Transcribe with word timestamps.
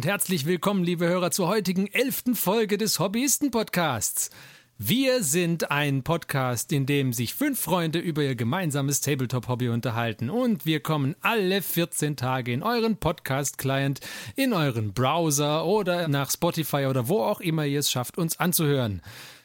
Und 0.00 0.06
herzlich 0.06 0.46
willkommen, 0.46 0.82
liebe 0.82 1.06
Hörer, 1.06 1.30
zur 1.30 1.48
heutigen 1.48 1.86
elften 1.86 2.34
Folge 2.34 2.78
des 2.78 2.98
Hobbyisten-Podcasts. 3.00 4.30
Wir 4.78 5.22
sind 5.22 5.70
ein 5.70 6.04
Podcast, 6.04 6.72
in 6.72 6.86
dem 6.86 7.12
sich 7.12 7.34
fünf 7.34 7.60
Freunde 7.60 7.98
über 7.98 8.22
ihr 8.22 8.34
gemeinsames 8.34 9.02
Tabletop-Hobby 9.02 9.68
unterhalten 9.68 10.30
und 10.30 10.64
wir 10.64 10.80
kommen 10.80 11.16
alle 11.20 11.60
14 11.60 12.16
Tage 12.16 12.50
in 12.50 12.62
euren 12.62 12.96
Podcast-Client, 12.96 14.00
in 14.36 14.54
euren 14.54 14.94
Browser 14.94 15.66
oder 15.66 16.08
nach 16.08 16.30
Spotify 16.30 16.86
oder 16.88 17.08
wo 17.08 17.20
auch 17.20 17.42
immer 17.42 17.66
ihr 17.66 17.80
es 17.80 17.90
schafft, 17.90 18.16
uns 18.16 18.40
anzuhören. 18.40 19.02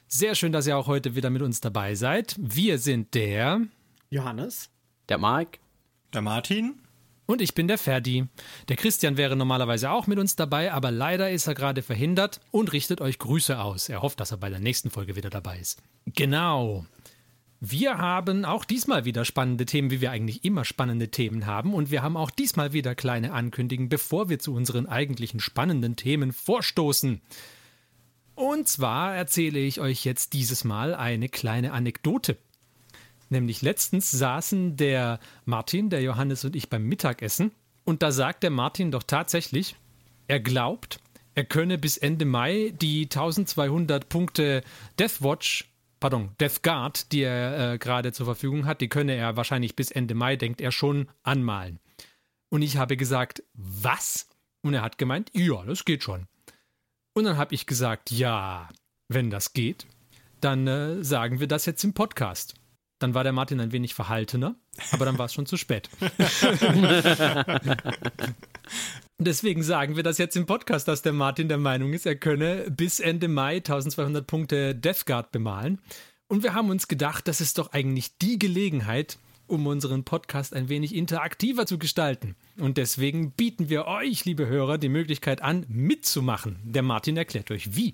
Sehr 0.08 0.35
schön, 0.35 0.53
dass 0.53 0.67
ihr 0.67 0.77
auch 0.77 0.88
heute 0.88 1.16
wieder 1.16 1.31
mit 1.31 1.41
uns 1.41 1.59
dabei 1.59 1.95
seid. 1.95 2.33
Wir 2.39 2.80
sind 2.80 3.13
der 3.13 3.59
Johannes, 4.09 4.69
der 5.09 5.17
Marc, 5.17 5.59
der 6.13 6.22
Martin 6.22 6.75
und 7.25 7.41
ich 7.41 7.53
bin 7.53 7.67
der 7.67 7.77
Ferdi. 7.77 8.27
Der 8.70 8.75
Christian 8.75 9.17
wäre 9.17 9.35
normalerweise 9.35 9.91
auch 9.91 10.07
mit 10.07 10.20
uns 10.20 10.35
dabei, 10.35 10.71
aber 10.71 10.91
leider 10.91 11.29
ist 11.29 11.47
er 11.47 11.55
gerade 11.55 11.81
verhindert 11.81 12.39
und 12.52 12.71
richtet 12.73 13.02
euch 13.02 13.20
Grüße 13.20 13.59
aus. 13.59 13.89
Er 13.89 14.02
hofft, 14.02 14.20
dass 14.20 14.31
er 14.31 14.38
bei 14.38 14.49
der 14.49 14.59
nächsten 14.59 14.89
Folge 14.89 15.16
wieder 15.16 15.30
dabei 15.30 15.57
ist. 15.59 15.81
Genau. 16.05 16.85
Wir 17.59 17.97
haben 17.97 18.45
auch 18.45 18.66
diesmal 18.66 19.05
wieder 19.05 19.25
spannende 19.25 19.66
Themen, 19.66 19.89
wie 19.89 20.02
wir 20.02 20.11
eigentlich 20.11 20.45
immer 20.45 20.66
spannende 20.66 21.09
Themen 21.09 21.45
haben. 21.47 21.73
Und 21.73 21.89
wir 21.89 22.03
haben 22.03 22.17
auch 22.17 22.30
diesmal 22.30 22.73
wieder 22.73 22.93
kleine 22.93 23.33
Ankündigungen, 23.33 23.89
bevor 23.89 24.30
wir 24.30 24.39
zu 24.39 24.53
unseren 24.53 24.85
eigentlichen 24.85 25.39
spannenden 25.39 25.95
Themen 25.95 26.31
vorstoßen. 26.31 27.21
Und 28.35 28.67
zwar 28.67 29.16
erzähle 29.16 29.59
ich 29.59 29.80
euch 29.80 30.03
jetzt 30.03 30.33
dieses 30.33 30.63
Mal 30.63 30.94
eine 30.94 31.30
kleine 31.30 31.72
Anekdote. 31.72 32.38
Nämlich 33.36 33.61
letztens 33.61 34.11
saßen 34.11 34.78
der 34.78 35.19
Martin, 35.44 35.89
der 35.89 36.02
Johannes 36.02 36.45
und 36.45 36.55
ich 36.55 36.69
beim 36.69 36.86
Mittagessen 36.86 37.52
und 37.83 38.02
da 38.02 38.14
sagt 38.14 38.44
der 38.44 38.50
Martin 38.50 38.91
doch 38.91 39.03
tatsächlich, 39.03 39.75
er 40.30 40.39
glaubt, 40.39 41.02
er 41.33 41.44
könne 41.44 41.78
bis 41.78 41.97
Ende 41.97 42.23
Mai 42.23 42.73
die 42.80 43.03
1200 43.03 44.08
Punkte 44.08 44.63
Deathwatch, 44.97 45.69
pardon, 46.00 46.30
Death 46.39 46.63
Guard, 46.63 47.11
die 47.11 47.23
er 47.23 47.73
äh, 47.73 47.78
gerade 47.78 48.13
zur 48.13 48.25
Verfügung 48.25 48.66
hat, 48.66 48.80
die 48.80 48.88
könne 48.88 49.16
er 49.16 49.36
wahrscheinlich 49.36 49.75
bis 49.75 49.91
Ende 49.91 50.16
Mai, 50.16 50.38
denkt 50.38 50.61
er 50.61 50.72
schon, 50.72 51.09
anmalen. 51.23 51.81
Und 52.47 52.61
ich 52.61 52.78
habe 52.78 52.95
gesagt, 52.95 53.44
was? 53.53 54.30
Und 54.61 54.75
er 54.75 54.81
hat 54.81 54.97
gemeint, 54.97 55.30
ja, 55.33 55.61
das 55.66 55.83
geht 55.83 56.03
schon. 56.03 56.28
Und 57.13 57.25
dann 57.25 57.36
habe 57.36 57.53
ich 57.53 57.66
gesagt, 57.66 58.11
ja, 58.11 58.69
wenn 59.09 59.30
das 59.30 59.52
geht, 59.52 59.88
dann 60.39 60.67
äh, 60.67 61.03
sagen 61.03 61.41
wir 61.41 61.47
das 61.47 61.66
jetzt 61.66 61.83
im 61.83 61.94
Podcast. 61.94 62.56
Dann 63.06 63.14
war 63.14 63.23
der 63.23 63.34
Martin 63.34 63.59
ein 63.59 63.72
wenig 63.72 63.94
verhaltener, 63.94 64.56
aber 64.89 65.06
dann 65.06 65.20
war 65.20 65.28
es 65.28 65.34
schon 65.36 65.45
zu 65.45 65.58
spät. 65.58 65.92
Deswegen 69.20 69.62
sagen 69.62 69.95
wir 69.95 70.02
das 70.02 70.17
jetzt 70.17 70.36
im 70.36 70.47
Podcast, 70.47 70.88
dass 70.88 71.03
der 71.03 71.14
Martin 71.14 71.47
der 71.47 71.59
Meinung 71.59 71.94
ist, 71.94 72.08
er 72.08 72.16
könne 72.16 72.66
bis 72.72 73.00
Ende 73.00 73.28
Mai 73.28 73.58
1200 73.58 74.25
Punkte 74.25 74.73
Death 74.73 75.06
Guard 75.06 75.31
bemalen. 75.31 75.80
Und 76.28 76.42
wir 76.42 76.56
haben 76.56 76.72
uns 76.72 76.88
gedacht, 76.88 77.28
das 77.28 77.42
ist 77.42 77.59
doch 77.59 77.73
eigentlich 77.73 78.17
die 78.17 78.39
Gelegenheit, 78.39 79.19
um 79.45 79.67
unseren 79.67 80.03
Podcast 80.03 80.56
ein 80.56 80.67
wenig 80.67 80.95
interaktiver 80.95 81.67
zu 81.67 81.78
gestalten. 81.78 82.36
Und 82.58 82.78
deswegen 82.78 83.34
bieten 83.34 83.69
wir 83.69 83.86
euch, 83.86 84.25
liebe 84.25 84.47
Hörer, 84.47 84.80
die 84.80 84.90
Möglichkeit 84.90 85.44
an, 85.44 85.67
mitzumachen. 85.69 86.58
Der 86.64 86.81
Martin 86.81 87.17
erklärt 87.17 87.52
euch 87.52 87.75
wie. 87.75 87.94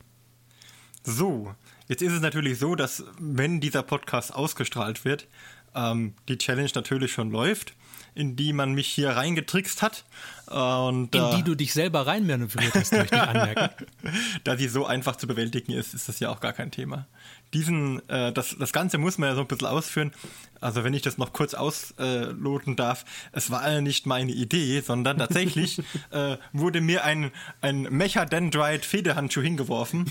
So, 1.04 1.54
Jetzt 1.92 2.02
ist 2.02 2.14
es 2.14 2.22
natürlich 2.22 2.58
so, 2.58 2.76
dass 2.76 3.04
wenn 3.20 3.60
dieser 3.60 3.84
Podcast 3.84 4.34
ausgestrahlt 4.34 5.04
wird, 5.04 5.28
ähm, 5.76 6.14
die 6.30 6.38
Challenge 6.38 6.70
natürlich 6.74 7.12
schon 7.12 7.32
läuft, 7.32 7.74
in 8.16 8.38
die 8.38 8.54
man 8.54 8.72
mich 8.72 8.88
hier 8.88 9.10
reingetrickst 9.10 9.82
hat. 9.82 10.06
Und, 10.48 11.14
in 11.14 11.32
die 11.32 11.42
äh, 11.42 11.44
du 11.44 11.54
dich 11.54 11.74
selber 11.74 12.08
reinmanövriert 12.08 12.76
hast, 12.76 12.94
möchte 12.94 13.16
ich 13.16 13.22
anmerken. 13.22 13.86
da 14.46 14.56
sie 14.56 14.70
so 14.70 14.86
einfach 14.86 15.18
zu 15.18 15.28
bewältigen 15.28 15.74
ist, 15.74 15.94
ist 15.94 16.08
das 16.08 16.22
ja 16.22 16.30
auch 16.30 16.40
gar 16.40 16.54
kein 16.54 16.72
Thema. 16.72 17.08
Diesen, 17.54 18.08
äh, 18.08 18.32
das, 18.32 18.56
das 18.58 18.72
Ganze 18.72 18.98
muss 18.98 19.18
man 19.18 19.28
ja 19.28 19.36
so 19.36 19.42
ein 19.42 19.48
bisschen 19.48 19.68
ausführen. 19.68 20.14
Also 20.62 20.86
wenn 20.86 20.94
ich 20.94 21.02
das 21.02 21.18
noch 21.18 21.34
kurz 21.34 21.54
ausloten 21.54 22.78
darf, 22.78 23.04
es 23.34 23.52
war 23.52 23.70
ja 23.70 23.82
nicht 23.82 24.06
meine 24.06 24.32
Idee, 24.32 24.80
sondern 24.80 25.18
tatsächlich 25.18 25.80
äh, 26.12 26.38
wurde 26.54 26.80
mir 26.80 27.04
ein, 27.04 27.32
ein 27.60 27.82
Mechadendrite 27.82 28.88
Federhandschuh 28.88 29.42
hingeworfen 29.42 30.06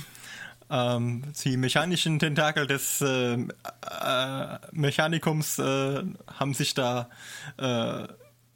ähm, 0.70 1.22
die 1.44 1.56
mechanischen 1.56 2.19
Tentakel 2.19 2.66
des 2.66 3.00
äh, 3.00 3.34
äh, 3.34 4.58
Mechanikums 4.72 5.58
äh, 5.58 6.03
haben 6.38 6.54
sich 6.54 6.75
da 6.75 7.10
äh, 7.56 8.06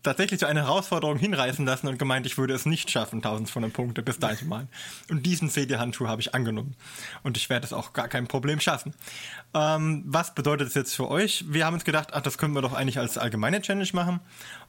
tatsächlich 0.04 0.38
zu 0.38 0.46
einer 0.46 0.62
Herausforderung 0.62 1.18
hinreißen 1.18 1.66
lassen 1.66 1.88
und 1.88 1.98
gemeint, 1.98 2.26
ich 2.26 2.38
würde 2.38 2.54
es 2.54 2.66
nicht 2.66 2.90
schaffen, 2.90 3.16
1200 3.16 3.72
Punkte 3.72 4.02
bis 4.02 4.18
dahin 4.18 4.36
zu 4.36 4.44
malen. 4.44 4.68
Und 5.10 5.26
diesen 5.26 5.50
CD-Handschuh 5.50 6.06
habe 6.06 6.20
ich 6.20 6.34
angenommen. 6.34 6.76
Und 7.22 7.36
ich 7.36 7.50
werde 7.50 7.66
es 7.66 7.72
auch 7.72 7.92
gar 7.92 8.08
kein 8.08 8.28
Problem 8.28 8.60
schaffen. 8.60 8.94
Ähm, 9.54 10.04
was 10.06 10.34
bedeutet 10.34 10.68
das 10.68 10.74
jetzt 10.74 10.94
für 10.94 11.08
euch? 11.08 11.44
Wir 11.48 11.66
haben 11.66 11.74
uns 11.74 11.84
gedacht, 11.84 12.10
ach, 12.12 12.20
das 12.20 12.38
können 12.38 12.54
wir 12.54 12.62
doch 12.62 12.74
eigentlich 12.74 12.98
als 12.98 13.18
allgemeine 13.18 13.60
Challenge 13.60 13.88
machen. 13.92 14.20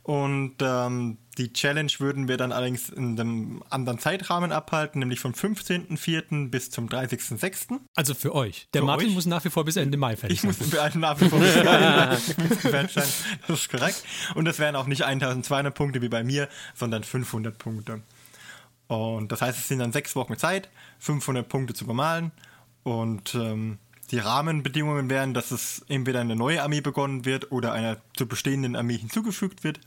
Und 0.06 0.58
ähm, 0.62 1.18
die 1.40 1.52
Challenge 1.52 1.92
würden 1.98 2.28
wir 2.28 2.38
dann 2.38 2.52
allerdings 2.52 2.90
in 2.90 3.20
einem 3.20 3.64
anderen 3.72 3.98
Zeitrahmen 3.98 4.52
abhalten, 4.52 5.00
nämlich 5.00 5.20
vom 5.20 5.32
15.04. 5.32 6.50
bis 6.52 6.70
zum 6.70 6.88
30.06. 6.88 7.80
Also 7.96 8.14
für 8.14 8.36
euch. 8.36 8.68
Der 8.76 8.82
für 8.82 8.86
Martin 8.86 9.08
euch? 9.08 9.16
muss 9.16 9.26
nach 9.26 9.44
wie 9.46 9.50
vor 9.50 9.66
bis 9.66 9.78
Ende 9.78 9.98
Mai 9.98 10.16
fertig 10.16 10.42
sein. 10.42 10.52
Ich 10.52 10.60
muss 10.60 10.96
nach 10.96 11.20
wie 11.20 11.28
vor 11.28 11.40
bis 11.40 11.56
Ende 11.56 11.70
Mai 11.72 12.18
sein. 12.88 12.88
Das 13.48 13.60
ist 13.60 13.72
korrekt. 13.72 14.04
Und 14.36 14.46
das 14.46 14.60
wären 14.60 14.76
auch 14.76 14.86
nicht 14.86 15.06
1200 15.06 15.74
Punkte 15.74 16.04
wie 16.04 16.10
bei 16.10 16.24
mir, 16.24 16.50
sondern 16.76 17.04
500 17.04 17.58
Punkte. 17.58 18.04
Und 18.86 19.32
das 19.32 19.42
heißt, 19.42 19.58
es 19.58 19.68
sind 19.68 19.80
dann 19.80 19.92
sechs 19.92 20.16
Wochen 20.16 20.38
Zeit, 20.38 20.70
500 21.00 21.50
Punkte 21.50 21.74
zu 21.74 21.88
bemalen. 21.88 22.32
Und 22.84 23.34
ähm, 23.34 23.80
die 24.12 24.20
Rahmenbedingungen 24.20 25.10
wären, 25.10 25.34
dass 25.34 25.50
es 25.50 25.84
entweder 25.88 26.22
eine 26.22 26.36
neue 26.36 26.62
Armee 26.62 26.82
begonnen 26.82 27.26
wird 27.26 27.52
oder 27.52 27.72
einer 27.74 27.98
zur 28.16 28.28
bestehenden 28.28 28.76
Armee 28.76 28.98
hinzugefügt 28.98 29.64
wird. 29.64 29.80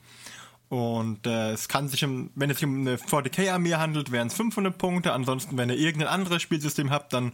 Und 0.69 1.27
äh, 1.27 1.53
es 1.53 1.69
kann 1.69 1.89
sich, 1.89 2.05
um, 2.05 2.31
wenn 2.35 2.51
es 2.51 2.59
sich 2.59 2.67
um 2.67 2.81
eine 2.81 2.97
40k-Armee 2.97 3.75
handelt, 3.75 4.13
wären 4.13 4.29
es 4.29 4.35
500 4.35 4.77
Punkte. 4.77 5.13
Ansonsten, 5.13 5.57
wenn 5.57 5.71
ihr 5.71 5.79
irgendein 5.79 6.09
anderes 6.09 6.43
Spielsystem 6.43 6.91
habt, 6.91 7.13
dann 7.13 7.33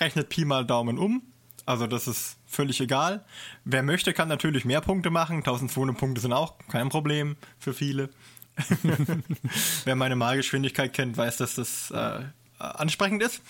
rechnet 0.00 0.30
Pi 0.30 0.44
mal 0.44 0.64
Daumen 0.64 0.98
um. 0.98 1.22
Also 1.66 1.86
das 1.86 2.08
ist 2.08 2.38
völlig 2.46 2.80
egal. 2.80 3.24
Wer 3.64 3.82
möchte, 3.82 4.12
kann 4.12 4.28
natürlich 4.28 4.64
mehr 4.64 4.80
Punkte 4.80 5.10
machen. 5.10 5.36
1200 5.38 5.96
Punkte 5.96 6.20
sind 6.20 6.32
auch 6.32 6.56
kein 6.70 6.88
Problem 6.88 7.36
für 7.58 7.74
viele. 7.74 8.10
Wer 9.84 9.96
meine 9.96 10.16
Malgeschwindigkeit 10.16 10.92
kennt, 10.92 11.16
weiß, 11.16 11.38
dass 11.38 11.54
das 11.54 11.90
äh, 11.90 12.24
ansprechend 12.58 13.22
ist. 13.22 13.42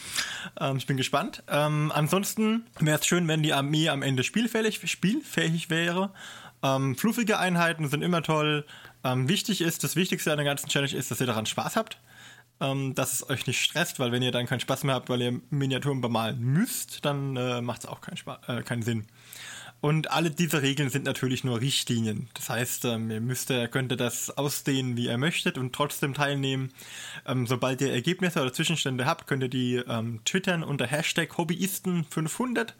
Ähm, 0.60 0.76
ich 0.76 0.86
bin 0.86 0.96
gespannt. 0.96 1.42
Ähm, 1.48 1.92
ansonsten 1.94 2.66
wäre 2.80 2.98
es 2.98 3.06
schön, 3.06 3.26
wenn 3.28 3.42
die 3.42 3.52
Armee 3.52 3.88
am 3.88 4.02
Ende 4.02 4.24
spielfähig, 4.24 4.80
spielfähig 4.90 5.70
wäre. 5.70 6.12
Ähm, 6.62 6.96
fluffige 6.96 7.38
Einheiten 7.38 7.88
sind 7.88 8.02
immer 8.02 8.22
toll. 8.22 8.64
Ähm, 9.04 9.28
wichtig 9.28 9.60
ist, 9.60 9.84
das 9.84 9.96
Wichtigste 9.96 10.30
an 10.30 10.38
der 10.38 10.44
ganzen 10.44 10.68
Challenge 10.68 10.94
ist, 10.94 11.10
dass 11.10 11.20
ihr 11.20 11.26
daran 11.26 11.46
Spaß 11.46 11.76
habt. 11.76 11.98
Ähm, 12.60 12.94
dass 12.94 13.14
es 13.14 13.28
euch 13.28 13.46
nicht 13.46 13.60
stresst, 13.60 13.98
weil 13.98 14.12
wenn 14.12 14.22
ihr 14.22 14.30
dann 14.30 14.46
keinen 14.46 14.60
Spaß 14.60 14.84
mehr 14.84 14.94
habt, 14.94 15.08
weil 15.08 15.20
ihr 15.20 15.40
Miniaturen 15.50 16.00
bemalen 16.00 16.38
müsst, 16.38 17.04
dann 17.04 17.36
äh, 17.36 17.60
macht 17.60 17.82
es 17.82 17.86
auch 17.86 18.00
keinen, 18.00 18.18
äh, 18.46 18.62
keinen 18.62 18.82
Sinn. 18.82 19.06
Und 19.80 20.12
alle 20.12 20.30
diese 20.30 20.62
Regeln 20.62 20.90
sind 20.90 21.04
natürlich 21.04 21.42
nur 21.42 21.60
Richtlinien. 21.60 22.28
Das 22.34 22.48
heißt, 22.48 22.84
ähm, 22.84 23.10
ihr 23.10 23.20
müsst, 23.20 23.50
ihr 23.50 23.66
könntet 23.66 23.98
das 23.98 24.30
ausdehnen, 24.30 24.96
wie 24.96 25.06
ihr 25.06 25.18
möchtet 25.18 25.58
und 25.58 25.74
trotzdem 25.74 26.14
teilnehmen. 26.14 26.72
Ähm, 27.26 27.48
sobald 27.48 27.80
ihr 27.80 27.92
Ergebnisse 27.92 28.40
oder 28.40 28.52
Zwischenstände 28.52 29.06
habt, 29.06 29.26
könnt 29.26 29.42
ihr 29.42 29.48
die 29.48 29.82
ähm, 29.88 30.20
twittern 30.24 30.62
unter 30.62 30.86
Hashtag 30.86 31.32
Hobbyisten500 31.32 32.74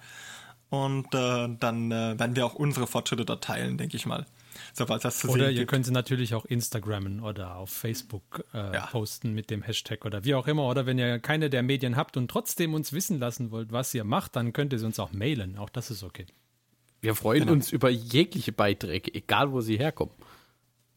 und 0.71 1.13
äh, 1.13 1.49
dann 1.59 1.91
äh, 1.91 2.17
werden 2.21 2.37
wir 2.37 2.47
auch 2.47 2.55
unsere 2.55 2.87
Fortschritte 2.87 3.25
dort 3.25 3.43
teilen, 3.43 3.79
denke 3.79 3.97
ich 3.97 4.07
mal. 4.07 4.25
Sobald 4.73 5.05
das 5.05 5.19
zu 5.19 5.29
oder 5.29 5.51
ihr 5.51 5.61
gibt. 5.61 5.71
könnt 5.71 5.87
sie 5.87 5.93
natürlich 5.93 6.35
auch 6.35 6.45
Instagrammen 6.45 7.21
oder 7.21 7.57
auf 7.57 7.71
Facebook 7.71 8.45
äh, 8.55 8.75
ja. 8.75 8.87
posten 8.87 9.33
mit 9.35 9.51
dem 9.51 9.63
Hashtag 9.63 10.05
oder 10.05 10.25
wie 10.25 10.35
auch 10.35 10.47
immer. 10.47 10.69
Oder 10.69 10.87
wenn 10.87 10.99
ihr 10.99 11.19
keine 11.19 11.51
der 11.51 11.63
Medien 11.63 11.97
habt 11.97 12.17
und 12.17 12.31
trotzdem 12.31 12.75
uns 12.75 12.93
wissen 12.93 13.19
lassen 13.19 13.51
wollt, 13.51 13.73
was 13.73 13.93
ihr 13.95 14.05
macht, 14.05 14.37
dann 14.37 14.53
könnt 14.53 14.73
ihr 14.73 14.79
sie 14.79 14.87
uns 14.87 14.99
auch 14.99 15.13
mailen. 15.13 15.59
Auch 15.59 15.71
das 15.71 15.91
ist 15.91 16.03
okay. 16.03 16.27
Wir 17.01 17.15
freuen 17.15 17.41
genau. 17.41 17.53
uns 17.53 17.73
über 17.73 17.91
jegliche 17.91 18.53
Beiträge, 18.53 19.13
egal 19.13 19.53
wo 19.53 19.61
sie 19.61 19.77
herkommen. 19.77 20.15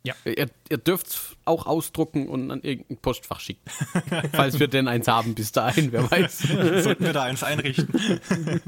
Ja. 0.06 0.13
Ihr, 0.24 0.50
ihr 0.69 0.78
dürft 0.78 1.07
es 1.07 1.36
auch 1.46 1.66
ausdrucken 1.66 2.30
und 2.30 2.52
an 2.52 2.62
irgendein 2.62 2.98
Postfach 2.98 3.40
schicken. 3.40 3.63
falls 4.34 4.60
wir 4.60 4.68
denn 4.68 4.88
eins 4.88 5.07
haben 5.07 5.34
bis 5.34 5.52
dahin, 5.52 5.92
wer 5.92 6.10
weiß. 6.10 6.40
Sollten 6.84 7.06
wir 7.06 7.13
da 7.13 7.24
eins 7.24 7.42
einrichten? 7.42 7.90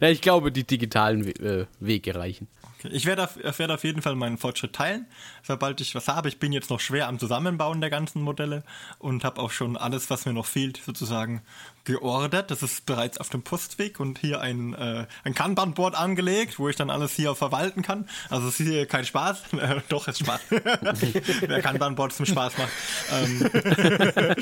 ja, 0.00 0.08
ich 0.08 0.22
glaube, 0.22 0.50
die 0.50 0.64
digitalen 0.64 1.26
äh, 1.26 1.66
Wege 1.78 2.14
reichen. 2.14 2.48
Ich 2.84 3.06
werde 3.06 3.24
auf, 3.24 3.36
werd 3.36 3.70
auf 3.70 3.84
jeden 3.84 4.02
Fall 4.02 4.14
meinen 4.14 4.38
Fortschritt 4.38 4.72
teilen, 4.72 5.06
sobald 5.42 5.80
ich 5.80 5.94
was 5.94 6.08
habe. 6.08 6.28
Ich 6.28 6.38
bin 6.38 6.52
jetzt 6.52 6.70
noch 6.70 6.80
schwer 6.80 7.08
am 7.08 7.18
Zusammenbauen 7.18 7.80
der 7.80 7.90
ganzen 7.90 8.22
Modelle 8.22 8.62
und 8.98 9.24
habe 9.24 9.40
auch 9.40 9.50
schon 9.50 9.76
alles, 9.76 10.10
was 10.10 10.26
mir 10.26 10.32
noch 10.32 10.46
fehlt, 10.46 10.80
sozusagen 10.84 11.42
geordert. 11.88 12.50
Das 12.50 12.62
ist 12.62 12.86
bereits 12.86 13.18
auf 13.18 13.30
dem 13.30 13.42
Postweg 13.42 13.98
und 13.98 14.18
hier 14.18 14.40
ein, 14.40 14.74
äh, 14.74 15.06
ein 15.24 15.34
Kanban-Board 15.34 15.94
angelegt, 15.94 16.58
wo 16.58 16.68
ich 16.68 16.76
dann 16.76 16.90
alles 16.90 17.12
hier 17.12 17.34
verwalten 17.34 17.82
kann. 17.82 18.08
Also 18.30 18.48
es 18.48 18.60
ist 18.60 18.66
hier 18.66 18.86
kein 18.86 19.04
Spaß. 19.04 19.42
Äh, 19.58 19.80
doch, 19.88 20.06
es 20.06 20.20
ist 20.20 20.26
Spaß. 20.26 20.40
Wer 20.50 21.62
Kanban-Board 21.62 22.12
zum 22.12 22.26
Spaß 22.26 22.58
macht. 22.58 22.70
Ähm. 23.10 23.50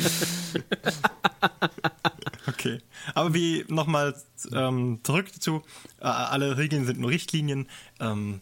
okay. 2.46 2.82
Aber 3.14 3.32
wie 3.32 3.64
nochmal 3.68 4.14
ähm, 4.52 5.00
zurück 5.04 5.28
dazu, 5.32 5.62
äh, 6.00 6.04
alle 6.04 6.58
Regeln 6.58 6.84
sind 6.84 6.98
nur 6.98 7.08
Richtlinien. 7.10 7.66
Ähm, 7.98 8.40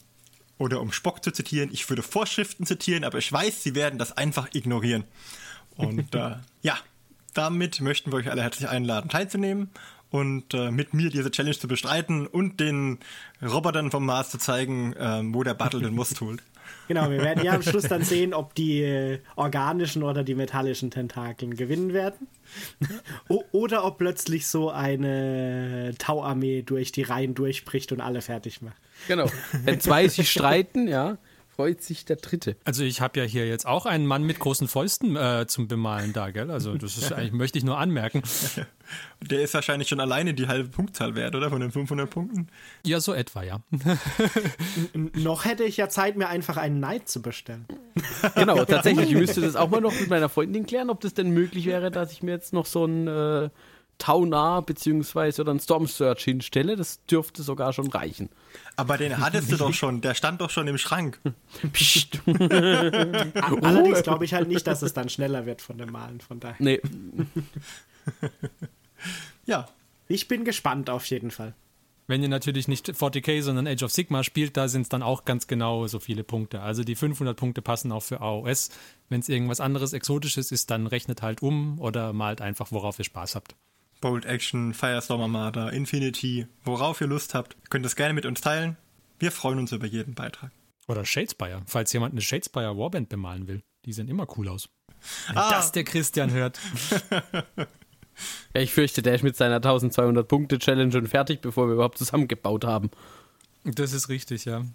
oder 0.59 0.81
um 0.81 0.91
Spock 0.91 1.23
zu 1.23 1.33
zitieren, 1.33 1.71
ich 1.73 1.89
würde 1.89 2.03
Vorschriften 2.03 2.67
zitieren, 2.67 3.05
aber 3.05 3.19
ich 3.19 3.31
weiß, 3.31 3.63
sie 3.63 3.77
werden 3.77 3.99
das 3.99 4.17
einfach 4.17 4.49
ignorieren. 4.53 5.05
Und 5.77 6.15
äh, 6.15 6.37
ja, 6.63 6.77
damit 7.35 7.81
möchten 7.81 8.13
wir 8.13 8.17
euch 8.17 8.31
alle 8.31 8.43
herzlich 8.43 8.69
einladen, 8.69 9.11
teilzunehmen 9.11 9.71
und 10.11 10.55
äh, 10.55 10.71
mit 10.71 10.95
mir 10.95 11.11
diese 11.11 11.31
Challenge 11.31 11.59
zu 11.59 11.67
bestreiten 11.67 12.27
und 12.27 12.61
den 12.61 12.99
Robotern 13.43 13.91
vom 13.91 14.07
Mars 14.07 14.31
zu 14.31 14.39
zeigen, 14.39 14.93
äh, 14.95 15.23
wo 15.25 15.43
der 15.43 15.55
Battle 15.55 15.81
den 15.81 15.95
Most 15.95 16.21
holt. 16.21 16.43
Genau, 16.89 17.11
wir 17.11 17.23
werden 17.23 17.45
ja 17.45 17.53
am 17.53 17.63
Schluss 17.63 17.85
dann 17.85 18.05
sehen, 18.05 18.35
ob 18.35 18.55
die 18.55 18.83
äh, 18.83 19.19
organischen 19.37 20.03
oder 20.03 20.23
die 20.23 20.35
metallischen 20.35 20.91
Tentakeln 20.91 21.57
gewinnen 21.57 21.93
werden. 21.93 22.27
o 23.29 23.43
oder 23.53 23.85
ob 23.85 23.99
plötzlich 23.99 24.47
so 24.47 24.71
eine 24.71 25.95
Tauarmee 25.99 26.63
durch 26.63 26.93
die 26.93 27.03
Reihen 27.03 27.35
durchbricht 27.35 27.93
und 27.93 28.01
alle 28.01 28.21
fertig 28.21 28.61
macht. 28.63 28.77
Genau. 29.09 29.31
Wenn 29.65 29.81
zwei 29.81 30.09
sich 30.09 30.31
streiten, 30.31 30.89
ja, 30.89 31.17
freut 31.55 31.83
sich 31.83 32.05
der 32.05 32.17
Dritte. 32.17 32.57
Also 32.65 32.83
ich 32.83 33.01
habe 33.01 33.21
ja 33.21 33.25
hier 33.25 33.47
jetzt 33.47 33.67
auch 33.67 33.87
einen 33.87 34.07
Mann 34.07 34.25
mit 34.25 34.39
großen 34.39 34.67
Fäusten 34.67 35.17
äh, 35.17 35.47
zum 35.47 35.69
Bemalen 35.69 36.13
da, 36.13 36.31
gell? 36.31 36.51
Also 36.51 36.75
das 36.75 36.97
ist 36.97 37.13
eigentlich, 37.15 37.33
möchte 37.33 37.59
ich 37.59 37.65
nur 37.65 37.79
anmerken. 37.79 38.23
Der 39.23 39.41
ist 39.41 39.55
wahrscheinlich 39.55 39.89
schon 39.89 40.01
alleine 40.01 40.35
die 40.35 40.47
halbe 40.47 40.69
Punktzahl 40.69 41.15
wert, 41.15 41.35
oder? 41.35 41.49
Von 41.51 41.61
den 41.61 41.71
500 41.71 42.11
Punkten? 42.11 42.49
Ja, 42.85 43.01
so 43.01 43.15
etwa, 43.15 43.43
ja. 43.43 43.61
noch 45.15 45.45
hätte 45.47 45.65
ich 45.65 45.77
ja 45.79 45.89
Zeit, 45.89 46.17
mir 46.17 46.29
einfach 46.29 46.59
einen 46.59 46.81
Neid 46.81 47.09
zu 47.09 47.23
bestellen. 47.23 47.67
Genau, 48.35 48.63
tatsächlich. 48.65 49.11
Ich 49.11 49.17
müsste 49.17 49.41
das 49.41 49.57
auch 49.57 49.71
mal 49.71 49.81
noch 49.81 49.99
mit 49.99 50.11
meiner 50.11 50.29
Freundin 50.29 50.67
klären, 50.67 50.91
ob 50.91 51.01
das 51.01 51.15
denn 51.15 51.31
möglich 51.31 51.65
wäre, 51.67 51.91
dass 51.91 52.13
ich 52.13 52.23
mir 52.23 52.33
jetzt 52.33 52.53
noch 52.53 52.67
so 52.67 52.85
ein... 52.85 53.09
Äh, 53.09 53.51
Taunar 53.99 54.63
beziehungsweise 54.63 55.43
oder 55.43 55.53
ein 55.53 55.61
Storm 55.61 55.87
Search 55.87 56.25
hinstelle. 56.25 56.77
Das 56.77 57.05
dürfte 57.07 57.43
sogar 57.43 57.73
schon 57.73 57.89
reichen. 57.89 58.29
Aber 58.77 58.99
den 58.99 59.19
hattest 59.19 59.51
du 59.53 59.57
doch 59.57 59.73
schon, 59.73 60.01
der 60.01 60.15
stand 60.15 60.41
doch 60.41 60.51
schon 60.51 60.69
im 60.69 60.79
Schrank. 60.79 61.21
Psst. 61.73 62.21
Allerdings 62.27 64.03
glaube 64.03 64.25
ich 64.25 64.35
halt 64.35 64.49
nicht, 64.49 64.67
dass 64.67 64.83
es 64.83 64.93
dann 64.93 65.09
schneller 65.09 65.47
wird 65.47 65.63
von 65.63 65.79
dem 65.79 65.93
Malen, 65.93 66.21
von 66.21 66.41
daher. 66.41 66.57
Nee. 66.59 66.81
ja. 69.47 69.69
Ich 70.07 70.29
bin 70.29 70.45
gespannt 70.45 70.91
auf 70.91 71.07
jeden 71.07 71.31
Fall. 71.31 71.55
Wenn 72.07 72.23
ihr 72.23 72.29
natürlich 72.29 72.69
nicht 72.69 72.91
40k, 72.91 73.41
sondern 73.41 73.67
Age 73.67 73.83
of 73.83 73.93
Sigma 73.93 74.23
spielt, 74.23 74.57
da 74.59 74.69
sind 74.69 74.83
es 74.83 74.89
dann 74.91 75.03
auch 75.03 75.25
ganz 75.25 75.47
genau 75.47 75.87
so 75.87 75.99
viele 75.99 76.23
Punkte. 76.23 76.61
Also 76.61 76.85
die 76.85 76.97
500 76.97 77.35
Punkte 77.35 77.63
passen 77.63 77.93
auch 77.93 78.03
für 78.03 78.21
AOS. 78.21 78.69
Wenn 79.09 79.21
es 79.21 79.31
irgendwas 79.31 79.61
anderes 79.61 79.95
Exotisches 79.95 80.53
ist, 80.53 80.71
dann 80.71 80.87
rechnet 80.87 81.23
halt 81.23 81.41
um 81.41 81.81
oder 81.81 82.13
malt 82.13 82.43
einfach, 82.43 82.73
worauf 82.73 82.99
ihr 82.99 83.07
Spaß 83.07 83.35
habt. 83.35 83.55
Bolt 84.05 84.27
Action, 84.27 84.75
Firestorm 84.75 85.23
Armada, 85.23 85.71
Infinity, 85.71 86.47
worauf 86.63 87.01
ihr 87.01 87.07
Lust 87.07 87.33
habt, 87.33 87.57
könnt 87.71 87.87
es 87.87 87.97
gerne 87.97 88.13
mit 88.13 88.27
uns 88.27 88.43
teilen. 88.43 88.77
Wir 89.19 89.33
freuen 89.33 89.59
uns 89.59 89.73
über 89.73 89.87
jeden 89.87 90.15
Beitrag. 90.15 90.51
Oder 90.89 91.07
Shadespire, 91.07 91.63
falls 91.65 91.91
jemand 91.95 92.13
eine 92.13 92.21
Shadespire 92.21 92.77
Warband 92.77 93.09
bemalen 93.09 93.49
will. 93.49 93.63
Die 93.87 93.95
sehen 93.95 94.09
immer 94.09 94.27
cool 94.37 94.51
aus. 94.51 94.69
Wenn 95.29 95.39
ah. 95.39 95.49
das 95.49 95.73
der 95.73 95.85
Christian 95.85 96.33
hört. 96.33 96.61
ja, 97.11 97.65
ich 98.61 98.75
fürchte, 98.75 99.01
der 99.01 99.15
ist 99.15 99.25
mit 99.25 99.39
seiner 99.39 99.57
1200 99.57 100.29
Punkte 100.29 100.59
Challenge 100.59 100.93
schon 100.93 101.07
fertig, 101.07 101.41
bevor 101.41 101.69
wir 101.69 101.73
überhaupt 101.73 101.97
zusammengebaut 101.97 102.67
haben. 102.67 102.91
Das 103.65 103.95
ist 103.95 104.11
richtig, 104.11 104.45
ja. 104.45 104.67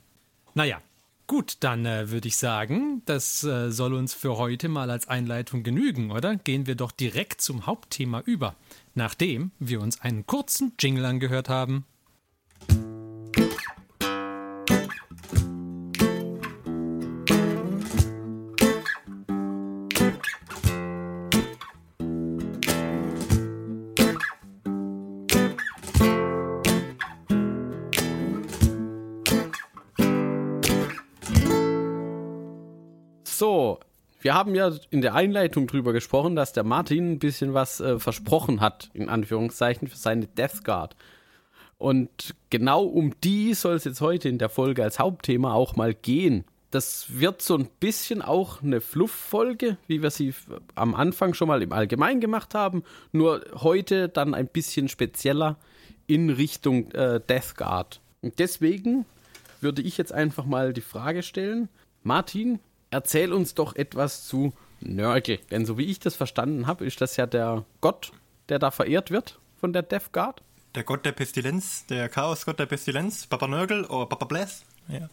Naja, 0.56 0.81
Gut, 1.30 1.58
dann 1.60 1.86
äh, 1.86 2.10
würde 2.10 2.28
ich 2.28 2.38
sagen, 2.38 3.04
das 3.06 3.44
äh, 3.44 3.70
soll 3.70 3.94
uns 3.94 4.16
für 4.16 4.38
heute 4.38 4.68
mal 4.68 4.90
als 4.90 5.08
Einleitung 5.08 5.62
genügen, 5.62 6.10
oder? 6.10 6.36
Gehen 6.36 6.66
wir 6.66 6.74
doch 6.74 6.92
direkt 6.92 7.42
zum 7.42 7.68
Hauptthema 7.68 8.22
über, 8.22 8.56
nachdem 9.00 9.51
wir 9.60 9.81
uns 9.81 10.01
einen 10.01 10.28
kurzen 10.28 10.74
Jingle 10.78 11.06
angehört 11.06 11.50
haben. 11.50 11.86
Wir 34.30 34.36
haben 34.36 34.54
ja 34.54 34.72
in 34.92 35.02
der 35.02 35.16
Einleitung 35.16 35.66
drüber 35.66 35.92
gesprochen, 35.92 36.36
dass 36.36 36.54
der 36.54 36.64
Martin 36.64 37.14
ein 37.14 37.18
bisschen 37.18 37.56
was 37.56 37.80
äh, 37.80 37.98
versprochen 37.98 38.62
hat, 38.62 38.92
in 38.94 39.10
Anführungszeichen, 39.10 39.88
für 39.88 39.98
seine 39.98 40.28
Death 40.28 40.64
Guard. 40.64 40.96
Und 41.80 42.36
genau 42.52 42.84
um 42.84 43.20
die 43.24 43.56
soll 43.56 43.74
es 43.74 43.86
jetzt 43.86 44.02
heute 44.02 44.30
in 44.30 44.38
der 44.38 44.50
Folge 44.50 44.84
als 44.84 45.00
Hauptthema 45.00 45.54
auch 45.54 45.76
mal 45.76 45.96
gehen. 45.96 46.46
Das 46.70 47.20
wird 47.20 47.42
so 47.42 47.58
ein 47.58 47.70
bisschen 47.80 48.22
auch 48.22 48.62
eine 48.62 48.81
Fluff-Folge, 48.81 49.78
wie 49.88 50.04
wir 50.04 50.12
sie 50.12 50.36
am 50.76 50.94
Anfang 50.94 51.34
schon 51.34 51.48
mal 51.48 51.64
im 51.64 51.74
Allgemeinen 51.74 52.22
gemacht 52.22 52.54
haben, 52.54 52.84
nur 53.12 53.44
heute 53.56 54.10
dann 54.10 54.36
ein 54.36 54.48
bisschen 54.48 54.90
spezieller 54.90 55.58
in 56.06 56.30
Richtung 56.30 56.92
äh, 56.92 57.20
Death 57.20 57.56
Guard. 57.58 58.00
Und 58.22 58.38
deswegen 58.38 59.06
würde 59.60 59.81
ich 59.81 59.98
jetzt 59.98 60.14
einfach 60.14 60.46
mal 60.46 60.72
die 60.72 60.81
Frage 60.81 61.24
stellen, 61.24 61.68
Martin, 62.04 62.60
erzähl 62.91 63.33
uns 63.33 63.53
doch 63.53 63.75
etwas 63.75 64.27
zu 64.27 64.53
Nörgel. 64.81 65.39
Denn 65.51 65.65
so 65.65 65.77
wie 65.77 65.86
ich 65.86 66.00
das 66.00 66.15
verstanden 66.15 66.68
habe, 66.68 66.86
ist 66.86 67.01
das 67.01 67.18
ja 67.18 67.25
der 67.25 67.65
Gott, 67.81 68.12
der 68.50 68.59
da 68.59 68.71
verehrt 68.71 69.12
wird 69.12 69.39
von 69.59 69.74
der 69.74 69.83
Death 69.83 70.12
Guard. 70.13 70.41
Der 70.75 70.83
Gott 70.83 71.06
der 71.06 71.12
Pestilenz, 71.12 71.86
der 71.88 72.09
Chaosgott 72.09 72.59
der 72.59 72.68
Pestilenz, 72.68 73.25
Papa 73.27 73.47
Nörgel 73.47 73.86
oder 73.86 74.06
Papa 74.06 74.25
Bless. 74.25 74.63
Ja. 74.88 75.09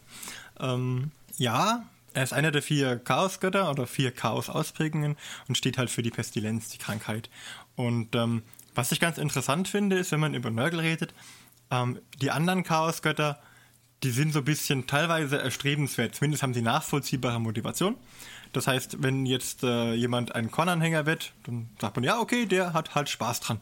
Ähm, 0.59 1.11
ja, 1.37 1.85
er 2.13 2.23
ist 2.23 2.33
einer 2.33 2.51
der 2.51 2.61
vier 2.61 2.97
Chaosgötter 2.97 3.69
oder 3.69 3.85
vier 3.85 4.11
Chaos-Ausprägungen 4.11 5.17
und 5.47 5.57
steht 5.57 5.77
halt 5.77 5.89
für 5.89 6.03
die 6.03 6.11
Pestilenz, 6.11 6.69
die 6.69 6.77
Krankheit. 6.77 7.29
Und 7.75 8.15
ähm, 8.15 8.43
was 8.73 8.91
ich 8.91 8.99
ganz 8.99 9.17
interessant 9.17 9.67
finde, 9.67 9.97
ist, 9.97 10.11
wenn 10.11 10.19
man 10.19 10.33
über 10.33 10.49
Nörgel 10.49 10.79
redet, 10.79 11.13
ähm, 11.71 11.99
die 12.21 12.31
anderen 12.31 12.63
Chaosgötter 12.63 13.39
die 14.03 14.11
sind 14.11 14.33
so 14.33 14.39
ein 14.39 14.45
bisschen 14.45 14.87
teilweise 14.87 15.39
erstrebenswert. 15.39 16.15
Zumindest 16.15 16.43
haben 16.43 16.53
sie 16.53 16.61
nachvollziehbare 16.61 17.39
Motivation. 17.39 17.95
Das 18.53 18.67
heißt, 18.67 19.01
wenn 19.01 19.25
jetzt 19.25 19.63
äh, 19.63 19.93
jemand 19.93 20.35
ein 20.35 20.51
Kornanhänger 20.51 21.05
wird, 21.05 21.33
dann 21.45 21.69
sagt 21.79 21.95
man, 21.95 22.03
ja, 22.03 22.19
okay, 22.19 22.45
der 22.45 22.73
hat 22.73 22.95
halt 22.95 23.09
Spaß 23.09 23.39
dran. 23.41 23.59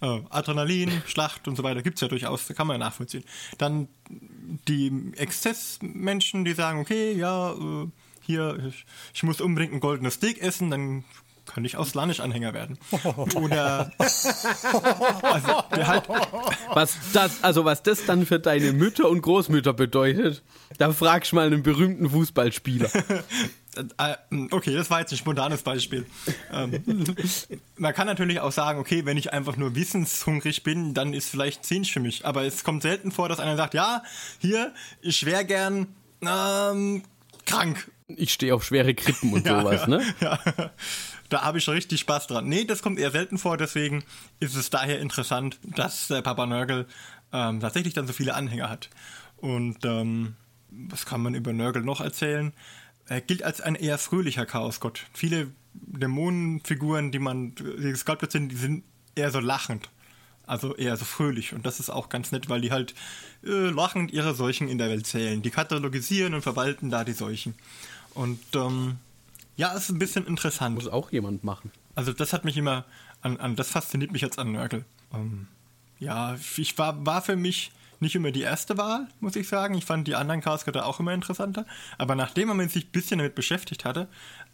Äh, 0.00 0.20
Adrenalin, 0.30 0.90
Schlacht 1.06 1.48
und 1.48 1.56
so 1.56 1.62
weiter 1.62 1.82
gibt 1.82 1.96
es 1.96 2.02
ja 2.02 2.08
durchaus, 2.08 2.46
da 2.46 2.54
kann 2.54 2.66
man 2.66 2.74
ja 2.74 2.86
nachvollziehen. 2.86 3.24
Dann 3.56 3.88
die 4.68 5.12
Exzessmenschen, 5.16 6.44
die 6.44 6.52
sagen, 6.52 6.80
okay, 6.80 7.12
ja, 7.12 7.52
äh, 7.52 7.88
hier, 8.22 8.58
ich, 8.68 8.84
ich, 9.14 9.22
muss 9.22 9.40
unbedingt 9.40 9.72
ein 9.72 9.80
goldenes 9.80 10.14
Steak 10.14 10.40
essen, 10.42 10.70
dann 10.70 11.04
könnte 11.48 11.66
ich 11.66 11.76
Auslanisch-Anhänger 11.76 12.54
werden. 12.54 12.78
Oder 13.34 13.90
also, 13.98 15.62
halt 15.70 16.04
was 16.72 16.96
das, 17.12 17.42
also 17.42 17.64
was 17.64 17.82
das 17.82 18.04
dann 18.04 18.26
für 18.26 18.38
deine 18.38 18.72
Mütter 18.72 19.08
und 19.08 19.22
Großmütter 19.22 19.72
bedeutet, 19.72 20.42
da 20.78 20.92
fragst 20.92 21.32
du 21.32 21.36
mal 21.36 21.46
einen 21.46 21.62
berühmten 21.62 22.10
Fußballspieler. 22.10 22.90
Äh, 23.96 24.16
okay, 24.50 24.74
das 24.74 24.90
war 24.90 24.98
jetzt 24.98 25.12
ein 25.12 25.18
spontanes 25.18 25.62
Beispiel. 25.62 26.04
Ähm, 26.52 26.82
man 27.76 27.94
kann 27.94 28.08
natürlich 28.08 28.40
auch 28.40 28.50
sagen, 28.50 28.80
okay, 28.80 29.04
wenn 29.04 29.16
ich 29.16 29.32
einfach 29.32 29.56
nur 29.56 29.76
wissenshungrig 29.76 30.64
bin, 30.64 30.94
dann 30.94 31.12
ist 31.12 31.28
vielleicht 31.28 31.64
Zinsch 31.64 31.92
für 31.92 32.00
mich. 32.00 32.26
Aber 32.26 32.42
es 32.42 32.64
kommt 32.64 32.82
selten 32.82 33.12
vor, 33.12 33.28
dass 33.28 33.38
einer 33.38 33.56
sagt, 33.56 33.74
ja, 33.74 34.02
hier, 34.40 34.72
ich 35.00 35.24
wäre 35.26 35.44
gern 35.44 35.86
ähm, 36.22 37.04
krank. 37.46 37.88
Ich 38.08 38.32
stehe 38.32 38.52
auf 38.52 38.64
schwere 38.64 38.94
Krippen 38.94 39.32
und 39.32 39.46
ja, 39.46 39.60
sowas, 39.60 39.86
ne? 39.86 40.02
Ja 40.20 40.40
da 41.28 41.42
habe 41.42 41.58
ich 41.58 41.68
richtig 41.68 42.00
Spaß 42.00 42.26
dran. 42.26 42.48
Nee, 42.48 42.64
das 42.64 42.82
kommt 42.82 42.98
eher 42.98 43.10
selten 43.10 43.38
vor, 43.38 43.56
deswegen 43.56 44.04
ist 44.40 44.56
es 44.56 44.70
daher 44.70 45.00
interessant, 45.00 45.58
dass 45.62 46.08
der 46.08 46.22
Papa 46.22 46.46
Nörgel 46.46 46.86
ähm, 47.32 47.60
tatsächlich 47.60 47.94
dann 47.94 48.06
so 48.06 48.12
viele 48.12 48.34
Anhänger 48.34 48.70
hat. 48.70 48.88
Und 49.36 49.84
ähm, 49.84 50.36
was 50.70 51.06
kann 51.06 51.22
man 51.22 51.34
über 51.34 51.52
Nörgel 51.52 51.82
noch 51.82 52.00
erzählen? 52.00 52.52
Er 53.06 53.20
gilt 53.20 53.42
als 53.42 53.60
ein 53.60 53.74
eher 53.74 53.98
fröhlicher 53.98 54.46
Chaosgott. 54.46 55.06
Viele 55.12 55.48
Dämonenfiguren, 55.74 57.10
die 57.12 57.18
man 57.18 57.54
die 57.54 57.90
gesculptet 57.90 58.32
sind, 58.32 58.50
die 58.50 58.56
sind 58.56 58.84
eher 59.14 59.30
so 59.30 59.40
lachend. 59.40 59.88
Also 60.46 60.74
eher 60.74 60.96
so 60.96 61.04
fröhlich. 61.04 61.52
Und 61.52 61.66
das 61.66 61.78
ist 61.78 61.90
auch 61.90 62.08
ganz 62.08 62.32
nett, 62.32 62.48
weil 62.48 62.62
die 62.62 62.72
halt 62.72 62.94
äh, 63.44 63.68
lachend 63.68 64.12
ihre 64.12 64.34
Seuchen 64.34 64.68
in 64.68 64.78
der 64.78 64.88
Welt 64.88 65.06
zählen. 65.06 65.42
Die 65.42 65.50
katalogisieren 65.50 66.32
und 66.32 66.40
verwalten 66.40 66.90
da 66.90 67.04
die 67.04 67.12
Seuchen. 67.12 67.54
Und 68.14 68.40
ähm, 68.54 68.96
ja, 69.58 69.72
ist 69.72 69.90
ein 69.90 69.98
bisschen 69.98 70.24
interessant. 70.24 70.76
Muss 70.76 70.86
auch 70.86 71.10
jemand 71.10 71.42
machen. 71.42 71.72
Also 71.96 72.12
das 72.12 72.32
hat 72.32 72.44
mich 72.44 72.56
immer 72.56 72.84
an, 73.20 73.38
an 73.38 73.56
das 73.56 73.70
fasziniert 73.70 74.12
mich 74.12 74.22
jetzt 74.22 74.38
an 74.38 74.52
Nörgel. 74.52 74.84
Ähm, 75.12 75.48
ja, 75.98 76.36
ich 76.56 76.78
war, 76.78 77.04
war 77.04 77.22
für 77.22 77.34
mich 77.34 77.72
nicht 77.98 78.14
immer 78.14 78.30
die 78.30 78.42
erste 78.42 78.78
Wahl, 78.78 79.08
muss 79.18 79.34
ich 79.34 79.48
sagen. 79.48 79.74
Ich 79.74 79.84
fand 79.84 80.06
die 80.06 80.14
anderen 80.14 80.40
Chaosgötter 80.40 80.86
auch 80.86 81.00
immer 81.00 81.12
interessanter. 81.12 81.66
Aber 81.98 82.14
nachdem 82.14 82.48
man 82.48 82.68
sich 82.68 82.86
ein 82.86 82.92
bisschen 82.92 83.18
damit 83.18 83.34
beschäftigt 83.34 83.84
hatte, 83.84 84.06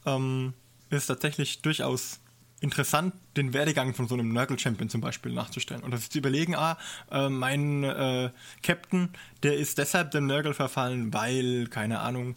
ähm, 0.07 0.55
ist 0.89 1.03
es 1.03 1.07
tatsächlich 1.07 1.61
durchaus 1.61 2.21
interessant, 2.61 3.13
den 3.37 3.53
Werdegang 3.53 3.93
von 3.93 4.09
so 4.09 4.15
einem 4.15 4.33
Nurgle-Champion 4.33 4.89
zum 4.89 5.03
Beispiel 5.03 5.35
nachzustellen. 5.35 5.83
Und 5.83 5.91
das 5.91 6.09
zu 6.09 6.17
überlegen, 6.17 6.55
ah, 6.55 6.79
äh, 7.11 7.29
mein 7.29 7.85
äh, 7.85 8.31
Captain, 8.63 9.11
der 9.43 9.59
ist 9.59 9.77
deshalb 9.77 10.13
dem 10.13 10.27
Nurgle 10.27 10.55
verfallen, 10.55 11.13
weil, 11.13 11.67
keine 11.67 12.01
Ahnung, 12.01 12.37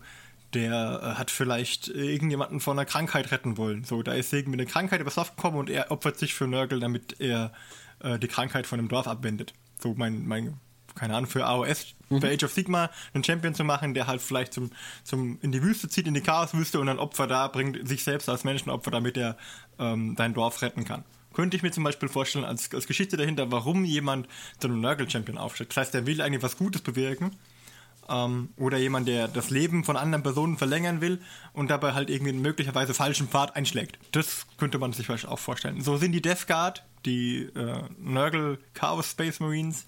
der 0.54 1.02
äh, 1.02 1.20
hat 1.20 1.32
vielleicht 1.32 1.88
irgendjemanden 1.90 2.60
vor 2.60 2.74
einer 2.74 2.86
Krankheit 2.86 3.32
retten 3.32 3.58
wollen. 3.58 3.84
So, 3.84 4.02
da 4.04 4.14
ist 4.14 4.34
irgendwie 4.34 4.60
eine 4.60 4.66
Krankheit 4.66 5.02
übers 5.02 5.16
Dorf 5.16 5.36
gekommen 5.36 5.58
und 5.58 5.70
er 5.70 5.92
opfert 5.92 6.18
sich 6.18 6.34
für 6.34 6.48
Nurgle, 6.48 6.80
damit 6.80 7.20
er 7.20 7.52
äh, 8.00 8.18
die 8.20 8.28
Krankheit 8.28 8.68
von 8.68 8.80
dem 8.80 8.88
Dorf 8.88 9.08
abwendet. 9.08 9.54
So 9.80 9.94
mein, 9.96 10.28
mein 10.28 10.60
keine 10.98 11.16
Ahnung, 11.16 11.30
für 11.30 11.46
AOS, 11.46 11.96
mhm. 12.10 12.22
für 12.22 12.30
Age 12.30 12.44
of 12.44 12.52
Sigma 12.52 12.90
einen 13.14 13.24
Champion 13.24 13.54
zu 13.54 13.64
machen, 13.64 13.94
der 13.94 14.08
halt 14.08 14.22
vielleicht 14.22 14.54
zum, 14.54 14.72
zum 15.04 15.40
in 15.42 15.52
die 15.52 15.62
Wüste 15.62 15.88
zieht, 15.88 16.08
in 16.08 16.14
die 16.14 16.22
Chaoswüste 16.22 16.80
und 16.80 16.90
ein 16.90 17.00
Opfer 17.00 17.28
da 17.28 17.48
bringt, 17.48 17.88
sich 17.88 18.04
selbst 18.04 18.28
als 18.28 18.44
Menschenopfer, 18.44 18.92
damit 18.92 19.16
er 19.16 19.38
ähm, 19.80 20.16
dein 20.16 20.34
Dorf 20.34 20.62
retten 20.62 20.84
kann. 20.84 21.04
Könnte 21.34 21.56
ich 21.56 21.64
mir 21.64 21.72
zum 21.72 21.84
Beispiel 21.84 22.10
vorstellen, 22.10 22.46
als, 22.46 22.74
als 22.74 22.88
Geschichte 22.88 23.16
dahinter, 23.16 23.52
warum 23.52 23.86
jemand 23.86 24.28
zu 24.60 24.68
einem 24.68 24.82
Nurgle-Champion 24.82 25.38
aufsteht. 25.38 25.70
Das 25.70 25.78
heißt, 25.78 25.94
der 25.94 26.08
will 26.08 26.22
eigentlich 26.22 26.42
was 26.42 26.58
Gutes 26.58 26.82
bewirken. 26.82 27.36
Ähm, 28.10 28.50
oder 28.58 28.78
jemand, 28.78 29.08
der 29.08 29.28
das 29.28 29.50
Leben 29.50 29.84
von 29.84 29.98
anderen 29.98 30.24
Personen 30.24 30.58
verlängern 30.58 31.02
will 31.02 31.20
und 31.54 31.70
dabei 31.70 31.94
halt 31.94 32.10
irgendwie 32.10 32.32
einen 32.32 32.42
möglicherweise 32.42 32.94
falschen 32.94 33.28
Pfad 33.28 33.56
einschlägt. 33.56 34.00
Das 34.12 34.46
könnte 34.58 34.80
man 34.80 34.94
sich 34.94 35.06
vielleicht 35.06 35.28
auch 35.28 35.40
vorstellen. 35.40 35.82
So 35.82 35.98
sind 35.98 36.14
die 36.14 36.22
Death 36.22 36.48
Guard, 36.48 36.86
die 37.06 37.50
äh, 37.56 37.84
Nurgle 38.00 38.60
Chaos 38.74 39.12
Space 39.12 39.40
Marines, 39.40 39.86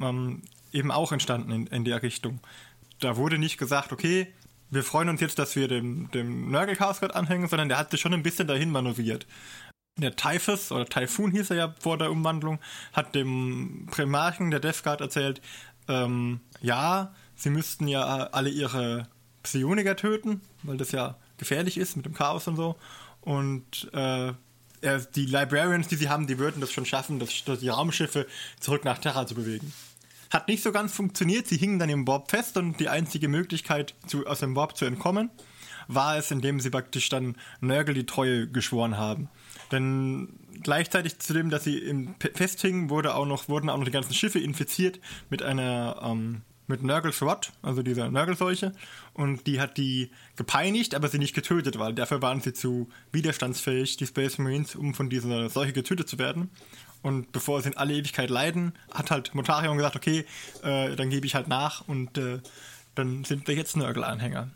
ähm, 0.00 0.42
eben 0.72 0.90
auch 0.90 1.12
entstanden 1.12 1.52
in, 1.52 1.66
in 1.66 1.84
der 1.84 2.02
Richtung. 2.02 2.40
Da 3.00 3.16
wurde 3.16 3.38
nicht 3.38 3.58
gesagt, 3.58 3.92
okay, 3.92 4.32
wir 4.70 4.82
freuen 4.82 5.10
uns 5.10 5.20
jetzt, 5.20 5.38
dass 5.38 5.54
wir 5.54 5.68
dem, 5.68 6.10
dem 6.12 6.50
Nurgle 6.50 6.76
Chaos 6.76 7.00
Guard 7.00 7.14
anhängen, 7.14 7.48
sondern 7.48 7.68
der 7.68 7.78
hat 7.78 7.90
sich 7.90 8.00
schon 8.00 8.14
ein 8.14 8.22
bisschen 8.22 8.48
dahin 8.48 8.70
manövriert. 8.70 9.26
Der 9.98 10.16
Typhus, 10.16 10.72
oder 10.72 10.86
Typhoon 10.86 11.32
hieß 11.32 11.50
er 11.50 11.56
ja 11.56 11.74
vor 11.78 11.98
der 11.98 12.10
Umwandlung, 12.10 12.58
hat 12.94 13.14
dem 13.14 13.86
Primarchen 13.90 14.50
der 14.50 14.60
Death 14.60 14.82
Guard 14.82 15.02
erzählt, 15.02 15.42
ähm, 15.88 16.40
ja, 16.62 17.12
sie 17.36 17.50
müssten 17.50 17.88
ja 17.88 18.02
alle 18.02 18.50
ihre 18.50 19.08
Psioniker 19.42 19.96
töten, 19.96 20.40
weil 20.62 20.76
das 20.76 20.92
ja 20.92 21.16
gefährlich 21.38 21.76
ist 21.78 21.96
mit 21.96 22.06
dem 22.06 22.14
Chaos 22.14 22.46
und 22.46 22.56
so. 22.56 22.76
Und 23.20 23.90
äh, 23.92 24.32
die 25.14 25.26
Librarians, 25.26 25.88
die 25.88 25.96
sie 25.96 26.08
haben, 26.08 26.26
die 26.26 26.38
würden 26.38 26.60
das 26.60 26.72
schon 26.72 26.86
schaffen, 26.86 27.18
das, 27.18 27.30
die 27.60 27.68
Raumschiffe 27.68 28.26
zurück 28.58 28.84
nach 28.84 28.98
Terra 28.98 29.26
zu 29.26 29.34
bewegen. 29.34 29.72
Hat 30.30 30.48
nicht 30.48 30.62
so 30.62 30.72
ganz 30.72 30.92
funktioniert, 30.92 31.46
sie 31.46 31.56
hingen 31.56 31.78
dann 31.78 31.90
im 31.90 32.06
Warp 32.06 32.30
fest 32.30 32.56
und 32.56 32.80
die 32.80 32.88
einzige 32.88 33.28
Möglichkeit, 33.28 33.94
zu, 34.06 34.26
aus 34.26 34.40
dem 34.40 34.56
Warp 34.56 34.76
zu 34.76 34.86
entkommen, 34.86 35.30
war 35.88 36.16
es, 36.16 36.30
indem 36.30 36.58
sie 36.58 36.70
praktisch 36.70 37.08
dann 37.08 37.36
Nörgel 37.60 37.94
die 37.94 38.06
Treue 38.06 38.48
geschworen 38.48 38.96
haben. 38.96 39.28
Denn 39.70 40.38
gleichzeitig 40.62 41.18
zu 41.18 41.32
dem, 41.32 41.50
dass 41.50 41.64
sie 41.64 41.78
im 41.78 42.14
festhingen, 42.34 42.90
wurde 42.90 43.14
auch 43.14 43.26
noch, 43.26 43.48
wurden 43.48 43.68
auch 43.68 43.76
noch 43.76 43.84
die 43.84 43.90
ganzen 43.90 44.14
Schiffe 44.14 44.38
infiziert 44.38 45.00
mit 45.30 45.42
einer 45.42 46.00
ähm, 46.02 46.42
mit 46.72 46.82
Nurgles 46.82 47.22
Rot, 47.22 47.52
also 47.62 47.82
dieser 47.82 48.10
Nurgle-Seuche. 48.10 48.72
Und 49.12 49.46
die 49.46 49.60
hat 49.60 49.76
die 49.76 50.10
gepeinigt, 50.36 50.94
aber 50.94 51.08
sie 51.08 51.18
nicht 51.18 51.34
getötet, 51.34 51.78
weil 51.78 51.92
dafür 51.94 52.22
waren 52.22 52.40
sie 52.40 52.52
zu 52.52 52.88
widerstandsfähig, 53.12 53.98
die 53.98 54.06
Space 54.06 54.38
Marines, 54.38 54.74
um 54.74 54.94
von 54.94 55.10
dieser 55.10 55.48
Seuche 55.50 55.72
getötet 55.72 56.08
zu 56.08 56.18
werden. 56.18 56.50
Und 57.02 57.30
bevor 57.32 57.60
sie 57.60 57.68
in 57.68 57.76
alle 57.76 57.94
Ewigkeit 57.94 58.30
leiden, 58.30 58.72
hat 58.90 59.10
halt 59.10 59.34
Motarion 59.34 59.76
gesagt, 59.76 59.96
okay, 59.96 60.24
äh, 60.62 60.96
dann 60.96 61.10
gebe 61.10 61.26
ich 61.26 61.34
halt 61.34 61.48
nach 61.48 61.86
und 61.86 62.16
äh, 62.16 62.40
dann 62.94 63.24
sind 63.24 63.46
wir 63.48 63.54
jetzt 63.54 63.76
Nurgle-Anhänger. 63.76 64.50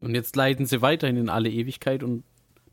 Und 0.00 0.14
jetzt 0.14 0.36
leiden 0.36 0.66
sie 0.66 0.82
weiterhin 0.82 1.16
in 1.16 1.28
alle 1.28 1.50
Ewigkeit 1.50 2.02
und 2.02 2.22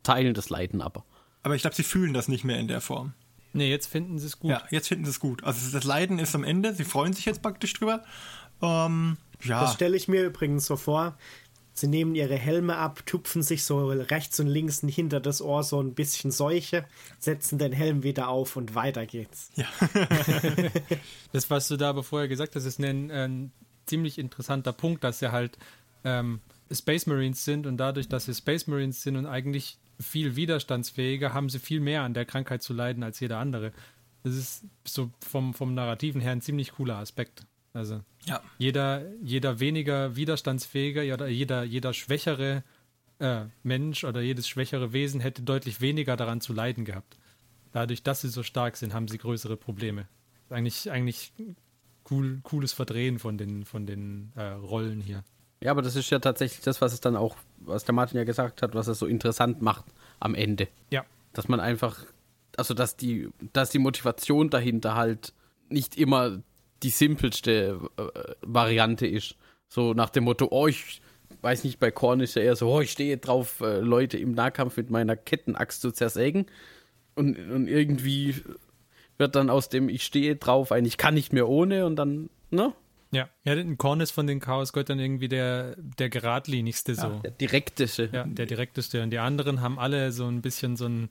teilen 0.02 0.34
das 0.34 0.50
Leiden 0.50 0.80
aber. 0.80 1.04
Aber 1.42 1.56
ich 1.56 1.62
glaube, 1.62 1.74
sie 1.74 1.82
fühlen 1.82 2.14
das 2.14 2.28
nicht 2.28 2.44
mehr 2.44 2.58
in 2.58 2.68
der 2.68 2.80
Form. 2.80 3.14
Nee, 3.54 3.70
jetzt 3.70 3.86
finden 3.86 4.18
sie 4.18 4.26
es 4.26 4.40
gut. 4.40 4.50
Ja, 4.50 4.62
jetzt 4.70 4.88
finden 4.88 5.04
sie 5.04 5.12
es 5.12 5.20
gut. 5.20 5.44
Also 5.44 5.70
das 5.70 5.84
Leiden 5.84 6.18
ist 6.18 6.34
am 6.34 6.42
Ende, 6.42 6.74
sie 6.74 6.84
freuen 6.84 7.12
sich 7.12 7.24
jetzt 7.24 7.40
praktisch 7.40 7.72
drüber 7.72 8.02
ähm, 8.64 9.16
ja. 9.42 9.62
Das 9.62 9.74
stelle 9.74 9.96
ich 9.96 10.08
mir 10.08 10.24
übrigens 10.24 10.66
so 10.66 10.76
vor. 10.76 11.16
Sie 11.76 11.88
nehmen 11.88 12.14
ihre 12.14 12.36
Helme 12.36 12.76
ab, 12.76 13.04
tupfen 13.04 13.42
sich 13.42 13.64
so 13.64 13.88
rechts 13.88 14.38
und 14.38 14.46
links 14.46 14.80
hinter 14.80 15.18
das 15.18 15.42
Ohr 15.42 15.64
so 15.64 15.80
ein 15.80 15.94
bisschen 15.94 16.30
Seuche, 16.30 16.84
setzen 17.18 17.58
den 17.58 17.72
Helm 17.72 18.04
wieder 18.04 18.28
auf 18.28 18.54
und 18.54 18.76
weiter 18.76 19.06
geht's. 19.06 19.50
Ja. 19.56 19.66
das, 21.32 21.50
was 21.50 21.66
du 21.66 21.76
da 21.76 21.90
aber 21.90 22.04
vorher 22.04 22.28
gesagt 22.28 22.54
hast, 22.54 22.64
ist 22.64 22.78
ein, 22.78 23.10
ein 23.10 23.52
ziemlich 23.86 24.18
interessanter 24.18 24.72
Punkt, 24.72 25.02
dass 25.02 25.18
sie 25.18 25.32
halt 25.32 25.58
ähm, 26.04 26.40
Space 26.70 27.06
Marines 27.06 27.44
sind 27.44 27.66
und 27.66 27.76
dadurch, 27.76 28.08
dass 28.08 28.26
sie 28.26 28.34
Space 28.34 28.68
Marines 28.68 29.02
sind 29.02 29.16
und 29.16 29.26
eigentlich 29.26 29.78
viel 30.00 30.36
widerstandsfähiger, 30.36 31.34
haben 31.34 31.48
sie 31.48 31.58
viel 31.58 31.80
mehr 31.80 32.02
an 32.02 32.14
der 32.14 32.24
Krankheit 32.24 32.62
zu 32.62 32.72
leiden 32.72 33.02
als 33.02 33.18
jeder 33.18 33.38
andere. 33.38 33.72
Das 34.22 34.34
ist 34.34 34.64
so 34.84 35.10
vom, 35.20 35.54
vom 35.54 35.74
Narrativen 35.74 36.20
her 36.20 36.32
ein 36.32 36.40
ziemlich 36.40 36.72
cooler 36.72 36.98
Aspekt. 36.98 37.46
Also 37.74 38.00
ja. 38.24 38.40
jeder, 38.56 39.02
jeder 39.20 39.60
weniger 39.60 40.16
widerstandsfähige 40.16 41.12
oder 41.12 41.26
jeder, 41.26 41.64
jeder 41.64 41.92
schwächere 41.92 42.62
äh, 43.18 43.46
Mensch 43.62 44.04
oder 44.04 44.20
jedes 44.20 44.48
schwächere 44.48 44.92
Wesen 44.92 45.20
hätte 45.20 45.42
deutlich 45.42 45.80
weniger 45.80 46.16
daran 46.16 46.40
zu 46.40 46.52
leiden 46.52 46.84
gehabt. 46.84 47.18
Dadurch, 47.72 48.04
dass 48.04 48.20
sie 48.20 48.28
so 48.28 48.44
stark 48.44 48.76
sind, 48.76 48.94
haben 48.94 49.08
sie 49.08 49.18
größere 49.18 49.56
Probleme. 49.56 50.06
Eigentlich, 50.50 50.90
eigentlich 50.90 51.32
cool, 52.10 52.38
cooles 52.44 52.72
Verdrehen 52.72 53.18
von 53.18 53.36
den, 53.36 53.64
von 53.64 53.86
den 53.86 54.32
äh, 54.36 54.44
Rollen 54.44 55.00
hier. 55.00 55.24
Ja, 55.60 55.72
aber 55.72 55.82
das 55.82 55.96
ist 55.96 56.10
ja 56.10 56.20
tatsächlich 56.20 56.60
das, 56.60 56.80
was 56.80 56.92
es 56.92 57.00
dann 57.00 57.16
auch, 57.16 57.36
was 57.58 57.84
der 57.84 57.94
Martin 57.94 58.18
ja 58.18 58.24
gesagt 58.24 58.62
hat, 58.62 58.74
was 58.74 58.86
es 58.86 59.00
so 59.00 59.06
interessant 59.06 59.62
macht 59.62 59.86
am 60.20 60.36
Ende. 60.36 60.68
Ja. 60.90 61.04
Dass 61.32 61.48
man 61.48 61.58
einfach, 61.58 62.04
also 62.56 62.74
dass 62.74 62.96
die, 62.96 63.28
dass 63.52 63.70
die 63.70 63.80
Motivation 63.80 64.50
dahinter 64.50 64.94
halt 64.94 65.32
nicht 65.68 65.96
immer 65.96 66.42
die 66.84 66.90
simpelste 66.90 67.80
äh, 67.96 68.02
Variante 68.42 69.06
ist. 69.06 69.36
So 69.68 69.94
nach 69.94 70.10
dem 70.10 70.24
Motto, 70.24 70.48
oh, 70.50 70.68
ich 70.68 71.00
weiß 71.40 71.64
nicht, 71.64 71.80
bei 71.80 71.90
Korn 71.90 72.20
ist 72.20 72.36
ja 72.36 72.42
eher 72.42 72.56
so, 72.56 72.70
oh, 72.70 72.80
ich 72.80 72.92
stehe 72.92 73.16
drauf, 73.16 73.60
äh, 73.60 73.80
Leute 73.80 74.18
im 74.18 74.32
Nahkampf 74.32 74.76
mit 74.76 74.90
meiner 74.90 75.16
Kettenaxt 75.16 75.80
zu 75.80 75.90
zersägen. 75.90 76.46
Und, 77.16 77.38
und 77.38 77.68
irgendwie 77.68 78.36
wird 79.18 79.34
dann 79.34 79.50
aus 79.50 79.68
dem, 79.68 79.88
ich 79.88 80.04
stehe 80.04 80.36
drauf, 80.36 80.72
eigentlich 80.72 80.98
kann 80.98 81.14
nicht 81.14 81.32
mehr 81.32 81.48
ohne 81.48 81.86
und 81.86 81.96
dann, 81.96 82.30
ne? 82.50 82.72
Ja, 83.10 83.28
ja, 83.44 83.54
Korn 83.76 84.00
ist 84.00 84.10
von 84.10 84.26
den 84.26 84.40
Chaosgöttern 84.40 84.98
irgendwie 84.98 85.28
der, 85.28 85.76
der 85.76 86.08
geradlinigste 86.08 86.96
so. 86.96 87.06
Ja, 87.06 87.20
der 87.20 87.30
direkteste. 87.30 88.10
Ja, 88.12 88.24
der 88.24 88.46
direkteste. 88.46 89.02
Und 89.04 89.10
die 89.10 89.20
anderen 89.20 89.60
haben 89.60 89.78
alle 89.78 90.10
so 90.10 90.26
ein 90.26 90.42
bisschen 90.42 90.76
so 90.76 90.86
ein 90.86 91.08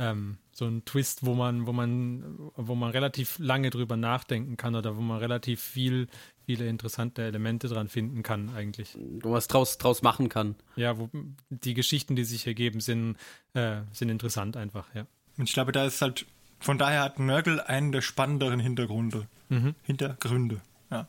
ähm, 0.00 0.38
so 0.56 0.64
ein 0.64 0.86
Twist, 0.86 1.26
wo 1.26 1.34
man, 1.34 1.66
wo 1.66 1.74
man, 1.74 2.50
wo 2.56 2.74
man 2.74 2.90
relativ 2.90 3.38
lange 3.38 3.68
drüber 3.68 3.98
nachdenken 3.98 4.56
kann 4.56 4.74
oder 4.74 4.96
wo 4.96 5.02
man 5.02 5.18
relativ 5.18 5.60
viel, 5.60 6.06
viele 6.46 6.66
interessante 6.66 7.22
Elemente 7.22 7.68
dran 7.68 7.88
finden 7.88 8.22
kann, 8.22 8.48
eigentlich. 8.54 8.96
Wo 9.20 9.28
man 9.28 9.36
was 9.36 9.48
draus, 9.48 9.76
draus 9.76 10.00
machen 10.00 10.30
kann. 10.30 10.54
Ja, 10.74 10.96
wo 10.96 11.10
die 11.50 11.74
Geschichten, 11.74 12.16
die 12.16 12.24
sich 12.24 12.46
ergeben, 12.46 12.80
sind, 12.80 13.16
äh, 13.52 13.82
sind 13.92 14.08
interessant 14.08 14.56
einfach, 14.56 14.86
ja. 14.94 15.06
Und 15.36 15.44
ich 15.44 15.52
glaube, 15.52 15.72
da 15.72 15.84
ist 15.84 16.00
halt, 16.00 16.24
von 16.58 16.78
daher 16.78 17.02
hat 17.02 17.18
Nörgel 17.18 17.60
einen 17.60 17.92
der 17.92 18.00
spannenderen 18.00 18.58
Hintergründe. 18.58 19.26
Mhm. 19.50 19.74
Hintergründe, 19.82 20.62
ja. 20.90 21.06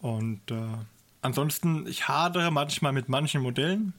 Und 0.00 0.50
äh, 0.50 0.78
ansonsten, 1.20 1.86
ich 1.86 2.08
hadere 2.08 2.50
manchmal 2.50 2.94
mit 2.94 3.10
manchen 3.10 3.42
Modellen. 3.42 3.92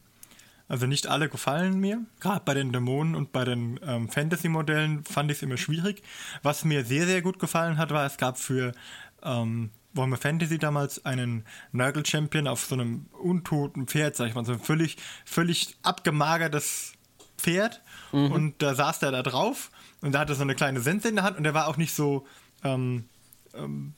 Also 0.73 0.87
nicht 0.87 1.05
alle 1.05 1.29
gefallen 1.29 1.79
mir. 1.79 2.03
Gerade 2.19 2.41
bei 2.43 2.55
den 2.55 2.71
Dämonen 2.71 3.13
und 3.13 3.31
bei 3.31 3.45
den 3.45 3.79
ähm, 3.85 4.09
Fantasy-Modellen 4.09 5.03
fand 5.05 5.29
ich 5.29 5.37
es 5.37 5.43
immer 5.43 5.57
schwierig. 5.57 6.01
Was 6.41 6.65
mir 6.65 6.83
sehr, 6.83 7.05
sehr 7.05 7.21
gut 7.21 7.37
gefallen 7.37 7.77
hat, 7.77 7.91
war, 7.91 8.07
es 8.07 8.17
gab 8.17 8.39
für 8.39 8.71
ähm, 9.21 9.69
Warhammer 9.93 10.17
Fantasy 10.17 10.57
damals 10.57 11.05
einen 11.05 11.45
Nurgle-Champion 11.73 12.47
auf 12.47 12.65
so 12.65 12.73
einem 12.73 13.05
untoten 13.11 13.85
Pferd, 13.85 14.15
sag 14.15 14.29
ich 14.29 14.33
mal, 14.33 14.45
so 14.45 14.53
ein 14.53 14.59
völlig, 14.59 14.97
völlig 15.25 15.77
abgemagertes 15.83 16.93
Pferd. 17.37 17.83
Mhm. 18.11 18.31
Und 18.31 18.61
da 18.63 18.73
saß 18.73 18.97
der 18.97 19.11
da 19.11 19.21
drauf 19.21 19.69
und 20.01 20.13
da 20.13 20.21
hatte 20.21 20.33
so 20.33 20.41
eine 20.41 20.55
kleine 20.55 20.81
Sense 20.81 21.07
in 21.07 21.17
der 21.17 21.23
Hand 21.23 21.37
und 21.37 21.43
der 21.43 21.53
war 21.53 21.67
auch 21.67 21.77
nicht 21.77 21.93
so, 21.93 22.25
ähm, 22.63 23.05
ähm, 23.55 23.93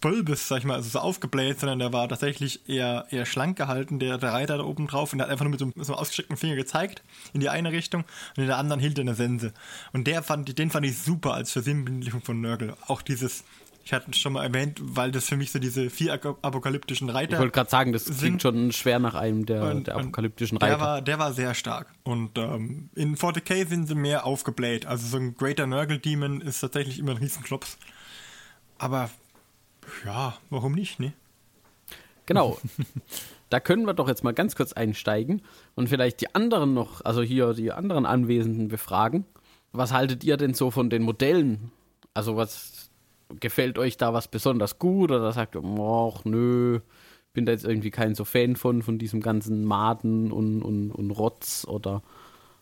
bulbous, 0.00 0.48
sag 0.48 0.58
ich 0.58 0.64
mal, 0.64 0.74
also 0.74 0.88
so 0.88 0.98
aufgebläht, 0.98 1.60
sondern 1.60 1.78
der 1.78 1.92
war 1.92 2.08
tatsächlich 2.08 2.68
eher, 2.68 3.06
eher 3.10 3.26
schlank 3.26 3.56
gehalten, 3.56 3.98
der, 3.98 4.18
der 4.18 4.32
Reiter 4.32 4.58
da 4.58 4.64
oben 4.64 4.86
drauf 4.86 5.12
und 5.12 5.18
der 5.18 5.26
hat 5.26 5.32
einfach 5.32 5.44
nur 5.44 5.52
mit 5.52 5.60
so, 5.60 5.66
mit 5.66 5.84
so 5.84 5.92
einem 5.92 6.00
ausgestreckten 6.00 6.36
Finger 6.36 6.56
gezeigt 6.56 7.02
in 7.32 7.40
die 7.40 7.48
eine 7.48 7.72
Richtung 7.72 8.02
und 8.36 8.42
in 8.42 8.46
der 8.46 8.58
anderen 8.58 8.80
hielt 8.80 8.98
er 8.98 9.02
eine 9.02 9.14
Sense. 9.14 9.52
Und 9.92 10.06
der 10.06 10.22
fand, 10.22 10.58
den 10.58 10.70
fand 10.70 10.86
ich 10.86 10.98
super 10.98 11.34
als 11.34 11.52
Versinnbildlichung 11.52 12.22
von 12.22 12.40
Nörgel. 12.40 12.74
Auch 12.86 13.02
dieses, 13.02 13.44
ich 13.84 13.92
hatte 13.92 14.10
es 14.10 14.18
schon 14.18 14.34
mal 14.34 14.44
erwähnt, 14.44 14.78
weil 14.82 15.10
das 15.10 15.24
für 15.24 15.36
mich 15.36 15.50
so 15.50 15.58
diese 15.58 15.88
vier 15.88 16.12
apokalyptischen 16.12 17.08
Reiter. 17.08 17.34
Ich 17.34 17.38
wollte 17.38 17.52
gerade 17.52 17.70
sagen, 17.70 17.92
das 17.92 18.04
klingt 18.04 18.18
sind. 18.18 18.42
schon 18.42 18.72
schwer 18.72 18.98
nach 18.98 19.14
einem 19.14 19.46
der, 19.46 19.62
und, 19.62 19.86
der 19.86 19.96
apokalyptischen 19.96 20.58
Reiter. 20.58 20.76
Der 20.76 20.80
war, 20.86 21.02
der 21.02 21.18
war 21.18 21.32
sehr 21.32 21.54
stark. 21.54 21.88
Und 22.04 22.36
ähm, 22.36 22.90
in 22.94 23.16
40k 23.16 23.66
sind 23.66 23.88
sie 23.88 23.94
mehr 23.94 24.26
aufgebläht. 24.26 24.84
Also 24.84 25.06
so 25.06 25.16
ein 25.16 25.34
Greater 25.34 25.66
Nurgle 25.66 25.98
Demon 25.98 26.42
ist 26.42 26.60
tatsächlich 26.60 26.98
immer 26.98 27.12
ein 27.12 27.16
Riesenklops. 27.16 27.78
Aber 28.78 29.10
ja, 30.04 30.36
warum 30.50 30.72
nicht, 30.72 31.00
ne? 31.00 31.12
Genau. 32.26 32.58
da 33.50 33.60
können 33.60 33.86
wir 33.86 33.94
doch 33.94 34.08
jetzt 34.08 34.24
mal 34.24 34.34
ganz 34.34 34.54
kurz 34.54 34.72
einsteigen 34.72 35.42
und 35.74 35.88
vielleicht 35.88 36.20
die 36.20 36.34
anderen 36.34 36.74
noch, 36.74 37.04
also 37.04 37.22
hier 37.22 37.54
die 37.54 37.72
anderen 37.72 38.06
Anwesenden 38.06 38.68
befragen. 38.68 39.24
Was 39.72 39.92
haltet 39.92 40.24
ihr 40.24 40.36
denn 40.36 40.54
so 40.54 40.70
von 40.70 40.90
den 40.90 41.02
Modellen? 41.02 41.72
Also 42.14 42.36
was 42.36 42.90
gefällt 43.40 43.78
euch 43.78 43.96
da 43.96 44.14
was 44.14 44.28
besonders 44.28 44.78
gut 44.78 45.10
oder 45.10 45.32
sagt 45.32 45.56
ihr, 45.56 45.62
ach 45.64 46.24
nö, 46.24 46.80
bin 47.32 47.46
da 47.46 47.52
jetzt 47.52 47.64
irgendwie 47.64 47.90
kein 47.90 48.14
so 48.14 48.24
Fan 48.24 48.56
von, 48.56 48.82
von 48.82 48.98
diesem 48.98 49.20
ganzen 49.20 49.64
Maden 49.64 50.32
und, 50.32 50.62
und, 50.62 50.90
und 50.90 51.10
Rotz 51.10 51.66
oder. 51.66 52.02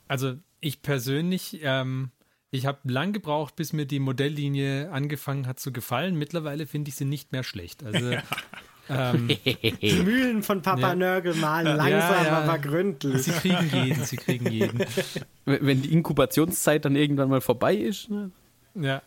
Also 0.09 0.35
ich 0.61 0.83
persönlich 0.83 1.61
ähm, 1.63 2.11
ich 2.57 2.67
habe 2.67 2.79
lang 2.85 3.13
gebraucht, 3.13 3.57
bis 3.57 3.73
mir 3.73 3.87
die 3.87 3.99
Modelllinie 3.99 4.91
angefangen 4.91 5.47
hat 5.47 5.61
zu 5.61 5.73
gefallen. 5.73 6.17
Mittlerweile 6.17 6.67
finde 6.67 6.89
ich 6.89 6.97
sie 6.97 7.05
nicht 7.05 7.33
mehr 7.33 7.45
schlecht. 7.45 7.85
Also 7.85 8.11
ähm, 8.89 9.29
die 9.29 10.03
Mühlen 10.03 10.43
von 10.43 10.63
Papa 10.63 10.89
ja. 10.89 10.95
Nörgel 10.95 11.35
malen 11.35 11.77
langsam, 11.77 11.93
ja, 11.93 12.25
ja. 12.25 12.39
aber 12.43 12.59
gründlich. 12.59 13.23
Sie 13.23 13.31
kriegen 13.33 13.71
jeden, 13.73 14.05
sie 14.05 14.17
kriegen 14.17 14.51
jeden. 14.51 14.85
Wenn 15.45 15.83
die 15.83 15.93
Inkubationszeit 15.93 16.85
dann 16.85 16.97
irgendwann 16.97 17.29
mal 17.29 17.41
vorbei 17.41 17.75
ist. 17.75 18.11
Ne? 18.11 18.31
Ja. 18.75 19.03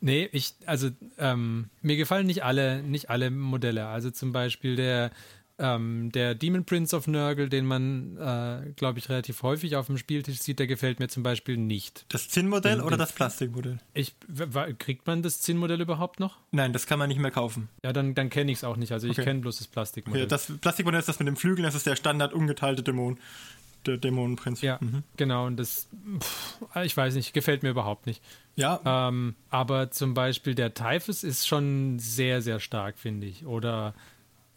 Nee, 0.00 0.28
ich, 0.30 0.54
also 0.64 0.90
ähm, 1.18 1.70
mir 1.82 1.96
gefallen 1.96 2.26
nicht 2.26 2.44
alle, 2.44 2.82
nicht 2.82 3.10
alle 3.10 3.30
Modelle. 3.30 3.86
Also 3.86 4.10
zum 4.10 4.32
Beispiel 4.32 4.76
der 4.76 5.10
ähm, 5.58 6.10
der 6.12 6.34
Demon 6.34 6.64
Prince 6.64 6.96
of 6.96 7.06
Nurgle, 7.06 7.48
den 7.48 7.66
man, 7.66 8.16
äh, 8.16 8.72
glaube 8.76 8.98
ich, 8.98 9.08
relativ 9.08 9.42
häufig 9.42 9.76
auf 9.76 9.86
dem 9.86 9.98
Spieltisch 9.98 10.38
sieht, 10.38 10.58
der 10.58 10.66
gefällt 10.66 11.00
mir 11.00 11.08
zum 11.08 11.22
Beispiel 11.22 11.56
nicht. 11.56 12.04
Das 12.08 12.28
Zinnmodell 12.28 12.80
oder 12.80 12.96
das 12.96 13.12
Plastikmodell? 13.12 13.78
Ich, 13.94 14.14
kriegt 14.78 15.06
man 15.06 15.22
das 15.22 15.40
Zinnmodell 15.40 15.80
überhaupt 15.80 16.20
noch? 16.20 16.38
Nein, 16.52 16.72
das 16.72 16.86
kann 16.86 16.98
man 16.98 17.08
nicht 17.08 17.20
mehr 17.20 17.30
kaufen. 17.30 17.68
Ja, 17.82 17.92
dann, 17.92 18.14
dann 18.14 18.30
kenne 18.30 18.52
ich 18.52 18.58
es 18.58 18.64
auch 18.64 18.76
nicht. 18.76 18.92
Also 18.92 19.08
ich 19.08 19.16
kenne 19.16 19.40
bloß 19.40 19.58
das 19.58 19.66
Plastikmodell. 19.66 20.22
Okay, 20.22 20.28
das 20.28 20.52
Plastikmodell 20.60 21.00
ist 21.00 21.08
das 21.08 21.18
mit 21.18 21.28
dem 21.28 21.36
Flügel, 21.36 21.64
das 21.64 21.74
ist 21.74 21.86
der 21.86 21.96
Standard 21.96 22.32
ungeteilte 22.32 22.82
Dämon. 22.82 23.18
Der 23.86 23.96
Dämonenprinz. 23.96 24.60
Ja, 24.60 24.78
mhm. 24.80 25.02
genau. 25.16 25.46
Und 25.46 25.56
das, 25.56 25.88
pff, 26.18 26.58
ich 26.82 26.96
weiß 26.96 27.14
nicht, 27.14 27.32
gefällt 27.32 27.62
mir 27.62 27.70
überhaupt 27.70 28.06
nicht. 28.06 28.22
Ja. 28.56 28.80
Ähm, 28.84 29.36
aber 29.50 29.90
zum 29.90 30.14
Beispiel 30.14 30.54
der 30.54 30.74
Typhus 30.74 31.22
ist 31.22 31.46
schon 31.46 31.98
sehr, 31.98 32.42
sehr 32.42 32.58
stark, 32.58 32.98
finde 32.98 33.28
ich. 33.28 33.46
Oder 33.46 33.94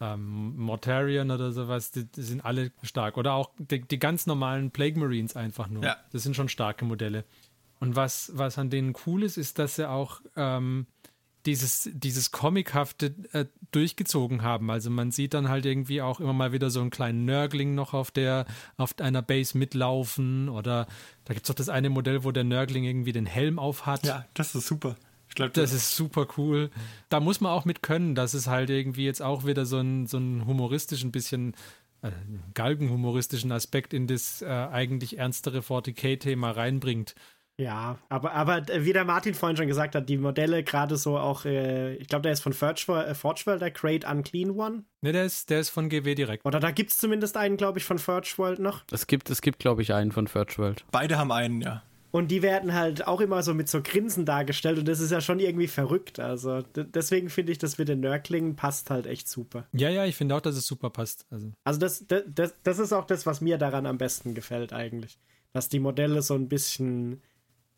ähm, 0.02 0.56
Mortarion 0.56 1.30
oder 1.30 1.52
sowas, 1.52 1.92
die, 1.92 2.04
die, 2.04 2.22
sind 2.22 2.44
alle 2.44 2.72
stark. 2.82 3.16
Oder 3.16 3.34
auch 3.34 3.50
die, 3.58 3.80
die, 3.82 3.98
ganz 3.98 4.26
normalen 4.26 4.72
Plague 4.72 4.98
Marines 4.98 5.36
einfach 5.36 5.68
nur. 5.68 5.84
Ja. 5.84 5.96
Das 6.10 6.24
sind 6.24 6.34
schon 6.34 6.48
starke 6.48 6.84
Modelle. 6.84 7.24
Und 7.78 7.94
was, 7.94 8.32
was 8.34 8.58
an 8.58 8.68
denen 8.68 8.94
cool 9.06 9.22
ist, 9.22 9.36
ist, 9.36 9.58
dass 9.58 9.76
sie 9.76 9.88
auch 9.88 10.20
ähm, 10.36 10.86
dieses, 11.46 11.88
dieses 11.92 12.32
Comichafte 12.32 13.14
äh, 13.32 13.46
durchgezogen 13.70 14.42
haben. 14.42 14.70
Also 14.70 14.90
man 14.90 15.10
sieht 15.12 15.34
dann 15.34 15.48
halt 15.48 15.66
irgendwie 15.66 16.02
auch 16.02 16.20
immer 16.20 16.32
mal 16.32 16.52
wieder 16.52 16.70
so 16.70 16.80
einen 16.80 16.90
kleinen 16.90 17.24
Nörgling 17.24 17.74
noch 17.74 17.94
auf 17.94 18.10
der, 18.10 18.46
auf 18.76 18.98
einer 18.98 19.22
Base 19.22 19.56
mitlaufen. 19.56 20.48
Oder 20.48 20.86
da 21.24 21.34
gibt 21.34 21.46
es 21.46 21.48
doch 21.48 21.54
das 21.54 21.68
eine 21.68 21.90
Modell, 21.90 22.24
wo 22.24 22.32
der 22.32 22.44
Nörgling 22.44 22.84
irgendwie 22.84 23.12
den 23.12 23.26
Helm 23.26 23.58
auf 23.58 23.86
hat. 23.86 24.04
Ja, 24.04 24.26
das 24.34 24.54
ist 24.54 24.66
super. 24.66 24.96
Ich 25.32 25.36
glaub, 25.36 25.54
das, 25.54 25.70
das 25.70 25.72
ist 25.72 25.96
super 25.96 26.26
cool. 26.36 26.68
Da 27.08 27.18
muss 27.18 27.40
man 27.40 27.52
auch 27.52 27.64
mit 27.64 27.82
können, 27.82 28.14
dass 28.14 28.34
es 28.34 28.48
halt 28.48 28.68
irgendwie 28.68 29.06
jetzt 29.06 29.22
auch 29.22 29.46
wieder 29.46 29.64
so 29.64 29.78
ein, 29.78 30.06
so 30.06 30.18
ein 30.18 30.44
humoristischen 30.44 31.10
bisschen 31.10 31.54
äh, 32.02 32.10
galgenhumoristischen 32.52 33.50
Aspekt 33.50 33.94
in 33.94 34.06
das 34.06 34.42
äh, 34.42 34.46
eigentlich 34.46 35.16
ernstere 35.16 35.60
40k-Thema 35.60 36.50
reinbringt. 36.50 37.14
Ja, 37.58 37.98
aber, 38.10 38.32
aber 38.32 38.66
wie 38.84 38.92
der 38.92 39.06
Martin 39.06 39.32
vorhin 39.32 39.56
schon 39.56 39.68
gesagt 39.68 39.94
hat, 39.94 40.06
die 40.06 40.18
Modelle 40.18 40.62
gerade 40.64 40.98
so 40.98 41.16
auch, 41.16 41.46
äh, 41.46 41.94
ich 41.94 42.08
glaube, 42.08 42.24
der 42.24 42.32
ist 42.32 42.42
von 42.42 42.52
Forge 42.52 42.84
World, 42.88 43.62
der 43.62 43.70
Great 43.70 44.04
Unclean 44.04 44.50
One. 44.50 44.84
Ne, 45.00 45.12
der 45.12 45.24
ist, 45.24 45.48
der 45.48 45.60
ist 45.60 45.70
von 45.70 45.88
GW 45.88 46.14
direkt. 46.14 46.44
Oder 46.44 46.60
da 46.60 46.72
gibt 46.72 46.90
es 46.90 46.98
zumindest 46.98 47.38
einen, 47.38 47.56
glaube 47.56 47.78
ich, 47.78 47.86
von 47.86 47.98
Forge 47.98 48.34
World 48.36 48.58
noch. 48.58 48.84
Es 48.90 49.06
gibt, 49.06 49.30
es 49.30 49.40
gibt 49.40 49.60
glaube 49.60 49.80
ich, 49.80 49.94
einen 49.94 50.12
von 50.12 50.28
Forge 50.28 50.58
World. 50.58 50.84
Beide 50.90 51.16
haben 51.16 51.32
einen, 51.32 51.62
ja. 51.62 51.82
Und 52.12 52.30
die 52.30 52.42
werden 52.42 52.74
halt 52.74 53.06
auch 53.06 53.22
immer 53.22 53.42
so 53.42 53.54
mit 53.54 53.70
so 53.70 53.82
Grinsen 53.82 54.26
dargestellt 54.26 54.78
und 54.78 54.86
das 54.86 55.00
ist 55.00 55.10
ja 55.10 55.22
schon 55.22 55.40
irgendwie 55.40 55.66
verrückt. 55.66 56.20
Also 56.20 56.62
deswegen 56.76 57.30
finde 57.30 57.52
ich, 57.52 57.58
das 57.58 57.78
mit 57.78 57.88
den 57.88 58.00
Nörklingen 58.00 58.54
passt 58.54 58.90
halt 58.90 59.06
echt 59.06 59.28
super. 59.28 59.66
Ja, 59.72 59.88
ja, 59.88 60.04
ich 60.04 60.14
finde 60.14 60.36
auch, 60.36 60.42
dass 60.42 60.54
es 60.54 60.66
super 60.66 60.90
passt. 60.90 61.26
Also, 61.30 61.52
also 61.64 61.80
das, 61.80 62.04
das, 62.06 62.54
das 62.62 62.78
ist 62.78 62.92
auch 62.92 63.06
das, 63.06 63.24
was 63.24 63.40
mir 63.40 63.56
daran 63.56 63.86
am 63.86 63.96
besten 63.96 64.34
gefällt 64.34 64.74
eigentlich. 64.74 65.18
Dass 65.54 65.70
die 65.70 65.80
Modelle 65.80 66.20
so 66.20 66.34
ein 66.34 66.48
bisschen 66.48 67.22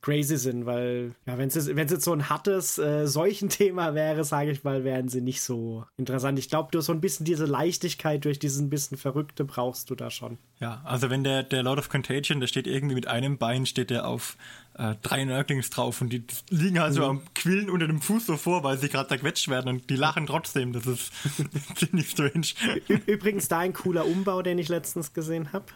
crazy 0.05 0.37
sind, 0.37 0.67
weil, 0.67 1.15
ja, 1.25 1.39
wenn 1.39 1.49
es 1.49 1.67
jetzt 1.67 2.05
so 2.05 2.13
ein 2.13 2.29
hartes 2.29 2.77
äh, 2.77 3.07
Seuchenthema 3.07 3.95
wäre, 3.95 4.23
sage 4.25 4.51
ich 4.51 4.63
mal, 4.63 4.85
wären 4.85 5.09
sie 5.09 5.23
nicht 5.23 5.41
so 5.41 5.87
interessant. 5.97 6.39
Ich 6.39 6.51
glaube, 6.51 6.69
du 6.73 6.83
so 6.83 6.93
ein 6.93 7.01
bisschen 7.01 7.25
diese 7.25 7.47
Leichtigkeit 7.47 8.23
durch 8.27 8.39
diesen 8.39 8.69
bisschen 8.69 8.99
Verrückte 8.99 9.47
brauchst 9.47 9.89
du 9.89 9.95
da 9.95 10.11
schon. 10.11 10.37
Ja, 10.61 10.83
also 10.85 11.09
wenn 11.09 11.25
der, 11.25 11.43
der 11.43 11.63
Lord 11.63 11.79
of 11.79 11.89
Contagion, 11.89 12.41
der 12.41 12.49
steht 12.49 12.67
irgendwie 12.67 12.95
mit 12.95 13.09
einem 13.09 13.39
Bein, 13.39 13.65
steht 13.65 13.89
der 13.89 14.07
auf 14.07 14.37
äh, 14.77 14.95
drei 15.01 15.25
Nörglings 15.25 15.71
drauf 15.71 16.03
und 16.03 16.11
die 16.11 16.25
liegen 16.51 16.79
also 16.79 17.01
mhm. 17.01 17.09
am 17.09 17.35
Quillen 17.35 17.71
unter 17.71 17.87
dem 17.87 18.03
Fuß 18.03 18.27
so 18.27 18.37
vor, 18.37 18.63
weil 18.63 18.77
sie 18.77 18.91
gerade 18.91 19.09
zerquetscht 19.09 19.49
werden 19.49 19.69
und 19.69 19.89
die 19.89 19.97
lachen 19.97 20.27
trotzdem. 20.27 20.75
Das 20.75 20.87
ist 20.87 21.13
ziemlich 21.77 22.11
strange. 22.11 22.49
Übrigens 23.07 23.49
da 23.49 23.61
ein 23.61 23.73
cooler 23.73 24.05
Umbau, 24.05 24.43
den 24.43 24.59
ich 24.59 24.69
letztens 24.69 25.15
gesehen 25.15 25.55
habe 25.55 25.67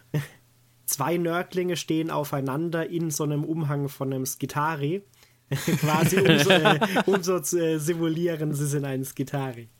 zwei 0.88 1.16
Nördlinge 1.16 1.76
stehen 1.76 2.10
aufeinander 2.10 2.88
in 2.88 3.10
so 3.10 3.24
einem 3.24 3.44
Umhang 3.44 3.88
von 3.88 4.12
einem 4.12 4.26
Skitari. 4.26 5.02
Quasi 5.80 6.18
um 6.18 6.38
so, 6.38 6.50
äh, 6.50 6.78
um 7.06 7.22
so, 7.22 7.40
zu 7.40 7.58
äh, 7.58 7.78
simulieren, 7.78 8.52
sie 8.54 8.66
sind 8.66 8.84
ein 8.84 9.02
Skitari. 9.04 9.70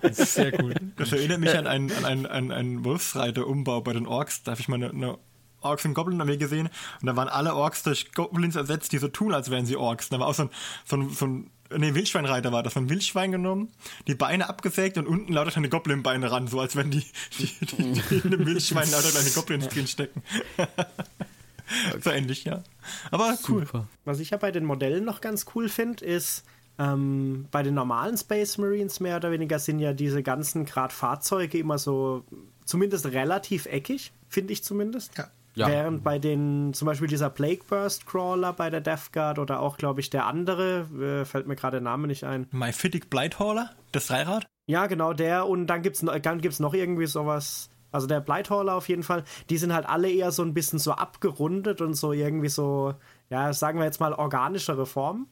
das 0.00 0.18
ist 0.18 0.34
sehr 0.34 0.62
cool. 0.62 0.74
Das 0.96 1.12
erinnert 1.12 1.40
mich 1.40 1.54
an 1.54 1.66
einen, 1.66 1.92
an 1.92 2.04
einen, 2.06 2.26
an 2.26 2.50
einen 2.52 2.84
Wolfsreiter-Umbau 2.84 3.82
bei 3.82 3.92
den 3.92 4.06
Orks. 4.06 4.44
Da 4.44 4.52
habe 4.52 4.62
ich 4.62 4.68
mal 4.68 4.76
eine, 4.76 4.88
eine 4.90 5.18
Orks 5.60 5.84
und 5.84 5.94
Goblin 5.94 6.20
Armee 6.20 6.38
gesehen 6.38 6.70
und 7.00 7.06
da 7.06 7.16
waren 7.16 7.28
alle 7.28 7.54
Orks 7.54 7.82
durch 7.82 8.12
Goblins 8.12 8.56
ersetzt, 8.56 8.92
die 8.92 8.98
so 8.98 9.08
tun, 9.08 9.34
als 9.34 9.50
wären 9.50 9.66
sie 9.66 9.76
Orks. 9.76 10.08
da 10.08 10.18
war 10.18 10.26
auch 10.26 10.34
so 10.34 10.44
ein, 10.44 10.50
so 10.84 10.96
ein, 10.96 11.10
so 11.10 11.26
ein 11.26 11.50
nee, 11.78 11.94
Wildschweinreiter 11.94 12.52
war 12.52 12.62
das, 12.62 12.76
ein 12.76 12.88
Wildschwein 12.88 13.32
genommen, 13.32 13.72
die 14.06 14.14
Beine 14.14 14.48
abgesägt 14.48 14.98
und 14.98 15.06
unten 15.06 15.32
lauter 15.32 15.50
kleine 15.50 15.68
Goblin-Beine 15.68 16.30
ran, 16.30 16.46
so 16.46 16.60
als 16.60 16.76
wenn 16.76 16.90
die, 16.90 17.04
die, 17.38 17.46
die, 17.66 17.92
die 17.92 18.14
in 18.16 18.34
einem 18.34 18.46
Wildschwein 18.46 18.90
lauter 18.90 19.10
kleine 19.10 19.30
Goblins 19.30 19.68
drin 19.68 19.86
stecken. 19.86 20.22
so 22.02 22.10
ähnlich, 22.10 22.44
ja. 22.44 22.62
Aber 23.10 23.36
cool. 23.48 23.66
Super. 23.66 23.88
Was 24.04 24.20
ich 24.20 24.30
ja 24.30 24.36
bei 24.36 24.50
den 24.50 24.64
Modellen 24.64 25.04
noch 25.04 25.20
ganz 25.20 25.46
cool 25.54 25.68
finde, 25.68 26.04
ist, 26.04 26.44
ähm, 26.78 27.46
bei 27.50 27.62
den 27.62 27.74
normalen 27.74 28.16
Space 28.16 28.58
Marines 28.58 29.00
mehr 29.00 29.16
oder 29.16 29.30
weniger 29.30 29.58
sind 29.58 29.78
ja 29.78 29.92
diese 29.92 30.22
ganzen 30.22 30.64
gerade 30.64 30.92
Fahrzeuge 30.92 31.58
immer 31.58 31.78
so 31.78 32.24
zumindest 32.64 33.06
relativ 33.06 33.66
eckig, 33.66 34.12
finde 34.28 34.52
ich 34.52 34.64
zumindest. 34.64 35.16
Ja. 35.18 35.30
Ja. 35.54 35.68
Während 35.68 36.02
bei 36.02 36.18
den, 36.18 36.72
zum 36.72 36.86
Beispiel 36.86 37.08
dieser 37.08 37.28
Plague 37.28 37.62
Burst 37.68 38.06
Crawler 38.06 38.52
bei 38.52 38.70
der 38.70 38.80
Death 38.80 39.12
Guard 39.12 39.38
oder 39.38 39.60
auch, 39.60 39.76
glaube 39.76 40.00
ich, 40.00 40.08
der 40.08 40.26
andere, 40.26 40.86
äh, 40.98 41.24
fällt 41.24 41.46
mir 41.46 41.56
gerade 41.56 41.76
der 41.76 41.82
Name 41.82 42.06
nicht 42.06 42.24
ein. 42.24 42.46
Myphitic 42.50 43.10
Blighthauler, 43.10 43.70
das 43.92 44.06
Dreirad? 44.06 44.46
Ja, 44.66 44.86
genau, 44.86 45.12
der. 45.12 45.46
Und 45.46 45.66
dann 45.66 45.82
gibt 45.82 45.96
es 45.96 46.22
dann 46.22 46.40
gibt's 46.40 46.60
noch 46.60 46.72
irgendwie 46.72 47.06
sowas. 47.06 47.68
Also 47.90 48.06
der 48.06 48.20
Blighthauler 48.20 48.74
auf 48.74 48.88
jeden 48.88 49.02
Fall. 49.02 49.24
Die 49.50 49.58
sind 49.58 49.74
halt 49.74 49.86
alle 49.86 50.10
eher 50.10 50.32
so 50.32 50.42
ein 50.42 50.54
bisschen 50.54 50.78
so 50.78 50.92
abgerundet 50.92 51.82
und 51.82 51.94
so 51.94 52.12
irgendwie 52.12 52.48
so, 52.48 52.94
ja, 53.28 53.52
sagen 53.52 53.78
wir 53.78 53.84
jetzt 53.84 54.00
mal 54.00 54.14
organischere 54.14 54.86
Formen. 54.86 55.26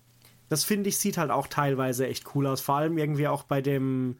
Das 0.50 0.64
finde 0.64 0.90
ich, 0.90 0.98
sieht 0.98 1.16
halt 1.16 1.30
auch 1.30 1.46
teilweise 1.46 2.06
echt 2.06 2.35
cool 2.35 2.46
aus. 2.46 2.61
Vor 2.61 2.76
allem 2.76 2.98
irgendwie 2.98 3.28
auch 3.28 3.44
bei 3.44 3.62
dem 3.62 4.16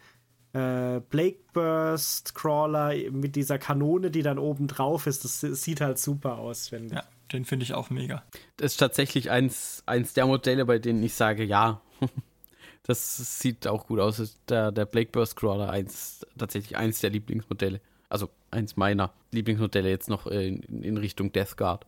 äh, 0.53 1.01
Blake 1.01 1.39
Burst 1.53 2.35
Crawler 2.35 2.95
mit 3.11 3.37
dieser 3.37 3.59
Kanone, 3.59 4.11
die 4.11 4.23
dann 4.23 4.39
oben 4.39 4.67
drauf 4.67 5.07
ist. 5.07 5.25
Das 5.25 5.41
sieht 5.41 5.81
halt 5.81 5.99
super 5.99 6.39
aus, 6.39 6.69
finde 6.69 6.87
ich. 6.87 6.93
Ja, 6.93 7.05
den 7.33 7.45
finde 7.45 7.65
ich 7.65 7.75
auch 7.75 7.91
mega. 7.91 8.25
Das 8.57 8.73
ist 8.73 8.79
tatsächlich 8.79 9.31
eins, 9.31 9.83
eins 9.87 10.13
der 10.13 10.27
Modelle, 10.27 10.65
bei 10.65 10.79
denen 10.79 11.03
ich 11.03 11.15
sage, 11.15 11.45
ja, 11.45 11.81
das 12.83 13.39
sieht 13.39 13.67
auch 13.67 13.87
gut 13.87 14.01
aus. 14.01 14.39
Der, 14.49 14.73
der 14.73 14.87
Blake 14.87 15.11
Burst 15.13 15.37
Crawler 15.37 15.71
eins, 15.71 16.27
tatsächlich 16.37 16.77
eins 16.77 17.01
der 17.01 17.11
Lieblingsmodelle. 17.11 17.81
Also 18.09 18.29
eins 18.51 18.77
meiner 18.77 19.13
Lieblingsmodelle 19.31 19.89
jetzt 19.89 20.09
noch 20.09 20.27
in, 20.27 20.63
in 20.63 20.97
Richtung 20.97 21.31
Death 21.31 21.57
Guard. 21.57 21.87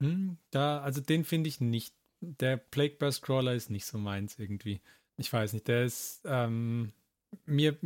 Hm, 0.00 0.38
da, 0.50 0.80
also 0.80 1.00
den 1.00 1.24
finde 1.24 1.48
ich 1.48 1.60
nicht. 1.60 1.94
Der 2.20 2.56
Plague 2.56 2.96
Burst 2.98 3.22
Crawler 3.22 3.54
ist 3.54 3.68
nicht 3.68 3.84
so 3.84 3.98
meins 3.98 4.38
irgendwie. 4.38 4.80
ich 5.18 5.30
weiß 5.30 5.52
nicht, 5.52 5.68
der 5.68 5.84
ist 5.84 6.22
ähm, 6.24 6.92
mir, 7.44 7.76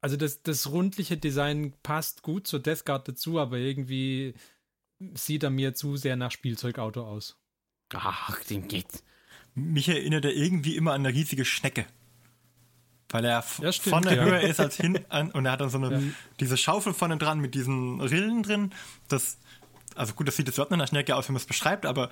also 0.00 0.16
das, 0.16 0.42
das 0.42 0.70
rundliche 0.70 1.16
Design 1.16 1.72
passt 1.82 2.22
gut 2.22 2.46
zur 2.46 2.60
Death 2.60 2.84
Guard 2.84 3.08
dazu, 3.08 3.38
aber 3.38 3.58
irgendwie 3.58 4.34
sieht 5.14 5.42
er 5.42 5.50
mir 5.50 5.74
zu 5.74 5.96
sehr 5.96 6.16
nach 6.16 6.30
Spielzeugauto 6.30 7.02
aus. 7.02 7.36
Ach, 7.94 8.42
den 8.44 8.68
geht's. 8.68 9.02
Mich 9.54 9.88
erinnert 9.88 10.24
er 10.24 10.32
irgendwie 10.34 10.76
immer 10.76 10.92
an 10.92 11.04
eine 11.04 11.14
riesige 11.14 11.44
Schnecke. 11.44 11.86
Weil 13.08 13.24
er 13.24 13.44
Ja, 13.60 13.72
stimmt, 13.72 13.88
vorne 13.90 14.14
ja. 14.16 14.22
höher 14.24 14.40
ist 14.40 14.60
als 14.60 14.76
hinten 14.76 15.30
und 15.32 15.44
er 15.44 15.52
hat 15.52 15.60
dann 15.60 15.70
so 15.70 15.78
eine, 15.78 15.92
Ja. 15.94 16.00
diese 16.38 16.56
Schaufel 16.56 16.94
vorne 16.94 17.16
dran 17.16 17.40
mit 17.40 17.54
diesen 17.54 18.00
Rillen 18.00 18.44
drin. 18.44 18.70
Das, 19.08 19.38
also 19.96 20.14
gut, 20.14 20.28
das 20.28 20.36
sieht 20.36 20.46
jetzt 20.46 20.56
überhaupt 20.56 20.70
nicht 20.70 20.78
nach 20.78 20.88
Schnecke 20.88 21.16
aus, 21.16 21.28
wenn 21.28 21.32
man 21.32 21.40
es 21.40 21.46
beschreibt, 21.46 21.86
aber 21.86 22.10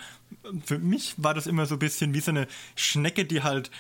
für 0.65 0.79
mich 0.79 1.15
war 1.19 1.35
das 1.35 1.47
immer 1.47 1.67
so 1.67 1.77
ein 1.77 1.79
bisschen 1.79 2.15
wie 2.15 2.21
so 2.21 2.33
eine 2.33 2.49
Schnecke, 2.75 3.25
die 3.25 3.45
halt 3.45 3.71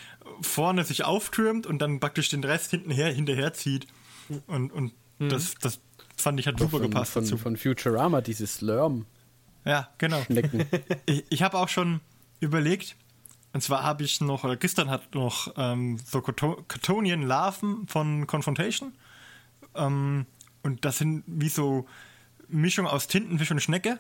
vorne 0.42 0.85
sich 0.85 1.05
auftürmt 1.05 1.66
und 1.66 1.79
dann 1.81 2.01
praktisch 2.01 2.29
den 2.29 2.44
Rest 2.44 2.70
hintenher, 2.70 3.12
hinterher 3.12 3.53
zieht. 3.55 3.87
Und, 4.46 4.72
und 4.72 4.92
Mhm. 5.18 5.31
das, 5.31 5.55
das 5.61 5.81
fand 6.16 6.38
ich 6.40 6.46
hat 6.46 6.59
super 6.59 6.70
von, 6.79 6.83
gepasst 6.83 7.12
von, 7.12 7.24
dazu. 7.24 7.37
von 7.38 7.57
Futurama, 7.57 8.20
dieses 8.20 8.55
Slurm-Schnecken. 8.57 9.07
Ja, 9.64 9.88
genau. 9.98 10.24
Ich, 11.07 11.24
ich 11.29 11.42
habe 11.42 11.59
auch 11.59 11.68
schon 11.68 12.01
überlegt, 12.40 12.96
und 13.53 13.62
zwar 13.62 13.83
habe 13.83 14.05
ich 14.05 14.20
noch, 14.20 14.44
oder 14.44 14.57
Christian 14.57 14.90
hat 14.90 15.14
noch 15.14 15.53
ähm, 15.57 15.98
so 16.05 16.20
Cotonien-Larven 16.20 17.88
von 17.88 18.27
Confrontation. 18.27 18.92
Ähm, 19.74 20.27
und 20.62 20.85
das 20.85 20.98
sind 20.98 21.24
wie 21.27 21.48
so 21.48 21.87
Mischung 22.48 22.87
aus 22.87 23.09
Tintenfisch 23.09 23.51
und 23.51 23.61
Schnecke, 23.61 23.98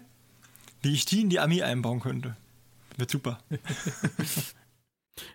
wie 0.82 0.92
ich 0.94 1.04
die 1.04 1.22
in 1.22 1.30
die 1.30 1.40
Armee 1.40 1.62
einbauen 1.62 2.00
könnte. 2.00 2.36
Wird 2.96 3.10
super. 3.10 3.38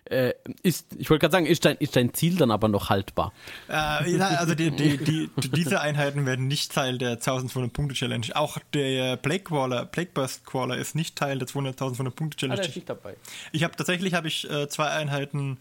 Äh, 0.04 0.32
ist, 0.62 0.86
ich 0.98 1.10
wollte 1.10 1.20
gerade 1.22 1.32
sagen, 1.32 1.46
ist 1.46 1.64
dein, 1.64 1.76
ist 1.76 1.96
dein 1.96 2.12
Ziel 2.14 2.36
dann 2.36 2.50
aber 2.50 2.68
noch 2.68 2.90
haltbar? 2.90 3.32
Äh, 3.68 3.72
also 4.20 4.54
die, 4.54 4.70
die, 4.70 4.96
die, 4.98 5.30
die, 5.36 5.48
diese 5.50 5.80
Einheiten 5.80 6.26
werden 6.26 6.46
nicht 6.46 6.72
Teil 6.72 6.98
der 6.98 7.20
1200-Punkte-Challenge. 7.20 8.26
Auch 8.34 8.58
der 8.72 9.16
Plague 9.16 9.44
Crawler, 9.44 9.86
Plague 9.86 10.10
Burst 10.14 10.44
Crawler 10.46 10.76
ist 10.76 10.94
nicht 10.94 11.16
Teil 11.16 11.38
der 11.38 11.48
200.000-Punkte-Challenge. 11.48 12.60
nicht 12.60 12.88
dabei. 12.88 13.16
Ich 13.52 13.64
habe 13.64 13.76
tatsächlich 13.76 14.14
habe 14.14 14.28
ich 14.28 14.48
äh, 14.50 14.68
zwei 14.68 14.88
Einheiten 14.88 15.58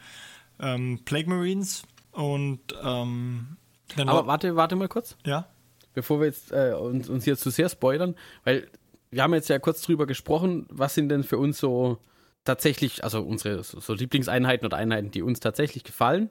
ähm, 0.60 1.00
Plague 1.06 1.30
Marines 1.30 1.84
und 2.12 2.60
ähm, 2.84 3.58
dann 3.96 4.10
Aber 4.10 4.20
war- 4.20 4.28
warte, 4.28 4.56
warte 4.56 4.76
mal 4.76 4.88
kurz, 4.88 5.16
ja, 5.26 5.48
bevor 5.94 6.20
wir 6.20 6.28
jetzt 6.28 6.52
äh, 6.52 6.74
uns, 6.80 7.10
uns 7.10 7.24
hier 7.24 7.38
zu 7.38 7.50
sehr 7.50 7.70
spoilern, 7.70 8.16
weil 8.44 8.68
wir 9.12 9.22
haben 9.24 9.34
jetzt 9.34 9.50
ja 9.50 9.60
kurz 9.60 9.82
drüber 9.82 10.08
gesprochen, 10.08 10.66
was 10.70 10.96
sind 10.96 11.10
denn 11.10 11.24
für 11.24 11.38
uns 11.38 11.58
so 11.60 12.00
tatsächlich, 12.44 13.04
also 13.04 13.22
unsere 13.22 13.64
so, 13.64 13.94
Lieblingseinheiten 13.94 14.66
oder 14.66 14.78
Einheiten, 14.78 15.12
die 15.12 15.22
uns 15.22 15.40
tatsächlich 15.40 15.84
gefallen. 15.84 16.30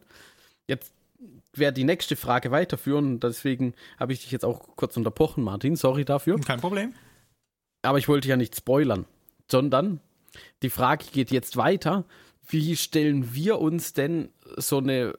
Jetzt 0.68 0.92
wäre 1.54 1.72
die 1.72 1.84
nächste 1.84 2.16
Frage 2.16 2.50
weiterführen, 2.50 3.20
deswegen 3.20 3.74
habe 3.98 4.12
ich 4.12 4.22
dich 4.22 4.32
jetzt 4.32 4.44
auch 4.44 4.76
kurz 4.76 4.96
unterbrochen, 4.96 5.44
Martin, 5.44 5.76
sorry 5.76 6.04
dafür. 6.04 6.38
kein 6.40 6.60
Problem. 6.60 6.94
Aber 7.82 7.98
ich 7.98 8.08
wollte 8.08 8.28
ja 8.28 8.36
nicht 8.36 8.56
spoilern, 8.56 9.06
sondern 9.50 10.00
die 10.62 10.70
Frage 10.70 11.06
geht 11.12 11.30
jetzt 11.30 11.56
weiter. 11.56 12.04
Wie 12.48 12.76
stellen 12.76 13.34
wir 13.34 13.60
uns 13.60 13.92
denn 13.92 14.30
so 14.56 14.78
eine, 14.78 15.18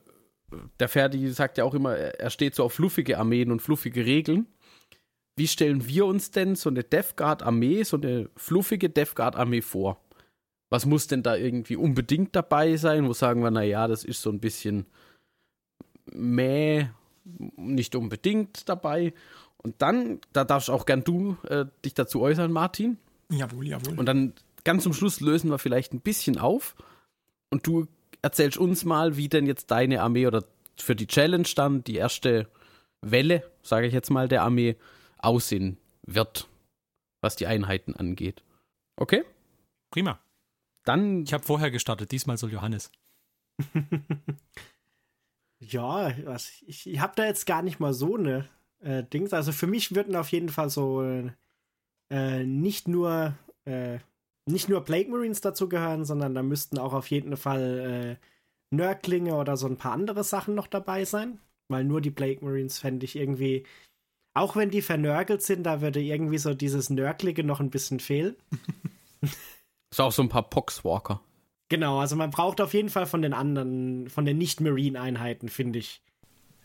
der 0.80 0.88
Ferdi 0.88 1.28
sagt 1.30 1.58
ja 1.58 1.64
auch 1.64 1.74
immer, 1.74 1.96
er 1.96 2.30
steht 2.30 2.54
so 2.54 2.64
auf 2.64 2.74
fluffige 2.74 3.18
Armeen 3.18 3.50
und 3.50 3.60
fluffige 3.60 4.04
Regeln. 4.04 4.46
Wie 5.36 5.48
stellen 5.48 5.86
wir 5.88 6.06
uns 6.06 6.30
denn 6.30 6.54
so 6.54 6.70
eine 6.70 6.84
Death 6.84 7.16
Guard 7.16 7.42
Armee, 7.42 7.82
so 7.82 7.96
eine 7.96 8.30
fluffige 8.36 8.88
Death 8.88 9.16
Guard 9.16 9.36
Armee 9.36 9.62
vor? 9.62 10.00
Was 10.74 10.86
muss 10.86 11.06
denn 11.06 11.22
da 11.22 11.36
irgendwie 11.36 11.76
unbedingt 11.76 12.34
dabei 12.34 12.76
sein? 12.76 13.06
Wo 13.06 13.12
sagen 13.12 13.44
wir, 13.44 13.52
naja, 13.52 13.86
das 13.86 14.02
ist 14.02 14.22
so 14.22 14.30
ein 14.30 14.40
bisschen 14.40 14.86
mäh, 16.06 16.88
nicht 17.22 17.94
unbedingt 17.94 18.68
dabei. 18.68 19.14
Und 19.56 19.80
dann, 19.80 20.18
da 20.32 20.42
darfst 20.42 20.70
auch 20.70 20.84
gern 20.84 21.04
du 21.04 21.36
äh, 21.48 21.66
dich 21.84 21.94
dazu 21.94 22.20
äußern, 22.20 22.50
Martin. 22.50 22.98
Jawohl, 23.30 23.68
jawohl. 23.68 23.96
Und 23.96 24.06
dann 24.06 24.32
ganz 24.64 24.82
zum 24.82 24.94
Schluss 24.94 25.20
lösen 25.20 25.48
wir 25.48 25.60
vielleicht 25.60 25.94
ein 25.94 26.00
bisschen 26.00 26.38
auf. 26.40 26.74
Und 27.50 27.68
du 27.68 27.86
erzählst 28.20 28.58
uns 28.58 28.84
mal, 28.84 29.16
wie 29.16 29.28
denn 29.28 29.46
jetzt 29.46 29.70
deine 29.70 30.02
Armee 30.02 30.26
oder 30.26 30.42
für 30.76 30.96
die 30.96 31.06
Challenge 31.06 31.46
dann 31.54 31.84
die 31.84 31.94
erste 31.94 32.48
Welle, 33.00 33.48
sage 33.62 33.86
ich 33.86 33.92
jetzt 33.92 34.10
mal, 34.10 34.26
der 34.26 34.42
Armee 34.42 34.74
aussehen 35.18 35.78
wird, 36.04 36.48
was 37.20 37.36
die 37.36 37.46
Einheiten 37.46 37.94
angeht. 37.94 38.42
Okay? 38.96 39.22
Prima. 39.92 40.18
Dann 40.84 41.24
Ich 41.24 41.32
habe 41.32 41.44
vorher 41.44 41.70
gestartet, 41.70 42.12
diesmal 42.12 42.36
soll 42.36 42.52
Johannes. 42.52 42.90
Ja, 45.60 46.12
was, 46.24 46.52
ich, 46.66 46.86
ich 46.86 47.00
habe 47.00 47.14
da 47.16 47.24
jetzt 47.24 47.46
gar 47.46 47.62
nicht 47.62 47.80
mal 47.80 47.94
so 47.94 48.16
eine 48.16 48.48
äh, 48.80 49.02
Dings. 49.02 49.32
Also 49.32 49.52
für 49.52 49.66
mich 49.66 49.94
würden 49.94 50.16
auf 50.16 50.30
jeden 50.30 50.50
Fall 50.50 50.68
so 50.68 51.02
äh, 52.10 52.44
nicht 52.44 52.88
nur 52.88 53.34
äh, 53.64 53.98
nicht 54.46 54.68
nur 54.68 54.84
Plague 54.84 55.10
Marines 55.10 55.40
dazu 55.40 55.68
gehören, 55.68 56.04
sondern 56.04 56.34
da 56.34 56.42
müssten 56.42 56.78
auch 56.78 56.92
auf 56.92 57.08
jeden 57.10 57.36
Fall 57.36 58.18
äh, 58.20 58.26
Nörglinge 58.74 59.36
oder 59.36 59.56
so 59.56 59.66
ein 59.66 59.78
paar 59.78 59.92
andere 59.92 60.22
Sachen 60.24 60.54
noch 60.54 60.66
dabei 60.66 61.04
sein. 61.04 61.40
Weil 61.68 61.84
nur 61.84 62.02
die 62.02 62.10
Plague 62.10 62.44
Marines 62.44 62.78
fände 62.78 63.06
ich 63.06 63.16
irgendwie, 63.16 63.64
auch 64.34 64.54
wenn 64.56 64.70
die 64.70 64.82
vernörgelt 64.82 65.42
sind, 65.42 65.64
da 65.64 65.80
würde 65.80 66.02
irgendwie 66.02 66.38
so 66.38 66.52
dieses 66.52 66.90
Nörglige 66.90 67.42
noch 67.42 67.60
ein 67.60 67.70
bisschen 67.70 68.00
fehlen. 68.00 68.36
ist 69.94 70.00
auch 70.00 70.12
so 70.12 70.22
ein 70.22 70.28
paar 70.28 70.48
Poxwalker. 70.48 71.20
Genau, 71.68 71.98
also 71.98 72.16
man 72.16 72.30
braucht 72.30 72.60
auf 72.60 72.74
jeden 72.74 72.88
Fall 72.88 73.06
von 73.06 73.22
den 73.22 73.32
anderen, 73.32 74.08
von 74.08 74.24
den 74.24 74.38
Nicht-Marine-Einheiten, 74.38 75.48
finde 75.48 75.78
ich, 75.78 76.02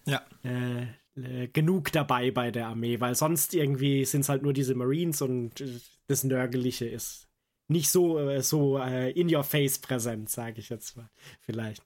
ja, 0.05 0.21
äh, 0.43 0.83
äh, 1.15 1.47
genug 1.47 1.91
dabei 1.91 2.31
bei 2.31 2.51
der 2.51 2.67
Armee, 2.67 2.99
weil 2.99 3.15
sonst 3.15 3.53
irgendwie 3.53 4.03
sind 4.05 4.21
es 4.21 4.29
halt 4.29 4.41
nur 4.41 4.53
diese 4.53 4.75
Marines 4.75 5.21
und 5.21 5.61
äh, 5.61 5.79
das 6.07 6.23
Nörgeliche 6.23 6.87
ist 6.87 7.27
nicht 7.67 7.89
so, 7.89 8.19
äh, 8.19 8.41
so 8.41 8.77
äh, 8.79 9.11
in 9.11 9.33
your 9.33 9.43
face 9.43 9.79
präsent, 9.79 10.29
sage 10.29 10.59
ich 10.59 10.69
jetzt 10.69 10.97
mal 10.97 11.09
vielleicht. 11.41 11.83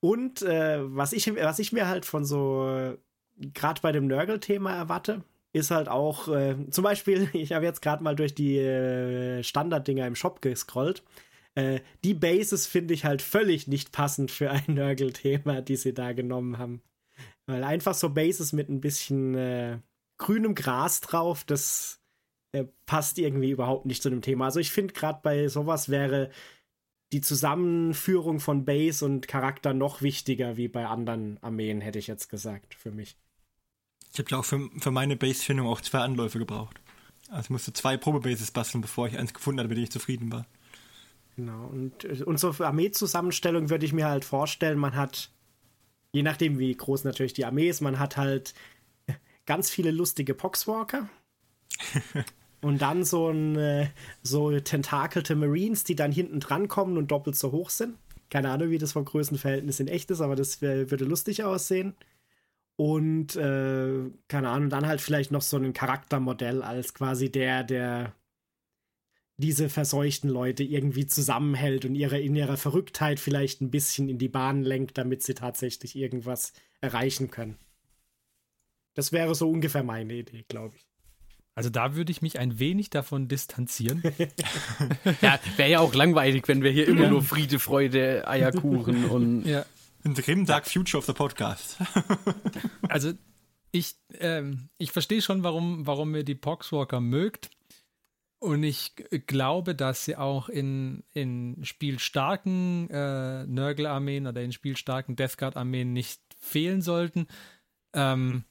Und 0.00 0.42
äh, 0.42 0.80
was, 0.82 1.12
ich, 1.12 1.32
was 1.36 1.60
ich 1.60 1.72
mir 1.72 1.86
halt 1.86 2.04
von 2.04 2.24
so, 2.24 2.96
gerade 3.36 3.80
bei 3.80 3.92
dem 3.92 4.08
Nörgel-Thema 4.08 4.74
erwarte, 4.74 5.22
ist 5.52 5.70
halt 5.70 5.88
auch, 5.88 6.28
äh, 6.28 6.56
zum 6.70 6.84
Beispiel, 6.84 7.28
ich 7.34 7.52
habe 7.52 7.64
jetzt 7.64 7.82
gerade 7.82 8.02
mal 8.02 8.16
durch 8.16 8.34
die 8.34 8.58
äh, 8.58 9.42
Standarddinger 9.42 10.06
im 10.06 10.14
Shop 10.16 10.42
gescrollt. 10.42 11.02
Äh, 11.54 11.80
die 12.04 12.14
Bases 12.14 12.66
finde 12.66 12.94
ich 12.94 13.04
halt 13.04 13.22
völlig 13.22 13.68
nicht 13.68 13.92
passend 13.92 14.30
für 14.30 14.50
ein 14.50 14.64
Nörgel-Thema, 14.74 15.60
die 15.60 15.76
sie 15.76 15.94
da 15.94 16.12
genommen 16.12 16.58
haben. 16.58 16.82
Weil 17.46 17.64
einfach 17.64 17.94
so 17.94 18.10
Bases 18.10 18.52
mit 18.52 18.68
ein 18.68 18.80
bisschen 18.80 19.34
äh, 19.34 19.78
grünem 20.18 20.54
Gras 20.54 21.00
drauf, 21.00 21.44
das 21.44 22.00
äh, 22.52 22.64
passt 22.86 23.18
irgendwie 23.18 23.50
überhaupt 23.50 23.86
nicht 23.86 24.02
zu 24.02 24.10
dem 24.10 24.22
Thema. 24.22 24.46
Also 24.46 24.60
ich 24.60 24.70
finde 24.70 24.94
gerade 24.94 25.20
bei 25.22 25.48
sowas 25.48 25.88
wäre 25.88 26.30
die 27.12 27.20
Zusammenführung 27.20 28.40
von 28.40 28.64
Base 28.64 29.04
und 29.04 29.28
Charakter 29.28 29.74
noch 29.74 30.00
wichtiger 30.00 30.56
wie 30.56 30.68
bei 30.68 30.86
anderen 30.86 31.42
Armeen, 31.42 31.82
hätte 31.82 31.98
ich 31.98 32.06
jetzt 32.06 32.28
gesagt, 32.28 32.74
für 32.74 32.90
mich. 32.90 33.18
Ich 34.12 34.18
habe 34.18 34.30
ja 34.30 34.38
auch 34.38 34.44
für, 34.44 34.68
für 34.78 34.90
meine 34.90 35.16
Base-Findung 35.16 35.66
auch 35.66 35.80
zwei 35.80 36.00
Anläufe 36.00 36.38
gebraucht. 36.38 36.80
Also 37.30 37.46
ich 37.46 37.50
musste 37.50 37.72
zwei 37.72 37.96
Probebases 37.96 38.50
basteln, 38.50 38.82
bevor 38.82 39.06
ich 39.06 39.18
eins 39.18 39.32
gefunden 39.32 39.60
hatte, 39.60 39.68
mit 39.68 39.78
dem 39.78 39.84
ich 39.84 39.90
zufrieden 39.90 40.30
war. 40.30 40.46
Genau. 41.36 41.66
Und, 41.66 42.04
äh, 42.04 42.52
für 42.52 42.66
Armeezusammenstellung 42.66 43.70
würde 43.70 43.86
ich 43.86 43.94
mir 43.94 44.06
halt 44.06 44.26
vorstellen, 44.26 44.78
man 44.78 44.96
hat, 44.96 45.30
je 46.12 46.22
nachdem 46.22 46.58
wie 46.58 46.74
groß 46.74 47.04
natürlich 47.04 47.32
die 47.32 47.46
Armee 47.46 47.68
ist, 47.68 47.80
man 47.80 47.98
hat 47.98 48.18
halt 48.18 48.52
ganz 49.46 49.70
viele 49.70 49.90
lustige 49.90 50.34
Poxwalker. 50.34 51.08
und 52.60 52.82
dann 52.82 53.04
so 53.04 53.30
ein 53.30 53.56
äh, 53.56 53.88
so 54.22 54.60
tentakelte 54.60 55.34
Marines, 55.34 55.84
die 55.84 55.96
dann 55.96 56.12
hinten 56.12 56.38
dran 56.38 56.68
kommen 56.68 56.98
und 56.98 57.10
doppelt 57.10 57.36
so 57.36 57.50
hoch 57.50 57.70
sind. 57.70 57.96
Keine 58.28 58.50
Ahnung, 58.50 58.70
wie 58.70 58.78
das 58.78 58.92
vom 58.92 59.06
Größenverhältnis 59.06 59.80
in 59.80 59.88
echt 59.88 60.10
ist, 60.10 60.20
aber 60.20 60.36
das 60.36 60.60
würde 60.60 61.04
lustig 61.04 61.44
aussehen. 61.44 61.94
Und 62.82 63.36
äh, 63.36 64.10
keine 64.26 64.48
Ahnung, 64.48 64.68
dann 64.68 64.88
halt 64.88 65.00
vielleicht 65.00 65.30
noch 65.30 65.40
so 65.40 65.56
ein 65.56 65.72
Charaktermodell 65.72 66.62
als 66.62 66.94
quasi 66.94 67.30
der, 67.30 67.62
der 67.62 68.12
diese 69.36 69.68
verseuchten 69.68 70.28
Leute 70.28 70.64
irgendwie 70.64 71.06
zusammenhält 71.06 71.84
und 71.84 71.94
ihre 71.94 72.18
in 72.18 72.34
ihrer 72.34 72.56
Verrücktheit 72.56 73.20
vielleicht 73.20 73.60
ein 73.60 73.70
bisschen 73.70 74.08
in 74.08 74.18
die 74.18 74.28
Bahn 74.28 74.64
lenkt, 74.64 74.98
damit 74.98 75.22
sie 75.22 75.34
tatsächlich 75.34 75.94
irgendwas 75.94 76.54
erreichen 76.80 77.30
können. 77.30 77.56
Das 78.94 79.12
wäre 79.12 79.36
so 79.36 79.48
ungefähr 79.48 79.84
meine 79.84 80.14
Idee, 80.14 80.44
glaube 80.48 80.74
ich. 80.74 80.84
Also 81.54 81.70
da 81.70 81.94
würde 81.94 82.10
ich 82.10 82.20
mich 82.20 82.40
ein 82.40 82.58
wenig 82.58 82.90
davon 82.90 83.28
distanzieren. 83.28 84.02
Ja, 85.20 85.38
wäre 85.56 85.70
ja 85.70 85.78
auch 85.78 85.94
langweilig, 85.94 86.48
wenn 86.48 86.64
wir 86.64 86.72
hier 86.72 86.88
immer 86.88 87.06
nur 87.06 87.22
Friede, 87.22 87.60
Freude, 87.60 88.26
Eierkuchen 88.26 89.04
und 89.04 89.44
ja. 89.44 89.64
In 90.04 90.14
the 90.16 90.22
Grim 90.22 90.44
Dark 90.44 90.66
Future 90.66 90.98
of 90.98 91.06
the 91.06 91.12
Podcast. 91.12 91.76
Also 92.88 93.14
ich, 93.70 93.94
ähm, 94.18 94.68
ich 94.76 94.92
verstehe 94.92 95.22
schon, 95.22 95.44
warum, 95.44 95.86
warum 95.86 96.14
ihr 96.14 96.24
die 96.24 96.34
Poxwalker 96.34 97.00
mögt. 97.00 97.50
Und 98.38 98.64
ich 98.64 98.94
glaube, 99.26 99.74
dass 99.74 100.04
sie 100.04 100.16
auch 100.16 100.48
in, 100.48 101.04
in 101.12 101.64
spielstarken 101.64 102.90
äh, 102.90 103.46
Nurgle-Armeen 103.46 104.26
oder 104.26 104.42
in 104.42 104.52
spielstarken 104.52 105.16
Death 105.16 105.38
Guard-Armeen 105.38 105.92
nicht 105.92 106.20
fehlen 106.38 106.82
sollten. 106.82 107.28
Ähm, 107.94 108.44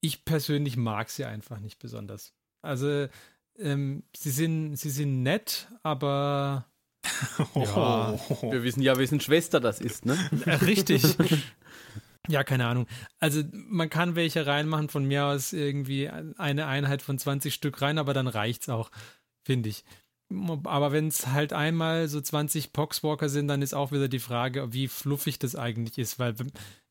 ich 0.00 0.24
persönlich 0.24 0.76
mag 0.76 1.10
sie 1.10 1.24
einfach 1.24 1.58
nicht 1.58 1.78
besonders. 1.80 2.34
Also, 2.62 3.08
ähm, 3.58 4.04
sie, 4.16 4.30
sind, 4.30 4.76
sie 4.76 4.90
sind 4.90 5.22
nett, 5.22 5.68
aber. 5.82 6.66
Ja. 7.54 8.18
Wir 8.42 8.62
wissen 8.62 8.82
ja, 8.82 8.96
wessen 8.96 9.20
Schwester 9.20 9.60
das 9.60 9.80
ist, 9.80 10.06
ne? 10.06 10.16
Richtig. 10.46 11.02
Ja, 12.28 12.44
keine 12.44 12.66
Ahnung. 12.66 12.86
Also 13.18 13.42
man 13.52 13.90
kann 13.90 14.14
welche 14.14 14.46
reinmachen, 14.46 14.88
von 14.88 15.04
mir 15.04 15.24
aus 15.24 15.52
irgendwie 15.52 16.08
eine 16.08 16.66
Einheit 16.66 17.02
von 17.02 17.18
20 17.18 17.52
Stück 17.52 17.82
rein, 17.82 17.98
aber 17.98 18.14
dann 18.14 18.28
reicht's 18.28 18.68
auch, 18.68 18.92
finde 19.44 19.70
ich. 19.70 19.84
Aber 20.64 20.92
wenn 20.92 21.08
es 21.08 21.26
halt 21.26 21.52
einmal 21.52 22.08
so 22.08 22.20
20 22.20 22.72
Poxwalker 22.72 23.28
sind, 23.28 23.48
dann 23.48 23.60
ist 23.60 23.74
auch 23.74 23.92
wieder 23.92 24.08
die 24.08 24.20
Frage, 24.20 24.72
wie 24.72 24.88
fluffig 24.88 25.40
das 25.40 25.56
eigentlich 25.56 25.98
ist. 25.98 26.18
Weil 26.20 26.36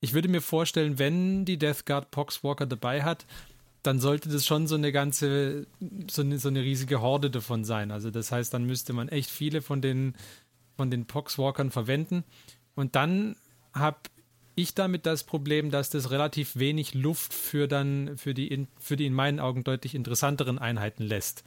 ich 0.02 0.14
würde 0.14 0.28
mir 0.28 0.42
vorstellen, 0.42 1.00
wenn 1.00 1.46
die 1.46 1.58
Death 1.58 1.86
Guard 1.86 2.12
Poxwalker 2.12 2.66
dabei 2.66 3.04
hat, 3.04 3.26
dann 3.84 4.00
sollte 4.00 4.30
das 4.30 4.46
schon 4.46 4.68
so 4.68 4.76
eine 4.76 4.92
ganze, 4.92 5.68
so 6.10 6.22
eine, 6.22 6.38
so 6.38 6.50
eine 6.50 6.62
riesige 6.62 7.02
Horde 7.02 7.30
davon 7.30 7.64
sein. 7.64 7.92
Also 7.92 8.12
das 8.12 8.32
heißt, 8.32 8.54
dann 8.54 8.66
müsste 8.66 8.94
man 8.94 9.10
echt 9.10 9.30
viele 9.30 9.62
von 9.62 9.82
den, 9.82 10.16
von 10.76 10.92
den 10.92 11.06
Poxwalkern 11.06 11.72
verwenden. 11.72 12.24
Und 12.76 12.96
dann 12.96 13.36
habe 13.74 13.98
ich 14.56 14.76
damit 14.76 15.06
das 15.06 15.24
Problem, 15.24 15.72
dass 15.72 15.90
das 15.90 16.12
relativ 16.12 16.58
wenig 16.58 16.94
Luft 16.94 17.34
für 17.34 17.68
dann 17.68 18.18
für 18.18 18.34
die 18.34 18.48
in, 18.48 18.68
für 18.80 18.98
die 18.98 19.06
in 19.06 19.14
meinen 19.14 19.40
Augen 19.40 19.64
deutlich 19.64 19.96
interessanteren 19.96 20.60
Einheiten 20.60 21.04
lässt. 21.04 21.44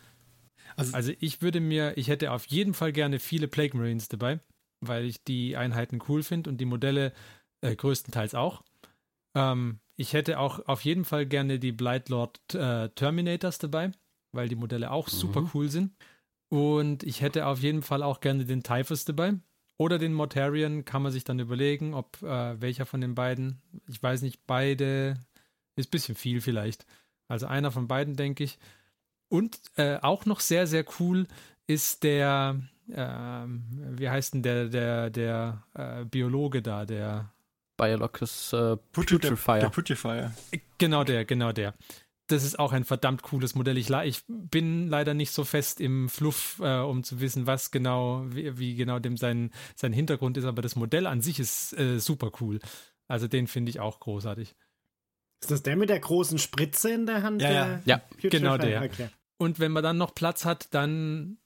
Also, 0.77 0.94
also, 0.94 1.12
ich 1.20 1.42
würde 1.42 1.61
mir, 1.61 1.97
ich 1.97 2.09
hätte 2.09 2.33
auf 2.33 2.47
jeden 2.47 2.75
Fall 2.75 2.92
gerne 2.92 3.20
viele 3.20 3.47
Plague 3.47 3.77
Marines 3.77 4.09
dabei, 4.09 4.40
weil 4.81 5.05
ich 5.05 5.23
die 5.23 5.57
Einheiten 5.57 6.01
cool 6.09 6.23
finde 6.23 6.51
und 6.51 6.61
die 6.61 6.64
Modelle 6.64 7.12
äh, 7.61 7.77
größtenteils 7.77 8.35
auch. 8.35 8.62
Ähm, 9.37 9.79
ich 9.97 10.13
hätte 10.13 10.39
auch 10.39 10.67
auf 10.67 10.85
jeden 10.85 11.05
Fall 11.05 11.27
gerne 11.27 11.59
die 11.59 11.73
Blightlord 11.73 12.55
äh, 12.55 12.89
Terminators 12.91 13.59
dabei, 13.59 13.93
weil 14.33 14.49
die 14.49 14.57
Modelle 14.57 14.91
auch 14.91 15.07
mhm. 15.09 15.17
super 15.17 15.51
cool 15.55 15.69
sind. 15.69 15.95
Und 16.49 17.03
ich 17.03 17.21
hätte 17.21 17.47
auf 17.47 17.61
jeden 17.61 17.83
Fall 17.83 18.03
auch 18.03 18.21
gerne 18.21 18.45
den 18.45 18.63
Typhus 18.63 19.05
dabei. 19.05 19.35
Oder 19.77 19.99
den 19.99 20.13
Mortarian 20.13 20.85
kann 20.85 21.03
man 21.03 21.11
sich 21.11 21.25
dann 21.25 21.41
überlegen, 21.41 21.95
ob 21.95 22.23
äh, 22.23 22.61
welcher 22.61 22.87
von 22.87 23.01
den 23.01 23.15
beiden. 23.15 23.61
Ich 23.89 24.01
weiß 24.01 24.23
nicht, 24.23 24.47
beide 24.47 25.19
ist 25.77 25.89
ein 25.89 25.91
bisschen 25.91 26.15
viel 26.15 26.41
vielleicht. 26.41 26.87
Also 27.29 27.47
einer 27.47 27.73
von 27.73 27.89
beiden, 27.89 28.15
denke 28.15 28.45
ich. 28.45 28.59
Und 29.29 29.61
äh, 29.77 29.99
auch 30.01 30.27
noch 30.27 30.41
sehr, 30.41 30.67
sehr 30.69 30.85
cool 31.01 31.27
ist 31.67 32.05
der, 32.05 32.61
äh, 32.89 33.47
wie 33.47 34.09
heißt 34.09 34.35
denn 34.35 34.43
der, 34.43 34.69
der, 34.69 35.11
der 35.11 35.65
äh, 35.75 36.05
Biologe 36.05 36.63
da, 36.63 36.85
der 36.85 37.34
Biologous 37.77 38.53
äh, 38.53 38.77
Putrifier. 38.93 39.61
Der, 39.61 39.69
Putrifier. 39.69 40.33
Genau 40.79 41.05
der, 41.05 41.25
genau 41.25 41.53
der. 41.53 41.75
Das 42.29 42.43
ist 42.43 42.59
auch 42.59 42.73
ein 42.73 42.85
verdammt 42.85 43.23
cooles 43.23 43.55
Modell. 43.55 43.77
Ich, 43.77 43.91
ich 43.91 44.23
bin 44.29 44.89
leider 44.89 45.13
nicht 45.13 45.31
so 45.31 45.45
fest 45.45 45.81
im 45.81 46.09
Fluff, 46.09 46.61
äh, 46.63 46.79
um 46.79 47.05
zu 47.05 47.21
wissen, 47.21 47.47
was 47.47 47.71
genau, 47.71 48.25
wie, 48.29 48.57
wie, 48.59 48.75
genau 48.77 48.99
dem 48.99 49.17
sein, 49.17 49.51
sein 49.77 49.93
Hintergrund 49.93 50.37
ist, 50.39 50.45
aber 50.45 50.63
das 50.63 50.75
Modell 50.75 51.07
an 51.07 51.21
sich 51.21 51.39
ist 51.39 51.79
äh, 51.79 51.99
super 51.99 52.31
cool. 52.41 52.61
Also 53.09 53.29
den 53.29 53.47
finde 53.47 53.71
ich 53.71 53.81
auch 53.81 54.01
großartig. 54.01 54.55
Ist 55.43 55.51
das 55.51 55.63
der 55.63 55.77
mit 55.77 55.91
der 55.91 56.01
großen 56.01 56.39
Spritze 56.39 56.91
in 56.93 57.05
der 57.05 57.23
Hand? 57.23 57.43
Ja, 57.43 57.53
ja. 57.53 57.81
ja 57.85 58.03
genau 58.31 58.57
der. 58.57 58.83
Okay. 58.83 59.09
Und 59.37 59.59
wenn 59.59 59.73
man 59.73 59.83
dann 59.83 59.99
noch 59.99 60.15
Platz 60.15 60.47
hat, 60.47 60.73
dann 60.73 61.37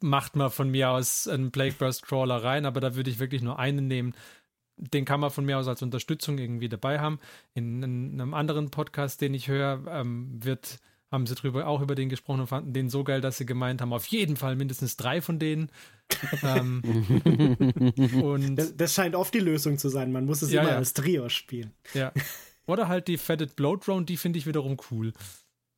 macht 0.00 0.36
man 0.36 0.50
von 0.50 0.68
mir 0.70 0.90
aus 0.90 1.28
einen 1.28 1.50
Plague 1.50 1.74
Burst 1.78 2.02
Crawler 2.02 2.42
rein, 2.42 2.66
aber 2.66 2.80
da 2.80 2.94
würde 2.94 3.10
ich 3.10 3.18
wirklich 3.18 3.42
nur 3.42 3.58
einen 3.58 3.86
nehmen. 3.86 4.14
Den 4.78 5.04
kann 5.04 5.20
man 5.20 5.30
von 5.30 5.44
mir 5.44 5.58
aus 5.58 5.68
als 5.68 5.82
Unterstützung 5.82 6.38
irgendwie 6.38 6.68
dabei 6.68 7.00
haben. 7.00 7.18
In, 7.54 7.82
in 7.82 8.20
einem 8.20 8.34
anderen 8.34 8.70
Podcast, 8.70 9.20
den 9.20 9.34
ich 9.34 9.48
höre, 9.48 9.84
ähm, 9.88 10.38
wird, 10.42 10.78
haben 11.10 11.26
sie 11.26 11.34
drüber 11.34 11.66
auch 11.66 11.80
über 11.80 11.94
den 11.94 12.08
gesprochen 12.08 12.40
und 12.40 12.46
fanden 12.46 12.72
den 12.72 12.88
so 12.88 13.04
geil, 13.04 13.20
dass 13.20 13.38
sie 13.38 13.46
gemeint 13.46 13.80
haben, 13.80 13.92
auf 13.92 14.06
jeden 14.06 14.36
Fall 14.36 14.56
mindestens 14.56 14.96
drei 14.96 15.20
von 15.20 15.38
denen. 15.38 15.70
ähm, 16.42 16.82
und 18.22 18.56
das, 18.56 18.76
das, 18.76 18.94
scheint 18.94 19.14
oft 19.14 19.34
die 19.34 19.40
Lösung 19.40 19.78
zu 19.78 19.88
sein. 19.88 20.12
Man 20.12 20.24
muss 20.24 20.42
es 20.42 20.52
ja, 20.52 20.62
immer 20.62 20.70
ja. 20.70 20.76
als 20.76 20.94
Trio 20.94 21.28
spielen. 21.28 21.72
Ja. 21.94 22.12
Oder 22.66 22.88
halt 22.88 23.08
die 23.08 23.18
Fetted 23.18 23.56
Blow 23.56 23.76
Drone, 23.76 24.04
die 24.04 24.16
finde 24.16 24.38
ich 24.38 24.46
wiederum 24.46 24.76
cool. 24.90 25.12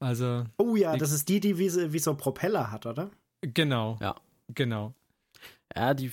Also. 0.01 0.45
Oh 0.57 0.77
ja, 0.77 0.95
die, 0.95 0.99
das 0.99 1.13
ist 1.13 1.29
die, 1.29 1.41
die 1.41 1.59
wie, 1.59 1.93
wie 1.93 1.99
so 1.99 2.15
Propeller 2.15 2.71
hat, 2.71 2.87
oder? 2.87 3.11
Genau. 3.43 3.99
Ja. 4.01 4.17
Genau. 4.55 4.95
Ja, 5.75 5.95
die, 5.95 6.11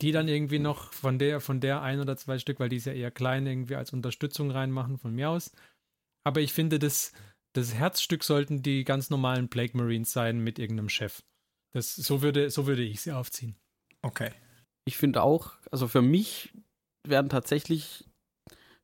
die 0.00 0.12
dann 0.12 0.28
irgendwie 0.28 0.60
noch 0.60 0.92
von 0.92 1.18
der, 1.18 1.40
von 1.40 1.60
der 1.60 1.82
ein 1.82 2.00
oder 2.00 2.16
zwei 2.16 2.38
Stück, 2.38 2.60
weil 2.60 2.68
die 2.68 2.76
ist 2.76 2.86
ja 2.86 2.92
eher 2.92 3.10
klein, 3.10 3.46
irgendwie 3.46 3.74
als 3.74 3.92
Unterstützung 3.92 4.50
reinmachen 4.50 4.98
von 4.98 5.14
mir 5.14 5.30
aus. 5.30 5.52
Aber 6.24 6.40
ich 6.40 6.52
finde, 6.52 6.78
das, 6.78 7.12
das 7.54 7.74
Herzstück 7.74 8.22
sollten 8.22 8.62
die 8.62 8.84
ganz 8.84 9.10
normalen 9.10 9.48
Plague 9.48 9.76
Marines 9.76 10.12
sein 10.12 10.38
mit 10.38 10.58
irgendeinem 10.58 10.88
Chef. 10.88 11.22
Das, 11.72 11.94
so, 11.94 12.22
würde, 12.22 12.50
so 12.50 12.66
würde 12.66 12.82
ich 12.82 13.00
sie 13.00 13.12
aufziehen. 13.12 13.56
Okay. 14.02 14.30
Ich 14.84 14.96
finde 14.96 15.22
auch, 15.22 15.52
also 15.70 15.88
für 15.88 16.02
mich 16.02 16.52
werden 17.06 17.28
tatsächlich 17.28 18.04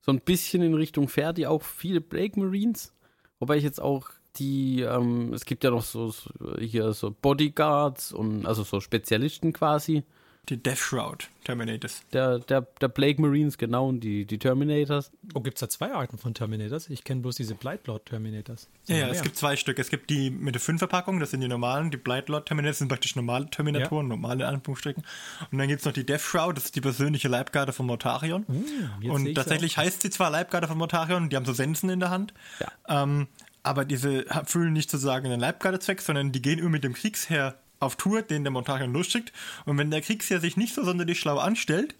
so 0.01 0.13
ein 0.13 0.21
bisschen 0.21 0.63
in 0.63 0.75
Richtung 0.75 1.09
Ferdi 1.09 1.47
auch 1.47 1.63
viele 1.63 2.01
Plague 2.01 2.41
Marines. 2.41 2.95
Wobei 3.39 3.57
ich 3.57 3.65
jetzt 3.65 3.81
auch 3.81 4.11
die, 4.37 4.83
ähm, 4.83 5.33
es 5.33 5.45
gibt 5.45 5.65
ja 5.65 5.71
noch 5.71 5.83
so, 5.83 6.11
so, 6.11 6.31
hier 6.59 6.93
so 6.93 7.11
Bodyguards 7.11 8.13
und 8.13 8.47
also 8.47 8.63
so 8.63 8.81
Spezialisten 8.81 9.53
quasi. 9.53 10.05
Die 10.49 10.63
Death 10.63 10.79
Shroud 10.79 11.29
Terminators. 11.43 12.03
Der, 12.13 12.39
der, 12.39 12.63
der 12.81 12.89
Plague 12.89 13.21
Marines, 13.21 13.59
genau, 13.59 13.89
und 13.89 14.01
die, 14.01 14.25
die 14.25 14.39
Terminators. 14.39 15.11
Oh, 15.35 15.41
gibt 15.41 15.57
es 15.57 15.61
da 15.61 15.69
zwei 15.69 15.93
Arten 15.93 16.19
von 16.19 16.35
Terminators? 16.35 16.89
Ich 16.89 17.03
kenne 17.03 17.21
bloß 17.21 17.37
diese 17.37 17.55
Blightlord 17.55 18.07
Terminators. 18.07 18.69
Ja, 18.87 18.97
ja, 18.97 19.09
es 19.09 19.23
gibt 19.23 19.37
zwei 19.37 19.57
Stück. 19.57 19.79
Es 19.79 19.91
gibt 19.91 20.09
die 20.11 20.31
mit 20.31 20.55
der 20.55 20.63
5-Verpackung, 20.63 21.19
das 21.19 21.31
sind 21.31 21.41
die 21.41 21.49
normalen. 21.49 21.91
Die 21.91 21.97
Blightlord 21.97 22.47
Terminators 22.47 22.79
sind 22.79 22.89
praktisch 22.89 23.17
normale 23.17 23.51
Terminatoren, 23.51 24.07
ja. 24.07 24.17
normale 24.17 24.47
Anführungsstrichen. 24.47 25.05
Und 25.51 25.59
dann 25.59 25.67
gibt 25.67 25.81
es 25.81 25.87
noch 25.87 25.93
die 25.93 26.07
Death 26.07 26.21
Shroud, 26.21 26.57
das 26.57 26.67
ist 26.67 26.77
die 26.77 26.81
persönliche 26.81 27.29
Leibgarde 27.29 27.73
von 27.73 27.87
Mortarion. 27.87 28.45
Uh, 28.49 29.13
und 29.13 29.35
tatsächlich 29.35 29.77
heißt 29.77 30.03
sie 30.03 30.11
zwar 30.11 30.31
Leibgarde 30.31 30.69
von 30.69 30.79
Mortarion, 30.79 31.29
die 31.29 31.37
haben 31.37 31.47
so 31.47 31.53
Sensen 31.53 31.91
in 31.91 32.01
der 32.01 32.11
Hand. 32.11 32.35
Ja. 32.61 33.03
Ähm, 33.03 33.27
aber 33.63 33.85
diese 33.85 34.25
füllen 34.45 34.73
nicht 34.73 34.91
sozusagen 34.91 35.29
den 35.29 35.41
Leibgardezweck, 35.41 36.01
sondern 36.01 36.31
die 36.31 36.41
gehen 36.41 36.61
immer 36.61 36.71
mit 36.71 36.85
dem 36.85 36.93
Kriegsherr 36.93 37.57
auf 37.79 37.97
Tour, 37.97 38.23
den 38.23 38.45
der 38.45 38.51
Montarion 38.51 38.93
losschickt. 38.93 39.33
Und 39.65 39.79
wenn 39.79 39.91
der 39.91 40.01
Kriegsherr 40.01 40.41
sich 40.41 40.57
nicht 40.57 40.75
so 40.75 40.85
sonderlich 40.85 41.19
schlau 41.19 41.39
anstellt, 41.39 41.95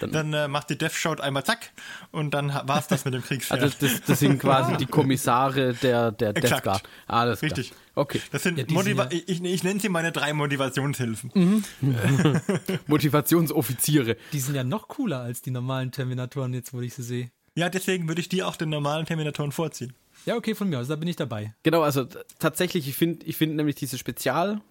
dann, 0.00 0.12
dann 0.12 0.32
äh, 0.32 0.48
macht 0.48 0.70
die 0.70 0.78
Death 0.78 0.92
Shout 0.92 1.20
einmal 1.20 1.44
zack 1.44 1.70
und 2.10 2.32
dann 2.34 2.48
war 2.48 2.78
es 2.78 2.86
das 2.86 3.04
mit 3.04 3.14
dem 3.14 3.22
Kriegsherr. 3.22 3.60
Also 3.60 3.76
das, 3.80 4.02
das 4.02 4.20
sind 4.20 4.38
quasi 4.38 4.76
die 4.76 4.86
Kommissare 4.86 5.74
der, 5.74 6.12
der 6.12 6.32
Death 6.32 6.62
Guard. 6.62 6.82
Alles 7.06 7.40
klar. 7.40 7.50
Richtig. 7.50 7.72
Okay. 7.94 8.20
Das 8.30 8.42
sind 8.42 8.58
ja, 8.58 8.64
Motiva 8.68 9.08
sind 9.10 9.12
ja 9.12 9.20
ich, 9.26 9.44
ich 9.44 9.64
nenne 9.64 9.80
sie 9.80 9.88
meine 9.88 10.12
drei 10.12 10.32
Motivationshilfen. 10.32 11.30
Mhm. 11.34 11.64
Motivationsoffiziere. 12.86 14.16
Die 14.32 14.40
sind 14.40 14.54
ja 14.54 14.64
noch 14.64 14.88
cooler 14.88 15.20
als 15.20 15.42
die 15.42 15.50
normalen 15.50 15.92
Terminatoren 15.92 16.54
jetzt, 16.54 16.72
wo 16.72 16.80
ich 16.80 16.94
sie 16.94 17.02
sehe. 17.02 17.30
Ja, 17.54 17.68
deswegen 17.68 18.08
würde 18.08 18.20
ich 18.20 18.28
die 18.28 18.42
auch 18.42 18.56
den 18.56 18.70
normalen 18.70 19.04
Terminatoren 19.04 19.52
vorziehen. 19.52 19.92
Ja, 20.24 20.36
okay, 20.36 20.54
von 20.54 20.68
mir 20.68 20.78
aus, 20.78 20.88
da 20.88 20.96
bin 20.96 21.08
ich 21.08 21.16
dabei. 21.16 21.54
Genau, 21.64 21.82
also 21.82 22.06
tatsächlich, 22.38 22.88
ich 22.88 22.94
finde 22.94 23.26
ich 23.26 23.36
find 23.36 23.56
nämlich 23.56 23.74
diese 23.76 23.98
Spezial-Marines 23.98 24.62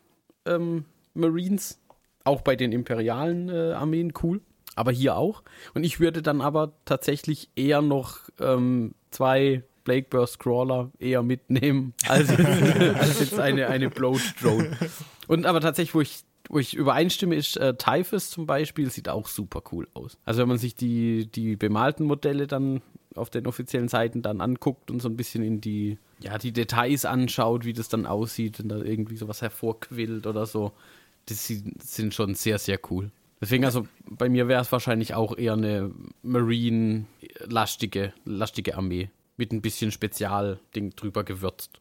ähm, 0.45 0.85
auch 2.23 2.41
bei 2.41 2.55
den 2.55 2.71
imperialen 2.71 3.49
äh, 3.49 3.73
Armeen 3.73 4.13
cool, 4.21 4.41
aber 4.75 4.91
hier 4.91 5.17
auch. 5.17 5.43
Und 5.73 5.83
ich 5.83 5.99
würde 5.99 6.21
dann 6.21 6.41
aber 6.41 6.73
tatsächlich 6.85 7.49
eher 7.55 7.81
noch 7.81 8.19
ähm, 8.39 8.93
zwei 9.09 9.63
Blake 9.83 10.07
Burst 10.09 10.39
Crawler 10.39 10.91
eher 10.99 11.23
mitnehmen, 11.23 11.93
als, 12.07 12.29
als 12.29 13.19
jetzt 13.19 13.39
eine, 13.39 13.67
eine 13.67 13.89
Bloat 13.89 14.21
Drone. 14.41 14.77
Und 15.27 15.45
aber 15.45 15.61
tatsächlich, 15.61 15.95
wo 15.95 16.01
ich 16.01 16.23
wo 16.49 16.59
ich 16.59 16.73
übereinstimme, 16.73 17.35
ist 17.35 17.55
äh, 17.55 17.75
Typhus 17.75 18.29
zum 18.29 18.45
Beispiel, 18.45 18.91
sieht 18.91 19.07
auch 19.07 19.27
super 19.27 19.61
cool 19.71 19.87
aus. 19.93 20.17
Also 20.25 20.41
wenn 20.41 20.49
man 20.49 20.57
sich 20.57 20.75
die, 20.75 21.27
die 21.31 21.55
bemalten 21.55 22.05
Modelle 22.05 22.45
dann 22.45 22.81
auf 23.15 23.29
den 23.29 23.47
offiziellen 23.47 23.87
Seiten 23.87 24.21
dann 24.21 24.41
anguckt 24.41 24.91
und 24.91 25.01
so 25.01 25.07
ein 25.07 25.15
bisschen 25.15 25.43
in 25.43 25.61
die, 25.61 25.97
ja, 26.21 26.37
die 26.37 26.51
Details 26.51 27.05
anschaut, 27.05 27.65
wie 27.65 27.73
das 27.73 27.89
dann 27.89 28.05
aussieht, 28.05 28.59
wenn 28.59 28.69
da 28.69 28.77
irgendwie 28.77 29.17
sowas 29.17 29.41
hervorquillt 29.41 30.27
oder 30.27 30.45
so, 30.45 30.71
das 31.25 31.47
sind 31.47 32.13
schon 32.13 32.35
sehr, 32.35 32.59
sehr 32.59 32.79
cool. 32.89 33.11
Deswegen, 33.39 33.65
also 33.65 33.87
bei 34.07 34.29
mir 34.29 34.47
wäre 34.47 34.61
es 34.61 34.71
wahrscheinlich 34.71 35.15
auch 35.15 35.35
eher 35.35 35.53
eine 35.53 35.91
Marine-lastige 36.21 38.13
lastige 38.23 38.77
Armee 38.77 39.09
mit 39.35 39.51
ein 39.51 39.61
bisschen 39.61 39.91
Spezialding 39.91 40.91
drüber 40.95 41.23
gewürzt. 41.23 41.79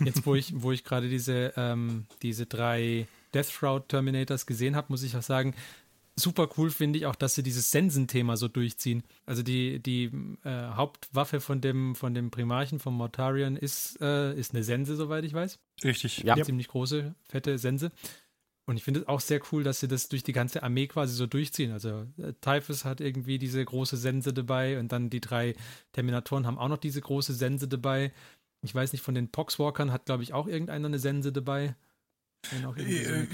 Jetzt, 0.00 0.26
wo 0.26 0.34
ich, 0.34 0.52
wo 0.54 0.72
ich 0.72 0.84
gerade 0.84 1.08
diese, 1.08 1.54
ähm, 1.56 2.04
diese 2.22 2.46
drei 2.46 3.06
Death 3.32 3.50
Shroud 3.50 3.88
Terminators 3.88 4.46
gesehen 4.46 4.76
habe, 4.76 4.88
muss 4.90 5.02
ich 5.02 5.16
auch 5.16 5.22
sagen, 5.22 5.54
super 6.18 6.48
cool 6.56 6.70
finde 6.70 6.98
ich 6.98 7.06
auch, 7.06 7.14
dass 7.14 7.34
sie 7.34 7.42
dieses 7.42 7.70
Sensenthema 7.70 8.36
so 8.36 8.48
durchziehen. 8.48 9.02
Also 9.26 9.42
die, 9.42 9.80
die 9.80 10.10
äh, 10.44 10.68
Hauptwaffe 10.70 11.40
von 11.40 11.60
dem, 11.60 11.94
von 11.94 12.14
dem 12.14 12.30
Primarchen, 12.30 12.78
von 12.78 12.94
Mortarion, 12.94 13.56
ist, 13.56 14.00
äh, 14.00 14.34
ist 14.34 14.54
eine 14.54 14.64
Sense, 14.64 14.96
soweit 14.96 15.24
ich 15.24 15.34
weiß. 15.34 15.58
Richtig. 15.84 16.18
Ja. 16.18 16.42
Ziemlich 16.42 16.68
große, 16.68 17.14
fette 17.28 17.58
Sense. 17.58 17.92
Und 18.68 18.76
ich 18.76 18.82
finde 18.82 19.00
es 19.00 19.08
auch 19.08 19.20
sehr 19.20 19.40
cool, 19.52 19.62
dass 19.62 19.78
sie 19.78 19.86
das 19.86 20.08
durch 20.08 20.24
die 20.24 20.32
ganze 20.32 20.62
Armee 20.64 20.88
quasi 20.88 21.14
so 21.14 21.26
durchziehen. 21.26 21.70
Also 21.70 22.06
äh, 22.18 22.32
Typhus 22.40 22.84
hat 22.84 23.00
irgendwie 23.00 23.38
diese 23.38 23.64
große 23.64 23.96
Sense 23.96 24.32
dabei 24.32 24.80
und 24.80 24.90
dann 24.90 25.10
die 25.10 25.20
drei 25.20 25.54
Terminatoren 25.92 26.46
haben 26.46 26.58
auch 26.58 26.68
noch 26.68 26.78
diese 26.78 27.00
große 27.00 27.34
Sense 27.34 27.68
dabei. 27.68 28.12
Ich 28.62 28.74
weiß 28.74 28.92
nicht, 28.92 29.02
von 29.02 29.14
den 29.14 29.30
Poxwalkern 29.30 29.92
hat, 29.92 30.06
glaube 30.06 30.22
ich, 30.22 30.32
auch 30.32 30.48
irgendeiner 30.48 30.88
eine 30.88 30.98
Sense 30.98 31.30
dabei. 31.30 31.76
So 32.50 32.74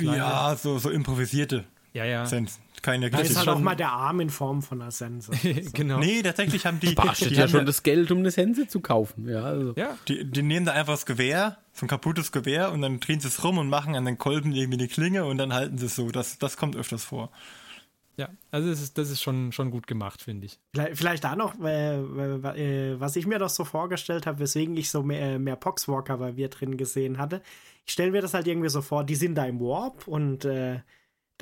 ja, 0.00 0.56
so, 0.56 0.78
so 0.78 0.90
improvisierte. 0.90 1.64
Ja, 1.92 2.04
ja. 2.04 2.26
Sense. 2.26 2.58
Keine 2.80 3.10
da 3.10 3.18
ist 3.18 3.36
halt 3.36 3.48
auch 3.48 3.60
mal 3.60 3.76
der 3.76 3.92
Arm 3.92 4.18
in 4.20 4.30
Form 4.30 4.60
von 4.60 4.82
einer 4.82 4.90
Sense. 4.90 5.30
genau. 5.72 5.98
Nee, 5.98 6.20
tatsächlich 6.22 6.66
haben 6.66 6.80
die. 6.80 6.94
Barstet 6.94 7.30
die 7.30 7.34
ja 7.36 7.46
schon 7.46 7.64
das 7.64 7.84
Geld, 7.84 8.10
um 8.10 8.18
eine 8.18 8.32
Sense 8.32 8.66
zu 8.66 8.80
kaufen. 8.80 9.28
Ja, 9.28 9.44
also. 9.44 9.72
ja. 9.76 9.96
Die, 10.08 10.24
die 10.24 10.42
nehmen 10.42 10.66
da 10.66 10.72
einfach 10.72 10.94
das 10.94 11.06
Gewehr, 11.06 11.58
so 11.72 11.86
ein 11.86 11.88
kaputtes 11.88 12.32
Gewehr, 12.32 12.72
und 12.72 12.82
dann 12.82 12.98
drehen 12.98 13.20
sie 13.20 13.28
es 13.28 13.44
rum 13.44 13.58
und 13.58 13.68
machen 13.68 13.94
an 13.94 14.04
den 14.04 14.18
Kolben 14.18 14.52
irgendwie 14.52 14.80
eine 14.80 14.88
Klinge 14.88 15.24
und 15.26 15.38
dann 15.38 15.52
halten 15.52 15.78
sie 15.78 15.86
es 15.86 15.94
so. 15.94 16.10
Das, 16.10 16.38
das 16.38 16.56
kommt 16.56 16.74
öfters 16.74 17.04
vor. 17.04 17.30
Ja, 18.16 18.28
also 18.50 18.68
das 18.68 18.82
ist, 18.82 18.98
das 18.98 19.10
ist 19.10 19.22
schon, 19.22 19.52
schon 19.52 19.70
gut 19.70 19.86
gemacht, 19.86 20.20
finde 20.20 20.46
ich. 20.46 20.58
Vielleicht, 20.74 20.98
vielleicht 20.98 21.24
da 21.24 21.34
noch, 21.34 21.58
äh, 21.60 21.98
äh, 21.98 23.00
was 23.00 23.16
ich 23.16 23.26
mir 23.26 23.38
doch 23.38 23.48
so 23.48 23.64
vorgestellt 23.64 24.26
habe, 24.26 24.40
weswegen 24.40 24.76
ich 24.76 24.90
so 24.90 25.02
mehr, 25.02 25.38
mehr 25.38 25.56
Poxwalker 25.56 26.18
bei 26.18 26.36
wir 26.36 26.48
drin 26.48 26.76
gesehen 26.76 27.18
hatte. 27.18 27.42
Ich 27.86 27.92
stelle 27.92 28.10
mir 28.10 28.20
das 28.20 28.34
halt 28.34 28.46
irgendwie 28.46 28.68
so 28.68 28.82
vor, 28.82 29.04
die 29.04 29.14
sind 29.14 29.36
da 29.36 29.46
im 29.46 29.60
Warp 29.60 30.06
und 30.08 30.44
äh, 30.44 30.80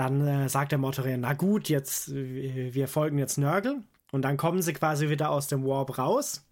dann 0.01 0.27
äh, 0.27 0.49
sagt 0.49 0.73
der 0.73 0.79
Motorier, 0.79 1.19
na 1.19 1.35
gut, 1.35 1.69
jetzt, 1.69 2.09
äh, 2.09 2.73
wir 2.73 2.89
folgen 2.89 3.19
jetzt 3.19 3.37
Nörgel. 3.37 3.83
Und 4.13 4.23
dann 4.23 4.39
kommen 4.39 4.63
sie 4.63 4.73
quasi 4.73 5.11
wieder 5.11 5.31
aus 5.31 5.47
dem 5.47 5.63
Warp 5.63 5.99
raus. 5.99 6.47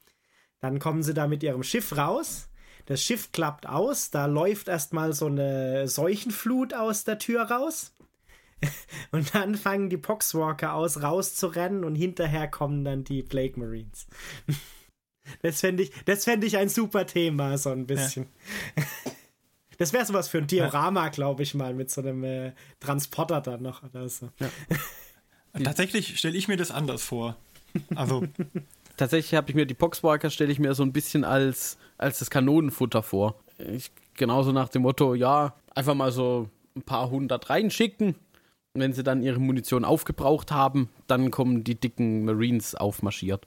Dann 0.61 0.79
kommen 0.79 1.03
sie 1.03 1.15
da 1.15 1.27
mit 1.27 1.43
ihrem 1.43 1.63
Schiff 1.63 1.97
raus. 1.97 2.51
Das 2.85 3.03
Schiff 3.03 3.33
klappt 3.33 3.67
aus. 3.67 4.11
Da 4.11 4.27
läuft 4.27 4.69
erstmal 4.69 5.15
so 5.15 5.27
eine 5.27 5.89
Seuchenflut 5.89 6.75
aus 6.75 7.05
der 7.05 7.19
Tür 7.19 7.45
raus. 7.45 7.97
und 9.13 9.35
dann 9.35 9.55
fangen 9.55 9.89
die 9.89 9.97
Poxwalker 9.97 10.75
aus, 10.75 11.03
rauszurennen 11.03 11.85
und 11.85 11.95
hinterher 11.95 12.49
kommen 12.49 12.85
dann 12.85 13.05
die 13.05 13.23
Plague 13.23 13.59
Marines. 13.59 14.09
das 15.43 15.61
fände 15.61 15.85
ich, 15.85 15.93
fänd 16.05 16.45
ich 16.45 16.59
ein 16.59 16.69
super 16.69 17.07
Thema, 17.07 17.57
so 17.57 17.71
ein 17.71 17.87
bisschen. 17.87 18.27
Ja. 18.77 18.85
Das 19.79 19.93
wäre 19.93 20.05
sowas 20.05 20.29
für 20.29 20.39
ein 20.39 20.47
Diorama, 20.47 21.05
ja. 21.05 21.09
glaube 21.09 21.43
ich 21.43 21.55
mal, 21.55 21.73
mit 21.73 21.91
so 21.91 22.01
einem 22.01 22.25
äh, 22.25 22.53
Transporter 22.81 23.41
dann 23.41 23.63
noch 23.63 23.83
oder 23.85 24.09
so. 24.09 24.29
Ja. 24.41 24.51
Tatsächlich 25.65 26.19
stelle 26.19 26.37
ich 26.37 26.49
mir 26.49 26.57
das 26.57 26.71
anders 26.71 27.03
vor. 27.03 27.37
Also. 27.95 28.27
Tatsächlich 28.97 29.35
habe 29.35 29.49
ich 29.49 29.55
mir 29.55 29.65
die 29.65 29.75
Poxwalker 29.75 30.29
stelle 30.29 30.51
ich 30.51 30.59
mir 30.59 30.75
so 30.75 30.83
ein 30.83 30.93
bisschen 30.93 31.23
als, 31.23 31.79
als 31.99 32.19
das 32.19 32.31
Kanonenfutter 32.31 33.05
vor. 33.05 33.41
Ich, 33.59 33.93
genauso 34.15 34.51
nach 34.51 34.69
dem 34.69 34.83
Motto, 34.83 35.15
ja, 35.15 35.55
einfach 35.73 35.95
mal 35.95 36.11
so 36.11 36.51
ein 36.75 36.83
paar 36.83 37.09
hundert 37.09 37.49
reinschicken. 37.49 38.17
Wenn 38.75 38.93
sie 38.93 39.05
dann 39.05 39.23
ihre 39.23 39.39
Munition 39.39 39.85
aufgebraucht 39.85 40.51
haben, 40.51 40.89
dann 41.07 41.31
kommen 41.31 41.63
die 41.63 41.77
dicken 41.77 42.25
Marines 42.25 42.75
aufmarschiert. 42.75 43.47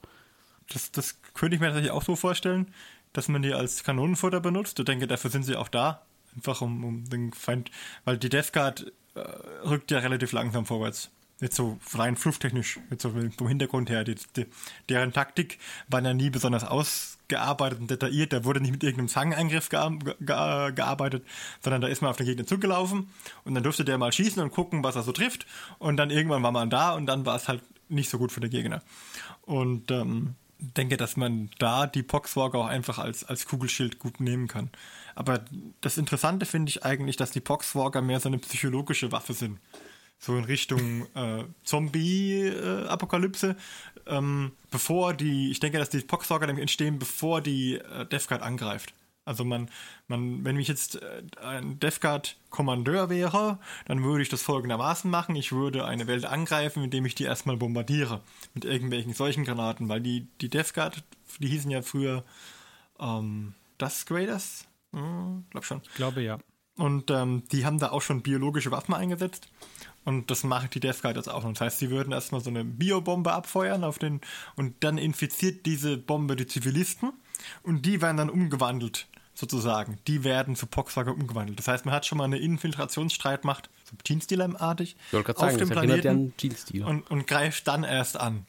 Das, 0.72 0.90
das 0.90 1.20
könnte 1.34 1.56
ich 1.56 1.60
mir 1.60 1.66
tatsächlich 1.66 1.92
auch 1.92 2.02
so 2.02 2.16
vorstellen, 2.16 2.72
dass 3.12 3.28
man 3.28 3.42
die 3.42 3.52
als 3.52 3.84
Kanonenfutter 3.84 4.40
benutzt. 4.40 4.78
Ich 4.78 4.84
denke, 4.86 5.06
dafür 5.06 5.30
sind 5.30 5.42
sie 5.42 5.56
auch 5.56 5.68
da. 5.68 6.02
Einfach 6.34 6.60
um, 6.60 6.84
um 6.84 7.04
den 7.08 7.32
Feind, 7.32 7.70
weil 8.04 8.18
die 8.18 8.28
Death 8.28 8.52
Guard 8.52 8.92
äh, 9.14 9.20
rückt 9.66 9.90
ja 9.90 9.98
relativ 9.98 10.32
langsam 10.32 10.66
vorwärts. 10.66 11.10
Jetzt 11.40 11.56
so 11.56 11.78
rein 11.94 12.16
flufftechnisch, 12.16 12.78
jetzt 12.90 13.02
so 13.02 13.10
vom 13.10 13.48
Hintergrund 13.48 13.90
her. 13.90 14.04
Die, 14.04 14.14
die, 14.36 14.46
deren 14.88 15.12
Taktik 15.12 15.58
war 15.88 16.00
ja 16.00 16.14
nie 16.14 16.30
besonders 16.30 16.62
ausgearbeitet 16.62 17.80
und 17.80 17.90
detailliert. 17.90 18.32
Da 18.32 18.44
wurde 18.44 18.60
nicht 18.60 18.70
mit 18.70 18.84
irgendeinem 18.84 19.08
Zangenangriff 19.08 19.68
ge 19.68 19.80
ge 20.20 20.72
gearbeitet, 20.72 21.26
sondern 21.60 21.80
da 21.80 21.88
ist 21.88 22.00
man 22.00 22.10
auf 22.10 22.16
den 22.16 22.26
Gegner 22.26 22.46
zugelaufen 22.46 23.08
und 23.44 23.54
dann 23.54 23.64
durfte 23.64 23.84
der 23.84 23.98
mal 23.98 24.12
schießen 24.12 24.40
und 24.40 24.52
gucken, 24.52 24.84
was 24.84 24.94
er 24.94 25.02
so 25.02 25.10
trifft. 25.10 25.46
Und 25.80 25.96
dann 25.96 26.10
irgendwann 26.10 26.44
war 26.44 26.52
man 26.52 26.70
da 26.70 26.94
und 26.94 27.06
dann 27.06 27.26
war 27.26 27.34
es 27.34 27.48
halt 27.48 27.62
nicht 27.88 28.08
so 28.08 28.18
gut 28.18 28.30
für 28.30 28.40
den 28.40 28.50
Gegner. 28.50 28.80
Und 29.42 29.90
ähm, 29.90 30.36
denke, 30.62 30.96
dass 30.96 31.16
man 31.16 31.50
da 31.58 31.86
die 31.86 32.02
Poxwalker 32.02 32.58
auch 32.58 32.66
einfach 32.66 32.98
als, 32.98 33.24
als 33.24 33.46
Kugelschild 33.46 33.98
gut 33.98 34.20
nehmen 34.20 34.48
kann. 34.48 34.70
Aber 35.14 35.44
das 35.80 35.98
Interessante 35.98 36.46
finde 36.46 36.70
ich 36.70 36.84
eigentlich, 36.84 37.16
dass 37.16 37.30
die 37.30 37.40
Poxwalker 37.40 38.00
mehr 38.00 38.20
so 38.20 38.28
eine 38.28 38.38
psychologische 38.38 39.12
Waffe 39.12 39.34
sind. 39.34 39.58
So 40.18 40.36
in 40.36 40.44
Richtung 40.44 41.06
äh, 41.14 41.44
Zombie-Apokalypse. 41.64 43.56
Äh, 44.06 44.16
ähm, 44.16 44.52
bevor 44.70 45.14
die, 45.14 45.50
ich 45.50 45.60
denke, 45.60 45.78
dass 45.78 45.90
die 45.90 46.00
Poxwalker 46.00 46.46
nämlich 46.46 46.62
entstehen, 46.62 46.98
bevor 46.98 47.40
die 47.40 47.74
äh, 47.74 48.06
Death 48.06 48.28
Guard 48.28 48.42
angreift. 48.42 48.94
Also 49.24 49.44
man, 49.44 49.70
man, 50.08 50.44
wenn 50.44 50.58
ich 50.58 50.68
jetzt 50.68 51.00
äh, 51.00 51.22
ein 51.40 51.78
Death 51.78 52.00
Guard 52.00 52.36
Kommandeur 52.50 53.08
wäre, 53.08 53.58
dann 53.86 54.02
würde 54.02 54.22
ich 54.22 54.28
das 54.28 54.42
folgendermaßen 54.42 55.10
machen. 55.10 55.36
Ich 55.36 55.52
würde 55.52 55.84
eine 55.84 56.06
Welt 56.06 56.24
angreifen, 56.24 56.82
indem 56.82 57.06
ich 57.06 57.14
die 57.14 57.24
erstmal 57.24 57.56
bombardiere. 57.56 58.20
Mit 58.54 58.64
irgendwelchen 58.64 59.14
solchen 59.14 59.44
Granaten, 59.44 59.88
weil 59.88 60.00
die, 60.00 60.26
die 60.40 60.48
Death 60.48 60.74
Guard, 60.74 61.04
die 61.38 61.48
hießen 61.48 61.70
ja 61.70 61.82
früher 61.82 62.24
ähm, 62.98 63.54
Dust 63.78 64.06
Graders. 64.06 64.66
Hm, 64.92 65.44
glaub 65.50 65.64
schon. 65.64 65.82
Ich 65.84 65.94
glaube 65.94 66.22
ja. 66.22 66.38
Und 66.76 67.10
ähm, 67.10 67.44
die 67.52 67.64
haben 67.64 67.78
da 67.78 67.90
auch 67.90 68.02
schon 68.02 68.22
biologische 68.22 68.70
Waffen 68.70 68.94
eingesetzt. 68.94 69.48
Und 70.04 70.30
das 70.30 70.42
macht 70.42 70.74
die 70.74 70.80
Death 70.80 71.02
Guard 71.02 71.16
jetzt 71.16 71.28
auch. 71.28 71.44
Das 71.44 71.60
heißt, 71.60 71.78
sie 71.78 71.90
würden 71.90 72.12
erstmal 72.12 72.40
so 72.40 72.50
eine 72.50 72.64
Biobombe 72.64 73.32
abfeuern 73.32 73.84
auf 73.84 73.98
den 73.98 74.20
und 74.56 74.82
dann 74.82 74.98
infiziert 74.98 75.64
diese 75.64 75.96
Bombe 75.96 76.34
die 76.34 76.46
Zivilisten 76.46 77.12
und 77.62 77.86
die 77.86 78.00
werden 78.02 78.16
dann 78.16 78.30
umgewandelt, 78.30 79.06
sozusagen. 79.34 79.98
Die 80.06 80.24
werden 80.24 80.56
zu 80.56 80.66
Poxwalker 80.66 81.12
umgewandelt. 81.12 81.58
Das 81.58 81.68
heißt, 81.68 81.86
man 81.86 81.94
hat 81.94 82.06
schon 82.06 82.18
mal 82.18 82.24
eine 82.24 82.38
Infiltrationsstreitmacht, 82.38 83.70
so 83.84 83.96
Teamstealer-artig, 84.04 84.96
auf 85.12 85.36
sagen, 85.36 85.58
dem 85.58 85.68
Planeten 85.70 86.32
und, 86.84 87.10
und 87.10 87.26
greift 87.26 87.66
dann 87.68 87.84
erst 87.84 88.18
an. 88.18 88.46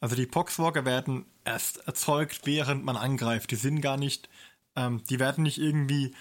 Also 0.00 0.16
die 0.16 0.26
Poxwalker 0.26 0.84
werden 0.84 1.26
erst 1.44 1.86
erzeugt, 1.86 2.42
während 2.44 2.84
man 2.84 2.96
angreift. 2.96 3.50
Die 3.50 3.56
sind 3.56 3.80
gar 3.80 3.96
nicht 3.96 4.28
ähm, 4.76 5.02
die 5.08 5.18
werden 5.18 5.42
nicht 5.42 5.58
irgendwie 5.58 6.14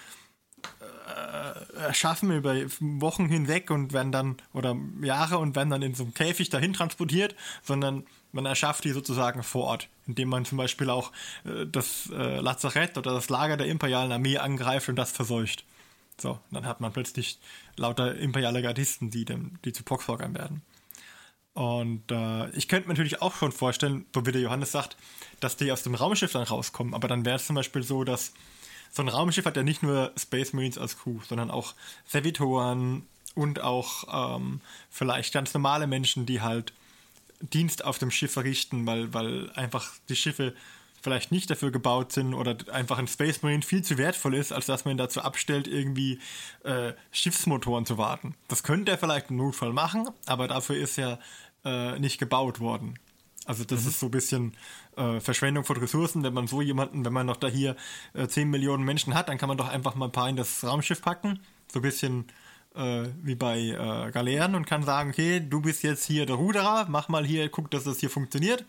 erschaffen 1.79 2.31
über 2.31 2.55
Wochen 2.79 3.27
hinweg 3.27 3.71
und 3.71 3.93
werden 3.93 4.11
dann, 4.11 4.37
oder 4.53 4.75
Jahre 5.01 5.37
und 5.37 5.55
werden 5.55 5.69
dann 5.69 5.81
in 5.81 5.95
so 5.95 6.03
einem 6.03 6.13
Käfig 6.13 6.49
dahin 6.49 6.73
transportiert, 6.73 7.35
sondern 7.63 8.05
man 8.31 8.45
erschafft 8.45 8.83
die 8.83 8.91
sozusagen 8.91 9.43
vor 9.43 9.65
Ort, 9.65 9.89
indem 10.07 10.29
man 10.29 10.45
zum 10.45 10.57
Beispiel 10.57 10.89
auch 10.89 11.11
äh, 11.45 11.65
das 11.65 12.09
äh, 12.11 12.39
Lazarett 12.39 12.97
oder 12.97 13.13
das 13.13 13.29
Lager 13.29 13.57
der 13.57 13.67
imperialen 13.67 14.11
Armee 14.11 14.37
angreift 14.37 14.89
und 14.89 14.95
das 14.95 15.11
verseucht. 15.11 15.63
So, 16.17 16.39
dann 16.51 16.65
hat 16.65 16.81
man 16.81 16.91
plötzlich 16.91 17.39
lauter 17.77 18.15
imperiale 18.15 18.61
Gardisten, 18.61 19.09
die, 19.09 19.25
dem, 19.25 19.57
die 19.63 19.71
zu 19.71 19.83
Poxwalkern 19.83 20.35
werden. 20.35 20.61
Und 21.53 22.11
äh, 22.11 22.49
ich 22.51 22.67
könnte 22.67 22.87
mir 22.87 22.93
natürlich 22.93 23.21
auch 23.21 23.35
schon 23.35 23.51
vorstellen, 23.51 24.05
so 24.13 24.25
wie 24.25 24.31
der 24.31 24.41
Johannes 24.41 24.71
sagt, 24.71 24.97
dass 25.39 25.57
die 25.57 25.71
aus 25.71 25.83
dem 25.83 25.95
Raumschiff 25.95 26.31
dann 26.31 26.43
rauskommen. 26.43 26.93
Aber 26.93 27.07
dann 27.07 27.25
wäre 27.25 27.37
es 27.37 27.47
zum 27.47 27.55
Beispiel 27.55 27.83
so, 27.83 28.03
dass 28.03 28.33
so 28.91 29.01
ein 29.01 29.07
Raumschiff 29.07 29.45
hat 29.45 29.57
ja 29.57 29.63
nicht 29.63 29.83
nur 29.83 30.11
Space 30.17 30.53
Marines 30.53 30.77
als 30.77 30.97
Crew, 30.97 31.19
sondern 31.27 31.51
auch 31.51 31.75
Servitoren 32.05 33.05
und 33.35 33.61
auch 33.61 34.35
ähm, 34.35 34.61
vielleicht 34.89 35.33
ganz 35.33 35.53
normale 35.53 35.87
Menschen, 35.87 36.25
die 36.25 36.41
halt 36.41 36.73
Dienst 37.41 37.85
auf 37.85 37.97
dem 37.97 38.11
Schiff 38.11 38.33
verrichten, 38.33 38.85
weil, 38.85 39.13
weil 39.13 39.49
einfach 39.51 39.93
die 40.09 40.15
Schiffe 40.15 40.53
vielleicht 41.01 41.31
nicht 41.31 41.49
dafür 41.49 41.71
gebaut 41.71 42.11
sind 42.11 42.33
oder 42.33 42.57
einfach 42.73 42.97
ein 42.97 43.07
Space 43.07 43.41
Marine 43.41 43.61
viel 43.61 43.83
zu 43.83 43.97
wertvoll 43.97 44.35
ist, 44.35 44.51
als 44.51 44.65
dass 44.65 44.85
man 44.85 44.95
ihn 44.95 44.97
dazu 44.97 45.21
abstellt, 45.21 45.67
irgendwie 45.67 46.19
äh, 46.63 46.93
Schiffsmotoren 47.11 47.85
zu 47.85 47.97
warten. 47.97 48.35
Das 48.49 48.63
könnte 48.63 48.91
er 48.91 48.97
vielleicht 48.97 49.29
im 49.29 49.37
Notfall 49.37 49.71
machen, 49.71 50.09
aber 50.25 50.47
dafür 50.47 50.75
ist 50.75 50.97
er 50.97 51.19
äh, 51.63 51.97
nicht 51.99 52.17
gebaut 52.17 52.59
worden. 52.59 52.99
Also 53.45 53.63
das 53.63 53.83
mhm. 53.83 53.89
ist 53.89 53.99
so 53.99 54.07
ein 54.07 54.11
bisschen 54.11 54.53
äh, 54.95 55.19
Verschwendung 55.19 55.63
von 55.63 55.77
Ressourcen, 55.77 56.23
wenn 56.23 56.33
man 56.33 56.47
so 56.47 56.61
jemanden, 56.61 57.05
wenn 57.05 57.13
man 57.13 57.25
noch 57.25 57.37
da 57.37 57.47
hier 57.47 57.75
äh, 58.13 58.27
10 58.27 58.49
Millionen 58.49 58.83
Menschen 58.83 59.13
hat, 59.13 59.29
dann 59.29 59.37
kann 59.37 59.49
man 59.49 59.57
doch 59.57 59.69
einfach 59.69 59.95
mal 59.95 60.05
ein 60.05 60.11
paar 60.11 60.29
in 60.29 60.35
das 60.35 60.63
Raumschiff 60.63 61.01
packen. 61.01 61.39
So 61.71 61.79
ein 61.79 61.83
bisschen 61.83 62.25
äh, 62.75 63.05
wie 63.23 63.35
bei 63.35 63.59
äh, 63.59 64.11
Galeeren 64.11 64.55
und 64.55 64.65
kann 64.65 64.83
sagen, 64.83 65.11
okay, 65.11 65.39
du 65.39 65.61
bist 65.61 65.83
jetzt 65.83 66.05
hier 66.05 66.25
der 66.25 66.35
Ruderer, 66.35 66.85
mach 66.89 67.09
mal 67.09 67.25
hier, 67.25 67.49
guck, 67.49 67.71
dass 67.71 67.83
das 67.83 67.99
hier 67.99 68.09
funktioniert. 68.09 68.65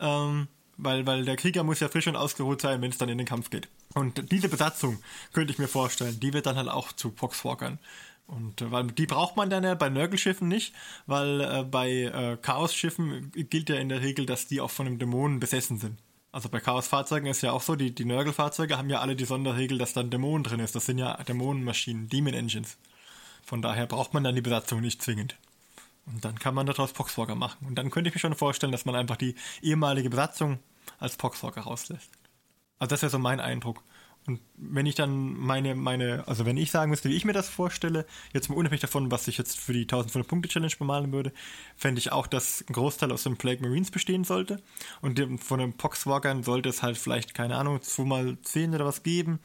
Ähm, 0.00 0.48
weil, 0.78 1.06
weil 1.06 1.24
der 1.24 1.36
Krieger 1.36 1.64
muss 1.64 1.80
ja 1.80 1.88
frisch 1.88 2.06
und 2.06 2.16
ausgeruht 2.16 2.62
sein, 2.62 2.80
wenn 2.80 2.90
es 2.90 2.98
dann 2.98 3.08
in 3.08 3.18
den 3.18 3.26
Kampf 3.26 3.50
geht. 3.50 3.68
Und 3.94 4.30
diese 4.30 4.48
Besatzung 4.48 5.02
könnte 5.32 5.52
ich 5.52 5.58
mir 5.58 5.68
vorstellen, 5.68 6.20
die 6.20 6.32
wird 6.32 6.46
dann 6.46 6.56
halt 6.56 6.68
auch 6.68 6.92
zu 6.92 7.10
Poxwalkern. 7.10 7.78
Und 8.28 8.60
äh, 8.60 8.70
weil 8.70 8.86
die 8.86 9.06
braucht 9.06 9.36
man 9.36 9.50
dann 9.50 9.64
ja 9.64 9.74
bei 9.74 9.88
Nörgelschiffen 9.88 10.46
nicht, 10.46 10.74
weil 11.06 11.40
äh, 11.40 11.64
bei 11.64 11.90
äh, 11.90 12.36
Chaos-Schiffen 12.40 13.32
gilt 13.32 13.70
ja 13.70 13.76
in 13.76 13.88
der 13.88 14.02
Regel, 14.02 14.26
dass 14.26 14.46
die 14.46 14.60
auch 14.60 14.70
von 14.70 14.86
einem 14.86 14.98
Dämonen 14.98 15.40
besessen 15.40 15.78
sind. 15.78 15.98
Also 16.30 16.50
bei 16.50 16.60
Chaos-Fahrzeugen 16.60 17.26
ist 17.26 17.40
ja 17.42 17.52
auch 17.52 17.62
so, 17.62 17.74
die, 17.74 17.94
die 17.94 18.04
Nörgel-Fahrzeuge 18.04 18.76
haben 18.76 18.90
ja 18.90 19.00
alle 19.00 19.16
die 19.16 19.24
Sonderregel, 19.24 19.78
dass 19.78 19.94
dann 19.94 20.10
Dämonen 20.10 20.44
drin 20.44 20.60
ist. 20.60 20.74
Das 20.74 20.84
sind 20.84 20.98
ja 20.98 21.16
Dämonenmaschinen, 21.24 22.08
Demon 22.08 22.34
Engines. 22.34 22.76
Von 23.42 23.62
daher 23.62 23.86
braucht 23.86 24.12
man 24.12 24.24
dann 24.24 24.34
die 24.34 24.42
Besatzung 24.42 24.82
nicht 24.82 25.02
zwingend. 25.02 25.36
Und 26.04 26.22
dann 26.24 26.38
kann 26.38 26.54
man 26.54 26.66
daraus 26.66 26.92
Poxwalker 26.92 27.34
machen. 27.34 27.66
Und 27.66 27.76
dann 27.76 27.90
könnte 27.90 28.08
ich 28.08 28.14
mir 28.14 28.20
schon 28.20 28.34
vorstellen, 28.34 28.72
dass 28.72 28.84
man 28.84 28.94
einfach 28.94 29.16
die 29.16 29.36
ehemalige 29.62 30.10
Besatzung 30.10 30.58
als 30.98 31.16
Poxwalker 31.16 31.62
rauslässt. 31.62 32.10
Also 32.78 32.90
das 32.90 33.02
wäre 33.02 33.10
so 33.10 33.18
mein 33.18 33.40
Eindruck. 33.40 33.82
Und 34.28 34.40
wenn 34.58 34.84
ich 34.84 34.94
dann 34.94 35.32
meine, 35.38 35.74
meine, 35.74 36.28
also 36.28 36.44
wenn 36.44 36.58
ich 36.58 36.70
sagen 36.70 36.90
müsste, 36.90 37.08
wie 37.08 37.16
ich 37.16 37.24
mir 37.24 37.32
das 37.32 37.48
vorstelle, 37.48 38.04
jetzt 38.34 38.50
mal 38.50 38.56
unabhängig 38.56 38.82
davon, 38.82 39.10
was 39.10 39.26
ich 39.26 39.38
jetzt 39.38 39.58
für 39.58 39.72
die 39.72 39.84
1500 39.84 40.28
Punkte 40.28 40.50
Challenge 40.50 40.74
bemalen 40.78 41.10
würde, 41.12 41.32
fände 41.76 41.98
ich 41.98 42.12
auch, 42.12 42.26
dass 42.26 42.62
ein 42.68 42.74
Großteil 42.74 43.10
aus 43.10 43.22
den 43.22 43.38
Plague 43.38 43.66
Marines 43.66 43.90
bestehen 43.90 44.24
sollte. 44.24 44.62
Und 45.00 45.18
von 45.42 45.60
den 45.60 45.72
Poxwalkern 45.72 46.42
sollte 46.42 46.68
es 46.68 46.82
halt 46.82 46.98
vielleicht, 46.98 47.32
keine 47.32 47.56
Ahnung, 47.56 47.78
2x10 47.78 48.74
oder 48.74 48.84
was 48.84 49.02
geben, 49.02 49.38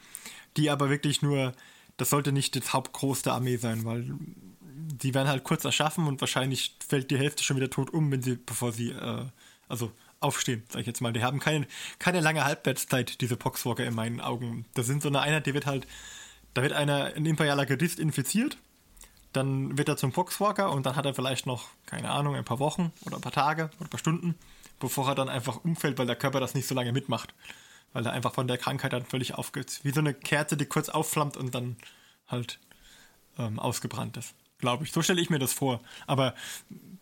die 0.58 0.70
aber 0.70 0.90
wirklich 0.90 1.22
nur, 1.22 1.54
das 1.96 2.10
sollte 2.10 2.34
nicht 2.34 2.58
das 2.58 2.74
Hauptgroß 2.74 3.22
der 3.22 3.34
Armee 3.34 3.56
sein, 3.56 3.86
weil 3.86 4.14
die 4.60 5.14
werden 5.14 5.30
halt 5.30 5.46
kurz 5.46 5.64
erschaffen 5.64 6.08
und 6.08 6.20
wahrscheinlich 6.20 6.76
fällt 6.86 7.10
die 7.10 7.18
Hälfte 7.18 7.42
schon 7.42 7.56
wieder 7.56 7.70
tot 7.70 7.94
um, 7.94 8.12
wenn 8.12 8.22
sie, 8.22 8.36
bevor 8.36 8.74
sie, 8.74 8.90
äh, 8.90 9.26
also 9.70 9.94
aufstehen, 10.24 10.64
sag 10.70 10.82
ich 10.82 10.88
jetzt 10.88 11.02
mal. 11.02 11.14
Die 11.14 11.24
haben 11.24 11.40
keine, 11.40 11.68
keine 12.00 12.20
lange 12.20 12.46
Halbwertszeit, 12.46 13.22
diese 13.22 13.38
Poxwalker 13.38 13.86
in 13.86 13.96
meinen 13.96 14.22
Augen. 14.22 14.66
Das 14.74 14.86
sind 14.86 15.02
so 15.02 15.10
eine 15.10 15.22
Einheit, 15.22 15.46
die 15.46 15.54
wird 15.54 15.66
halt, 15.66 15.88
da 16.54 16.62
wird 16.62 16.74
einer, 16.74 17.14
ein 17.16 17.26
imperialer 17.26 17.66
Gardist 17.66 18.00
infiziert, 18.00 18.58
dann 19.34 19.78
wird 19.78 19.90
er 19.90 19.98
zum 19.98 20.12
Poxwalker 20.12 20.72
und 20.72 20.86
dann 20.86 20.96
hat 20.96 21.06
er 21.06 21.14
vielleicht 21.14 21.46
noch, 21.46 21.70
keine 21.86 22.12
Ahnung, 22.12 22.36
ein 22.36 22.46
paar 22.46 22.60
Wochen 22.60 22.92
oder 23.06 23.18
ein 23.18 23.22
paar 23.22 23.32
Tage 23.32 23.70
oder 23.78 23.88
ein 23.88 23.90
paar 23.90 24.00
Stunden, 24.00 24.36
bevor 24.80 25.08
er 25.08 25.16
dann 25.16 25.30
einfach 25.30 25.64
umfällt, 25.64 25.98
weil 25.98 26.08
der 26.08 26.16
Körper 26.16 26.40
das 26.40 26.54
nicht 26.54 26.68
so 26.68 26.76
lange 26.76 26.92
mitmacht. 26.92 27.34
Weil 27.94 28.08
er 28.08 28.14
einfach 28.14 28.34
von 28.34 28.48
der 28.48 28.58
Krankheit 28.58 28.92
dann 28.92 29.06
völlig 29.06 29.36
aufgeht. 29.36 29.80
Wie 29.84 29.92
so 29.92 30.00
eine 30.00 30.16
Kerze, 30.16 30.58
die 30.58 30.66
kurz 30.66 30.90
aufflammt 30.90 31.38
und 31.38 31.54
dann 31.54 31.78
halt 32.28 32.60
ähm, 33.38 33.60
ausgebrannt 33.60 34.18
ist 34.18 34.34
glaube 34.64 34.86
ich. 34.86 34.94
So 34.94 35.02
stelle 35.02 35.22
ich 35.22 35.30
mir 35.30 35.40
das 35.40 35.52
vor. 35.52 35.82
Aber 36.08 36.34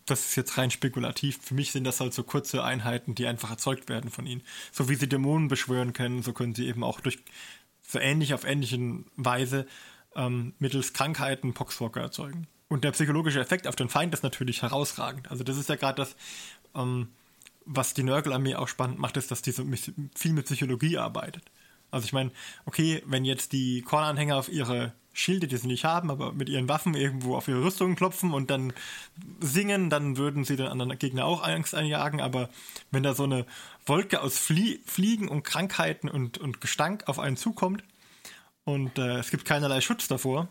das 0.07 0.25
ist 0.25 0.35
jetzt 0.35 0.57
rein 0.57 0.71
spekulativ. 0.71 1.39
Für 1.43 1.53
mich 1.53 1.71
sind 1.71 1.83
das 1.83 1.99
halt 1.99 2.11
so 2.11 2.23
kurze 2.23 2.63
Einheiten, 2.63 3.13
die 3.13 3.27
einfach 3.27 3.51
erzeugt 3.51 3.87
werden 3.87 4.09
von 4.09 4.25
ihnen. 4.25 4.41
So 4.71 4.89
wie 4.89 4.95
sie 4.95 5.07
Dämonen 5.07 5.47
beschwören 5.47 5.93
können, 5.93 6.23
so 6.23 6.33
können 6.33 6.55
sie 6.55 6.67
eben 6.67 6.83
auch 6.83 6.99
durch 7.01 7.19
so 7.87 7.99
ähnlich 7.99 8.33
auf 8.33 8.45
ähnliche 8.45 8.79
Weise 9.15 9.67
ähm, 10.15 10.53
mittels 10.57 10.93
Krankheiten 10.93 11.53
Poxwalker 11.53 12.01
erzeugen. 12.01 12.47
Und 12.67 12.83
der 12.83 12.91
psychologische 12.91 13.39
Effekt 13.39 13.67
auf 13.67 13.75
den 13.75 13.89
Feind 13.89 14.11
ist 14.15 14.23
natürlich 14.23 14.63
herausragend. 14.63 15.29
Also 15.29 15.43
das 15.43 15.57
ist 15.57 15.69
ja 15.69 15.75
gerade 15.75 15.97
das, 16.01 16.15
ähm, 16.73 17.09
was 17.65 17.93
die 17.93 18.03
Nörgel-Armee 18.03 18.55
auch 18.55 18.67
spannend 18.67 18.97
macht, 18.97 19.17
ist, 19.17 19.29
dass 19.29 19.43
die 19.43 19.51
so 19.51 19.63
viel 20.15 20.33
mit 20.33 20.45
Psychologie 20.45 20.97
arbeitet. 20.97 21.43
Also 21.91 22.05
ich 22.05 22.13
meine, 22.13 22.31
okay, 22.65 23.03
wenn 23.05 23.23
jetzt 23.23 23.51
die 23.51 23.83
Kornanhänger 23.83 24.35
auf 24.35 24.49
ihre 24.49 24.93
Schilde, 25.13 25.47
die 25.47 25.57
sie 25.57 25.67
nicht 25.67 25.83
haben, 25.83 26.09
aber 26.09 26.31
mit 26.31 26.47
ihren 26.47 26.69
Waffen 26.69 26.93
irgendwo 26.93 27.35
auf 27.35 27.47
ihre 27.47 27.63
Rüstungen 27.63 27.95
klopfen 27.95 28.33
und 28.33 28.49
dann 28.49 28.73
singen, 29.39 29.89
dann 29.89 30.17
würden 30.17 30.45
sie 30.45 30.55
den 30.55 30.67
anderen 30.67 30.97
Gegner 30.97 31.25
auch 31.25 31.43
Angst 31.43 31.75
einjagen. 31.75 32.21
Aber 32.21 32.49
wenn 32.91 33.03
da 33.03 33.13
so 33.13 33.23
eine 33.23 33.45
Wolke 33.85 34.21
aus 34.21 34.37
Flie 34.37 34.79
Fliegen 34.85 35.27
und 35.27 35.43
Krankheiten 35.43 36.09
und, 36.09 36.37
und 36.37 36.61
Gestank 36.61 37.07
auf 37.07 37.19
einen 37.19 37.35
zukommt 37.35 37.83
und 38.63 38.97
äh, 38.97 39.17
es 39.17 39.31
gibt 39.31 39.45
keinerlei 39.45 39.81
Schutz 39.81 40.07
davor. 40.07 40.47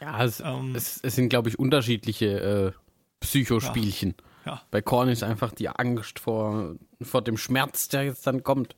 Ja, 0.00 0.24
es, 0.24 0.40
ähm, 0.40 0.74
es, 0.74 0.98
es 1.02 1.14
sind, 1.14 1.28
glaube 1.28 1.48
ich, 1.48 1.58
unterschiedliche 1.58 2.26
äh, 2.26 2.72
Psychospielchen. 3.20 4.14
Ja, 4.44 4.52
ja. 4.52 4.62
Bei 4.70 4.82
Korn 4.82 5.08
ist 5.08 5.22
einfach 5.22 5.52
die 5.52 5.68
Angst 5.68 6.18
vor, 6.18 6.74
vor 7.00 7.22
dem 7.22 7.36
Schmerz, 7.36 7.88
der 7.88 8.04
jetzt 8.04 8.26
dann 8.26 8.42
kommt. 8.42 8.74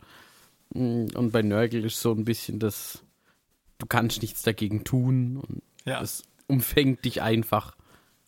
Mm, 0.74 1.06
und 1.14 1.32
bei 1.32 1.42
Nörgel 1.42 1.84
ist 1.86 2.00
so 2.00 2.12
ein 2.12 2.24
bisschen 2.26 2.58
das 2.58 3.03
du 3.78 3.86
kannst 3.86 4.22
nichts 4.22 4.42
dagegen 4.42 4.84
tun 4.84 5.36
und 5.36 5.62
ja. 5.84 6.00
das 6.00 6.24
umfängt 6.46 7.04
dich 7.04 7.22
einfach. 7.22 7.76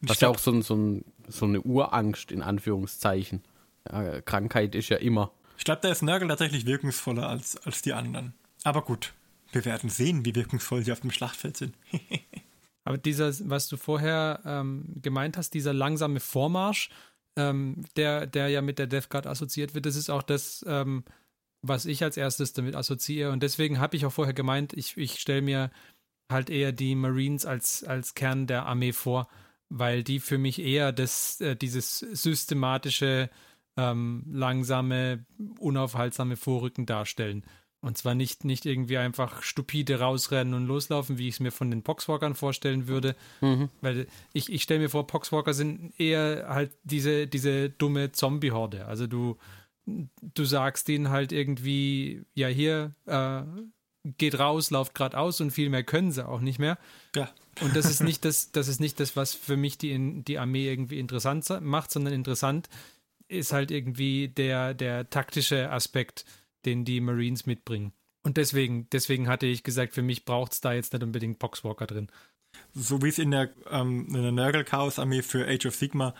Was 0.00 0.20
ja 0.20 0.28
auch 0.28 0.38
so, 0.38 0.60
so, 0.60 1.00
so 1.26 1.46
eine 1.46 1.60
Urangst 1.62 2.30
in 2.30 2.42
Anführungszeichen. 2.42 3.42
Ja, 3.90 4.20
Krankheit 4.20 4.74
ist 4.74 4.88
ja 4.88 4.98
immer. 4.98 5.32
Ich 5.58 5.64
glaube, 5.64 5.80
da 5.82 5.88
ist 5.88 6.02
Nörgel 6.02 6.28
tatsächlich 6.28 6.66
wirkungsvoller 6.66 7.28
als, 7.28 7.56
als 7.58 7.82
die 7.82 7.92
anderen. 7.92 8.34
Aber 8.62 8.82
gut, 8.82 9.14
wir 9.52 9.64
werden 9.64 9.88
sehen, 9.88 10.24
wie 10.24 10.34
wirkungsvoll 10.34 10.84
sie 10.84 10.92
auf 10.92 11.00
dem 11.00 11.10
Schlachtfeld 11.10 11.56
sind. 11.56 11.74
Aber 12.84 12.98
dieser, 12.98 13.32
was 13.48 13.68
du 13.68 13.76
vorher 13.76 14.40
ähm, 14.44 14.84
gemeint 15.02 15.36
hast, 15.36 15.54
dieser 15.54 15.72
langsame 15.72 16.20
Vormarsch, 16.20 16.90
ähm, 17.36 17.84
der, 17.96 18.26
der 18.26 18.48
ja 18.48 18.62
mit 18.62 18.78
der 18.78 18.86
Death 18.86 19.10
Guard 19.10 19.26
assoziiert 19.26 19.74
wird, 19.74 19.86
das 19.86 19.96
ist 19.96 20.08
auch 20.10 20.22
das, 20.22 20.64
ähm, 20.68 21.04
was 21.68 21.86
ich 21.86 22.02
als 22.02 22.16
erstes 22.16 22.52
damit 22.52 22.74
assoziiere. 22.74 23.30
Und 23.30 23.42
deswegen 23.42 23.78
habe 23.78 23.96
ich 23.96 24.06
auch 24.06 24.12
vorher 24.12 24.34
gemeint, 24.34 24.72
ich, 24.72 24.96
ich 24.96 25.18
stelle 25.20 25.42
mir 25.42 25.70
halt 26.30 26.50
eher 26.50 26.72
die 26.72 26.94
Marines 26.94 27.46
als, 27.46 27.84
als 27.84 28.14
Kern 28.14 28.46
der 28.46 28.66
Armee 28.66 28.92
vor, 28.92 29.28
weil 29.68 30.02
die 30.02 30.20
für 30.20 30.38
mich 30.38 30.60
eher 30.60 30.92
das, 30.92 31.40
äh, 31.40 31.56
dieses 31.56 31.98
systematische, 31.98 33.30
ähm, 33.76 34.24
langsame, 34.30 35.24
unaufhaltsame 35.58 36.36
Vorrücken 36.36 36.86
darstellen. 36.86 37.44
Und 37.80 37.98
zwar 37.98 38.14
nicht, 38.14 38.44
nicht 38.44 38.66
irgendwie 38.66 38.98
einfach 38.98 39.42
stupide 39.42 40.00
rausrennen 40.00 40.54
und 40.54 40.66
loslaufen, 40.66 41.18
wie 41.18 41.28
ich 41.28 41.34
es 41.34 41.40
mir 41.40 41.52
von 41.52 41.70
den 41.70 41.82
Poxwalkern 41.82 42.34
vorstellen 42.34 42.88
würde. 42.88 43.14
Mhm. 43.40 43.68
Weil 43.80 44.06
ich, 44.32 44.50
ich 44.50 44.62
stelle 44.62 44.80
mir 44.80 44.88
vor, 44.88 45.06
Poxwalker 45.06 45.54
sind 45.54 45.92
eher 46.00 46.46
halt 46.48 46.72
diese, 46.82 47.26
diese 47.28 47.70
dumme 47.70 48.10
Zombie-Horde. 48.12 48.86
Also 48.86 49.06
du, 49.06 49.36
du 49.86 50.44
sagst 50.44 50.88
denen 50.88 51.10
halt 51.10 51.32
irgendwie, 51.32 52.24
ja, 52.34 52.48
hier, 52.48 52.94
äh, 53.06 53.42
geht 54.18 54.38
raus, 54.38 54.70
lauft 54.70 54.94
geradeaus 54.94 55.40
und 55.40 55.50
viel 55.50 55.68
mehr 55.68 55.84
können 55.84 56.12
sie 56.12 56.26
auch 56.26 56.40
nicht 56.40 56.58
mehr. 56.58 56.78
Ja. 57.14 57.28
Und 57.60 57.74
das 57.74 57.86
ist 57.86 58.02
nicht 58.02 58.24
das, 58.24 58.52
das 58.52 58.68
ist 58.68 58.80
nicht 58.80 59.00
das, 59.00 59.16
was 59.16 59.34
für 59.34 59.56
mich 59.56 59.78
die, 59.78 60.22
die 60.22 60.38
Armee 60.38 60.70
irgendwie 60.70 60.98
interessant 60.98 61.48
macht, 61.60 61.90
sondern 61.90 62.12
interessant 62.12 62.68
ist 63.28 63.52
halt 63.52 63.70
irgendwie 63.70 64.28
der, 64.28 64.74
der 64.74 65.10
taktische 65.10 65.70
Aspekt, 65.70 66.24
den 66.64 66.84
die 66.84 67.00
Marines 67.00 67.46
mitbringen. 67.46 67.92
Und 68.22 68.36
deswegen, 68.36 68.88
deswegen 68.90 69.28
hatte 69.28 69.46
ich 69.46 69.62
gesagt, 69.62 69.94
für 69.94 70.02
mich 70.02 70.24
braucht 70.24 70.52
es 70.52 70.60
da 70.60 70.72
jetzt 70.72 70.92
nicht 70.92 71.02
unbedingt 71.02 71.38
Boxwalker 71.38 71.86
drin. 71.86 72.08
So 72.74 73.02
wie 73.02 73.08
es 73.08 73.18
in 73.18 73.30
der, 73.30 73.50
ähm, 73.70 74.06
in 74.08 74.22
der 74.22 74.32
Nurgle-Chaos-Armee 74.32 75.22
für 75.22 75.46
Age 75.46 75.66
of 75.66 75.74
Sigma 75.74 76.14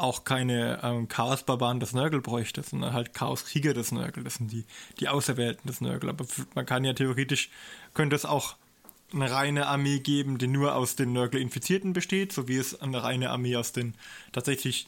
auch 0.00 0.24
keine 0.24 0.80
ähm, 0.82 1.08
Chaos-Barbaren 1.08 1.80
des 1.80 1.92
Nörgel 1.92 2.20
bräuchte, 2.20 2.62
sondern 2.62 2.92
halt 2.92 3.14
Chaos-Krieger 3.14 3.74
des 3.74 3.92
Nörgel. 3.92 4.24
Das 4.24 4.34
sind 4.34 4.52
die, 4.52 4.64
die 5.00 5.08
Auserwählten 5.08 5.66
des 5.66 5.80
Nörgel. 5.80 6.10
Aber 6.10 6.26
man 6.54 6.66
kann 6.66 6.84
ja 6.84 6.92
theoretisch, 6.92 7.50
könnte 7.94 8.16
es 8.16 8.24
auch 8.24 8.56
eine 9.12 9.30
reine 9.30 9.66
Armee 9.66 10.00
geben, 10.00 10.38
die 10.38 10.46
nur 10.46 10.74
aus 10.74 10.96
den 10.96 11.12
Nörgel-Infizierten 11.12 11.92
besteht, 11.92 12.32
so 12.32 12.48
wie 12.48 12.56
es 12.56 12.80
eine 12.80 13.02
reine 13.02 13.30
Armee 13.30 13.56
aus 13.56 13.72
den 13.72 13.94
tatsächlich 14.32 14.86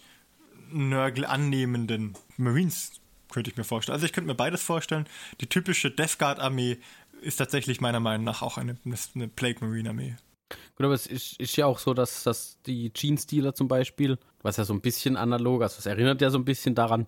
Nörgel 0.70 1.24
annehmenden 1.24 2.14
Marines, 2.36 2.92
könnte 3.30 3.50
ich 3.50 3.56
mir 3.56 3.64
vorstellen. 3.64 3.94
Also 3.94 4.06
ich 4.06 4.12
könnte 4.12 4.28
mir 4.28 4.34
beides 4.34 4.62
vorstellen. 4.62 5.06
Die 5.40 5.46
typische 5.46 5.90
Death 5.90 6.18
Guard-Armee 6.18 6.78
ist 7.22 7.36
tatsächlich 7.36 7.80
meiner 7.80 8.00
Meinung 8.00 8.24
nach 8.24 8.42
auch 8.42 8.58
eine, 8.58 8.76
eine 8.84 9.28
Plague 9.28 9.64
Marine-Armee. 9.66 10.16
Gut, 10.74 10.84
aber 10.84 10.94
es 10.94 11.06
ist, 11.06 11.40
ist, 11.40 11.56
ja 11.56 11.66
auch 11.66 11.78
so, 11.78 11.94
dass, 11.94 12.22
dass 12.22 12.60
die 12.66 12.92
Jeans-Dealer 12.92 13.54
zum 13.54 13.68
Beispiel, 13.68 14.18
was 14.42 14.56
ja 14.56 14.64
so 14.64 14.72
ein 14.72 14.80
bisschen 14.80 15.16
analog, 15.16 15.62
also 15.62 15.76
es 15.78 15.86
erinnert 15.86 16.20
ja 16.20 16.30
so 16.30 16.38
ein 16.38 16.44
bisschen 16.44 16.74
daran, 16.74 17.06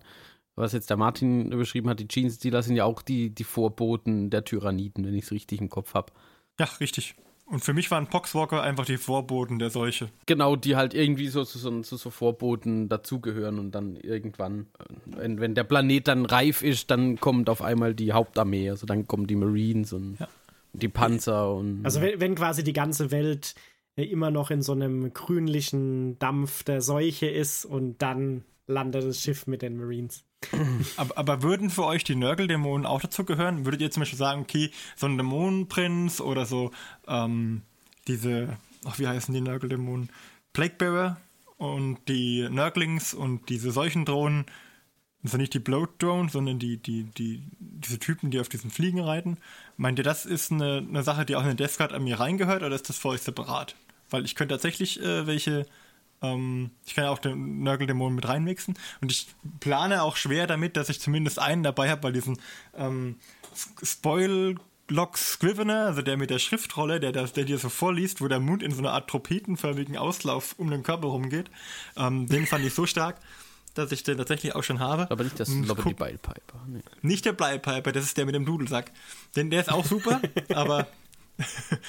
was 0.55 0.73
jetzt 0.73 0.89
der 0.89 0.97
Martin 0.97 1.49
beschrieben 1.49 1.89
hat, 1.89 1.99
die 1.99 2.07
Jeans-Dealer 2.07 2.63
sind 2.63 2.75
ja 2.75 2.85
auch 2.85 3.01
die, 3.01 3.29
die 3.29 3.43
Vorboten 3.43 4.29
der 4.29 4.45
Tyranniden, 4.45 5.05
wenn 5.05 5.15
ich 5.15 5.25
es 5.25 5.31
richtig 5.31 5.61
im 5.61 5.69
Kopf 5.69 5.93
habe. 5.93 6.13
Ja, 6.59 6.67
richtig. 6.79 7.15
Und 7.45 7.59
für 7.59 7.73
mich 7.73 7.91
waren 7.91 8.07
Poxwalker 8.07 8.61
einfach 8.61 8.85
die 8.85 8.97
Vorboten 8.97 9.59
der 9.59 9.69
Seuche. 9.69 10.09
Genau, 10.25 10.55
die 10.55 10.75
halt 10.75 10.93
irgendwie 10.93 11.27
so 11.27 11.43
zu 11.43 11.57
so, 11.57 11.83
so, 11.83 11.97
so, 11.97 12.09
Vorboten 12.09 12.87
dazugehören 12.87 13.59
und 13.59 13.71
dann 13.71 13.97
irgendwann, 13.97 14.67
wenn, 15.05 15.39
wenn 15.41 15.53
der 15.53 15.65
Planet 15.65 16.07
dann 16.07 16.25
reif 16.25 16.63
ist, 16.63 16.89
dann 16.89 17.19
kommt 17.19 17.49
auf 17.49 17.61
einmal 17.61 17.95
die 17.95 18.13
Hauptarmee, 18.13 18.69
also 18.69 18.85
dann 18.85 19.07
kommen 19.07 19.27
die 19.27 19.35
Marines 19.35 19.91
und. 19.91 20.19
Ja 20.19 20.27
die 20.73 20.89
Panzer 20.89 21.53
und. 21.53 21.85
Also 21.85 22.01
wenn, 22.01 22.19
wenn 22.19 22.35
quasi 22.35 22.63
die 22.63 22.73
ganze 22.73 23.11
Welt 23.11 23.55
äh, 23.95 24.03
immer 24.03 24.31
noch 24.31 24.51
in 24.51 24.61
so 24.61 24.73
einem 24.73 25.13
grünlichen 25.13 26.17
Dampf 26.19 26.63
der 26.63 26.81
Seuche 26.81 27.27
ist 27.27 27.65
und 27.65 28.01
dann 28.01 28.43
landet 28.67 29.03
das 29.03 29.21
Schiff 29.21 29.47
mit 29.47 29.61
den 29.61 29.77
Marines. 29.77 30.23
aber, 30.97 31.17
aber, 31.17 31.43
würden 31.43 31.69
für 31.69 31.85
euch 31.85 32.03
die 32.03 32.15
Nörgeldämonen 32.15 32.85
auch 32.85 33.01
dazu 33.01 33.23
gehören? 33.23 33.65
Würdet 33.65 33.81
ihr 33.81 33.91
zum 33.91 34.01
Beispiel 34.01 34.19
sagen, 34.19 34.41
okay, 34.41 34.71
so 34.95 35.07
ein 35.07 35.17
Dämonenprinz 35.17 36.19
oder 36.19 36.45
so 36.45 36.71
ähm, 37.07 37.61
diese, 38.07 38.57
ach, 38.83 38.99
wie 38.99 39.07
heißen 39.07 39.33
die 39.33 39.41
Nörgeldämonen? 39.41 40.09
Plaguebearer 40.51 41.17
und 41.57 41.97
die 42.09 42.47
Nörglings 42.49 43.13
und 43.13 43.49
diese 43.49 43.71
Seuchendrohnen 43.71 44.45
das 45.23 45.31
sind 45.31 45.39
nicht 45.39 45.53
die 45.53 45.59
Bloat 45.59 45.89
Drone, 45.99 46.29
sondern 46.29 46.59
die, 46.59 46.77
die, 46.77 47.03
die, 47.03 47.41
diese 47.59 47.97
Typen, 47.97 48.29
die 48.29 48.41
auf 48.41 48.49
diesen 48.49 48.69
Fliegen 48.69 48.99
reiten. 48.99 49.37
Meint 49.77 49.97
ihr, 49.97 50.03
das 50.03 50.25
ist 50.25 50.51
eine, 50.51 50.85
eine 50.87 51.01
Sache, 51.01 51.25
die 51.25 51.37
auch 51.37 51.43
in 51.43 51.47
den 51.47 51.57
Death 51.57 51.77
Guard 51.77 51.93
an 51.93 52.03
mir 52.03 52.19
reingehört 52.19 52.61
oder 52.61 52.75
ist 52.75 52.89
das 52.89 52.97
für 52.97 53.09
euch 53.09 53.21
separat? 53.21 53.75
Weil 54.09 54.25
ich 54.25 54.35
könnte 54.35 54.53
tatsächlich 54.53 55.01
äh, 55.01 55.25
welche, 55.25 55.65
ähm, 56.21 56.71
ich 56.85 56.93
kann 56.93 57.05
ja 57.05 57.09
auch 57.09 57.19
den 57.19 57.63
Nörgeldämonen 57.63 58.15
mit 58.15 58.27
reinmixen 58.27 58.77
und 58.99 59.11
ich 59.11 59.27
plane 59.61 60.03
auch 60.03 60.17
schwer 60.17 60.45
damit, 60.45 60.75
dass 60.75 60.89
ich 60.89 60.99
zumindest 60.99 61.39
einen 61.39 61.63
dabei 61.63 61.89
habe, 61.89 62.03
weil 62.03 62.13
diesen 62.13 62.37
ähm, 62.77 63.15
Spoil 63.81 64.57
Lock 64.89 65.17
Scrivener, 65.17 65.85
also 65.85 66.01
der 66.01 66.17
mit 66.17 66.31
der 66.31 66.39
Schriftrolle, 66.39 66.99
der, 66.99 67.13
das, 67.13 67.31
der 67.31 67.45
dir 67.45 67.57
so 67.57 67.69
vorliest, 67.69 68.19
wo 68.19 68.27
der 68.27 68.41
Mund 68.41 68.61
in 68.61 68.71
so 68.71 68.79
einer 68.79 68.91
Art 68.91 69.09
trompetenförmigen 69.09 69.95
Auslauf 69.95 70.55
um 70.57 70.69
den 70.69 70.83
Körper 70.83 71.07
rumgeht, 71.07 71.49
ähm, 71.95 72.27
den 72.27 72.45
fand 72.45 72.65
ich 72.65 72.73
so 72.73 72.85
stark, 72.85 73.15
dass 73.73 73.91
ich 73.91 74.03
den 74.03 74.17
tatsächlich 74.17 74.55
auch 74.55 74.63
schon 74.63 74.79
habe. 74.79 75.09
Aber 75.09 75.23
nicht 75.23 75.39
das 75.39 75.49
aber 75.67 75.83
die 75.83 75.93
Beipiper. 75.93 76.65
Nee. 76.67 76.81
Nicht 77.01 77.25
der 77.25 77.33
Bleipiper, 77.33 77.91
das 77.91 78.05
ist 78.05 78.17
der 78.17 78.25
mit 78.25 78.35
dem 78.35 78.45
Dudelsack. 78.45 78.91
Denn 79.35 79.49
der 79.49 79.61
ist 79.61 79.71
auch 79.71 79.85
super, 79.85 80.21
aber. 80.53 80.87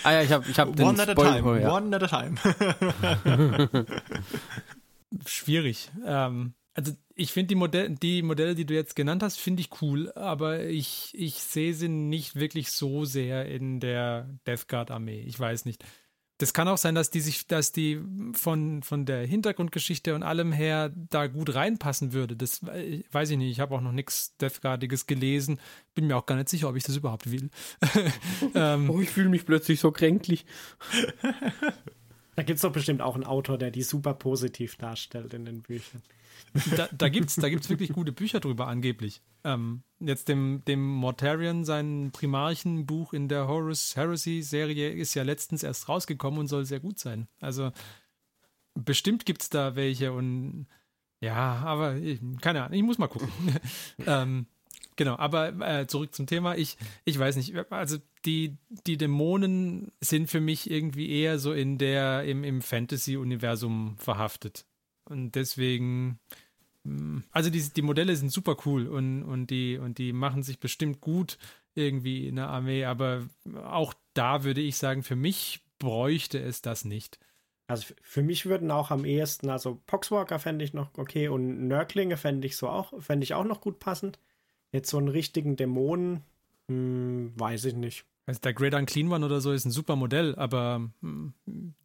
ah 0.03 0.13
ja, 0.13 0.23
ich 0.23 0.33
habe 0.33 0.51
ich 0.51 0.59
hab 0.59 0.69
One 0.81 1.03
at 1.03 1.09
a 1.09 1.15
time. 1.15 1.61
Ja. 1.61 1.77
One 1.77 1.95
at 1.95 2.03
a 2.03 2.25
time. 2.25 2.37
Schwierig. 5.27 5.91
Ähm, 6.07 6.55
also 6.75 6.93
ich 7.15 7.33
finde 7.33 7.49
die, 7.49 7.55
Modell, 7.55 7.91
die 7.91 8.23
Modelle, 8.23 8.55
die 8.55 8.67
du 8.67 8.75
jetzt 8.75 8.97
genannt 8.97 9.23
hast, 9.23 9.39
finde 9.39 9.61
ich 9.61 9.81
cool, 9.81 10.11
aber 10.13 10.65
ich, 10.65 11.11
ich 11.13 11.35
sehe 11.35 11.73
sie 11.73 11.89
nicht 11.89 12.35
wirklich 12.35 12.71
so 12.71 13.05
sehr 13.05 13.47
in 13.47 13.79
der 13.79 14.29
Death 14.47 14.67
Guard 14.67 14.91
Armee. 14.91 15.21
Ich 15.21 15.39
weiß 15.39 15.67
nicht. 15.67 15.85
Das 16.39 16.53
kann 16.53 16.67
auch 16.67 16.79
sein, 16.79 16.95
dass 16.95 17.11
die 17.11 17.21
sich, 17.21 17.47
dass 17.47 17.71
die 17.71 18.01
von, 18.33 18.83
von 18.83 19.07
der 19.07 19.25
Hintergrundgeschichte 19.27 20.15
und 20.15 20.25
allem 20.25 20.51
her 20.53 20.93
da 20.95 21.29
gut 21.29 21.55
reinpassen 21.55 22.13
würde. 22.13 22.37
Das 22.37 22.65
weiß 22.65 23.31
ich 23.31 23.39
nicht. 23.39 23.51
Ich 23.51 23.61
habe 23.61 23.75
auch 23.75 23.81
noch 23.81 23.93
nichts 23.93 24.37
Death 24.39 24.61
Guardiges 24.61 25.07
gelesen. 25.07 25.61
Bin 25.95 26.09
mir 26.09 26.17
auch 26.17 26.27
gar 26.27 26.35
nicht 26.35 26.49
sicher, 26.49 26.69
ob 26.69 26.77
ich 26.77 26.83
das 26.83 26.97
überhaupt 26.97 27.31
will. 27.31 27.51
ähm, 28.55 28.91
oh, 28.91 29.01
ich 29.01 29.11
fühle 29.11 29.29
mich 29.29 29.47
plötzlich 29.47 29.81
so 29.81 29.93
kränklich. 29.93 30.45
Da 32.37 32.43
gibt 32.43 32.57
es 32.57 32.63
doch 32.63 32.73
bestimmt 32.73 33.01
auch 33.01 33.15
einen 33.15 33.25
Autor, 33.25 33.59
der 33.59 33.71
die 33.71 33.83
super 33.83 34.15
positiv 34.15 34.77
darstellt 34.77 35.35
in 35.35 35.45
den 35.45 35.63
Büchern. 35.63 36.03
Da, 36.77 36.89
da 36.97 37.09
gibt 37.09 37.31
es 37.31 37.37
da 37.37 37.49
gibt's 37.49 37.69
wirklich 37.69 37.93
gute 37.93 38.13
Bücher 38.13 38.41
drüber, 38.41 38.69
angeblich. 38.69 39.23
Ähm, 39.43 39.83
jetzt 39.99 40.29
dem, 40.29 40.63
dem 40.67 40.87
Mortarion, 40.87 41.65
sein 41.65 42.11
Primarchenbuch 42.13 43.13
in 43.13 43.29
der 43.29 43.49
Horus 43.49 43.97
Heresy-Serie, 43.97 44.91
ist 44.91 45.15
ja 45.15 45.25
letztens 45.25 45.63
erst 45.63 45.89
rausgekommen 45.89 46.41
und 46.41 46.47
soll 46.47 46.65
sehr 46.65 46.81
gut 46.81 46.99
sein. 46.99 47.29
Also 47.41 47.73
bestimmt 48.75 49.27
gibt 49.27 49.43
es 49.43 49.51
da 49.51 49.77
welche 49.77 50.13
und 50.13 50.67
ja, 51.21 51.57
aber 51.65 51.97
ich, 51.97 52.21
keine 52.41 52.65
Ahnung, 52.65 52.77
ich 52.77 52.83
muss 52.83 52.99
mal 52.99 53.09
gucken. 53.09 53.31
ähm, 54.07 54.47
genau, 54.97 55.17
aber 55.17 55.55
äh, 55.61 55.87
zurück 55.87 56.15
zum 56.15 56.27
Thema. 56.27 56.57
Ich, 56.57 56.77
ich 57.05 57.19
weiß 57.19 57.37
nicht, 57.37 57.55
also 57.71 57.99
die, 58.25 58.59
die 58.87 58.97
Dämonen 58.97 59.93
sind 60.01 60.31
für 60.31 60.41
mich 60.41 60.71
irgendwie 60.71 61.11
eher 61.11 61.39
so 61.39 61.53
in 61.53 61.79
der, 61.79 62.25
im, 62.25 62.45
im 62.45 62.63
Fantasy-Universum 62.63 63.97
verhaftet. 63.99 64.67
Und 65.05 65.35
deswegen 65.35 66.19
also 67.33 67.51
die, 67.51 67.63
die 67.75 67.83
Modelle 67.83 68.15
sind 68.15 68.31
super 68.31 68.57
cool 68.67 68.87
und, 68.87 69.23
und, 69.23 69.49
die, 69.49 69.79
und 69.79 69.99
die 69.99 70.13
machen 70.13 70.43
sich 70.43 70.61
bestimmt 70.61 71.01
gut 71.01 71.39
irgendwie 71.75 72.29
in 72.29 72.37
der 72.37 72.49
Armee, 72.49 72.85
aber 72.85 73.27
auch 73.65 73.95
da 74.13 74.45
würde 74.45 74.61
ich 74.61 74.77
sagen, 74.77 75.03
für 75.03 75.17
mich 75.17 75.63
bräuchte 75.79 76.39
es 76.39 76.63
das 76.63 76.85
nicht. 76.85 77.19
Also 77.67 77.95
für 78.03 78.23
mich 78.23 78.45
würden 78.45 78.71
auch 78.71 78.91
am 78.91 79.07
ehesten, 79.07 79.49
also 79.49 79.81
Poxwalker 79.87 80.39
fände 80.39 80.65
ich 80.65 80.75
noch 80.75 80.91
okay 80.99 81.29
und 81.29 81.67
Nörglinge 81.67 82.19
fände 82.19 82.47
ich 82.47 82.57
so 82.57 82.69
auch, 82.69 82.93
fände 83.03 83.25
ich 83.25 83.33
auch 83.33 83.45
noch 83.45 83.63
gut 83.63 83.79
passend. 83.79 84.19
Jetzt 84.71 84.91
so 84.91 84.99
einen 84.99 85.09
richtigen 85.09 85.57
Dämonen, 85.57 86.23
hm, 86.69 87.33
weiß 87.37 87.65
ich 87.65 87.75
nicht. 87.75 88.05
Also 88.27 88.41
der 88.41 88.55
Great 88.55 88.75
Unclean 88.75 89.13
One 89.13 89.25
oder 89.25 89.41
so 89.41 89.53
ist 89.53 89.67
ein 89.67 89.71
super 89.71 89.97
Modell, 89.97 90.35
aber 90.37 90.89
hm, 91.03 91.35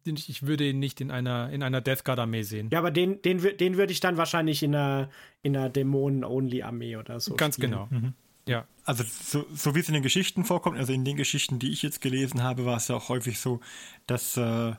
ich 0.04 0.46
würde 0.46 0.68
ihn 0.68 0.78
nicht 0.78 1.00
in 1.00 1.10
einer, 1.10 1.50
in 1.50 1.62
einer 1.62 1.82
Death 1.82 2.04
Guard 2.04 2.18
Armee 2.18 2.42
sehen. 2.42 2.70
Ja, 2.72 2.78
aber 2.78 2.90
den, 2.90 3.20
den, 3.22 3.40
den 3.58 3.76
würde 3.76 3.92
ich 3.92 4.00
dann 4.00 4.16
wahrscheinlich 4.16 4.62
in 4.62 4.74
einer, 4.74 5.10
in 5.42 5.54
einer 5.56 5.68
Dämonen-Only-Armee 5.68 6.96
oder 6.96 7.20
so. 7.20 7.34
Ganz 7.34 7.56
spielen. 7.56 7.72
genau. 7.72 7.88
Mhm. 7.90 8.14
Ja. 8.46 8.66
Also 8.84 9.04
so, 9.04 9.44
so 9.54 9.74
wie 9.74 9.80
es 9.80 9.88
in 9.88 9.94
den 9.94 10.02
Geschichten 10.02 10.44
vorkommt, 10.44 10.78
also 10.78 10.92
in 10.92 11.04
den 11.04 11.16
Geschichten, 11.16 11.58
die 11.58 11.72
ich 11.72 11.82
jetzt 11.82 12.00
gelesen 12.00 12.42
habe, 12.42 12.64
war 12.64 12.78
es 12.78 12.88
ja 12.88 12.96
auch 12.96 13.10
häufig 13.10 13.38
so, 13.38 13.60
dass 14.06 14.36
äh, 14.38 14.72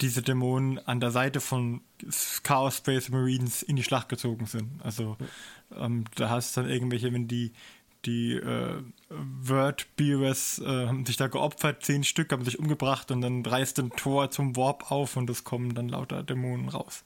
diese 0.00 0.22
Dämonen 0.22 0.78
an 0.78 1.00
der 1.00 1.10
Seite 1.10 1.40
von 1.40 1.80
Chaos 2.42 2.76
Space 2.76 3.08
Marines 3.08 3.62
in 3.62 3.76
die 3.76 3.82
Schlacht 3.82 4.08
gezogen 4.08 4.46
sind. 4.46 4.70
Also 4.82 5.16
ähm, 5.76 6.04
da 6.14 6.30
hast 6.30 6.56
du 6.56 6.62
dann 6.62 6.70
irgendwelche, 6.70 7.12
wenn 7.12 7.28
die 7.28 7.52
die 8.04 8.34
äh, 8.34 8.82
Word-Bearers 9.08 10.60
äh, 10.60 10.86
haben 10.86 11.04
sich 11.04 11.16
da 11.16 11.28
geopfert, 11.28 11.84
zehn 11.84 12.04
Stück 12.04 12.32
haben 12.32 12.44
sich 12.44 12.58
umgebracht 12.58 13.10
und 13.10 13.20
dann 13.20 13.44
reißt 13.44 13.78
ein 13.78 13.90
Tor 13.90 14.30
zum 14.30 14.56
Warp 14.56 14.90
auf 14.90 15.16
und 15.16 15.28
es 15.28 15.44
kommen 15.44 15.74
dann 15.74 15.88
lauter 15.88 16.22
Dämonen 16.22 16.68
raus. 16.68 17.04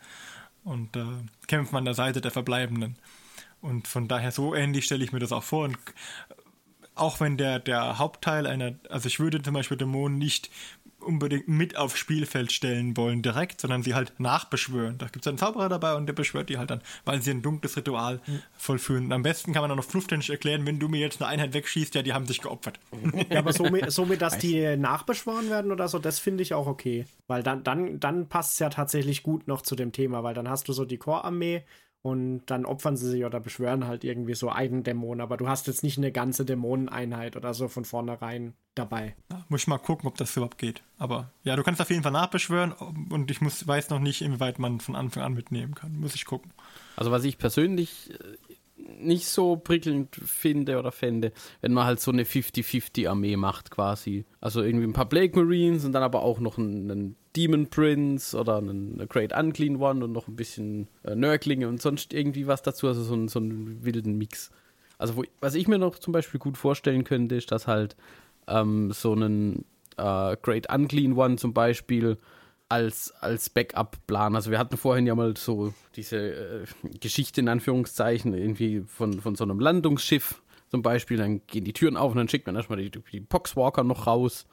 Und 0.62 0.96
äh, 0.96 1.04
kämpfen 1.46 1.76
an 1.76 1.84
der 1.84 1.94
Seite 1.94 2.20
der 2.20 2.30
Verbleibenden. 2.30 2.96
Und 3.60 3.88
von 3.88 4.08
daher 4.08 4.30
so 4.30 4.54
ähnlich 4.54 4.84
stelle 4.84 5.04
ich 5.04 5.12
mir 5.12 5.18
das 5.18 5.32
auch 5.32 5.42
vor. 5.42 5.64
Und 5.64 5.78
auch 6.94 7.20
wenn 7.20 7.36
der, 7.36 7.58
der 7.58 7.98
Hauptteil 7.98 8.46
einer, 8.46 8.74
also 8.88 9.08
ich 9.08 9.20
würde 9.20 9.42
zum 9.42 9.54
Beispiel 9.54 9.76
Dämonen 9.76 10.18
nicht 10.18 10.50
unbedingt 11.04 11.48
mit 11.48 11.76
aufs 11.76 11.98
Spielfeld 11.98 12.52
stellen 12.52 12.96
wollen 12.96 13.22
direkt, 13.22 13.60
sondern 13.60 13.82
sie 13.82 13.94
halt 13.94 14.18
nachbeschwören. 14.18 14.98
Da 14.98 15.06
gibt 15.06 15.24
es 15.24 15.28
einen 15.28 15.38
Zauberer 15.38 15.68
dabei 15.68 15.94
und 15.94 16.06
der 16.06 16.12
beschwört 16.12 16.48
die 16.48 16.58
halt 16.58 16.70
dann, 16.70 16.80
weil 17.04 17.22
sie 17.22 17.30
ein 17.30 17.42
dunkles 17.42 17.76
Ritual 17.76 18.20
mhm. 18.26 18.42
vollführen. 18.56 19.06
Und 19.06 19.12
am 19.12 19.22
besten 19.22 19.52
kann 19.52 19.62
man 19.62 19.68
dann 19.68 19.78
noch 19.78 19.84
fluftändisch 19.84 20.30
erklären, 20.30 20.66
wenn 20.66 20.78
du 20.78 20.88
mir 20.88 21.00
jetzt 21.00 21.20
eine 21.20 21.28
Einheit 21.30 21.54
wegschießt, 21.54 21.94
ja, 21.94 22.02
die 22.02 22.12
haben 22.12 22.26
sich 22.26 22.40
geopfert. 22.40 22.78
Ja, 23.30 23.38
aber 23.38 23.52
somit, 23.52 23.90
somit 23.90 24.22
dass 24.22 24.38
die 24.38 24.76
nachbeschworen 24.76 25.48
werden 25.48 25.72
oder 25.72 25.88
so, 25.88 25.98
das 25.98 26.18
finde 26.18 26.42
ich 26.42 26.52
auch 26.52 26.66
okay. 26.66 27.06
Weil 27.26 27.42
dann, 27.42 27.62
dann, 27.64 28.00
dann 28.00 28.28
passt 28.28 28.54
es 28.54 28.58
ja 28.58 28.70
tatsächlich 28.70 29.22
gut 29.22 29.46
noch 29.48 29.62
zu 29.62 29.76
dem 29.76 29.92
Thema, 29.92 30.22
weil 30.22 30.34
dann 30.34 30.48
hast 30.48 30.68
du 30.68 30.72
so 30.72 30.84
die 30.84 30.98
Chorarmee 30.98 31.62
und 32.04 32.42
dann 32.46 32.66
opfern 32.66 32.98
sie 32.98 33.08
sich 33.08 33.24
oder 33.24 33.40
beschwören 33.40 33.86
halt 33.86 34.04
irgendwie 34.04 34.34
so 34.34 34.50
einen 34.50 34.82
Dämon, 34.82 35.22
aber 35.22 35.38
du 35.38 35.48
hast 35.48 35.66
jetzt 35.68 35.82
nicht 35.82 35.96
eine 35.96 36.12
ganze 36.12 36.44
Dämoneneinheit 36.44 37.34
oder 37.34 37.54
so 37.54 37.66
von 37.66 37.86
vornherein 37.86 38.52
dabei. 38.74 39.16
Ja, 39.32 39.42
muss 39.48 39.62
ich 39.62 39.68
mal 39.68 39.78
gucken, 39.78 40.06
ob 40.06 40.18
das 40.18 40.36
überhaupt 40.36 40.58
geht. 40.58 40.82
Aber 40.98 41.32
ja, 41.44 41.56
du 41.56 41.62
kannst 41.62 41.80
auf 41.80 41.88
jeden 41.88 42.02
Fall 42.02 42.12
nachbeschwören 42.12 42.72
und 42.72 43.30
ich 43.30 43.40
muss, 43.40 43.66
weiß 43.66 43.88
noch 43.88 44.00
nicht, 44.00 44.20
inwieweit 44.20 44.58
man 44.58 44.80
von 44.80 44.96
Anfang 44.96 45.22
an 45.22 45.32
mitnehmen 45.32 45.74
kann. 45.74 45.96
Muss 45.96 46.14
ich 46.14 46.26
gucken. 46.26 46.52
Also 46.94 47.10
was 47.10 47.24
ich 47.24 47.38
persönlich 47.38 48.10
äh, 48.10 48.36
nicht 48.76 49.26
so 49.26 49.56
prickelnd 49.56 50.14
finde 50.14 50.78
oder 50.78 50.92
fände, 50.92 51.32
wenn 51.62 51.72
man 51.72 51.86
halt 51.86 52.00
so 52.00 52.10
eine 52.10 52.24
50-50-Armee 52.24 53.36
macht 53.36 53.70
quasi. 53.70 54.26
Also 54.42 54.62
irgendwie 54.62 54.86
ein 54.86 54.92
paar 54.92 55.08
Blake 55.08 55.38
Marines 55.38 55.86
und 55.86 55.92
dann 55.92 56.02
aber 56.02 56.22
auch 56.22 56.38
noch 56.38 56.58
einen, 56.58 56.90
einen 56.90 57.16
Demon 57.36 57.68
Prince 57.68 58.38
oder 58.38 58.58
einen 58.58 59.04
Great 59.08 59.36
Unclean 59.36 59.76
One 59.76 60.04
und 60.04 60.12
noch 60.12 60.28
ein 60.28 60.36
bisschen 60.36 60.88
äh, 61.02 61.14
Nörglinge 61.14 61.68
und 61.68 61.82
sonst 61.82 62.12
irgendwie 62.12 62.46
was 62.46 62.62
dazu, 62.62 62.86
also 62.86 63.02
so, 63.02 63.26
so 63.28 63.38
einen 63.38 63.84
wilden 63.84 64.16
Mix. 64.16 64.50
Also 64.98 65.16
wo, 65.16 65.24
was 65.40 65.54
ich 65.54 65.66
mir 65.66 65.78
noch 65.78 65.98
zum 65.98 66.12
Beispiel 66.12 66.38
gut 66.38 66.56
vorstellen 66.56 67.04
könnte, 67.04 67.34
ist, 67.34 67.50
dass 67.50 67.66
halt 67.66 67.96
ähm, 68.46 68.92
so 68.92 69.12
einen 69.12 69.64
äh, 69.96 70.36
Great 70.40 70.72
Unclean 70.72 71.14
One 71.14 71.36
zum 71.36 71.52
Beispiel 71.52 72.18
als, 72.68 73.12
als 73.20 73.50
Backup-Plan. 73.50 74.34
Also 74.34 74.50
wir 74.50 74.58
hatten 74.58 74.76
vorhin 74.76 75.06
ja 75.06 75.14
mal 75.14 75.36
so 75.36 75.74
diese 75.96 76.16
äh, 76.16 76.64
Geschichte 77.00 77.40
in 77.40 77.48
Anführungszeichen 77.48 78.34
irgendwie 78.34 78.84
von, 78.86 79.20
von 79.20 79.34
so 79.34 79.44
einem 79.44 79.60
Landungsschiff 79.60 80.42
zum 80.70 80.82
Beispiel. 80.82 81.16
Dann 81.16 81.42
gehen 81.46 81.64
die 81.64 81.72
Türen 81.72 81.96
auf 81.96 82.12
und 82.12 82.18
dann 82.18 82.28
schickt 82.28 82.46
man 82.46 82.56
erstmal 82.56 82.78
die, 82.78 82.90
die 82.90 83.20
Poxwalker 83.20 83.84
noch 83.84 84.06
raus 84.06 84.46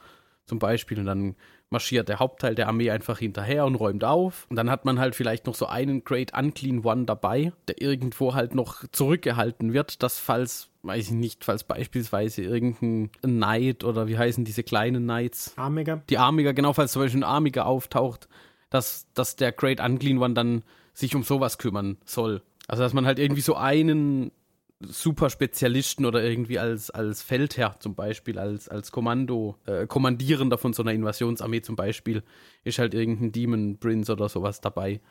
zum 0.46 0.60
Beispiel 0.60 1.00
und 1.00 1.06
dann 1.06 1.36
marschiert 1.72 2.10
der 2.10 2.20
Hauptteil 2.20 2.54
der 2.54 2.68
Armee 2.68 2.92
einfach 2.92 3.18
hinterher 3.18 3.66
und 3.66 3.76
räumt 3.76 4.04
auf. 4.04 4.46
Und 4.50 4.58
dann 4.58 4.70
hat 4.70 4.86
man 4.86 5.00
halt 5.00 5.16
vielleicht 5.16 5.48
noch 5.48 5.56
so 5.56 5.66
einen 5.66 6.04
Great 6.04 6.38
Unclean 6.38 6.84
One 6.84 7.06
dabei, 7.06 7.54
der 7.68 7.82
irgendwo 7.82 8.34
halt 8.34 8.54
noch 8.54 8.84
zurückgehalten 8.92 9.74
wird, 9.74 10.04
dass 10.04 10.20
falls, 10.20 10.70
weiß 10.84 11.08
ich 11.08 11.14
nicht, 11.14 11.46
falls 11.46 11.64
beispielsweise 11.64 12.44
irgendein 12.44 13.10
Knight 13.22 13.84
oder 13.86 14.08
wie 14.08 14.18
heißen 14.18 14.44
diese 14.44 14.64
kleinen 14.64 15.04
Knights? 15.04 15.54
Armiger. 15.56 16.04
Die 16.10 16.18
Armiger, 16.18 16.54
genau, 16.54 16.74
falls 16.74 16.92
zum 16.92 17.04
Beispiel 17.04 17.22
ein 17.22 17.24
Armiger 17.24 17.66
auftaucht, 17.66 18.28
dass, 18.70 19.08
dass 19.14 19.38
der 19.38 19.54
Great 19.54 19.80
Unclean 19.80 20.18
One 20.18 20.34
dann 20.34 20.64
sich 20.94 21.16
um 21.16 21.24
sowas 21.24 21.58
kümmern 21.58 21.98
soll. 22.04 22.42
Also, 22.68 22.84
dass 22.84 22.94
man 22.94 23.06
halt 23.06 23.18
irgendwie 23.18 23.42
so 23.42 23.56
einen 23.56 24.32
super 24.88 25.30
Spezialisten 25.30 26.06
oder 26.06 26.24
irgendwie 26.24 26.60
als, 26.60 26.90
als 26.90 27.22
Feldherr 27.22 27.80
zum 27.80 27.96
Beispiel, 27.96 28.40
als, 28.40 28.70
als 28.70 28.92
Kommando, 28.92 29.58
äh, 29.66 29.88
Kommandierender 29.88 30.58
von 30.58 30.74
so 30.74 30.84
einer 30.84 30.94
Invasionsarmee 30.94 31.62
zum 31.62 31.76
Beispiel, 31.76 32.24
ist 32.64 32.80
halt 32.80 32.94
irgendein 32.94 33.32
Demon 33.32 33.78
Prince 33.80 34.12
oder 34.12 34.30
sowas 34.30 34.62
dabei. 34.62 35.02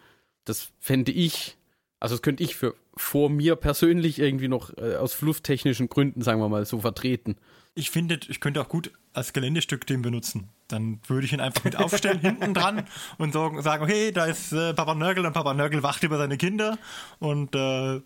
Das 0.44 0.72
fände 0.78 1.12
ich, 1.12 1.56
also 1.98 2.14
das 2.14 2.22
könnte 2.22 2.42
ich 2.42 2.56
für 2.56 2.74
vor 2.96 3.30
mir 3.30 3.56
persönlich 3.56 4.18
irgendwie 4.18 4.48
noch 4.48 4.76
äh, 4.76 4.96
aus 4.96 5.14
flufftechnischen 5.14 5.88
Gründen, 5.88 6.22
sagen 6.22 6.40
wir 6.40 6.48
mal, 6.48 6.66
so 6.66 6.80
vertreten. 6.80 7.36
Ich 7.74 7.90
finde, 7.90 8.20
ich 8.28 8.40
könnte 8.40 8.60
auch 8.60 8.68
gut 8.68 8.92
als 9.12 9.32
Geländestück 9.32 9.86
den 9.86 10.02
benutzen. 10.02 10.50
Dann 10.72 11.00
würde 11.06 11.26
ich 11.26 11.32
ihn 11.32 11.40
einfach 11.40 11.64
mit 11.64 11.76
aufstellen 11.76 12.18
hinten 12.20 12.54
dran 12.54 12.84
und 13.18 13.32
sagen, 13.32 13.82
okay, 13.82 14.12
da 14.12 14.24
ist 14.24 14.52
äh, 14.52 14.74
Papa 14.74 14.94
Nörgel 14.94 15.26
und 15.26 15.32
Papa 15.32 15.54
Nörgel 15.54 15.82
wacht 15.82 16.02
über 16.02 16.18
seine 16.18 16.36
Kinder 16.36 16.78
und 17.18 17.54
äh, 17.54 18.00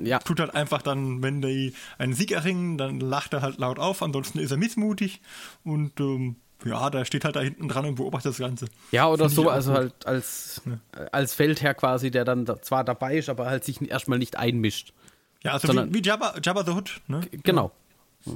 ja. 0.00 0.18
tut 0.18 0.40
halt 0.40 0.54
einfach 0.54 0.82
dann, 0.82 1.22
wenn 1.22 1.42
die 1.42 1.74
einen 1.98 2.14
Sieg 2.14 2.32
erringen, 2.32 2.78
dann 2.78 3.00
lacht 3.00 3.32
er 3.32 3.42
halt 3.42 3.58
laut 3.58 3.78
auf, 3.78 4.02
ansonsten 4.02 4.38
ist 4.38 4.50
er 4.50 4.56
missmutig 4.56 5.20
und 5.64 5.98
ähm, 6.00 6.36
ja, 6.64 6.88
da 6.90 7.04
steht 7.04 7.24
halt 7.24 7.36
da 7.36 7.40
hinten 7.40 7.68
dran 7.68 7.84
und 7.84 7.96
beobachtet 7.96 8.30
das 8.30 8.38
Ganze. 8.38 8.66
Ja, 8.90 9.08
oder 9.08 9.26
Find 9.26 9.34
so, 9.34 9.48
also 9.50 9.72
gut. 9.72 9.80
halt 9.80 10.06
als, 10.06 10.62
ja. 10.64 11.06
als 11.12 11.34
Feldherr 11.34 11.74
quasi, 11.74 12.10
der 12.10 12.24
dann 12.24 12.44
da 12.44 12.60
zwar 12.62 12.84
dabei 12.84 13.16
ist, 13.16 13.28
aber 13.28 13.46
halt 13.46 13.64
sich 13.64 13.80
erstmal 13.82 14.18
nicht 14.18 14.36
einmischt. 14.36 14.92
Ja, 15.42 15.52
also 15.52 15.68
wie, 15.68 15.94
wie 15.94 16.02
Jabba, 16.02 16.34
Jabba 16.42 16.64
the 16.64 16.72
Hood, 16.72 17.00
ne? 17.06 17.20
Genau. 17.42 17.72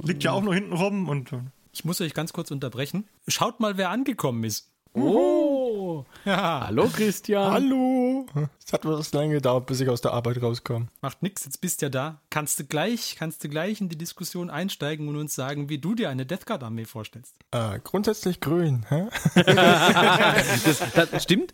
Liegt 0.03 0.23
ja 0.23 0.31
auch 0.31 0.43
nur 0.43 0.53
hinten 0.53 0.73
rum 0.73 1.09
und. 1.09 1.31
Ich 1.79 1.85
muss 1.85 2.01
euch 2.01 2.13
ganz 2.13 2.33
kurz 2.33 2.51
unterbrechen. 2.51 3.07
Schaut 3.29 3.61
mal, 3.61 3.77
wer 3.77 3.89
angekommen 3.89 4.43
ist. 4.43 4.69
Oh! 4.91 6.03
Ja. 6.25 6.65
Hallo 6.67 6.89
Christian. 6.89 7.49
Hallo. 7.53 8.25
Es 8.65 8.73
hat 8.73 8.83
was 8.83 9.13
lange 9.13 9.35
gedauert, 9.35 9.65
bis 9.65 9.79
ich 9.79 9.87
aus 9.87 10.01
der 10.01 10.11
Arbeit 10.11 10.41
rauskam. 10.41 10.89
Macht 10.99 11.23
nix, 11.23 11.45
jetzt 11.45 11.61
bist 11.61 11.81
du 11.81 11.85
ja 11.85 11.89
da. 11.89 12.21
Kannst 12.29 12.59
du 12.59 12.65
gleich, 12.65 13.15
kannst 13.17 13.45
du 13.45 13.47
gleich 13.47 13.79
in 13.79 13.87
die 13.87 13.97
Diskussion 13.97 14.49
einsteigen 14.49 15.07
und 15.07 15.15
uns 15.15 15.35
sagen, 15.35 15.69
wie 15.69 15.77
du 15.77 15.95
dir 15.95 16.09
eine 16.09 16.25
Death 16.25 16.45
Guard 16.45 16.63
Armee 16.63 16.83
vorstellst? 16.83 17.37
Äh, 17.51 17.79
grundsätzlich 17.81 18.41
grün. 18.41 18.85
Hä? 18.89 19.07
das, 19.45 20.83
das 21.11 21.23
stimmt 21.23 21.53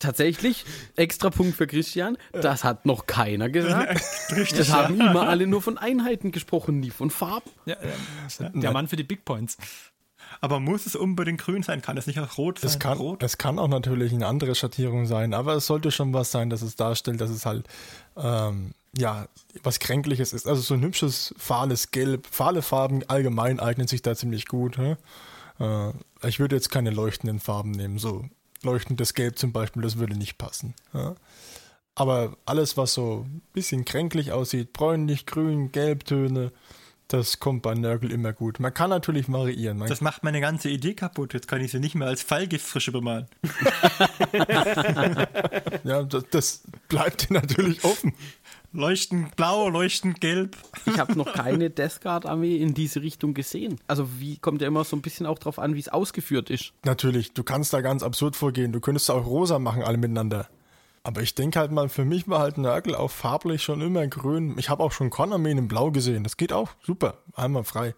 tatsächlich, 0.00 0.64
extra 0.96 1.30
Punkt 1.30 1.56
für 1.56 1.68
Christian, 1.68 2.18
das 2.32 2.64
hat 2.64 2.86
noch 2.86 3.06
keiner 3.06 3.48
gesagt. 3.48 4.02
Richtig, 4.30 4.58
das 4.58 4.72
haben 4.72 5.00
immer 5.00 5.28
alle 5.28 5.46
nur 5.46 5.62
von 5.62 5.78
Einheiten 5.78 6.32
gesprochen, 6.32 6.80
nie 6.80 6.90
von 6.90 7.10
Farben. 7.10 7.50
Ja, 7.66 7.76
äh, 7.76 8.50
der 8.52 8.72
Mann 8.72 8.88
für 8.88 8.96
die 8.96 9.04
Big 9.04 9.24
Points. 9.24 9.56
Aber 10.40 10.60
muss 10.60 10.86
es 10.86 10.96
unbedingt 10.96 11.40
grün 11.40 11.62
sein? 11.62 11.82
Kann 11.82 11.96
es 11.96 12.06
nicht 12.06 12.18
auch 12.18 12.38
rot 12.38 12.58
sein? 12.58 12.70
Es 12.70 12.78
kann, 12.78 12.98
rot? 12.98 13.22
es 13.22 13.36
kann 13.38 13.58
auch 13.58 13.68
natürlich 13.68 14.12
eine 14.12 14.26
andere 14.26 14.54
Schattierung 14.54 15.06
sein, 15.06 15.34
aber 15.34 15.54
es 15.54 15.66
sollte 15.66 15.90
schon 15.90 16.14
was 16.14 16.30
sein, 16.30 16.50
dass 16.50 16.62
es 16.62 16.76
darstellt, 16.76 17.20
dass 17.20 17.30
es 17.30 17.44
halt 17.44 17.66
ähm, 18.16 18.72
ja 18.96 19.26
was 19.62 19.80
Kränkliches 19.80 20.32
ist. 20.32 20.46
Also 20.46 20.62
so 20.62 20.74
ein 20.74 20.82
hübsches, 20.82 21.34
fahles 21.36 21.90
Gelb, 21.90 22.26
fahle 22.30 22.62
Farben 22.62 23.02
allgemein 23.08 23.60
eignen 23.60 23.86
sich 23.86 24.02
da 24.02 24.14
ziemlich 24.14 24.46
gut. 24.46 24.78
Äh, 24.78 24.96
ich 26.26 26.40
würde 26.40 26.56
jetzt 26.56 26.70
keine 26.70 26.90
leuchtenden 26.90 27.40
Farben 27.40 27.72
nehmen, 27.72 27.98
so 27.98 28.24
leuchtendes 28.62 29.14
Gelb 29.14 29.38
zum 29.38 29.52
Beispiel, 29.52 29.82
das 29.82 29.98
würde 29.98 30.16
nicht 30.16 30.38
passen. 30.38 30.74
Ja. 30.92 31.14
Aber 31.94 32.36
alles, 32.46 32.76
was 32.76 32.94
so 32.94 33.26
ein 33.26 33.42
bisschen 33.52 33.84
kränklich 33.84 34.32
aussieht, 34.32 34.72
bräunlich, 34.72 35.26
grün, 35.26 35.72
Gelbtöne, 35.72 36.52
das 37.08 37.40
kommt 37.40 37.62
bei 37.62 37.74
Nörgel 37.74 38.12
immer 38.12 38.32
gut. 38.32 38.60
Man 38.60 38.72
kann 38.72 38.88
natürlich 38.88 39.30
variieren. 39.30 39.78
Man 39.78 39.88
das 39.88 40.00
macht 40.00 40.22
meine 40.22 40.40
ganze 40.40 40.68
Idee 40.68 40.94
kaputt. 40.94 41.34
Jetzt 41.34 41.48
kann 41.48 41.60
ich 41.60 41.72
sie 41.72 41.80
nicht 41.80 41.96
mehr 41.96 42.06
als 42.06 42.22
Fallgiftfrische 42.22 42.92
bemalen. 42.92 43.26
ja, 45.82 46.04
das, 46.04 46.24
das 46.30 46.62
bleibt 46.88 47.28
dir 47.28 47.34
natürlich 47.34 47.82
offen. 47.84 48.14
Leuchtend 48.72 49.34
blau, 49.34 49.68
leuchtend 49.68 50.20
gelb. 50.20 50.56
Ich 50.86 50.98
habe 50.98 51.16
noch 51.16 51.32
keine 51.34 51.70
Death 51.70 52.00
Guard 52.00 52.26
Armee 52.26 52.56
in 52.56 52.72
diese 52.72 53.02
Richtung 53.02 53.34
gesehen. 53.34 53.80
Also 53.88 54.08
wie 54.18 54.36
kommt 54.38 54.62
ja 54.62 54.68
immer 54.68 54.84
so 54.84 54.96
ein 54.96 55.02
bisschen 55.02 55.26
auch 55.26 55.38
drauf 55.38 55.58
an, 55.58 55.74
wie 55.74 55.80
es 55.80 55.88
ausgeführt 55.88 56.50
ist. 56.50 56.72
Natürlich, 56.84 57.32
du 57.32 57.42
kannst 57.42 57.72
da 57.72 57.80
ganz 57.80 58.02
absurd 58.02 58.36
vorgehen. 58.36 58.72
Du 58.72 58.80
könntest 58.80 59.10
auch 59.10 59.26
rosa 59.26 59.58
machen, 59.58 59.82
alle 59.82 59.98
miteinander. 59.98 60.48
Aber 61.02 61.22
ich 61.22 61.34
denke 61.34 61.58
halt 61.58 61.72
mal, 61.72 61.88
für 61.88 62.04
mich 62.04 62.28
war 62.28 62.40
halt 62.40 62.58
Nörgel 62.58 62.94
auch 62.94 63.10
farblich 63.10 63.62
schon 63.62 63.80
immer 63.80 64.06
grün. 64.06 64.54
Ich 64.58 64.68
habe 64.68 64.82
auch 64.82 64.92
schon 64.92 65.10
Con-Armeen 65.10 65.58
in 65.58 65.68
blau 65.68 65.90
gesehen. 65.90 66.22
Das 66.24 66.36
geht 66.36 66.52
auch 66.52 66.70
super, 66.82 67.18
einmal 67.34 67.64
frei. 67.64 67.94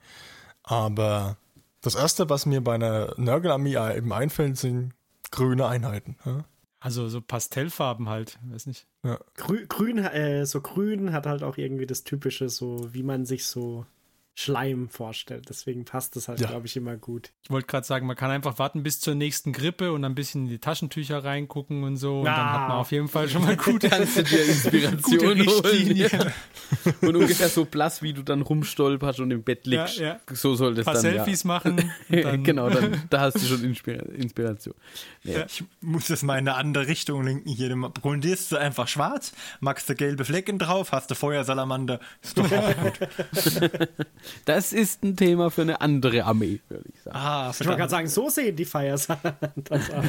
Aber 0.63 1.37
das 1.81 1.97
erste, 1.97 2.31
was 2.31 2.47
mir 2.47 2.63
bei 2.63 2.77
einer 2.77 3.13
Nörgel-Armee 3.17 3.77
eben 3.97 4.13
einfällt, 4.13 4.57
sind 4.57 4.95
grüne 5.33 5.67
Einheiten. 5.67 6.17
Ja? 6.25 6.45
Also 6.83 7.09
so 7.09 7.21
Pastellfarben 7.21 8.09
halt, 8.09 8.41
weiß 8.51 8.67
nicht. 8.67 8.89
Ja. 9.05 9.21
Grün, 9.37 9.69
grün 9.69 9.99
äh, 9.99 10.45
so 10.47 10.61
grün 10.61 11.13
hat 11.13 11.27
halt 11.27 11.45
auch 11.45 11.57
irgendwie 11.57 11.87
das 11.87 12.03
typische, 12.03 12.49
so 12.49 12.93
wie 12.93 13.05
man 13.05 13.25
sich 13.25 13.47
so 13.47 13.87
Schleim 14.35 14.89
vorstellt. 14.89 15.47
Deswegen 15.51 15.85
passt 15.85 16.17
das 16.17 16.27
halt, 16.27 16.41
ja. 16.41 16.49
glaube 16.49 16.67
ich, 16.67 16.77
immer 16.77 16.97
gut. 16.97 17.31
Ich 17.43 17.51
wollte 17.51 17.67
gerade 17.67 17.87
sagen, 17.87 18.07
man 18.07 18.17
kann 18.17 18.31
einfach 18.31 18.59
warten 18.59 18.83
bis 18.83 18.99
zur 18.99 19.15
nächsten 19.15 19.53
Grippe 19.53 19.93
und 19.93 20.05
ein 20.05 20.15
bisschen 20.15 20.45
in 20.45 20.49
die 20.49 20.59
Taschentücher 20.59 21.23
reingucken 21.23 21.85
und 21.85 21.99
so. 21.99 22.21
Und 22.21 22.29
ah. 22.29 22.37
dann 22.37 22.53
hat 22.53 22.69
man 22.69 22.79
auf 22.79 22.93
jeden 22.93 23.09
Fall 23.09 23.29
schon 23.29 23.43
mal 23.43 23.57
gute, 23.63 23.91
Kannst 23.91 24.17
du 24.17 24.23
dir 24.25 24.45
Inspiration 24.45 25.21
holen. 25.21 26.33
und 27.03 27.17
ungefähr 27.17 27.51
so 27.51 27.67
blass, 27.67 28.01
wie 28.01 28.15
du 28.15 28.23
dann 28.23 28.41
rumstolperst 28.41 29.21
und 29.21 29.31
im 29.33 29.43
Bett 29.43 29.67
liegst. 29.67 29.99
Ja, 29.99 30.07
ja. 30.07 30.21
So 30.33 30.55
soll 30.55 30.75
das 30.75 30.87
ein 30.87 30.95
paar 30.95 31.03
dann. 31.03 31.03
Selfies 31.03 31.43
ja. 31.43 31.49
machen. 31.49 31.93
genau, 32.43 32.71
dann, 32.71 33.03
da 33.11 33.21
hast 33.21 33.35
du 33.35 33.41
schon 33.41 33.63
Inspiration. 33.65 34.75
Ja. 35.25 35.45
Ich 35.45 35.63
muss 35.83 36.07
das 36.07 36.23
mal 36.23 36.39
in 36.39 36.49
eine 36.49 36.57
andere 36.57 36.87
Richtung 36.87 37.23
lenken 37.23 37.51
hier. 37.51 37.69
Grundierst 38.01 38.51
du 38.51 38.57
einfach 38.57 38.89
schwarz, 38.89 39.33
magst 39.61 39.89
du 39.91 39.95
gelbe 39.95 40.25
Flecken 40.25 40.59
drauf, 40.59 40.93
hast 40.93 41.11
du 41.11 41.15
Feuersalamander. 41.15 42.01
Ist 42.23 42.39
doch 42.39 42.51
auch 42.51 42.77
gut. 42.77 42.99
Das 44.45 44.73
ist 44.73 45.03
ein 45.03 45.17
Thema 45.17 45.51
für 45.51 45.63
eine 45.63 45.81
andere 45.81 46.25
Armee, 46.25 46.61
würde 46.69 46.89
ich 46.93 47.03
sagen. 47.03 47.17
Ah, 47.17 47.51
ich 47.51 47.67
wollte 47.67 47.79
gerade 47.79 47.91
sagen, 47.91 48.09
so 48.09 48.29
sehen 48.29 48.57
die 48.57 48.65
Feiersalamanders 48.65 49.91
aus. 49.91 50.07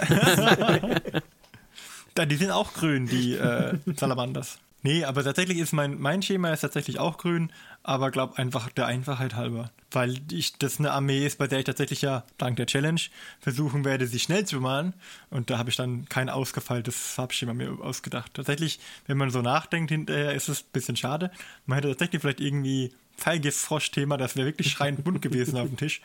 die 2.27 2.35
sind 2.35 2.51
auch 2.51 2.73
grün, 2.73 3.07
die 3.07 3.33
äh, 3.33 3.77
Salamanders. 3.95 4.59
Nee, 4.85 5.05
aber 5.05 5.23
tatsächlich 5.23 5.59
ist 5.59 5.71
mein, 5.71 5.97
mein 5.97 6.21
Schema 6.21 6.51
ist 6.51 6.59
tatsächlich 6.59 6.99
auch 6.99 7.17
grün, 7.17 7.53
aber 7.83 8.11
glaube 8.11 8.37
einfach 8.37 8.67
der 8.69 8.85
Einfachheit 8.85 9.33
halber. 9.33 9.71
Weil 9.91 10.17
ich, 10.29 10.57
das 10.57 10.77
eine 10.77 10.91
Armee 10.91 11.25
ist, 11.25 11.37
bei 11.37 11.47
der 11.47 11.59
ich 11.59 11.65
tatsächlich 11.65 12.01
ja, 12.01 12.25
dank 12.37 12.57
der 12.57 12.65
Challenge, 12.65 12.99
versuchen 13.39 13.85
werde, 13.85 14.07
sie 14.07 14.19
schnell 14.19 14.45
zu 14.45 14.57
bemalen. 14.57 14.93
Und 15.29 15.49
da 15.49 15.57
habe 15.57 15.69
ich 15.69 15.77
dann 15.77 16.03
kein 16.09 16.29
ausgefeiltes 16.29 16.97
Farbschema 16.97 17.53
mir 17.53 17.79
ausgedacht. 17.79 18.33
Tatsächlich, 18.33 18.81
wenn 19.07 19.17
man 19.17 19.29
so 19.29 19.41
nachdenkt 19.41 19.89
hinterher, 19.89 20.33
ist 20.33 20.49
es 20.49 20.63
ein 20.63 20.71
bisschen 20.73 20.97
schade. 20.97 21.31
Man 21.65 21.77
hätte 21.77 21.87
tatsächlich 21.87 22.21
vielleicht 22.21 22.41
irgendwie 22.41 22.91
Pfeilgiftfrosch-Thema, 23.17 24.17
das 24.17 24.35
wäre 24.35 24.47
wirklich 24.47 24.71
schreiend 24.71 25.03
bunt 25.03 25.21
gewesen 25.21 25.57
auf 25.57 25.67
dem 25.67 25.77
Tisch. 25.77 26.01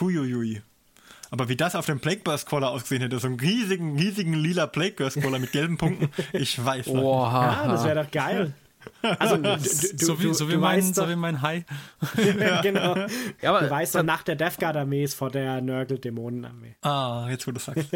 Huiuiui. 0.00 0.62
Aber 1.30 1.48
wie 1.48 1.56
das 1.56 1.74
auf 1.74 1.86
dem 1.86 2.00
Plague 2.00 2.20
Burst 2.22 2.48
Caller 2.48 2.70
ausgesehen 2.70 3.02
hätte, 3.02 3.18
so 3.18 3.26
einen 3.26 3.40
riesigen, 3.40 3.98
riesigen 3.98 4.34
lila 4.34 4.66
Plague 4.66 4.94
Burst 4.96 5.20
Caller 5.20 5.38
mit 5.38 5.52
gelben 5.52 5.78
Punkten, 5.78 6.10
ich 6.32 6.62
weiß 6.64 6.86
nicht. 6.86 7.02
Ja, 7.02 7.66
das 7.66 7.84
wäre 7.84 8.04
doch 8.04 8.10
geil. 8.10 8.54
Also, 9.02 9.36
du, 9.38 9.42
du, 9.42 9.58
so, 9.58 10.22
wie, 10.22 10.34
so, 10.34 10.50
wie 10.50 10.56
mein, 10.56 10.94
so 10.94 11.08
wie 11.08 11.16
mein 11.16 11.42
Hai. 11.42 11.64
ja, 12.16 12.60
genau. 12.62 12.96
Ja, 13.42 13.50
aber, 13.50 13.62
du 13.62 13.70
weißt 13.70 13.94
doch, 13.94 14.02
nach 14.02 14.22
der 14.22 14.36
Death 14.36 14.58
Guard 14.58 14.76
Armee 14.76 15.04
ist 15.04 15.14
vor 15.14 15.30
der 15.30 15.60
Nörgel-Dämonen-Armee. 15.60 16.76
Ah, 16.82 17.26
jetzt 17.30 17.46
wo 17.46 17.52
du 17.52 17.60
sagst. 17.60 17.88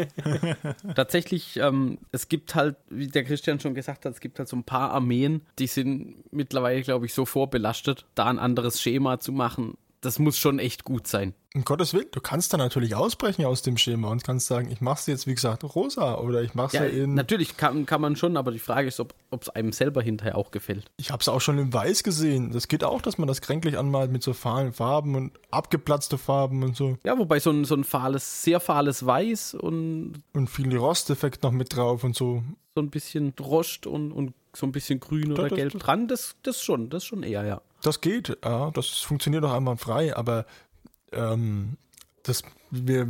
Tatsächlich, 0.95 1.57
ähm, 1.57 1.99
es 2.11 2.27
gibt 2.27 2.55
halt, 2.55 2.75
wie 2.89 3.07
der 3.07 3.23
Christian 3.23 3.59
schon 3.59 3.73
gesagt 3.73 4.05
hat, 4.05 4.13
es 4.13 4.19
gibt 4.19 4.39
halt 4.39 4.47
so 4.47 4.55
ein 4.55 4.63
paar 4.63 4.91
Armeen, 4.91 5.41
die 5.57 5.67
sind 5.67 6.31
mittlerweile, 6.31 6.81
glaube 6.81 7.05
ich, 7.05 7.13
so 7.13 7.25
vorbelastet, 7.25 8.05
da 8.15 8.25
ein 8.25 8.39
anderes 8.39 8.81
Schema 8.81 9.19
zu 9.19 9.31
machen. 9.31 9.77
Das 10.01 10.19
muss 10.19 10.37
schon 10.37 10.59
echt 10.59 10.83
gut 10.83 11.07
sein. 11.07 11.33
Um 11.55 11.65
Gottes 11.65 11.95
Willen, 11.95 12.05
du 12.11 12.21
kannst 12.21 12.53
da 12.53 12.57
natürlich 12.57 12.93
ausbrechen 12.93 13.43
aus 13.43 13.63
dem 13.63 13.75
Schema 13.75 14.09
und 14.09 14.23
kannst 14.23 14.45
sagen, 14.45 14.69
ich 14.71 14.81
mache 14.81 14.99
es 14.99 15.07
jetzt, 15.07 15.25
wie 15.25 15.33
gesagt, 15.33 15.63
rosa 15.63 16.19
oder 16.19 16.43
ich 16.43 16.53
mache 16.53 16.67
es 16.67 16.73
ja, 16.73 16.85
ja, 16.85 17.03
in. 17.03 17.15
Natürlich 17.15 17.57
kann, 17.57 17.87
kann 17.87 18.01
man 18.01 18.15
schon, 18.15 18.37
aber 18.37 18.51
die 18.51 18.59
Frage 18.59 18.87
ist, 18.87 18.99
ob 18.99 19.15
es 19.31 19.49
einem 19.49 19.71
selber 19.71 20.03
hinterher 20.03 20.37
auch 20.37 20.51
gefällt. 20.51 20.85
Ich 20.97 21.09
habe 21.09 21.21
es 21.21 21.27
auch 21.27 21.41
schon 21.41 21.57
in 21.57 21.73
Weiß 21.73 22.03
gesehen. 22.03 22.51
Das 22.51 22.67
geht 22.67 22.83
auch, 22.83 23.01
dass 23.01 23.17
man 23.17 23.27
das 23.27 23.41
kränklich 23.41 23.79
anmalt 23.79 24.11
mit 24.11 24.21
so 24.21 24.33
fahlen 24.33 24.73
Farben 24.73 25.15
und 25.15 25.31
abgeplatzte 25.49 26.19
Farben 26.19 26.61
und 26.63 26.75
so. 26.75 26.99
Ja, 27.03 27.17
wobei 27.17 27.39
so 27.39 27.49
ein, 27.49 27.65
so 27.65 27.73
ein 27.73 27.83
fahles, 27.83 28.43
sehr 28.43 28.59
fahles 28.59 29.03
Weiß 29.03 29.55
und. 29.55 30.21
Und 30.33 30.51
viel 30.51 30.77
Rosteffekt 30.77 31.41
noch 31.41 31.51
mit 31.51 31.75
drauf 31.75 32.03
und 32.03 32.15
so. 32.15 32.43
So 32.75 32.81
ein 32.81 32.91
bisschen 32.91 33.33
Rost 33.39 33.87
und, 33.87 34.11
und 34.11 34.33
so 34.55 34.67
ein 34.67 34.71
bisschen 34.71 34.99
grün 34.99 35.31
oder 35.31 35.49
das, 35.49 35.57
gelb 35.57 35.73
das, 35.73 35.81
dran, 35.81 36.07
das, 36.07 36.35
das 36.43 36.61
schon, 36.61 36.91
das 36.91 37.03
schon 37.05 37.23
eher, 37.23 37.43
ja. 37.43 37.61
Das 37.81 38.01
geht, 38.01 38.37
ja, 38.43 38.71
das 38.71 38.87
funktioniert 38.87 39.43
auch 39.45 39.53
einmal 39.53 39.77
frei, 39.77 40.15
aber 40.15 40.45
ähm, 41.11 41.77
das, 42.23 42.43
wir, 42.71 43.07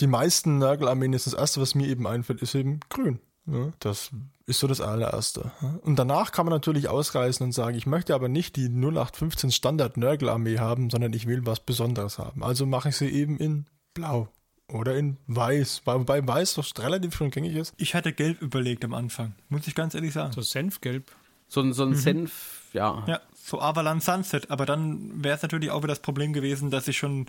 die 0.00 0.06
meisten 0.06 0.58
Nagelarmeen 0.58 1.12
ist 1.12 1.26
das 1.26 1.34
erste, 1.34 1.60
was 1.60 1.74
mir 1.74 1.88
eben 1.88 2.06
einfällt, 2.06 2.42
ist 2.42 2.54
eben 2.54 2.80
grün. 2.88 3.20
Ja, 3.46 3.72
das 3.78 4.10
ist 4.46 4.58
so 4.58 4.66
das 4.66 4.80
allererste. 4.80 5.52
Und 5.82 5.98
danach 5.98 6.32
kann 6.32 6.46
man 6.46 6.52
natürlich 6.52 6.88
ausreißen 6.88 7.44
und 7.44 7.52
sagen, 7.52 7.76
ich 7.76 7.86
möchte 7.86 8.14
aber 8.14 8.28
nicht 8.28 8.56
die 8.56 8.68
0815 8.68 9.52
Standard 9.52 9.96
Nörgelarmee 9.96 10.58
haben, 10.58 10.90
sondern 10.90 11.12
ich 11.12 11.26
will 11.26 11.46
was 11.46 11.60
Besonderes 11.60 12.18
haben. 12.18 12.42
Also 12.42 12.66
mache 12.66 12.88
ich 12.88 12.96
sie 12.96 13.08
eben 13.08 13.36
in 13.38 13.66
blau 13.94 14.28
oder 14.72 14.96
in 14.96 15.16
weiß, 15.28 15.82
wobei 15.84 16.26
weiß 16.26 16.54
doch 16.54 16.66
relativ 16.78 17.14
schon 17.14 17.30
gängig 17.30 17.54
ist. 17.54 17.72
Ich 17.76 17.94
hatte 17.94 18.12
gelb 18.12 18.42
überlegt 18.42 18.84
am 18.84 18.94
Anfang, 18.94 19.34
muss 19.48 19.66
ich 19.68 19.76
ganz 19.76 19.94
ehrlich 19.94 20.12
sagen. 20.12 20.32
So 20.32 20.42
Senfgelb. 20.42 21.12
So, 21.48 21.60
ein, 21.60 21.72
so 21.72 21.84
ein 21.84 21.90
mhm. 21.90 21.94
Senf, 21.94 22.62
ja. 22.72 23.04
Ja, 23.06 23.20
so 23.46 23.60
Avalan 23.60 24.00
Sunset, 24.00 24.50
aber 24.50 24.66
dann 24.66 25.22
wäre 25.22 25.36
es 25.36 25.42
natürlich 25.42 25.70
auch 25.70 25.78
wieder 25.78 25.92
das 25.92 26.00
Problem 26.00 26.32
gewesen, 26.32 26.72
dass 26.72 26.88
ich 26.88 26.98
schon 26.98 27.26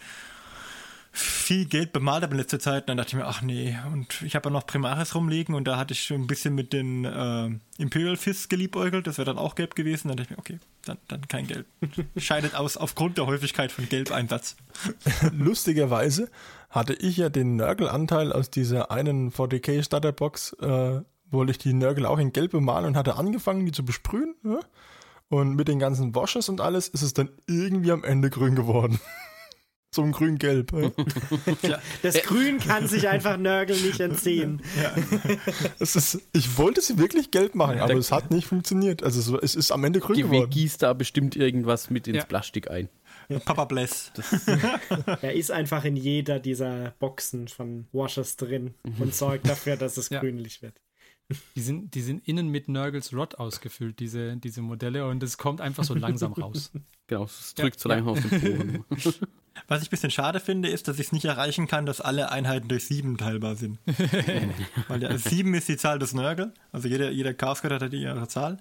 viel 1.12 1.66
Geld 1.66 1.94
bemalt 1.94 2.24
habe 2.24 2.34
in 2.34 2.40
letzter 2.40 2.60
Zeit. 2.60 2.84
Und 2.84 2.90
dann 2.90 2.98
dachte 2.98 3.10
ich 3.10 3.16
mir, 3.16 3.26
ach 3.26 3.44
nee, 3.44 3.78
und 3.92 4.22
ich 4.24 4.36
habe 4.36 4.50
ja 4.50 4.54
noch 4.54 4.66
Primaris 4.66 5.14
rumliegen 5.14 5.54
und 5.54 5.66
da 5.66 5.78
hatte 5.78 5.94
ich 5.94 6.04
schon 6.04 6.22
ein 6.22 6.28
bisschen 6.28 6.56
mit 6.56 6.74
den 6.74 7.06
äh, 7.06 7.50
Imperial 7.78 8.18
Fists 8.18 8.50
geliebäugelt, 8.50 9.06
das 9.06 9.20
wäre 9.20 9.26
dann 9.28 9.38
auch 9.38 9.54
gelb 9.54 9.76
gewesen. 9.76 10.08
Dann 10.08 10.18
dachte 10.18 10.32
ich 10.32 10.38
mir, 10.38 10.40
okay, 10.40 10.60
dann, 10.86 10.98
dann 11.08 11.28
kein 11.28 11.46
Gelb. 11.46 11.68
Scheidet 12.18 12.56
aus 12.56 12.78
aufgrund 12.78 13.20
der 13.20 13.28
Häufigkeit 13.28 13.72
von 13.72 13.88
Gelbeinsatz. 13.88 14.56
Lustigerweise 15.34 16.32
hatte 16.72 16.94
ich 16.94 17.18
ja 17.18 17.30
den 17.30 17.58
Nörgel-Anteil 17.58 18.34
aus 18.34 18.50
dieser 18.50 18.90
einen 18.90 19.32
40k 19.32 19.84
Starterbox, 19.84 20.54
äh, 20.62 21.02
wollte 21.30 21.52
ich 21.52 21.60
die 21.60 21.74
Nörgel 21.74 22.08
auch 22.08 22.18
in 22.18 22.34
Gelb 22.34 22.52
bemalen 22.52 22.86
und 22.86 22.98
hatte 22.98 23.18
angefangen, 23.18 23.68
die 23.68 23.72
zu 23.72 23.86
besprühen. 23.86 24.34
Ja? 24.44 24.60
Und 25.30 25.56
mit 25.56 25.68
den 25.68 25.80
ganzen 25.80 26.16
Washes 26.16 26.48
und 26.48 26.62
alles 26.62 26.88
ist 26.88 27.02
es 27.02 27.14
dann 27.14 27.30
irgendwie 27.48 27.92
am 27.92 28.04
Ende 28.04 28.30
grün 28.30 28.56
geworden. 28.56 29.00
so 29.98 30.04
ein 30.04 30.12
grün-gelb. 30.12 30.72
Ja. 31.62 31.82
Das 32.02 32.22
Grün 32.24 32.60
kann 32.60 32.88
sich 32.88 33.08
einfach 33.08 33.38
Nörgel 33.38 33.76
nicht 33.78 34.00
entziehen. 34.00 34.62
Ja. 34.80 34.96
Es 35.80 35.96
ist, 35.96 36.22
ich 36.34 36.58
wollte 36.58 36.82
sie 36.82 36.98
wirklich 36.98 37.32
gelb 37.32 37.56
machen, 37.56 37.80
aber 37.80 37.96
es 37.96 38.12
hat 38.12 38.32
nicht 38.32 38.48
funktioniert. 38.48 39.02
Also 39.02 39.22
so, 39.22 39.40
es 39.40 39.56
ist 39.56 39.72
am 39.72 39.84
Ende 39.84 40.00
grün 40.00 40.18
geworden. 40.18 40.50
gießt 40.50 40.84
da 40.84 40.94
bestimmt 40.94 41.36
irgendwas 41.36 41.90
mit 41.90 42.08
ins 42.08 42.18
ja. 42.18 42.26
Plastik 42.26 42.70
ein. 42.70 42.90
Papa 43.46 43.66
Bless. 43.66 44.12
er 45.22 45.34
ist 45.34 45.52
einfach 45.52 45.84
in 45.84 45.96
jeder 45.96 46.40
dieser 46.40 46.94
Boxen 47.00 47.48
von 47.48 47.88
Washers 47.92 48.38
drin 48.38 48.76
und 49.00 49.16
sorgt 49.16 49.50
dafür, 49.50 49.76
dass 49.78 49.98
es 49.98 50.10
ja. 50.10 50.20
grünlich 50.20 50.62
wird. 50.62 50.76
Die 51.56 51.62
sind, 51.62 51.94
die 51.94 52.02
sind 52.02 52.26
innen 52.26 52.48
mit 52.48 52.70
Nurgles 52.70 53.14
Rod 53.14 53.36
ausgefüllt, 53.36 54.00
diese, 54.00 54.38
diese 54.38 54.62
Modelle, 54.62 55.08
und 55.08 55.22
es 55.24 55.38
kommt 55.38 55.60
einfach 55.60 55.84
so 55.84 55.94
langsam 55.94 56.32
raus. 56.34 56.72
Genau, 57.08 57.26
es 57.26 57.54
drückt 57.54 57.78
ja, 57.78 57.82
so 57.82 57.90
lange 57.90 58.06
ja. 58.06 58.12
auf 58.12 58.20
den 58.22 58.40
Boden. 58.40 58.86
Was 59.68 59.82
ich 59.82 59.88
ein 59.88 59.92
bisschen 59.92 60.12
schade 60.12 60.40
finde, 60.40 60.70
ist, 60.70 60.88
dass 60.88 61.00
ich 61.00 61.08
es 61.08 61.12
nicht 61.12 61.26
erreichen 61.26 61.68
kann, 61.68 61.86
dass 61.86 62.00
alle 62.00 62.32
Einheiten 62.32 62.68
durch 62.68 62.86
sieben 62.86 63.18
teilbar 63.18 63.56
sind. 63.56 63.80
Weil 64.88 65.02
ja, 65.02 65.18
sieben 65.18 65.54
ist 65.56 65.68
die 65.68 65.78
Zahl 65.78 66.00
des 66.00 66.14
Nurgle, 66.14 66.54
also 66.72 66.88
jeder, 66.88 67.10
jeder 67.10 67.34
Chaos 67.34 67.64
hat 67.64 67.94
ihre 67.94 68.28
Zahl. 68.28 68.58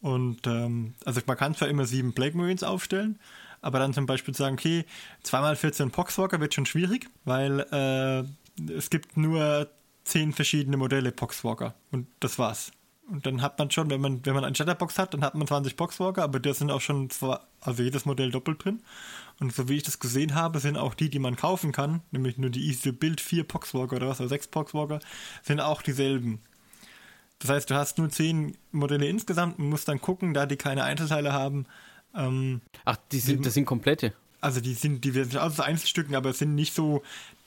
Und 0.00 0.46
ähm, 0.46 0.94
also 1.04 1.20
man 1.26 1.36
kann 1.36 1.54
zwar 1.54 1.68
immer 1.68 1.84
sieben 1.84 2.12
Plague 2.12 2.36
Marines 2.36 2.62
aufstellen, 2.62 3.18
aber 3.60 3.78
dann 3.78 3.92
zum 3.92 4.06
Beispiel 4.06 4.34
sagen, 4.34 4.54
okay, 4.54 4.84
zweimal 5.22 5.56
14 5.56 5.90
Poxwalker 5.90 6.40
wird 6.40 6.54
schon 6.54 6.66
schwierig, 6.66 7.08
weil 7.24 7.60
äh, 7.72 8.72
es 8.72 8.90
gibt 8.90 9.16
nur 9.16 9.68
zehn 10.06 10.32
verschiedene 10.32 10.76
Modelle 10.76 11.12
Poxwalker 11.12 11.74
und 11.90 12.06
das 12.20 12.38
war's. 12.38 12.70
Und 13.08 13.24
dann 13.24 13.40
hat 13.40 13.58
man 13.58 13.70
schon, 13.70 13.88
wenn 13.90 14.00
man, 14.00 14.24
wenn 14.26 14.34
man 14.34 14.44
einen 14.44 14.54
Shatterbox 14.54 14.98
hat, 14.98 15.14
dann 15.14 15.22
hat 15.22 15.36
man 15.36 15.46
20 15.46 15.76
Boxwalker, 15.76 16.24
aber 16.24 16.40
da 16.40 16.52
sind 16.52 16.72
auch 16.72 16.80
schon 16.80 17.08
zwar, 17.10 17.46
also 17.60 17.82
jedes 17.82 18.04
Modell 18.04 18.32
doppelt 18.32 18.64
drin. 18.64 18.82
Und 19.38 19.54
so 19.54 19.68
wie 19.68 19.76
ich 19.76 19.84
das 19.84 20.00
gesehen 20.00 20.34
habe, 20.34 20.58
sind 20.58 20.76
auch 20.76 20.94
die, 20.94 21.08
die 21.08 21.20
man 21.20 21.36
kaufen 21.36 21.70
kann, 21.70 22.02
nämlich 22.10 22.36
nur 22.36 22.50
die 22.50 22.66
Easy 22.66 22.90
Build 22.90 23.20
4 23.20 23.44
Poxwalker 23.44 23.96
oder 23.96 24.08
was, 24.08 24.18
oder 24.20 24.28
6 24.28 24.48
Poxwalker, 24.48 24.98
sind 25.42 25.60
auch 25.60 25.82
dieselben. 25.82 26.40
Das 27.38 27.50
heißt, 27.50 27.70
du 27.70 27.74
hast 27.74 27.98
nur 27.98 28.08
10 28.08 28.56
Modelle 28.72 29.06
insgesamt 29.06 29.58
und 29.58 29.68
musst 29.68 29.86
dann 29.88 30.00
gucken, 30.00 30.34
da 30.34 30.46
die 30.46 30.56
keine 30.56 30.82
Einzelteile 30.82 31.32
haben. 31.32 31.66
Ähm, 32.14 32.60
Ach, 32.84 32.96
die 33.12 33.20
sind, 33.20 33.46
das 33.46 33.54
sind 33.54 33.66
komplette. 33.66 34.14
Also 34.40 34.60
die 34.60 34.74
sind, 34.74 35.04
die 35.04 35.10
sind 35.10 35.36
aus 35.36 35.60
Einzelstücken, 35.60 36.14
aber 36.16 36.30
es 36.30 36.38
sind 36.38 36.54
nicht 36.54 36.74
so, 36.74 37.02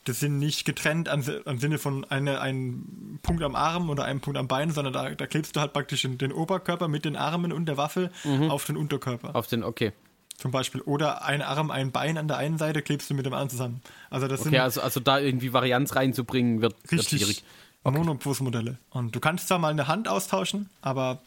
das 0.10 0.20
sind 0.20 0.40
nicht 0.40 0.66
getrennt 0.66 1.08
am, 1.08 1.22
Sinne 1.22 1.78
von 1.78 2.04
eine, 2.06 2.42
einem 2.42 3.20
Punkt 3.22 3.44
am 3.44 3.56
Arm 3.56 3.92
oder 3.92 4.06
einem 4.06 4.22
Punkt 4.22 4.40
am 4.40 4.48
Bein, 4.48 4.72
sondern 4.72 4.92
da, 4.92 5.12
da 5.12 5.28
klebst 5.28 5.56
du 5.56 5.60
halt 5.60 5.72
praktisch 5.72 6.02
den 6.02 6.32
Oberkörper 6.32 6.88
mit 6.88 7.06
den 7.06 7.16
Armen 7.16 7.54
und 7.54 7.68
der 7.68 7.78
Waffe 7.78 8.10
mhm. 8.24 8.50
auf 8.50 8.66
den 8.66 8.76
Unterkörper. 8.76 9.36
Auf 9.36 9.46
den, 9.46 9.64
okay. 9.64 9.94
Zum 10.36 10.50
Beispiel. 10.50 10.82
Oder 10.82 11.24
ein 11.26 11.44
Arm, 11.44 11.70
ein 11.70 11.92
Bein 11.92 12.18
an 12.18 12.28
der 12.28 12.38
einen 12.38 12.58
Seite 12.58 12.82
klebst 12.82 13.10
du 13.12 13.14
mit 13.14 13.28
dem 13.28 13.34
anderen 13.34 13.52
zusammen. 13.52 13.82
Also 14.10 14.28
das 14.28 14.40
okay, 14.40 14.50
sind, 14.50 14.60
also, 14.60 14.82
also 14.82 15.00
da 15.00 15.20
irgendwie 15.20 15.54
Varianz 15.54 15.96
reinzubringen 15.96 16.62
wird, 16.62 16.74
richtig, 16.92 17.12
wird 17.12 17.22
schwierig. 17.22 17.44
Okay. 17.84 17.98
Monopos-Modelle. 18.00 18.80
Und 18.90 19.16
du 19.16 19.20
kannst 19.20 19.48
zwar 19.48 19.60
mal 19.60 19.72
eine 19.72 19.88
Hand 19.88 20.08
austauschen, 20.08 20.70
aber 20.82 21.22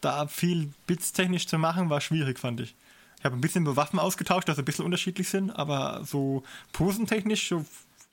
da 0.00 0.26
viel 0.26 0.72
Bits-technisch 0.88 1.46
zu 1.46 1.58
machen, 1.58 1.88
war 1.88 2.00
schwierig, 2.00 2.40
fand 2.40 2.60
ich. 2.60 2.74
Ich 3.20 3.24
habe 3.24 3.36
ein 3.36 3.40
bisschen 3.40 3.64
Waffen 3.76 4.00
ausgetauscht, 4.00 4.48
dass 4.48 4.56
sie 4.56 4.62
ein 4.62 4.64
bisschen 4.64 4.84
unterschiedlich 4.84 5.28
sind, 5.28 5.50
aber 5.50 6.02
so 6.04 6.42
posentechnisch 6.72 7.48
so 7.48 7.64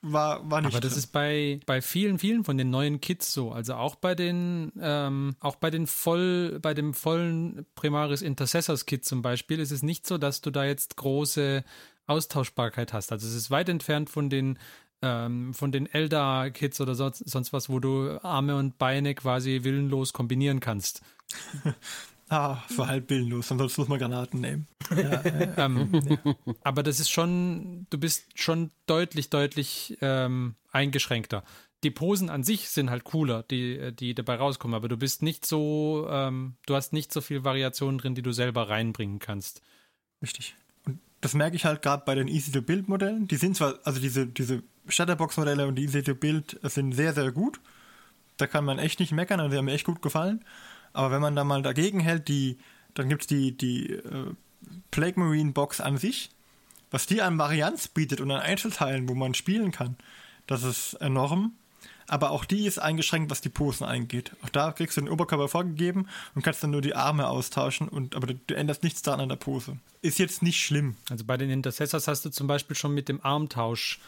war, 0.01 0.49
war 0.49 0.61
nicht. 0.61 0.73
Aber 0.73 0.81
das 0.81 0.93
drin. 0.93 0.99
ist 0.99 1.07
bei, 1.07 1.59
bei 1.65 1.81
vielen, 1.81 2.19
vielen 2.19 2.43
von 2.43 2.57
den 2.57 2.69
neuen 2.69 3.01
Kits 3.01 3.33
so. 3.33 3.51
Also 3.51 3.75
auch 3.75 3.95
bei 3.95 4.15
den, 4.15 4.71
ähm, 4.79 5.35
auch 5.39 5.55
bei 5.55 5.69
den 5.69 5.87
voll, 5.87 6.59
bei 6.59 6.73
dem 6.73 6.93
vollen 6.93 7.65
Primaris 7.75 8.21
Intercessors 8.21 8.85
Kit 8.85 9.05
zum 9.05 9.21
Beispiel 9.21 9.59
ist 9.59 9.71
es 9.71 9.83
nicht 9.83 10.07
so, 10.07 10.17
dass 10.17 10.41
du 10.41 10.49
da 10.49 10.65
jetzt 10.65 10.97
große 10.97 11.63
Austauschbarkeit 12.07 12.93
hast. 12.93 13.11
Also 13.11 13.27
es 13.27 13.35
ist 13.35 13.51
weit 13.51 13.69
entfernt 13.69 14.09
von 14.09 14.29
den 14.29 14.57
ähm, 15.03 15.53
von 15.53 15.71
den 15.71 15.87
Eldar-Kits 15.87 16.79
oder 16.79 16.93
sonst, 16.95 17.27
sonst 17.27 17.53
was, 17.53 17.69
wo 17.69 17.79
du 17.79 18.19
Arme 18.21 18.55
und 18.55 18.77
Beine 18.77 19.15
quasi 19.15 19.61
willenlos 19.63 20.13
kombinieren 20.13 20.59
kannst. 20.59 21.01
Ah, 22.31 22.63
für 22.69 22.87
halb 22.87 23.09
willenlos, 23.09 23.49
sonst 23.49 23.77
muss 23.77 23.89
man 23.89 23.99
Granaten 23.99 24.39
nehmen. 24.39 24.65
Ja, 24.95 25.21
ähm, 25.65 25.89
ja. 25.93 26.35
Aber 26.63 26.81
das 26.81 27.01
ist 27.01 27.09
schon, 27.09 27.87
du 27.89 27.97
bist 27.97 28.39
schon 28.39 28.71
deutlich, 28.85 29.29
deutlich 29.29 29.97
ähm, 29.99 30.55
eingeschränkter. 30.71 31.43
Die 31.83 31.91
Posen 31.91 32.29
an 32.29 32.45
sich 32.45 32.69
sind 32.69 32.89
halt 32.89 33.03
cooler, 33.03 33.43
die, 33.43 33.91
die 33.93 34.15
dabei 34.15 34.35
rauskommen, 34.35 34.75
aber 34.75 34.87
du 34.87 34.95
bist 34.95 35.21
nicht 35.21 35.45
so, 35.45 36.07
ähm, 36.09 36.55
du 36.67 36.75
hast 36.75 36.93
nicht 36.93 37.11
so 37.11 37.19
viel 37.19 37.43
Variationen 37.43 37.97
drin, 37.97 38.15
die 38.15 38.21
du 38.21 38.31
selber 38.31 38.69
reinbringen 38.69 39.19
kannst. 39.19 39.61
Richtig. 40.21 40.55
Und 40.85 40.99
das 41.19 41.33
merke 41.33 41.57
ich 41.57 41.65
halt 41.65 41.81
gerade 41.81 42.03
bei 42.05 42.15
den 42.15 42.29
Easy-to-Build-Modellen. 42.29 43.27
Die 43.27 43.35
sind 43.35 43.57
zwar, 43.57 43.77
also 43.83 43.99
diese, 43.99 44.25
diese 44.25 44.63
Shutterbox-Modelle 44.87 45.67
und 45.67 45.75
die 45.75 45.83
Easy-to-Build 45.83 46.61
sind 46.63 46.93
sehr, 46.93 47.13
sehr 47.13 47.33
gut. 47.33 47.59
Da 48.37 48.47
kann 48.47 48.63
man 48.63 48.79
echt 48.79 49.01
nicht 49.01 49.11
meckern, 49.11 49.41
also 49.41 49.51
die 49.51 49.57
haben 49.57 49.65
mir 49.65 49.73
echt 49.73 49.85
gut 49.85 50.01
gefallen. 50.01 50.45
Aber 50.93 51.11
wenn 51.11 51.21
man 51.21 51.35
da 51.35 51.43
mal 51.43 51.61
dagegen 51.61 51.99
hält, 51.99 52.27
die, 52.27 52.57
dann 52.93 53.09
gibt 53.09 53.21
es 53.21 53.27
die, 53.27 53.55
die 53.55 53.91
äh, 53.93 54.33
Plague 54.91 55.19
Marine 55.19 55.51
Box 55.51 55.81
an 55.81 55.97
sich, 55.97 56.29
was 56.89 57.05
die 57.05 57.21
an 57.21 57.37
Varianz 57.37 57.87
bietet 57.87 58.21
und 58.21 58.31
an 58.31 58.41
Einzelteilen, 58.41 59.07
wo 59.07 59.15
man 59.15 59.33
spielen 59.33 59.71
kann, 59.71 59.95
das 60.47 60.63
ist 60.63 60.93
enorm. 60.95 61.53
Aber 62.07 62.31
auch 62.31 62.43
die 62.43 62.65
ist 62.65 62.77
eingeschränkt, 62.77 63.31
was 63.31 63.39
die 63.39 63.47
Posen 63.47 63.85
eingeht. 63.85 64.35
Auch 64.43 64.49
da 64.49 64.73
kriegst 64.73 64.97
du 64.97 65.01
den 65.01 65.09
Oberkörper 65.09 65.47
vorgegeben 65.47 66.09
und 66.35 66.41
kannst 66.41 66.61
dann 66.61 66.71
nur 66.71 66.81
die 66.81 66.93
Arme 66.93 67.27
austauschen, 67.27 67.87
und, 67.87 68.15
aber 68.17 68.27
du 68.27 68.53
änderst 68.53 68.83
nichts 68.83 69.01
daran 69.01 69.21
an 69.21 69.29
der 69.29 69.37
Pose. 69.37 69.77
Ist 70.01 70.19
jetzt 70.19 70.41
nicht 70.41 70.61
schlimm. 70.61 70.97
Also 71.09 71.23
bei 71.23 71.37
den 71.37 71.49
Intercessors 71.49 72.09
hast 72.09 72.25
du 72.25 72.29
zum 72.29 72.47
Beispiel 72.47 72.75
schon 72.75 72.93
mit 72.93 73.07
dem 73.07 73.23
Armtausch 73.23 74.01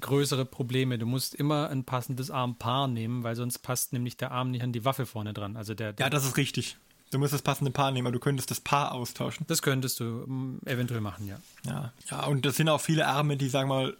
größere 0.00 0.44
Probleme. 0.44 0.98
Du 0.98 1.06
musst 1.06 1.34
immer 1.34 1.68
ein 1.70 1.84
passendes 1.84 2.30
Armpaar 2.30 2.88
nehmen, 2.88 3.22
weil 3.22 3.36
sonst 3.36 3.58
passt 3.58 3.92
nämlich 3.92 4.16
der 4.16 4.30
Arm 4.30 4.50
nicht 4.50 4.62
an 4.62 4.72
die 4.72 4.84
Waffe 4.84 5.06
vorne 5.06 5.32
dran. 5.32 5.56
Also 5.56 5.74
der, 5.74 5.92
der 5.92 6.06
ja, 6.06 6.10
das 6.10 6.24
ist 6.24 6.36
richtig. 6.36 6.76
Du 7.10 7.18
musst 7.18 7.32
das 7.32 7.42
passende 7.42 7.70
Paar 7.70 7.92
nehmen, 7.92 8.06
aber 8.06 8.12
du 8.12 8.20
könntest 8.20 8.50
das 8.50 8.60
Paar 8.60 8.92
austauschen. 8.92 9.46
Das 9.46 9.62
könntest 9.62 10.00
du 10.00 10.04
mm, 10.04 10.60
eventuell 10.66 11.00
machen, 11.00 11.28
ja. 11.28 11.38
Ja, 11.64 11.92
ja 12.10 12.24
und 12.26 12.44
das 12.44 12.56
sind 12.56 12.68
auch 12.68 12.80
viele 12.80 13.06
Arme, 13.06 13.36
die, 13.36 13.48
sagen 13.48 13.68
wir 13.68 13.74
mal, 13.74 13.96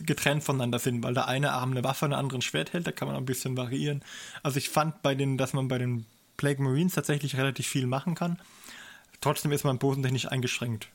getrennt 0.00 0.42
voneinander 0.42 0.78
sind, 0.78 1.02
weil 1.04 1.14
der 1.14 1.28
eine 1.28 1.52
Arm 1.52 1.70
eine 1.70 1.84
Waffe 1.84 2.06
und 2.06 2.10
der 2.12 2.18
andere 2.18 2.38
ein 2.38 2.42
Schwert 2.42 2.72
hält, 2.72 2.86
da 2.86 2.92
kann 2.92 3.08
man 3.08 3.16
ein 3.16 3.26
bisschen 3.26 3.56
variieren. 3.56 4.02
Also 4.42 4.58
ich 4.58 4.70
fand 4.70 5.02
bei 5.02 5.14
den, 5.14 5.38
dass 5.38 5.52
man 5.52 5.68
bei 5.68 5.78
den 5.78 6.06
Plague 6.36 6.62
Marines 6.62 6.94
tatsächlich 6.94 7.36
relativ 7.36 7.66
viel 7.66 7.86
machen 7.86 8.14
kann. 8.14 8.38
Trotzdem 9.20 9.52
ist 9.52 9.64
man 9.64 9.78
bosentechnisch 9.78 10.26
eingeschränkt. 10.26 10.88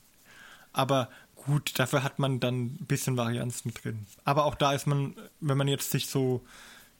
Aber 0.72 1.08
gut, 1.34 1.78
dafür 1.78 2.02
hat 2.02 2.18
man 2.18 2.40
dann 2.40 2.66
ein 2.66 2.86
bisschen 2.86 3.16
Varianz 3.16 3.64
mit 3.64 3.84
drin. 3.84 4.06
Aber 4.24 4.44
auch 4.44 4.54
da 4.54 4.72
ist 4.72 4.86
man, 4.86 5.14
wenn 5.40 5.56
man 5.56 5.68
jetzt 5.68 5.90
sich 5.90 6.08
so, 6.08 6.44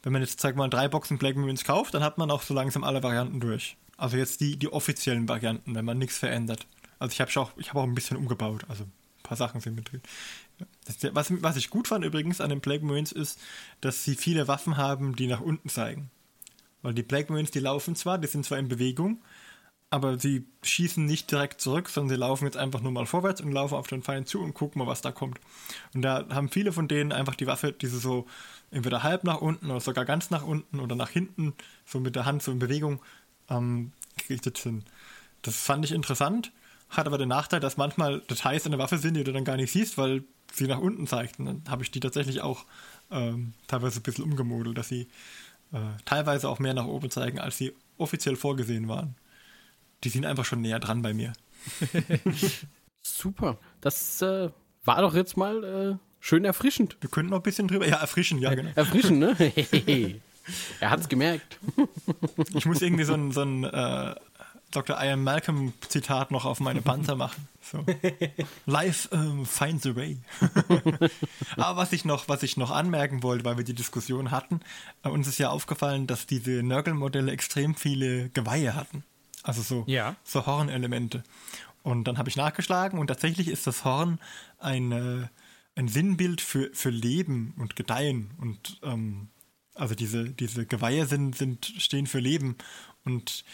wenn 0.03 0.13
man 0.13 0.23
jetzt, 0.23 0.41
sag 0.41 0.57
mal, 0.57 0.69
drei 0.69 0.89
Boxen 0.89 1.19
Black 1.19 1.37
Marines 1.37 1.65
kauft, 1.65 1.95
dann 1.95 2.03
hat 2.03 2.19
man 2.19 2.31
auch 2.31 2.43
so 2.43 2.55
langsam 2.55 2.85
alle 2.85 3.03
Varianten 3.03 3.41
durch. 3.41 3.77
Also 3.97 4.17
jetzt 4.17 4.41
die, 4.41 4.57
die 4.57 4.73
offiziellen 4.73 5.29
Varianten, 5.29 5.75
wenn 5.75 5.85
man 5.85 5.99
nichts 5.99 6.19
verändert. 6.19 6.67
Also 6.99 7.13
ich 7.13 7.21
habe 7.21 7.31
auch, 7.41 7.53
habe 7.69 7.81
auch 7.81 7.85
ein 7.85 7.95
bisschen 7.95 8.17
umgebaut, 8.17 8.65
also 8.69 8.85
ein 8.85 8.93
paar 9.23 9.37
Sachen 9.37 9.61
sind 9.61 9.75
mit 9.75 9.91
drin. 9.91 10.03
Was, 11.13 11.43
was 11.43 11.57
ich 11.57 11.71
gut 11.71 11.89
fand 11.89 12.05
übrigens 12.05 12.41
an 12.41 12.51
den 12.51 12.61
Plague 12.61 12.87
Marines 12.87 13.13
ist, 13.13 13.39
dass 13.81 14.05
sie 14.05 14.17
viele 14.17 14.49
Waffen 14.49 14.77
haben, 14.77 15.15
die 15.15 15.27
nach 15.27 15.41
unten 15.41 15.69
zeigen. 15.69 16.11
Weil 16.83 16.95
die 16.95 17.03
Plague 17.03 17.31
Marines, 17.31 17.51
die 17.51 17.61
laufen 17.61 17.95
zwar, 17.97 18.19
die 18.19 18.29
sind 18.29 18.45
zwar 18.45 18.59
in 18.59 18.69
Bewegung, 18.69 19.21
aber 19.91 20.19
sie 20.19 20.45
schießen 20.63 21.05
nicht 21.05 21.31
direkt 21.31 21.61
zurück, 21.61 21.89
sondern 21.89 22.11
sie 22.11 22.21
laufen 22.21 22.45
jetzt 22.45 22.57
einfach 22.57 22.81
nur 22.81 22.93
mal 22.93 23.07
vorwärts 23.07 23.41
und 23.41 23.53
laufen 23.53 23.75
auf 23.75 23.87
den 23.87 24.03
Feind 24.03 24.29
zu 24.29 24.41
und 24.41 24.53
gucken 24.53 24.81
mal, 24.81 24.87
was 24.87 25.01
da 25.01 25.13
kommt. 25.13 25.41
Und 25.95 26.03
da 26.03 26.27
haben 26.29 26.51
viele 26.51 26.73
von 26.73 26.89
denen 26.89 27.13
einfach 27.13 27.35
die 27.35 27.47
Waffe, 27.47 27.73
die 27.73 27.87
sie 27.87 27.99
so 27.99 28.27
entweder 28.71 29.03
halb 29.03 29.25
nach 29.25 29.41
unten 29.41 29.71
oder 29.71 29.81
sogar 29.81 30.05
ganz 30.05 30.29
nach 30.31 30.45
unten 30.45 30.81
oder 30.81 30.95
nach 30.95 31.09
hinten, 31.09 31.55
so 31.87 32.01
mit 32.01 32.17
der 32.17 32.27
Hand 32.27 32.43
so 32.43 32.53
in 32.53 32.59
Bewegung 32.59 33.01
ähm, 33.49 33.93
gerichtet 34.19 34.59
sind. 34.59 34.85
Das 35.41 35.57
fand 35.57 35.85
ich 35.87 35.93
interessant, 35.93 36.53
hat 36.91 37.07
aber 37.07 37.17
den 37.17 37.29
Nachteil, 37.29 37.61
dass 37.61 37.79
manchmal 37.79 38.21
Details 38.21 38.67
in 38.67 38.73
der 38.73 38.79
Waffe 38.79 38.99
sind, 38.99 39.15
die 39.15 39.25
du 39.25 39.33
dann 39.33 39.45
gar 39.45 39.57
nicht 39.57 39.73
siehst, 39.73 39.97
weil 39.97 40.25
sie 40.53 40.67
nach 40.67 40.81
unten 40.81 41.07
zeigt. 41.07 41.39
Und 41.39 41.47
dann 41.47 41.63
habe 41.69 41.83
ich 41.83 41.91
die 41.91 42.01
tatsächlich 42.01 42.43
auch 42.43 42.67
ähm, 43.11 43.55
teilweise 43.69 44.01
ein 44.01 44.03
bisschen 44.03 44.25
umgemodelt, 44.25 44.77
dass 44.77 44.89
sie 44.89 45.09
äh, 45.73 45.79
teilweise 46.05 46.47
auch 46.51 46.59
mehr 46.59 46.75
nach 46.75 46.87
oben 46.87 47.11
zeigen, 47.11 47.39
als 47.39 47.57
sie 47.57 47.73
offiziell 47.97 48.37
vorgesehen 48.37 48.87
waren 48.89 49.15
die 50.05 50.09
sind 50.09 50.27
einfach 50.27 50.45
schon 50.45 50.61
näher 50.61 50.79
dran 50.79 51.03
bei 51.03 51.15
mir. 51.15 51.33
Super. 53.03 53.59
Das 53.81 54.23
äh, 54.23 54.51
war 54.85 55.03
doch 55.03 55.15
jetzt 55.15 55.37
mal 55.37 55.65
äh, 55.65 55.97
schön 56.21 56.45
erfrischend. 56.45 56.97
Wir 57.01 57.11
könnten 57.11 57.31
noch 57.31 57.39
ein 57.39 57.43
bisschen 57.43 57.69
drüber. 57.69 57.87
Ja, 57.87 57.97
erfrischen, 57.97 58.39
ja, 58.39 58.55
genau. 58.55 58.71
Erfrischen, 58.75 59.19
ne? 59.19 59.37
er 60.81 60.91
hat's 60.91 61.09
gemerkt. 61.09 61.59
ich 62.55 62.67
muss 62.67 62.83
irgendwie 62.83 63.05
so 63.05 63.15
ein, 63.15 63.33
so 63.33 63.43
ein 63.43 63.65
äh, 63.65 64.15
Dr. 64.71 65.03
Ian 65.03 65.23
Malcolm 65.23 65.73
Zitat 65.89 66.31
noch 66.31 66.45
auf 66.45 66.61
meine 66.61 66.83
Panzer 66.83 67.17
machen. 67.17 67.49
So. 67.63 67.85
Life 68.67 69.09
um, 69.11 69.47
finds 69.47 69.87
a 69.87 69.97
way. 69.97 70.19
Aber 71.57 71.79
was 71.79 71.93
ich 71.93 72.05
noch, 72.05 72.29
was 72.29 72.43
ich 72.43 72.57
noch 72.57 72.71
anmerken 72.71 73.23
wollte, 73.23 73.45
weil 73.45 73.57
wir 73.57 73.65
die 73.65 73.75
Diskussion 73.75 74.31
hatten, 74.31 74.61
äh, 75.03 75.09
uns 75.09 75.27
ist 75.27 75.39
ja 75.39 75.51
aufgefallen, 75.51 76.07
dass 76.07 76.27
diese 76.27 76.63
Nurgle-Modelle 76.63 77.33
extrem 77.33 77.75
viele 77.75 78.29
Geweihe 78.31 78.75
hatten. 78.75 79.05
Also 79.43 79.63
so, 79.63 79.85
ja. 79.87 80.17
so 80.25 80.47
Hornelemente. 80.47 81.23
Und 81.83 82.05
dann 82.05 82.19
habe 82.19 82.29
ich 82.29 82.37
nachgeschlagen 82.37 82.99
und 82.99 83.07
tatsächlich 83.07 83.49
ist 83.49 83.67
das 83.67 83.85
Horn 83.85 84.19
ein, 84.59 84.93
äh, 84.93 85.29
ein 85.75 85.89
Sinnbild 85.89 86.41
für, 86.41 86.71
für 86.73 86.91
Leben 86.91 87.55
und 87.57 87.77
Gedeihen. 87.77 88.31
Und 88.39 88.81
ähm, 88.83 89.29
also 89.75 89.95
diese, 89.95 90.31
diese 90.31 90.67
Geweihe 90.67 91.07
sind, 91.07 91.37
sind, 91.37 91.73
stehen 91.79 92.07
für 92.07 92.19
Leben. 92.19 92.57
Und 93.05 93.45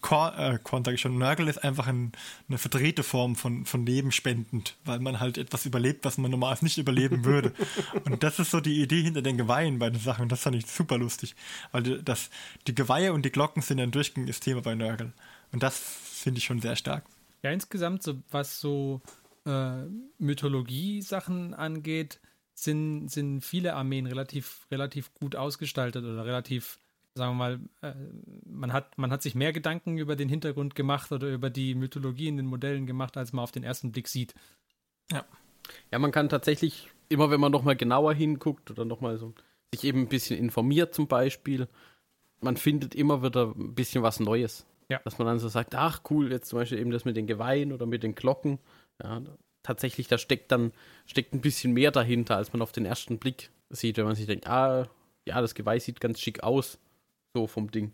Korn, 0.00 0.34
äh, 0.38 0.58
Korn 0.62 0.84
sage 0.84 0.96
ich 0.96 1.00
schon, 1.00 1.18
Nörgel 1.18 1.48
ist 1.48 1.58
einfach 1.58 1.86
ein, 1.86 2.12
eine 2.48 2.58
verdrehte 2.58 3.02
Form 3.02 3.36
von, 3.36 3.64
von 3.64 3.86
Leben 3.86 4.12
spendend, 4.12 4.76
weil 4.84 4.98
man 4.98 5.20
halt 5.20 5.38
etwas 5.38 5.66
überlebt, 5.66 6.04
was 6.04 6.18
man 6.18 6.30
normalerweise 6.30 6.64
nicht 6.64 6.78
überleben 6.78 7.24
würde. 7.24 7.52
und 8.04 8.22
das 8.22 8.38
ist 8.38 8.50
so 8.50 8.60
die 8.60 8.82
Idee 8.82 9.02
hinter 9.02 9.22
den 9.22 9.36
Geweihen 9.36 9.78
bei 9.78 9.90
den 9.90 10.00
Sachen. 10.00 10.22
Und 10.22 10.32
das 10.32 10.42
fand 10.42 10.56
ich 10.56 10.66
super 10.66 10.98
lustig. 10.98 11.36
Weil 11.72 11.82
die, 11.82 12.02
das, 12.02 12.30
die 12.66 12.74
Geweihe 12.74 13.12
und 13.12 13.24
die 13.24 13.30
Glocken 13.30 13.62
sind 13.62 13.80
ein 13.80 13.90
durchgängiges 13.90 14.40
Thema 14.40 14.62
bei 14.62 14.74
Nörgel. 14.74 15.12
Und 15.52 15.62
das 15.62 15.78
finde 15.78 16.38
ich 16.38 16.44
schon 16.44 16.60
sehr 16.60 16.76
stark. 16.76 17.04
Ja, 17.42 17.50
insgesamt, 17.52 18.02
so, 18.02 18.16
was 18.30 18.60
so 18.60 19.00
äh, 19.46 19.84
Mythologie-Sachen 20.18 21.54
angeht, 21.54 22.20
sind, 22.54 23.08
sind 23.08 23.42
viele 23.42 23.74
Armeen 23.74 24.06
relativ, 24.06 24.66
relativ 24.70 25.14
gut 25.14 25.36
ausgestaltet 25.36 26.04
oder 26.04 26.24
relativ 26.24 26.78
sagen 27.18 27.32
wir 27.32 27.36
mal, 27.36 27.60
äh, 27.82 27.94
man, 28.46 28.72
hat, 28.72 28.96
man 28.96 29.10
hat 29.10 29.22
sich 29.22 29.34
mehr 29.34 29.52
Gedanken 29.52 29.98
über 29.98 30.16
den 30.16 30.30
Hintergrund 30.30 30.74
gemacht 30.74 31.12
oder 31.12 31.28
über 31.28 31.50
die 31.50 31.74
Mythologie 31.74 32.28
in 32.28 32.38
den 32.38 32.46
Modellen 32.46 32.86
gemacht, 32.86 33.18
als 33.18 33.34
man 33.34 33.42
auf 33.42 33.52
den 33.52 33.64
ersten 33.64 33.92
Blick 33.92 34.08
sieht. 34.08 34.34
Ja. 35.12 35.24
Ja, 35.90 35.98
man 35.98 36.12
kann 36.12 36.30
tatsächlich, 36.30 36.88
immer 37.10 37.30
wenn 37.30 37.40
man 37.40 37.52
nochmal 37.52 37.76
genauer 37.76 38.14
hinguckt 38.14 38.70
oder 38.70 38.86
nochmal 38.86 39.18
so 39.18 39.34
sich 39.74 39.84
eben 39.84 40.00
ein 40.00 40.08
bisschen 40.08 40.38
informiert 40.38 40.94
zum 40.94 41.08
Beispiel, 41.08 41.68
man 42.40 42.56
findet 42.56 42.94
immer 42.94 43.22
wieder 43.22 43.54
ein 43.54 43.74
bisschen 43.74 44.02
was 44.02 44.18
Neues. 44.18 44.64
Ja. 44.88 45.00
Dass 45.04 45.18
man 45.18 45.26
dann 45.26 45.38
so 45.38 45.48
sagt, 45.48 45.74
ach 45.74 46.00
cool, 46.08 46.32
jetzt 46.32 46.48
zum 46.48 46.58
Beispiel 46.58 46.78
eben 46.78 46.90
das 46.90 47.04
mit 47.04 47.16
den 47.16 47.26
Geweihen 47.26 47.72
oder 47.72 47.84
mit 47.84 48.02
den 48.02 48.14
Glocken. 48.14 48.58
Ja, 49.02 49.20
tatsächlich, 49.62 50.08
da 50.08 50.16
steckt 50.16 50.50
dann 50.50 50.72
steckt 51.04 51.34
ein 51.34 51.42
bisschen 51.42 51.74
mehr 51.74 51.90
dahinter, 51.90 52.36
als 52.36 52.54
man 52.54 52.62
auf 52.62 52.72
den 52.72 52.86
ersten 52.86 53.18
Blick 53.18 53.50
sieht, 53.68 53.98
wenn 53.98 54.06
man 54.06 54.14
sich 54.14 54.24
denkt, 54.24 54.46
ah, 54.46 54.88
ja, 55.26 55.42
das 55.42 55.54
Geweih 55.54 55.78
sieht 55.78 56.00
ganz 56.00 56.20
schick 56.20 56.42
aus 56.42 56.78
so 57.38 57.46
vom 57.46 57.70
Ding. 57.70 57.92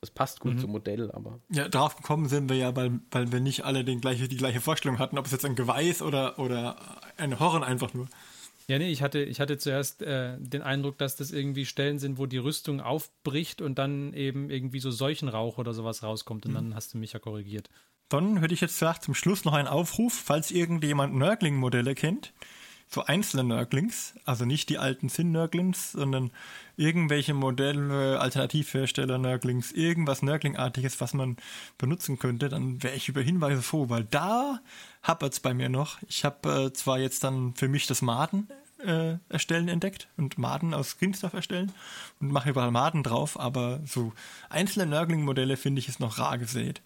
Das 0.00 0.10
passt 0.10 0.40
gut 0.40 0.54
mhm. 0.54 0.58
zum 0.58 0.70
Modell, 0.72 1.10
aber. 1.12 1.40
Ja, 1.50 1.68
drauf 1.68 1.96
gekommen 1.96 2.28
sind 2.28 2.50
wir 2.50 2.56
ja, 2.56 2.76
weil, 2.76 3.00
weil 3.10 3.32
wir 3.32 3.40
nicht 3.40 3.64
alle 3.64 3.84
den 3.84 4.00
gleiche, 4.00 4.28
die 4.28 4.36
gleiche 4.36 4.60
Vorstellung 4.60 4.98
hatten, 4.98 5.18
ob 5.18 5.26
es 5.26 5.32
jetzt 5.32 5.46
ein 5.46 5.56
Geweih 5.56 5.88
ist 5.88 6.02
oder, 6.02 6.38
oder 6.38 6.76
ein 7.16 7.40
Horn 7.40 7.64
einfach 7.64 7.94
nur. 7.94 8.06
Ja, 8.66 8.78
nee, 8.78 8.90
ich 8.90 9.02
hatte, 9.02 9.22
ich 9.22 9.40
hatte 9.40 9.58
zuerst 9.58 10.02
äh, 10.02 10.36
den 10.38 10.62
Eindruck, 10.62 10.98
dass 10.98 11.16
das 11.16 11.32
irgendwie 11.32 11.66
Stellen 11.66 11.98
sind, 11.98 12.18
wo 12.18 12.26
die 12.26 12.38
Rüstung 12.38 12.80
aufbricht 12.80 13.60
und 13.60 13.78
dann 13.78 14.14
eben 14.14 14.50
irgendwie 14.50 14.80
so 14.80 14.90
Seuchenrauch 14.90 15.58
oder 15.58 15.74
sowas 15.74 16.02
rauskommt 16.02 16.46
und 16.46 16.52
mhm. 16.52 16.56
dann 16.56 16.74
hast 16.74 16.94
du 16.94 16.98
mich 16.98 17.12
ja 17.12 17.18
korrigiert. 17.18 17.70
Dann 18.08 18.38
hätte 18.38 18.54
ich 18.54 18.60
jetzt 18.60 18.78
gesagt, 18.78 19.04
zum 19.04 19.14
Schluss 19.14 19.44
noch 19.44 19.54
einen 19.54 19.68
Aufruf, 19.68 20.12
falls 20.12 20.50
irgendjemand 20.50 21.14
Nörgling-Modelle 21.14 21.94
kennt, 21.94 22.32
so 22.94 23.04
einzelne 23.04 23.44
Nörglings, 23.44 24.14
also 24.24 24.44
nicht 24.44 24.68
die 24.68 24.78
alten 24.78 25.08
Sinn-Nörglings, 25.08 25.92
sondern 25.92 26.30
irgendwelche 26.76 27.34
Modelle, 27.34 28.20
Alternativhersteller 28.20 29.18
Nörglings, 29.18 29.72
irgendwas 29.72 30.22
Nörglingartiges, 30.22 31.00
was 31.00 31.12
man 31.12 31.36
benutzen 31.76 32.18
könnte, 32.18 32.48
dann 32.48 32.82
wäre 32.82 32.94
ich 32.94 33.08
über 33.08 33.20
Hinweise 33.20 33.62
froh, 33.62 33.88
weil 33.88 34.04
da 34.04 34.60
hapert 35.02 35.32
es 35.32 35.40
bei 35.40 35.54
mir 35.54 35.68
noch. 35.68 35.98
Ich 36.08 36.24
habe 36.24 36.66
äh, 36.66 36.72
zwar 36.72 36.98
jetzt 36.98 37.24
dann 37.24 37.54
für 37.54 37.68
mich 37.68 37.86
das 37.86 38.00
Maden 38.00 38.48
äh, 38.78 39.16
erstellen 39.28 39.68
entdeckt 39.68 40.08
und 40.16 40.38
Maden 40.38 40.72
aus 40.72 40.98
Greenstuff 40.98 41.32
erstellen 41.32 41.72
und 42.20 42.30
mache 42.30 42.50
überall 42.50 42.70
Maden 42.70 43.02
drauf, 43.02 43.38
aber 43.38 43.80
so 43.86 44.12
einzelne 44.50 44.86
Nörgling-Modelle 44.86 45.56
finde 45.56 45.80
ich 45.80 45.88
ist 45.88 46.00
noch 46.00 46.18
rar 46.18 46.38
gesät. 46.38 46.80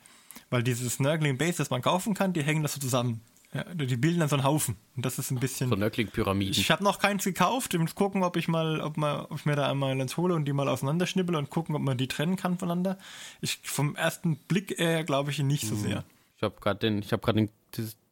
Weil 0.50 0.62
dieses 0.62 1.00
Nörgling-Base, 1.00 1.58
das 1.58 1.68
man 1.68 1.82
kaufen 1.82 2.14
kann, 2.14 2.32
die 2.32 2.42
hängen 2.42 2.62
das 2.62 2.72
so 2.72 2.80
zusammen. 2.80 3.20
Ja, 3.54 3.64
die 3.64 3.96
bilden 3.96 4.20
dann 4.20 4.28
so 4.28 4.36
einen 4.36 4.44
Haufen. 4.44 4.76
Und 4.94 5.06
das 5.06 5.18
ist 5.18 5.30
ein 5.30 5.40
bisschen. 5.40 5.70
So 5.70 5.76
Nördling-Pyramiden. 5.76 6.60
Ich 6.60 6.70
habe 6.70 6.84
noch 6.84 6.98
keins 6.98 7.24
gekauft. 7.24 7.72
Ich 7.72 7.80
muss 7.80 7.94
gucken, 7.94 8.22
ob 8.22 8.36
ich 8.36 8.46
mal, 8.46 8.80
ob, 8.82 8.98
mal, 8.98 9.26
ob 9.30 9.38
ich 9.38 9.46
mir 9.46 9.56
da 9.56 9.70
einmal 9.70 9.98
eins 9.98 10.18
hole 10.18 10.34
und 10.34 10.44
die 10.44 10.52
mal 10.52 10.68
auseinanderschnibbel 10.68 11.34
und 11.34 11.48
gucken, 11.48 11.74
ob 11.74 11.80
man 11.80 11.96
die 11.96 12.08
trennen 12.08 12.36
kann 12.36 12.58
voneinander. 12.58 12.98
Ich, 13.40 13.58
vom 13.62 13.96
ersten 13.96 14.36
Blick 14.36 14.78
eher 14.78 15.02
glaube 15.04 15.30
ich 15.30 15.38
nicht 15.38 15.66
so 15.66 15.74
mhm. 15.76 15.80
sehr. 15.80 16.04
Ich 16.36 16.42
habe 16.42 16.60
gerade 16.60 16.80
den, 16.80 16.98
ich 16.98 17.12
habe 17.12 17.22
gerade 17.22 17.46
den, 17.46 17.50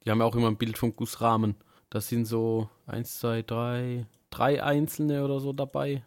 die 0.05 0.11
haben 0.11 0.20
ja 0.20 0.24
auch 0.24 0.34
immer 0.34 0.49
ein 0.49 0.57
Bild 0.57 0.78
vom 0.78 0.97
Gussrahmen. 0.97 1.55
Das 1.91 2.09
sind 2.09 2.24
so 2.24 2.70
eins, 2.87 3.18
zwei, 3.18 3.43
drei, 3.43 4.07
drei 4.30 4.62
einzelne 4.62 5.22
oder 5.22 5.41
so 5.41 5.53
dabei. 5.53 6.03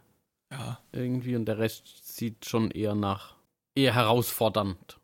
Ja. 0.51 0.79
Irgendwie 0.91 1.35
und 1.35 1.45
der 1.45 1.59
Rest 1.59 2.15
sieht 2.15 2.45
schon 2.45 2.71
eher 2.71 2.95
nach, 2.95 3.35
eher 3.75 3.93
herausfordernd. 3.93 4.99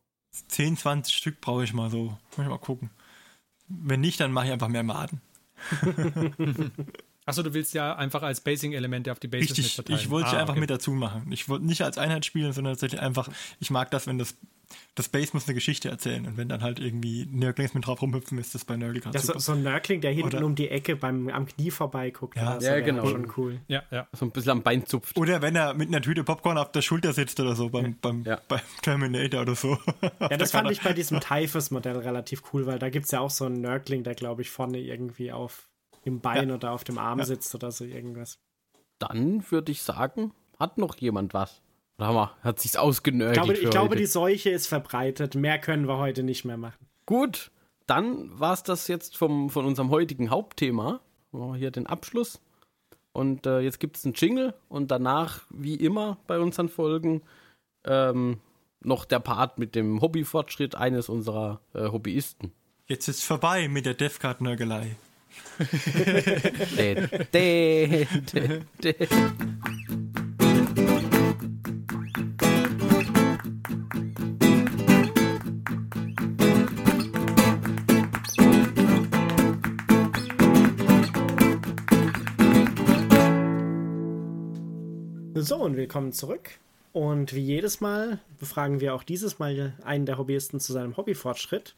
10, 0.48 0.78
20 0.78 1.16
Stück 1.16 1.40
brauche 1.42 1.64
ich 1.64 1.74
mal 1.74 1.90
so. 1.92 2.06
Muss 2.06 2.40
ich 2.40 2.48
mal 2.48 2.58
gucken. 2.58 2.90
Wenn 3.68 4.02
nicht, 4.02 4.20
dann 4.20 4.32
mache 4.32 4.48
ich 4.48 4.52
einfach 4.52 4.68
mehr 4.68 4.84
Maden. 4.84 5.22
Achso, 7.26 7.42
du 7.42 7.54
willst 7.56 7.74
ja 7.74 7.96
einfach 7.96 8.22
als 8.22 8.42
Basing-Elemente 8.42 9.12
auf 9.12 9.20
die 9.20 9.28
Bases 9.28 9.50
Richtig, 9.50 9.66
mit 9.66 9.74
verteilen. 9.74 10.00
ich 10.00 10.10
wollte 10.12 10.30
ah, 10.30 10.42
einfach 10.42 10.54
okay. 10.54 10.60
mit 10.60 10.70
dazu 10.70 10.92
machen. 10.92 11.32
Ich 11.32 11.50
wollte 11.50 11.66
nicht 11.66 11.82
als 11.82 11.98
Einheit 11.98 12.24
spielen, 12.24 12.54
sondern 12.54 12.74
tatsächlich 12.74 13.02
einfach, 13.02 13.30
ich 13.60 13.72
mag 13.72 13.90
das, 13.90 14.06
wenn 14.06 14.20
das, 14.20 14.36
das 14.96 15.10
Base 15.10 15.32
muss 15.34 15.48
eine 15.48 15.56
Geschichte 15.56 15.90
erzählen 15.90 16.26
und 16.26 16.38
wenn 16.38 16.50
dann 16.50 16.62
halt 16.62 16.80
irgendwie 16.80 17.28
Nörglings 17.30 17.74
mit 17.74 17.86
drauf 17.86 18.02
rumhüpfen, 18.02 18.38
ist 18.38 18.56
das 18.56 18.66
bei 18.66 18.78
Nörgling 18.78 19.04
ja, 19.14 19.20
so, 19.20 19.38
so, 19.38 19.52
ein 19.52 19.64
Nörgling, 19.64 20.02
der 20.02 20.12
hinten 20.12 20.38
Oder, 20.38 20.46
um 20.46 20.56
die 20.56 20.70
Ecke 20.70 20.96
beim, 20.96 21.30
am 21.30 21.46
Knie 21.46 21.72
vorbeiguckt. 21.72 22.38
Ja, 22.38 22.60
ja 22.60 22.80
genau. 22.80 23.08
Schon 23.08 23.32
cool. 23.38 23.60
Ja, 23.68 23.84
ja. 23.92 24.08
So 24.14 24.26
ein 24.26 24.32
bisschen 24.32 24.52
am 24.52 24.64
Bein 24.64 24.86
zupft. 24.86 25.18
Oder 25.18 25.42
wenn 25.42 25.56
er 25.56 25.74
mit 25.74 25.90
einer 25.90 26.02
Tüte 26.02 26.24
Popcorn 26.24 26.58
auf 26.58 26.72
der 26.72 26.82
Schulter 26.82 27.14
sitzt 27.14 27.40
oder 27.40 27.56
so, 27.56 27.70
beim, 27.70 27.98
beim, 28.02 28.24
ja. 28.24 28.40
beim 28.48 28.62
Terminator 28.82 29.42
oder 29.42 29.56
so. 29.56 29.78
Ja, 30.20 30.38
das 30.38 30.52
fand 30.52 30.72
ich 30.72 30.82
bei 30.82 30.94
diesem 30.94 31.20
Typhus-Modell 31.20 31.98
relativ 31.98 32.44
cool, 32.54 32.66
weil 32.66 32.80
da 32.80 32.90
gibt 32.90 33.06
es 33.06 33.12
ja 33.12 33.20
auch 33.20 33.30
so 33.30 33.46
einen 33.46 33.62
Nörgling, 33.62 34.04
der 34.04 34.16
glaube 34.16 34.42
ich 34.42 34.50
vorne 34.50 34.80
irgendwie 34.80 35.32
auf 35.32 35.70
im 36.04 36.22
Bein 36.22 36.50
ja. 36.50 36.56
oder 36.56 36.72
auf 36.72 36.84
dem 36.84 36.98
Arm 36.98 37.20
ja. 37.20 37.26
sitzt 37.26 37.54
oder 37.56 37.72
so 37.72 37.84
irgendwas. 37.84 38.40
Dann 39.00 39.44
würde 39.52 39.72
ich 39.72 39.82
sagen, 39.82 40.32
hat 40.60 40.78
noch 40.78 40.96
jemand 40.98 41.34
was. 41.34 41.62
Oder 41.98 42.08
haben 42.08 42.16
wir, 42.16 42.32
hat 42.42 42.60
sich's 42.60 42.76
ausgenörgelt. 42.76 43.38
Ich 43.38 43.44
glaube, 43.44 43.60
ich 43.60 43.70
glaube 43.70 43.96
die 43.96 44.06
Seuche 44.06 44.50
ist 44.50 44.68
verbreitet. 44.68 45.36
Mehr 45.36 45.60
können 45.60 45.88
wir 45.88 45.98
heute 45.98 46.24
nicht 46.24 46.46
mehr 46.46 46.58
machen. 46.58 46.86
Gut, 47.06 47.52
dann 47.88 48.38
war 48.38 48.54
es 48.54 48.64
das 48.64 48.88
jetzt 48.88 49.18
vom, 49.18 49.50
von 49.50 49.66
unserem 49.66 49.90
heutigen 49.90 50.30
Hauptthema. 50.30 51.00
Hier 51.58 51.72
den 51.72 51.86
Abschluss. 51.86 52.40
Und 53.12 53.46
äh, 53.46 53.60
jetzt 53.60 53.80
gibt 53.80 53.98
es 53.98 54.06
einen 54.06 54.14
Jingle 54.14 54.54
und 54.68 54.92
danach, 54.92 55.42
wie 55.50 55.76
immer 55.76 56.18
bei 56.28 56.40
unseren 56.40 56.70
Folgen, 56.70 57.22
ähm, 57.86 58.40
noch 58.82 59.06
der 59.06 59.20
Part 59.20 59.58
mit 59.58 59.76
dem 59.76 60.02
Hobbyfortschritt 60.02 60.76
eines 60.76 61.10
unserer 61.10 61.62
äh, 61.74 61.90
Hobbyisten. 61.90 62.52
Jetzt 62.88 63.08
ist 63.08 63.24
vorbei 63.24 63.68
mit 63.68 63.86
der 63.86 63.94
Defcard-Nörgelei. 63.94 64.96
So, 85.46 85.58
und 85.58 85.78
willkommen 85.78 86.12
zurück. 86.12 86.50
Und 86.92 87.36
wie 87.36 87.40
jedes 87.40 87.80
Mal 87.80 88.18
befragen 88.40 88.80
wir 88.80 88.96
auch 88.96 89.04
dieses 89.04 89.38
Mal 89.38 89.76
einen 89.84 90.08
der 90.08 90.18
Hobbyisten 90.18 90.60
zu 90.60 90.74
seinem 90.74 90.98
Hobbyfortschritt. 90.98 91.76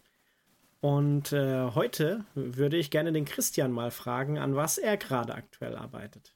Und 0.80 1.34
äh, 1.34 1.72
heute 1.76 2.24
würde 2.34 2.78
ich 2.78 2.92
gerne 2.92 3.12
den 3.12 3.26
Christian 3.26 3.74
mal 3.74 3.92
fragen, 3.92 4.38
an 4.38 4.56
was 4.56 4.78
er 4.78 4.96
gerade 4.96 5.36
aktuell 5.36 5.76
arbeitet. 5.76 6.32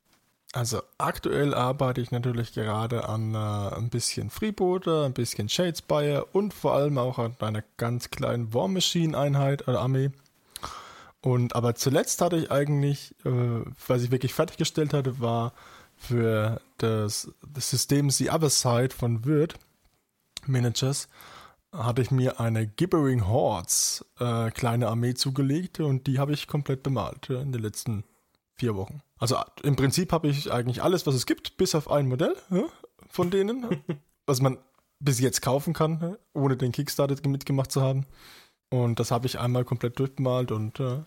Also 0.51 0.81
aktuell 0.97 1.53
arbeite 1.53 2.01
ich 2.01 2.11
natürlich 2.11 2.51
gerade 2.51 3.07
an 3.07 3.33
äh, 3.33 3.77
ein 3.77 3.89
bisschen 3.89 4.29
Freebooter, 4.29 5.05
ein 5.05 5.13
bisschen 5.13 5.47
Shadespire 5.47 6.25
und 6.33 6.53
vor 6.53 6.73
allem 6.73 6.97
auch 6.97 7.17
an 7.17 7.37
einer 7.39 7.63
ganz 7.77 8.09
kleinen 8.09 8.53
War 8.53 8.67
Machine 8.67 9.17
Einheit 9.17 9.69
oder 9.69 9.79
Armee. 9.79 10.11
Und 11.21 11.55
aber 11.55 11.75
zuletzt 11.75 12.19
hatte 12.19 12.35
ich 12.35 12.51
eigentlich, 12.51 13.15
äh, 13.23 13.63
was 13.87 14.03
ich 14.03 14.11
wirklich 14.11 14.33
fertiggestellt 14.33 14.93
hatte, 14.93 15.21
war 15.21 15.53
für 16.01 16.59
das, 16.77 17.31
das 17.53 17.69
System 17.69 18.09
The 18.09 18.31
Other 18.31 18.49
Side 18.49 18.89
von 18.89 19.25
Word 19.25 19.55
Managers 20.47 21.07
hatte 21.71 22.01
ich 22.01 22.11
mir 22.11 22.39
eine 22.39 22.67
Gibbering 22.67 23.27
Hordes 23.27 24.05
äh, 24.19 24.51
kleine 24.51 24.89
Armee 24.89 25.13
zugelegt 25.13 25.79
und 25.79 26.07
die 26.07 26.19
habe 26.19 26.33
ich 26.33 26.47
komplett 26.47 26.83
bemalt 26.83 27.29
äh, 27.29 27.41
in 27.41 27.51
den 27.51 27.61
letzten 27.61 28.03
vier 28.55 28.75
Wochen. 28.75 29.01
Also 29.17 29.37
im 29.63 29.75
Prinzip 29.75 30.11
habe 30.11 30.27
ich 30.27 30.51
eigentlich 30.51 30.83
alles, 30.83 31.05
was 31.07 31.15
es 31.15 31.25
gibt, 31.25 31.55
bis 31.57 31.75
auf 31.75 31.89
ein 31.89 32.07
Modell 32.07 32.35
ja, 32.49 32.65
von 33.07 33.29
denen, 33.29 33.81
was 34.25 34.41
man 34.41 34.57
bis 34.99 35.19
jetzt 35.19 35.41
kaufen 35.41 35.73
kann, 35.73 36.17
ohne 36.33 36.57
den 36.57 36.71
Kickstarter 36.71 37.15
mitgemacht 37.27 37.71
zu 37.71 37.81
haben. 37.81 38.05
Und 38.69 38.99
das 38.99 39.11
habe 39.11 39.27
ich 39.27 39.39
einmal 39.39 39.65
komplett 39.65 39.99
durchbemalt 39.99 40.51
und 40.51 40.79
äh, 40.79 40.99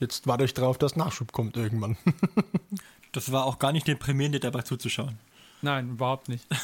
jetzt 0.00 0.26
warte 0.26 0.44
ich 0.44 0.54
drauf, 0.54 0.76
dass 0.76 0.96
Nachschub 0.96 1.32
kommt 1.32 1.56
irgendwann. 1.56 1.96
das 3.12 3.32
war 3.32 3.44
auch 3.46 3.58
gar 3.58 3.72
nicht 3.72 3.86
deprimierend, 3.86 4.42
dabei 4.42 4.62
zuzuschauen. 4.62 5.18
Nein, 5.62 5.90
überhaupt 5.90 6.28
nicht. 6.28 6.46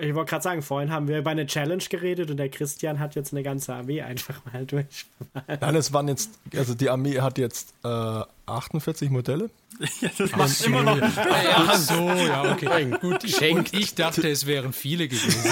Ich 0.00 0.14
wollte 0.14 0.30
gerade 0.30 0.42
sagen, 0.42 0.62
vorhin 0.62 0.90
haben 0.90 1.08
wir 1.08 1.18
über 1.18 1.28
eine 1.28 1.44
Challenge 1.44 1.82
geredet 1.90 2.30
und 2.30 2.38
der 2.38 2.48
Christian 2.48 2.98
hat 3.00 3.14
jetzt 3.16 3.34
eine 3.34 3.42
ganze 3.42 3.74
Armee 3.74 4.00
einfach 4.00 4.40
mal 4.50 4.64
durch. 4.66 5.04
Nein, 5.46 5.74
es 5.74 5.92
waren 5.92 6.08
jetzt, 6.08 6.30
also 6.56 6.74
die 6.74 6.88
Armee 6.88 7.20
hat 7.20 7.36
jetzt 7.36 7.74
äh, 7.84 8.22
48 8.46 9.10
Modelle. 9.10 9.50
Ja, 10.00 10.08
das 10.16 10.30
macht 10.36 10.64
immer 10.64 10.82
noch. 10.84 10.98
Ach 11.02 11.74
so, 11.74 12.08
ja, 12.08 12.52
okay. 12.52 12.94
Gut, 13.00 13.24
ich, 13.24 13.42
ich 13.42 13.94
dachte, 13.96 14.28
es 14.28 14.46
wären 14.46 14.72
viele 14.72 15.08
gewesen. 15.08 15.50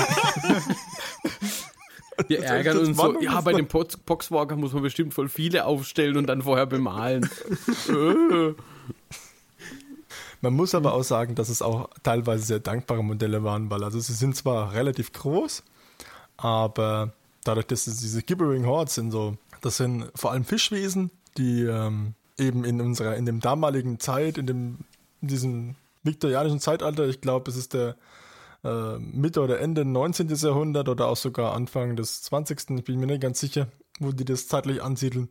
Wir 2.29 2.45
ärgern 2.45 2.79
uns 2.79 2.97
so, 2.97 3.21
ja, 3.21 3.41
bei 3.41 3.53
dem 3.53 3.67
Boxwalker 3.67 4.55
muss 4.55 4.73
man 4.73 4.83
bestimmt 4.85 5.13
voll 5.13 5.29
viele 5.29 5.65
aufstellen 5.65 6.17
und 6.17 6.29
dann 6.29 6.43
vorher 6.43 6.67
bemalen. 6.67 7.29
Man 10.41 10.55
muss 10.55 10.75
aber 10.75 10.95
auch 10.95 11.05
sagen, 11.05 11.37
dass 11.37 11.49
es 11.49 11.63
auch 11.63 11.89
teilweise 12.03 12.45
sehr 12.45 12.59
dankbare 12.59 13.05
Modelle 13.05 13.45
waren, 13.45 13.71
weil 13.71 13.85
also 13.85 14.01
sie 14.01 14.13
sind 14.13 14.37
zwar 14.37 14.73
relativ 14.73 15.13
groß, 15.13 15.63
aber 16.37 17.13
dadurch, 17.45 17.67
dass 17.67 17.87
es 17.87 18.01
diese 18.01 18.23
Gibbering 18.23 18.67
Hordes 18.67 18.97
sind 18.97 19.13
so, 19.13 19.37
das 19.61 19.77
sind 19.77 20.11
vor 20.17 20.33
allem 20.33 20.45
Fischwesen, 20.45 21.13
die 21.39 21.63
ähm, 21.63 22.15
eben 22.39 22.65
in 22.65 22.81
unserer, 22.81 23.17
in 23.17 23.25
dem 23.25 23.41
damaligen 23.41 24.01
Zeit, 24.01 24.37
in 24.37 24.47
dem, 24.47 24.79
in 25.21 25.29
diesem 25.29 25.75
viktorianischen 26.03 26.59
Zeitalter, 26.59 27.07
ich 27.07 27.21
glaube, 27.21 27.49
es 27.49 27.57
ist 27.57 27.75
der 27.75 27.97
äh, 28.65 28.99
Mitte 28.99 29.41
oder 29.41 29.61
Ende 29.61 29.85
19. 29.85 30.29
Jahrhundert 30.29 30.89
oder 30.89 31.07
auch 31.07 31.17
sogar 31.17 31.55
Anfang 31.55 31.97
des 31.97 32.23
20. 32.23 32.79
Ich 32.79 32.85
bin 32.85 32.99
mir 32.99 33.07
nicht 33.07 33.23
ganz 33.23 33.41
sicher, 33.41 33.69
wo 34.01 34.13
die 34.13 34.25
das 34.25 34.49
zeitlich 34.49 34.83
ansiedeln, 34.83 35.29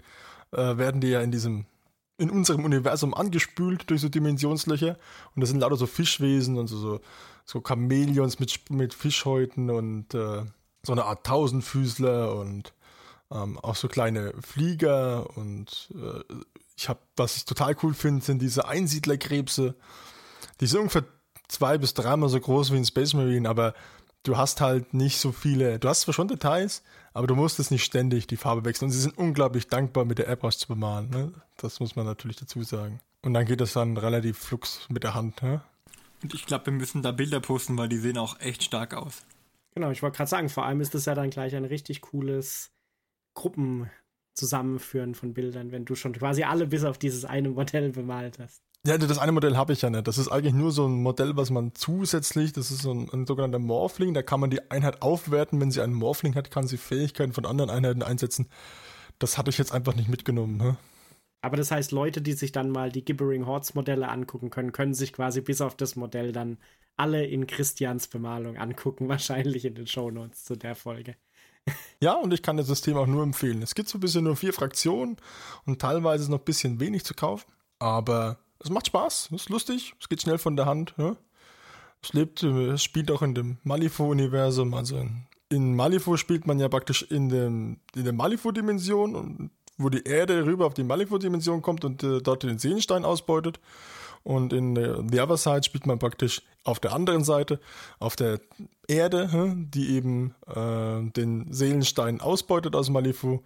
äh, 0.51 0.77
werden 0.77 1.01
die 1.01 1.09
ja 1.09 1.21
in 1.21 1.31
diesem 1.31 1.65
in 2.17 2.29
unserem 2.29 2.65
Universum 2.65 3.13
angespült 3.13 3.89
durch 3.89 4.01
so 4.01 4.09
Dimensionslöcher 4.09 4.97
und 5.35 5.41
das 5.41 5.49
sind 5.49 5.59
lauter 5.59 5.75
so 5.75 5.87
Fischwesen 5.87 6.57
und 6.57 6.67
so, 6.67 6.77
so, 6.77 6.99
so 7.45 7.61
Chamäleons 7.65 8.39
mit, 8.39 8.69
mit 8.69 8.93
Fischhäuten 8.93 9.69
und 9.69 10.13
äh, 10.13 10.43
so 10.83 10.91
eine 10.91 11.05
Art 11.05 11.25
Tausendfüßler 11.25 12.35
und 12.35 12.73
ähm, 13.31 13.57
auch 13.59 13.75
so 13.75 13.87
kleine 13.87 14.33
Flieger 14.41 15.35
und 15.37 15.89
äh, 15.95 16.35
ich 16.75 16.89
habe, 16.89 16.99
was 17.15 17.37
ich 17.37 17.45
total 17.45 17.75
cool 17.83 17.93
finde, 17.93 18.25
sind 18.25 18.41
diese 18.41 18.67
Einsiedlerkrebse. 18.67 19.75
Die 20.59 20.65
sind 20.65 20.79
ungefähr 20.79 21.05
zwei 21.47 21.77
bis 21.77 21.93
dreimal 21.93 22.29
so 22.29 22.39
groß 22.39 22.71
wie 22.71 22.77
ein 22.77 22.85
Space 22.85 23.13
Marine, 23.13 23.47
aber 23.47 23.73
du 24.23 24.37
hast 24.37 24.61
halt 24.61 24.93
nicht 24.93 25.19
so 25.19 25.31
viele, 25.31 25.79
du 25.79 25.89
hast 25.89 26.01
zwar 26.01 26.13
schon 26.13 26.27
Details, 26.27 26.83
aber 27.13 27.27
du 27.27 27.35
musst 27.35 27.59
es 27.59 27.71
nicht 27.71 27.83
ständig 27.83 28.27
die 28.27 28.37
Farbe 28.37 28.65
wechseln. 28.65 28.87
Und 28.87 28.91
sie 28.91 29.01
sind 29.01 29.17
unglaublich 29.17 29.67
dankbar, 29.67 30.05
mit 30.05 30.17
der 30.17 30.27
Airbrush 30.27 30.57
zu 30.57 30.67
bemalen. 30.67 31.09
Ne? 31.09 31.33
Das 31.57 31.79
muss 31.79 31.95
man 31.95 32.05
natürlich 32.05 32.37
dazu 32.37 32.63
sagen. 32.63 32.99
Und 33.21 33.33
dann 33.33 33.45
geht 33.45 33.61
das 33.61 33.73
dann 33.73 33.97
relativ 33.97 34.37
flux 34.37 34.87
mit 34.89 35.03
der 35.03 35.13
Hand. 35.13 35.41
Ne? 35.41 35.61
Und 36.23 36.33
ich 36.33 36.45
glaube, 36.45 36.67
wir 36.67 36.73
müssen 36.73 37.01
da 37.01 37.11
Bilder 37.11 37.39
posten, 37.39 37.77
weil 37.77 37.89
die 37.89 37.97
sehen 37.97 38.17
auch 38.17 38.39
echt 38.39 38.63
stark 38.63 38.93
aus. 38.93 39.23
Genau, 39.73 39.91
ich 39.91 40.01
wollte 40.01 40.17
gerade 40.17 40.29
sagen, 40.29 40.49
vor 40.49 40.65
allem 40.65 40.81
ist 40.81 40.93
das 40.93 41.05
ja 41.05 41.15
dann 41.15 41.29
gleich 41.29 41.55
ein 41.55 41.65
richtig 41.65 42.01
cooles 42.01 42.71
Gruppenzusammenführen 43.33 45.15
von 45.15 45.33
Bildern, 45.33 45.71
wenn 45.71 45.85
du 45.85 45.95
schon 45.95 46.13
quasi 46.13 46.43
alle 46.43 46.67
bis 46.67 46.83
auf 46.83 46.97
dieses 46.97 47.25
eine 47.25 47.49
Modell 47.49 47.91
bemalt 47.91 48.39
hast. 48.39 48.61
Ja, 48.87 48.97
das 48.97 49.19
eine 49.19 49.31
Modell 49.31 49.57
habe 49.57 49.73
ich 49.73 49.83
ja 49.83 49.91
nicht. 49.91 50.07
Das 50.07 50.17
ist 50.17 50.27
eigentlich 50.29 50.55
nur 50.55 50.71
so 50.71 50.87
ein 50.87 51.03
Modell, 51.03 51.37
was 51.37 51.51
man 51.51 51.75
zusätzlich, 51.75 52.51
das 52.51 52.71
ist 52.71 52.81
so 52.81 52.91
ein, 52.91 53.09
ein 53.13 53.27
sogenannter 53.27 53.59
Morphling, 53.59 54.15
da 54.15 54.23
kann 54.23 54.39
man 54.39 54.49
die 54.49 54.71
Einheit 54.71 55.03
aufwerten. 55.03 55.61
Wenn 55.61 55.69
sie 55.69 55.81
einen 55.81 55.93
Morphling 55.93 56.33
hat, 56.33 56.49
kann 56.49 56.67
sie 56.67 56.77
Fähigkeiten 56.77 57.31
von 57.31 57.45
anderen 57.45 57.69
Einheiten 57.69 58.01
einsetzen. 58.01 58.49
Das 59.19 59.37
hatte 59.37 59.51
ich 59.51 59.59
jetzt 59.59 59.71
einfach 59.71 59.95
nicht 59.95 60.09
mitgenommen. 60.09 60.57
Ne? 60.57 60.77
Aber 61.43 61.57
das 61.57 61.69
heißt, 61.69 61.91
Leute, 61.91 62.23
die 62.23 62.33
sich 62.33 62.51
dann 62.51 62.71
mal 62.71 62.91
die 62.91 63.05
Gibbering 63.05 63.45
Hordes 63.45 63.75
Modelle 63.75 64.09
angucken 64.09 64.49
können, 64.49 64.71
können 64.71 64.95
sich 64.95 65.13
quasi 65.13 65.41
bis 65.41 65.61
auf 65.61 65.75
das 65.75 65.95
Modell 65.95 66.31
dann 66.31 66.57
alle 66.97 67.23
in 67.23 67.45
Christians 67.45 68.07
Bemalung 68.07 68.57
angucken, 68.57 69.09
wahrscheinlich 69.09 69.63
in 69.63 69.75
den 69.75 69.85
Shownotes 69.85 70.43
zu 70.43 70.55
der 70.55 70.73
Folge. 70.73 71.15
Ja, 72.01 72.15
und 72.15 72.33
ich 72.33 72.41
kann 72.41 72.57
das 72.57 72.65
System 72.65 72.97
auch 72.97 73.05
nur 73.05 73.21
empfehlen. 73.21 73.61
Es 73.61 73.75
gibt 73.75 73.89
so 73.89 73.99
ein 73.99 74.01
bisschen 74.01 74.23
nur 74.23 74.35
vier 74.35 74.53
Fraktionen 74.53 75.17
und 75.65 75.79
teilweise 75.79 76.23
ist 76.23 76.29
noch 76.29 76.39
ein 76.39 76.45
bisschen 76.45 76.79
wenig 76.79 77.05
zu 77.05 77.13
kaufen. 77.13 77.51
Aber 77.77 78.39
es 78.63 78.69
macht 78.69 78.87
Spaß, 78.87 79.29
es 79.33 79.41
ist 79.41 79.49
lustig, 79.49 79.93
es 79.99 80.09
geht 80.09 80.21
schnell 80.21 80.37
von 80.37 80.55
der 80.55 80.65
Hand. 80.65 80.93
Ja? 80.97 81.15
Es 82.01 82.13
lebt, 82.13 82.43
es 82.43 82.83
spielt 82.83 83.11
auch 83.11 83.21
in 83.21 83.35
dem 83.35 83.57
Malifaux-Universum. 83.63 84.73
Also 84.73 84.97
in, 84.97 85.27
in 85.49 85.75
Malifaux 85.75 86.19
spielt 86.19 86.47
man 86.47 86.59
ja 86.59 86.67
praktisch 86.67 87.03
in, 87.03 87.29
dem, 87.29 87.79
in 87.95 88.03
der 88.03 88.13
Malifaux-Dimension, 88.13 89.51
wo 89.77 89.89
die 89.89 90.03
Erde 90.03 90.45
rüber 90.45 90.65
auf 90.65 90.73
die 90.73 90.83
Malifaux-Dimension 90.83 91.61
kommt 91.61 91.85
und 91.85 92.03
äh, 92.03 92.21
dort 92.21 92.43
den 92.43 92.59
Seelenstein 92.59 93.05
ausbeutet. 93.05 93.59
Und 94.23 94.53
in 94.53 94.75
der 94.75 95.03
The 95.09 95.19
Other 95.21 95.37
Side 95.37 95.63
spielt 95.63 95.87
man 95.87 95.97
praktisch 95.97 96.43
auf 96.63 96.79
der 96.79 96.93
anderen 96.93 97.23
Seite, 97.23 97.59
auf 97.97 98.15
der 98.15 98.39
Erde, 98.87 99.55
die 99.57 99.95
eben 99.95 100.35
äh, 100.47 101.01
den 101.11 101.51
Seelenstein 101.51 102.21
ausbeutet 102.21 102.75
aus 102.75 102.91
Malifaux 102.91 103.41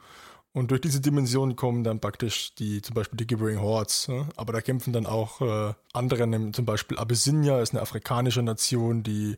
und 0.55 0.71
durch 0.71 0.79
diese 0.79 1.01
Dimension 1.01 1.57
kommen 1.57 1.83
dann 1.83 1.99
praktisch 1.99 2.55
die, 2.55 2.81
zum 2.81 2.95
Beispiel 2.95 3.17
die 3.17 3.27
Gibbering 3.27 3.59
Hordes. 3.59 4.07
Ne? 4.07 4.29
Aber 4.37 4.53
da 4.53 4.61
kämpfen 4.61 4.93
dann 4.93 5.05
auch 5.05 5.41
äh, 5.41 5.73
andere, 5.91 6.51
zum 6.53 6.63
Beispiel 6.63 6.97
Abyssinia 6.97 7.59
ist 7.59 7.73
eine 7.73 7.81
afrikanische 7.81 8.41
Nation, 8.41 9.03
die 9.03 9.37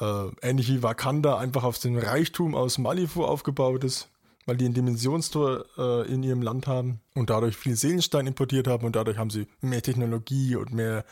äh, 0.00 0.28
ähnlich 0.40 0.68
wie 0.68 0.82
Wakanda 0.82 1.36
einfach 1.36 1.62
auf 1.62 1.78
den 1.78 1.98
Reichtum 1.98 2.54
aus 2.54 2.78
Malifu 2.78 3.22
aufgebaut 3.22 3.84
ist, 3.84 4.08
weil 4.46 4.56
die 4.56 4.64
ein 4.64 4.72
Dimensionstor 4.72 5.66
äh, 5.76 6.10
in 6.10 6.22
ihrem 6.22 6.40
Land 6.40 6.66
haben 6.66 7.00
und 7.14 7.28
dadurch 7.28 7.58
viel 7.58 7.76
Seelenstein 7.76 8.26
importiert 8.26 8.66
haben 8.66 8.86
und 8.86 8.96
dadurch 8.96 9.18
haben 9.18 9.28
sie 9.28 9.46
mehr 9.60 9.82
Technologie 9.82 10.56
und 10.56 10.72
mehr, 10.72 11.04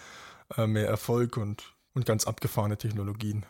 äh, 0.57 0.67
mehr 0.67 0.89
Erfolg 0.89 1.37
und, 1.37 1.75
und 1.93 2.07
ganz 2.07 2.27
abgefahrene 2.27 2.79
Technologien. 2.79 3.45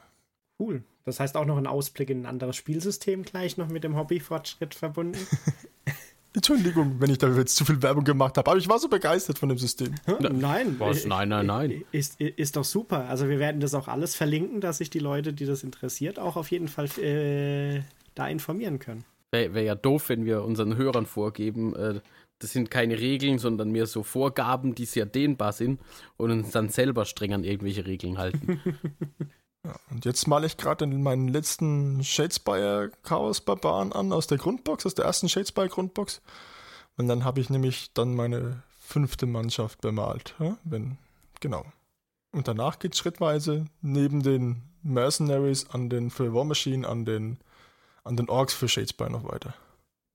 Cool. 0.58 0.82
Das 1.08 1.20
heißt 1.20 1.36
auch 1.36 1.46
noch 1.46 1.56
ein 1.56 1.66
Ausblick 1.66 2.10
in 2.10 2.22
ein 2.22 2.26
anderes 2.26 2.56
Spielsystem 2.56 3.22
gleich 3.22 3.56
noch 3.56 3.68
mit 3.68 3.84
dem 3.84 3.96
Hobbyfortschritt 3.96 4.74
verbunden. 4.74 5.18
Entschuldigung, 6.34 6.96
wenn 7.00 7.10
ich 7.10 7.18
da 7.18 7.28
jetzt 7.28 7.56
zu 7.56 7.64
viel 7.64 7.82
Werbung 7.82 8.04
gemacht 8.04 8.36
habe, 8.36 8.50
aber 8.50 8.58
ich 8.58 8.68
war 8.68 8.78
so 8.78 8.88
begeistert 8.88 9.38
von 9.38 9.48
dem 9.48 9.58
System. 9.58 9.94
Nein. 10.20 10.76
Was? 10.78 11.06
Nein, 11.06 11.30
nein, 11.30 11.46
nein. 11.46 11.84
Ist, 11.90 12.20
ist 12.20 12.56
doch 12.56 12.64
super. 12.64 13.08
Also 13.08 13.28
wir 13.28 13.38
werden 13.38 13.60
das 13.60 13.74
auch 13.74 13.88
alles 13.88 14.14
verlinken, 14.14 14.60
dass 14.60 14.78
sich 14.78 14.90
die 14.90 14.98
Leute, 14.98 15.32
die 15.32 15.46
das 15.46 15.62
interessiert, 15.64 16.18
auch 16.18 16.36
auf 16.36 16.50
jeden 16.50 16.68
Fall 16.68 16.86
äh, 16.98 17.82
da 18.14 18.28
informieren 18.28 18.78
können. 18.78 19.04
Wäre 19.32 19.54
wär 19.54 19.62
ja 19.62 19.74
doof, 19.74 20.10
wenn 20.10 20.26
wir 20.26 20.44
unseren 20.44 20.76
Hörern 20.76 21.06
vorgeben, 21.06 21.74
äh, 21.74 22.00
das 22.38 22.52
sind 22.52 22.70
keine 22.70 22.98
Regeln, 22.98 23.38
sondern 23.38 23.70
mehr 23.70 23.86
so 23.86 24.02
Vorgaben, 24.02 24.74
die 24.74 24.84
sehr 24.84 25.06
dehnbar 25.06 25.52
sind 25.52 25.80
und 26.16 26.30
uns 26.30 26.50
dann 26.50 26.68
selber 26.68 27.04
streng 27.04 27.32
an 27.32 27.42
irgendwelche 27.42 27.86
Regeln 27.86 28.18
halten. 28.18 28.60
Ja, 29.64 29.74
und 29.90 30.04
jetzt 30.04 30.26
male 30.26 30.46
ich 30.46 30.56
gerade 30.56 30.86
meinen 30.86 31.28
letzten 31.28 32.02
Shadespire 32.04 32.92
Chaos 33.02 33.40
Barbaren 33.40 33.92
an 33.92 34.12
aus 34.12 34.26
der 34.26 34.38
Grundbox, 34.38 34.86
aus 34.86 34.94
der 34.94 35.04
ersten 35.04 35.28
Shadespire 35.28 35.68
Grundbox. 35.68 36.20
Und 36.96 37.08
dann 37.08 37.24
habe 37.24 37.40
ich 37.40 37.50
nämlich 37.50 37.92
dann 37.92 38.14
meine 38.14 38.62
fünfte 38.78 39.26
Mannschaft 39.26 39.80
bemalt. 39.80 40.34
Ja, 40.38 40.56
wenn, 40.64 40.98
genau. 41.40 41.64
Und 42.32 42.48
danach 42.48 42.78
geht 42.78 42.96
schrittweise 42.96 43.66
neben 43.80 44.22
den 44.22 44.62
Mercenaries 44.82 45.70
an 45.70 45.90
den 45.90 46.10
für 46.10 46.32
War 46.34 46.44
Machine, 46.44 46.86
an 46.86 47.04
den, 47.04 47.38
an 48.04 48.16
den 48.16 48.28
Orks 48.28 48.54
für 48.54 48.68
Shadespire 48.68 49.10
noch 49.10 49.24
weiter. 49.24 49.54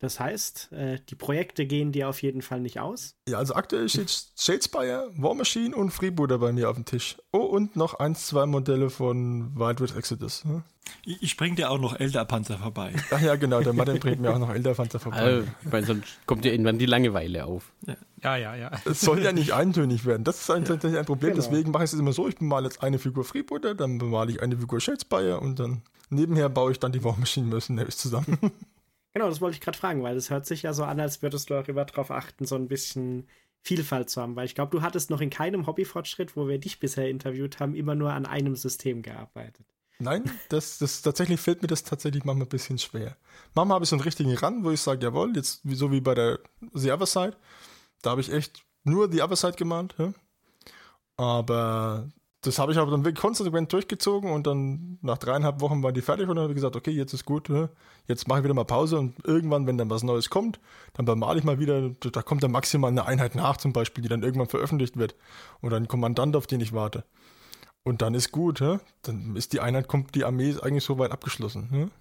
Das 0.04 0.20
heißt, 0.20 0.74
äh, 0.74 1.00
die 1.10 1.16
Projekte 1.16 1.66
gehen 1.66 1.94
dir 1.94 2.10
auf 2.10 2.22
jeden 2.22 2.42
Fall 2.42 2.60
nicht 2.60 2.78
aus. 2.82 3.16
Ja, 3.26 3.38
also 3.38 3.56
aktuell 3.56 3.88
steht 3.88 4.12
Shadespire, 4.38 5.10
War 5.16 5.34
Machine 5.34 5.74
und 5.74 5.92
Freebooter 5.92 6.40
bei 6.40 6.52
mir 6.52 6.70
auf 6.70 6.76
dem 6.76 6.84
Tisch. 6.84 7.16
Oh, 7.32 7.38
und 7.38 7.78
noch 7.78 7.94
eins, 7.94 8.28
zwei 8.28 8.46
Modelle 8.46 8.90
von 8.90 9.58
Wild 9.58 9.80
Red 9.80 9.96
Exodus. 9.96 10.44
Hm? 10.44 10.64
Ich 11.06 11.38
bringe 11.38 11.56
dir 11.56 11.72
auch 11.72 11.80
noch 11.80 11.98
Elderpanzer 11.98 12.58
vorbei. 12.58 12.92
Ach 13.12 13.22
ja, 13.22 13.38
genau, 13.38 13.62
der 13.62 13.72
Martin 13.72 13.98
bringt 14.00 14.20
mir 14.20 14.34
auch 14.34 14.40
noch 14.40 14.50
Elderpanzer 14.50 15.00
vorbei. 15.00 15.20
Also, 15.20 15.48
ich 15.64 15.72
meine, 15.72 15.86
sonst 15.86 16.20
kommt 16.26 16.44
ja 16.44 16.52
irgendwann 16.52 16.80
die 16.80 16.86
Langeweile 16.86 17.46
auf. 17.46 17.72
Ja, 18.22 18.36
ja, 18.36 18.56
ja. 18.56 18.72
Es 18.84 19.00
soll 19.00 19.24
ja 19.24 19.32
nicht 19.32 19.54
eintönig 19.54 20.04
werden. 20.04 20.26
Das 20.26 20.42
ist 20.42 20.50
ein, 20.50 20.66
ja. 20.66 21.00
ein 21.00 21.06
Problem. 21.06 21.32
Genau. 21.32 21.42
Deswegen 21.42 21.72
mache 21.72 21.86
ich 21.86 21.94
es 21.94 21.98
immer 21.98 22.12
so: 22.12 22.28
ich 22.28 22.36
bemale 22.36 22.66
jetzt 22.66 22.84
eine 22.84 23.00
Figur 23.00 23.24
Freebooter, 23.24 23.74
dann 23.74 24.00
bemale 24.00 24.32
ich 24.32 24.42
eine 24.42 24.58
Figur 24.58 24.82
Shadespire 24.82 25.40
und 25.40 25.62
dann 25.62 25.82
nebenher 26.10 26.50
baue 26.50 26.74
ich 26.74 26.80
dann 26.80 26.92
die 26.92 27.06
War 27.06 27.18
Machine 27.18 27.48
Mercenaries 27.48 27.96
zusammen. 27.96 28.38
Genau, 29.14 29.30
das 29.30 29.42
wollte 29.42 29.56
ich 29.56 29.62
gerade 29.62 29.78
fragen, 29.78 30.02
weil 30.02 30.18
es 30.18 30.30
hört 30.30 30.46
sich 30.46 30.64
ja 30.64 30.74
so 30.74 30.84
an, 30.84 31.00
als 31.00 31.22
würdest 31.22 31.50
du 31.50 31.56
auch 31.56 31.68
immer 31.68 31.86
darauf 31.86 32.10
achten, 32.10 32.46
so 32.46 32.56
ein 32.56 32.68
bisschen 32.68 33.28
Vielfalt 33.62 34.10
zu 34.10 34.22
haben. 34.22 34.36
Weil 34.36 34.46
ich 34.46 34.56
glaube, 34.56 34.72
du 34.72 34.82
hattest 34.82 35.10
noch 35.10 35.22
in 35.22 35.30
keinem 35.30 35.68
Hobbyfortschritt, 35.68 36.36
wo 36.36 36.48
wir 36.48 36.58
dich 36.58 36.80
bisher 36.80 37.10
interviewt 37.10 37.60
haben, 37.60 37.76
immer 37.76 37.96
nur 37.96 38.12
an 38.12 38.26
einem 38.26 38.56
System 38.56 39.02
gearbeitet. 39.02 39.66
Nein, 40.00 40.24
das, 40.50 40.80
das 40.80 41.02
tatsächlich 41.02 41.40
fällt 41.40 41.62
mir 41.62 41.68
das 41.68 41.84
tatsächlich 41.84 42.26
manchmal 42.26 42.48
ein 42.48 42.50
bisschen 42.50 42.80
schwer. 42.80 43.16
Manchmal 43.54 43.76
habe 43.76 43.86
ich 43.86 43.90
so 43.90 43.96
einen 43.96 44.04
richtigen 44.04 44.36
Run, 44.36 44.64
wo 44.64 44.72
ich 44.72 44.82
sage, 44.82 45.06
jawohl, 45.06 45.36
jetzt 45.36 45.62
so 45.64 45.92
wie 45.92 46.02
bei 46.02 46.16
der 46.16 46.40
The 46.74 46.92
Other 46.92 47.06
Side, 47.06 47.38
da 48.02 48.12
habe 48.12 48.22
ich 48.22 48.32
echt 48.32 48.66
nur 48.84 49.12
The 49.12 49.22
Other 49.22 49.36
Side 49.36 49.54
gemahnt. 49.54 49.96
Ja? 49.98 50.14
Aber 51.16 52.10
das 52.44 52.60
habe 52.60 52.74
ich 52.74 52.78
aber 52.78 52.92
dann 52.92 53.06
wirklich 53.06 53.22
konsequent 53.22 53.72
durchgezogen 53.72 54.30
und 54.30 54.46
dann 54.46 55.00
nach 55.02 55.18
dreieinhalb 55.18 55.62
Wochen 55.62 55.82
waren 55.82 55.94
die 55.94 56.02
fertig 56.02 56.28
und 56.28 56.36
dann 56.36 56.44
habe 56.44 56.54
ich 56.54 56.58
gesagt, 56.58 56.76
okay, 56.76 56.92
jetzt 56.92 57.14
ist 57.14 57.24
gut, 57.26 57.50
ne? 57.50 57.70
jetzt 58.08 58.28
mache 58.28 58.40
ich 58.40 58.44
wieder 58.44 58.54
mal 58.54 58.66
Pause 58.66 59.00
und 59.00 59.16
irgendwann, 59.26 59.66
wenn 59.66 59.78
dann 59.78 59.90
was 59.90 60.04
Neues 60.04 60.30
kommt, 60.30 60.60
dann 60.94 61.06
bemale 61.06 61.40
ich 61.40 61.46
mal 61.46 61.60
wieder, 61.60 61.90
da 61.90 62.22
kommt 62.22 62.44
dann 62.44 62.52
maximal 62.52 62.92
eine 62.92 63.06
Einheit 63.06 63.36
nach 63.36 63.56
zum 63.56 63.72
Beispiel, 63.72 64.02
die 64.02 64.10
dann 64.10 64.24
irgendwann 64.24 64.50
veröffentlicht 64.50 64.98
wird 64.98 65.16
oder 65.62 65.78
ein 65.78 65.88
Kommandant, 65.88 66.36
auf 66.36 66.46
den 66.46 66.60
ich 66.60 66.74
warte. 66.74 67.06
Und 67.84 68.02
dann 68.02 68.14
ist 68.14 68.32
gut, 68.32 68.60
ne? 68.60 68.82
dann 69.04 69.38
ist 69.38 69.54
die 69.54 69.62
Einheit, 69.62 69.88
kommt 69.88 70.14
die 70.14 70.26
Armee 70.26 70.56
eigentlich 70.62 70.84
so 70.84 71.00
weit 71.00 71.12
abgeschlossen. 71.12 71.70
Ne? 71.72 71.92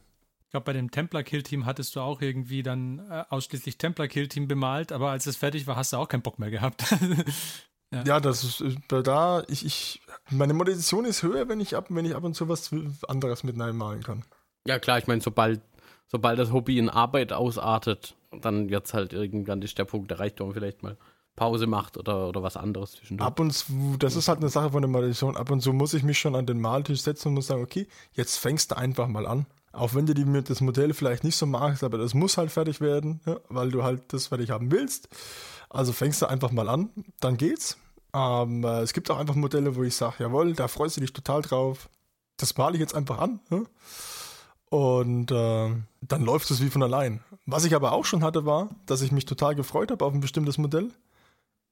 Ich 0.47 0.51
glaube, 0.51 0.65
bei 0.65 0.73
dem 0.73 0.91
Templar-Kill-Team 0.91 1.67
hattest 1.67 1.95
du 1.97 2.01
auch 2.01 2.21
irgendwie 2.21 2.63
dann 2.63 2.99
äh, 3.11 3.25
ausschließlich 3.31 3.79
Templar-Kill-Team 3.79 4.49
bemalt, 4.49 4.93
aber 4.93 5.11
als 5.11 5.27
es 5.27 5.37
fertig 5.37 5.67
war, 5.69 5.77
hast 5.77 5.93
du 5.93 5.99
auch 5.99 6.09
keinen 6.09 6.23
Bock 6.23 6.39
mehr 6.39 6.51
gehabt. 6.51 6.85
Ja. 7.93 8.03
ja, 8.05 8.21
das 8.21 8.43
ist 8.43 8.61
äh, 8.61 9.03
da, 9.03 9.43
ich, 9.49 9.67
ich, 9.67 10.01
meine 10.31 10.55
Motivation 10.55 11.05
ist 11.05 11.23
höher, 11.23 11.49
wenn 11.49 11.61
ich 11.61 11.77
ab, 11.77 11.87
wenn 11.91 12.05
ich 12.05 12.17
ab 12.17 12.25
und 12.25 12.35
zu 12.35 12.49
was 12.49 12.71
anderes 13.07 13.45
mit 13.45 13.57
malen 13.57 14.03
kann. 14.03 14.25
Ja, 14.67 14.79
klar, 14.79 14.99
ich 14.99 15.07
meine, 15.07 15.21
sobald, 15.21 15.61
sobald 16.07 16.39
das 16.39 16.53
Hobby 16.53 16.79
in 16.79 16.89
Arbeit 16.89 17.33
ausartet, 17.33 18.17
dann 18.41 18.71
wird 18.71 18.87
es 18.87 18.95
halt 18.95 19.13
irgendwann 19.13 19.61
ist 19.61 19.79
der 19.79 19.85
Punkt 19.85 20.11
erreicht, 20.11 20.41
wo 20.41 20.45
man 20.45 20.55
vielleicht 20.55 20.83
mal 20.83 20.97
Pause 21.37 21.67
macht 21.67 21.97
oder, 21.97 22.29
oder 22.29 22.43
was 22.43 22.57
anderes 22.57 22.93
zwischendurch. 22.93 23.27
Ab 23.27 23.41
und 23.41 23.53
zu, 23.53 23.97
das 23.99 24.17
ist 24.17 24.29
halt 24.29 24.39
eine 24.41 24.49
Sache 24.49 24.71
von 24.71 24.83
der 24.83 24.91
Meditation, 24.91 25.37
ab 25.37 25.51
und 25.51 25.61
zu 25.61 25.73
muss 25.73 25.95
ich 25.95 26.03
mich 26.03 26.19
schon 26.19 26.35
an 26.35 26.47
den 26.47 26.61
Maltisch 26.61 27.01
setzen 27.01 27.29
und 27.29 27.35
muss 27.35 27.47
sagen, 27.47 27.63
okay, 27.63 27.87
jetzt 28.13 28.37
fängst 28.37 28.71
du 28.71 28.77
einfach 28.77 29.09
mal 29.09 29.27
an. 29.27 29.47
Auch 29.73 29.95
wenn 29.95 30.05
du 30.05 30.13
die, 30.13 30.27
das 30.45 30.61
Modell 30.61 30.93
vielleicht 30.93 31.25
nicht 31.25 31.37
so 31.37 31.47
magst, 31.47 31.83
aber 31.83 31.97
das 31.97 32.13
muss 32.13 32.37
halt 32.37 32.51
fertig 32.51 32.83
werden, 32.83 33.21
ja, 33.25 33.39
weil 33.49 33.71
du 33.71 33.83
halt 33.83 34.13
das 34.13 34.27
fertig 34.27 34.51
haben 34.51 34.71
willst. 34.71 35.09
Also 35.73 35.93
fängst 35.93 36.21
du 36.21 36.27
einfach 36.27 36.53
mal 36.53 36.69
an, 36.69 36.91
dann 37.21 37.39
geht's. 37.39 37.79
Ähm, 38.13 38.63
äh, 38.63 38.81
es 38.81 38.93
gibt 38.93 39.11
auch 39.11 39.19
einfach 39.19 39.35
Modelle, 39.35 39.75
wo 39.75 39.83
ich 39.83 39.97
sage, 39.97 40.17
jawohl, 40.19 40.53
da 40.53 40.69
freust 40.69 40.99
du 40.99 41.01
dich 41.01 41.15
total 41.15 41.41
drauf. 41.41 41.89
Das 42.37 42.57
male 42.59 42.75
ich 42.75 42.81
jetzt 42.81 42.95
einfach 42.95 43.19
an. 43.19 43.41
Ja? 43.51 43.63
Und 44.69 45.31
äh, 45.31 45.75
dann 46.03 46.23
läuft 46.23 46.51
es 46.51 46.61
wie 46.61 46.69
von 46.69 46.83
allein. 46.83 47.21
Was 47.47 47.65
ich 47.65 47.75
aber 47.75 47.93
auch 47.93 48.05
schon 48.05 48.23
hatte, 48.23 48.45
war, 48.45 48.69
dass 48.85 49.01
ich 49.01 49.13
mich 49.13 49.25
total 49.25 49.55
gefreut 49.55 49.91
habe 49.91 50.05
auf 50.05 50.13
ein 50.13 50.21
bestimmtes 50.21 50.59
Modell. 50.59 50.91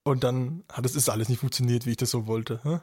Und 0.02 0.24
dann 0.24 0.64
hat 0.72 0.86
es 0.86 0.96
ist 0.96 1.10
alles 1.10 1.28
nicht 1.28 1.40
funktioniert, 1.40 1.84
wie 1.84 1.90
ich 1.90 1.96
das 1.98 2.10
so 2.10 2.26
wollte. 2.26 2.60
Ja? 2.64 2.80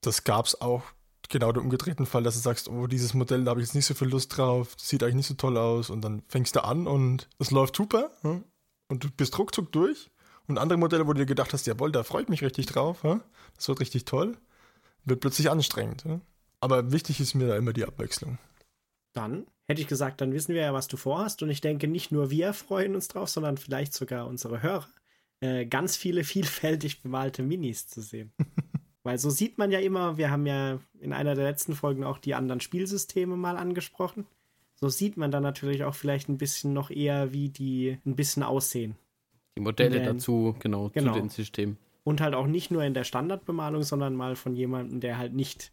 Das 0.00 0.24
gab 0.24 0.46
es 0.46 0.60
auch 0.62 0.82
genau 1.28 1.52
den 1.52 1.62
umgedrehten 1.62 2.06
Fall, 2.06 2.22
dass 2.22 2.34
du 2.34 2.40
sagst, 2.40 2.68
oh, 2.68 2.86
dieses 2.86 3.12
Modell, 3.12 3.44
da 3.44 3.50
habe 3.50 3.60
ich 3.60 3.66
jetzt 3.66 3.74
nicht 3.74 3.86
so 3.86 3.92
viel 3.94 4.08
Lust 4.08 4.36
drauf, 4.36 4.74
sieht 4.78 5.02
eigentlich 5.02 5.16
nicht 5.16 5.28
so 5.28 5.34
toll 5.34 5.58
aus. 5.58 5.90
Und 5.90 6.00
dann 6.00 6.22
fängst 6.26 6.56
du 6.56 6.64
an 6.64 6.86
und 6.86 7.28
es 7.38 7.50
läuft 7.50 7.76
super. 7.76 8.10
Ja? 8.22 8.40
Und 8.90 9.04
du 9.04 9.10
bist 9.10 9.38
ruckzuck 9.38 9.72
durch. 9.72 10.10
Und 10.48 10.58
andere 10.58 10.78
Modelle, 10.78 11.06
wo 11.06 11.12
du 11.12 11.20
dir 11.20 11.26
gedacht 11.26 11.52
hast, 11.52 11.66
jawohl, 11.66 11.92
da 11.92 12.02
freue 12.02 12.22
ich 12.22 12.28
mich 12.28 12.42
richtig 12.42 12.66
drauf, 12.66 13.02
das 13.54 13.68
wird 13.68 13.80
richtig 13.80 14.04
toll, 14.04 14.36
wird 15.04 15.20
plötzlich 15.20 15.48
anstrengend. 15.48 16.04
Aber 16.58 16.90
wichtig 16.90 17.20
ist 17.20 17.34
mir 17.34 17.46
da 17.46 17.56
immer 17.56 17.72
die 17.72 17.84
Abwechslung. 17.84 18.38
Dann 19.12 19.46
hätte 19.68 19.80
ich 19.80 19.86
gesagt, 19.86 20.20
dann 20.20 20.32
wissen 20.32 20.54
wir 20.54 20.62
ja, 20.62 20.74
was 20.74 20.88
du 20.88 20.96
vorhast. 20.96 21.42
Und 21.44 21.50
ich 21.50 21.60
denke, 21.60 21.86
nicht 21.86 22.10
nur 22.10 22.30
wir 22.30 22.52
freuen 22.52 22.96
uns 22.96 23.06
drauf, 23.06 23.28
sondern 23.28 23.58
vielleicht 23.58 23.94
sogar 23.94 24.26
unsere 24.26 24.60
Hörer, 24.60 24.88
äh, 25.40 25.66
ganz 25.66 25.96
viele 25.96 26.24
vielfältig 26.24 27.00
bemalte 27.00 27.44
Minis 27.44 27.86
zu 27.86 28.00
sehen. 28.00 28.32
Weil 29.04 29.18
so 29.18 29.30
sieht 29.30 29.56
man 29.56 29.70
ja 29.70 29.78
immer, 29.78 30.16
wir 30.16 30.30
haben 30.30 30.46
ja 30.46 30.80
in 30.98 31.12
einer 31.12 31.36
der 31.36 31.44
letzten 31.44 31.74
Folgen 31.74 32.02
auch 32.02 32.18
die 32.18 32.34
anderen 32.34 32.60
Spielsysteme 32.60 33.36
mal 33.36 33.56
angesprochen. 33.56 34.26
So 34.80 34.88
sieht 34.88 35.16
man 35.16 35.30
dann 35.30 35.42
natürlich 35.42 35.84
auch 35.84 35.94
vielleicht 35.94 36.28
ein 36.28 36.38
bisschen 36.38 36.72
noch 36.72 36.90
eher, 36.90 37.32
wie 37.32 37.50
die 37.50 37.98
ein 38.06 38.16
bisschen 38.16 38.42
aussehen. 38.42 38.96
Die 39.56 39.62
Modelle 39.62 40.00
der, 40.00 40.14
dazu, 40.14 40.56
genau, 40.58 40.88
genau, 40.88 41.12
zu 41.12 41.20
den 41.20 41.28
Systemen. 41.28 41.76
Und 42.02 42.20
halt 42.20 42.34
auch 42.34 42.46
nicht 42.46 42.70
nur 42.70 42.82
in 42.82 42.94
der 42.94 43.04
Standardbemalung, 43.04 43.82
sondern 43.82 44.16
mal 44.16 44.36
von 44.36 44.56
jemandem, 44.56 45.00
der 45.00 45.18
halt 45.18 45.34
nicht 45.34 45.72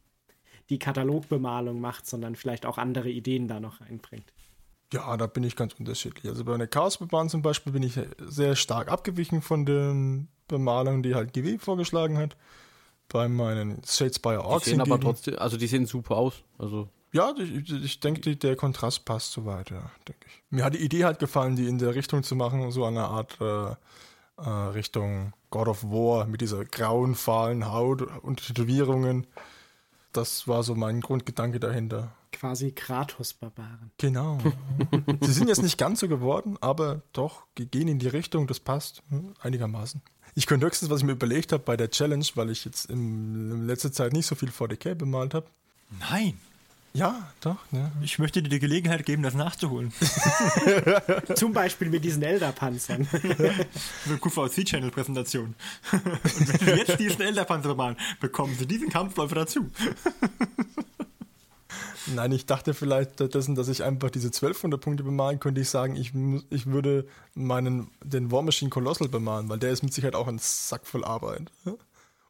die 0.69 0.79
Katalogbemalung 0.79 1.79
macht, 1.79 2.05
sondern 2.05 2.35
vielleicht 2.35 2.65
auch 2.65 2.77
andere 2.77 3.09
Ideen 3.09 3.47
da 3.47 3.61
noch 3.61 3.79
einbringt. 3.79 4.33
Ja, 4.91 5.15
da 5.15 5.27
bin 5.27 5.43
ich 5.43 5.55
ganz 5.55 5.73
unterschiedlich. 5.73 6.29
Also 6.29 6.43
bei 6.43 6.53
einer 6.53 6.67
Chaosbemalung 6.67 7.29
zum 7.29 7.41
Beispiel 7.41 7.71
bin 7.73 7.83
ich 7.83 7.99
sehr 8.19 8.55
stark 8.55 8.89
abgewichen 8.89 9.41
von 9.41 9.65
den 9.65 10.27
Bemalungen, 10.47 11.03
die 11.03 11.15
halt 11.15 11.33
GW 11.33 11.57
vorgeschlagen 11.57 12.17
hat. 12.17 12.35
Bei 13.09 13.29
meinen 13.29 13.81
Shadespire 13.85 14.43
Orks. 14.43 14.65
Die 14.65 14.71
sehen 14.71 14.81
aber 14.81 14.99
trotzdem, 14.99 15.35
also 15.37 15.55
die 15.55 15.67
sehen 15.67 15.85
super 15.85 16.17
aus. 16.17 16.43
Also 16.57 16.89
ja, 17.11 17.33
ich, 17.37 17.71
ich 17.71 17.99
denke, 17.99 18.35
der 18.35 18.55
Kontrast 18.55 19.05
passt 19.05 19.31
soweit, 19.31 19.69
ja, 19.69 19.91
denke 20.07 20.27
ich. 20.27 20.43
Mir 20.49 20.65
hat 20.65 20.73
die 20.73 20.83
Idee 20.83 21.05
halt 21.05 21.19
gefallen, 21.19 21.55
die 21.55 21.67
in 21.67 21.77
der 21.77 21.95
Richtung 21.95 22.23
zu 22.23 22.35
machen, 22.35 22.71
so 22.71 22.85
eine 22.85 23.05
Art 23.05 23.37
äh, 23.41 23.75
äh, 24.37 24.49
Richtung 24.49 25.33
God 25.49 25.67
of 25.67 25.83
War 25.83 26.25
mit 26.27 26.41
dieser 26.41 26.65
grauen, 26.65 27.15
fahlen 27.15 27.71
Haut 27.71 28.01
und 28.01 28.45
Tätowierungen. 28.45 29.27
Das 30.13 30.47
war 30.47 30.63
so 30.63 30.75
mein 30.75 31.01
Grundgedanke 31.01 31.59
dahinter. 31.59 32.13
Quasi 32.31 32.71
Kratos-Barbaren. 32.71 33.91
Genau. 33.97 34.39
Sie 35.21 35.31
sind 35.31 35.47
jetzt 35.47 35.63
nicht 35.63 35.77
ganz 35.77 36.01
so 36.01 36.07
geworden, 36.07 36.57
aber 36.59 37.01
doch, 37.13 37.43
gehen 37.55 37.87
in 37.87 37.99
die 37.99 38.07
Richtung, 38.07 38.47
das 38.47 38.59
passt 38.59 39.01
hm, 39.09 39.33
einigermaßen. 39.39 40.01
Ich 40.35 40.45
könnte 40.45 40.65
höchstens, 40.67 40.89
was 40.89 40.99
ich 40.99 41.05
mir 41.05 41.13
überlegt 41.13 41.51
habe 41.51 41.63
bei 41.63 41.77
der 41.77 41.89
Challenge, 41.89 42.25
weil 42.35 42.51
ich 42.51 42.65
jetzt 42.65 42.89
in, 42.89 43.51
in 43.51 43.65
letzter 43.65 43.91
Zeit 43.91 44.13
nicht 44.13 44.27
so 44.27 44.35
viel 44.35 44.49
40k 44.49 44.93
bemalt 44.93 45.33
habe. 45.33 45.47
Nein. 45.99 46.37
Ja, 46.97 47.31
doch. 47.41 47.57
Ne. 47.71 47.91
Ich 48.01 48.17
möchte 48.17 48.41
dir 48.41 48.49
die 48.49 48.59
Gelegenheit 48.59 49.05
geben, 49.05 49.21
das 49.21 49.35
nachzuholen. 49.35 49.93
Zum 51.35 51.53
Beispiel 51.53 51.91
mit 51.91 52.03
diesen 52.03 52.23
Elder-Panzern. 52.23 53.07
Eine 53.13 54.17
QVC-Channel-Präsentation. 54.17 55.53
Und 55.91 56.37
wenn 56.37 56.59
Sie 56.59 56.71
jetzt 56.71 56.99
diesen 56.99 57.21
Elder-Panzer 57.21 57.69
bemalen, 57.69 57.97
bekommen 58.19 58.55
Sie 58.57 58.65
diesen 58.65 58.89
Kampfläufer 58.89 59.35
dazu. 59.35 59.69
Nein, 62.15 62.31
ich 62.31 62.47
dachte 62.47 62.73
vielleicht 62.73 63.13
stattdessen, 63.13 63.53
dass 63.53 63.67
ich 63.67 63.83
einfach 63.83 64.09
diese 64.09 64.29
1200 64.29 64.81
Punkte 64.81 65.03
bemalen 65.03 65.39
könnte. 65.39 65.61
Ich 65.61 65.69
sagen, 65.69 65.95
ich, 65.97 66.13
ich 66.49 66.65
würde 66.65 67.07
meinen, 67.35 67.91
den 68.03 68.31
War 68.31 68.41
Machine 68.41 68.71
Colossal 68.71 69.07
bemalen, 69.07 69.49
weil 69.49 69.59
der 69.59 69.69
ist 69.69 69.83
mit 69.83 69.93
Sicherheit 69.93 70.15
auch 70.15 70.27
ein 70.27 70.39
Sack 70.39 70.87
voll 70.87 71.05
Arbeit. 71.05 71.51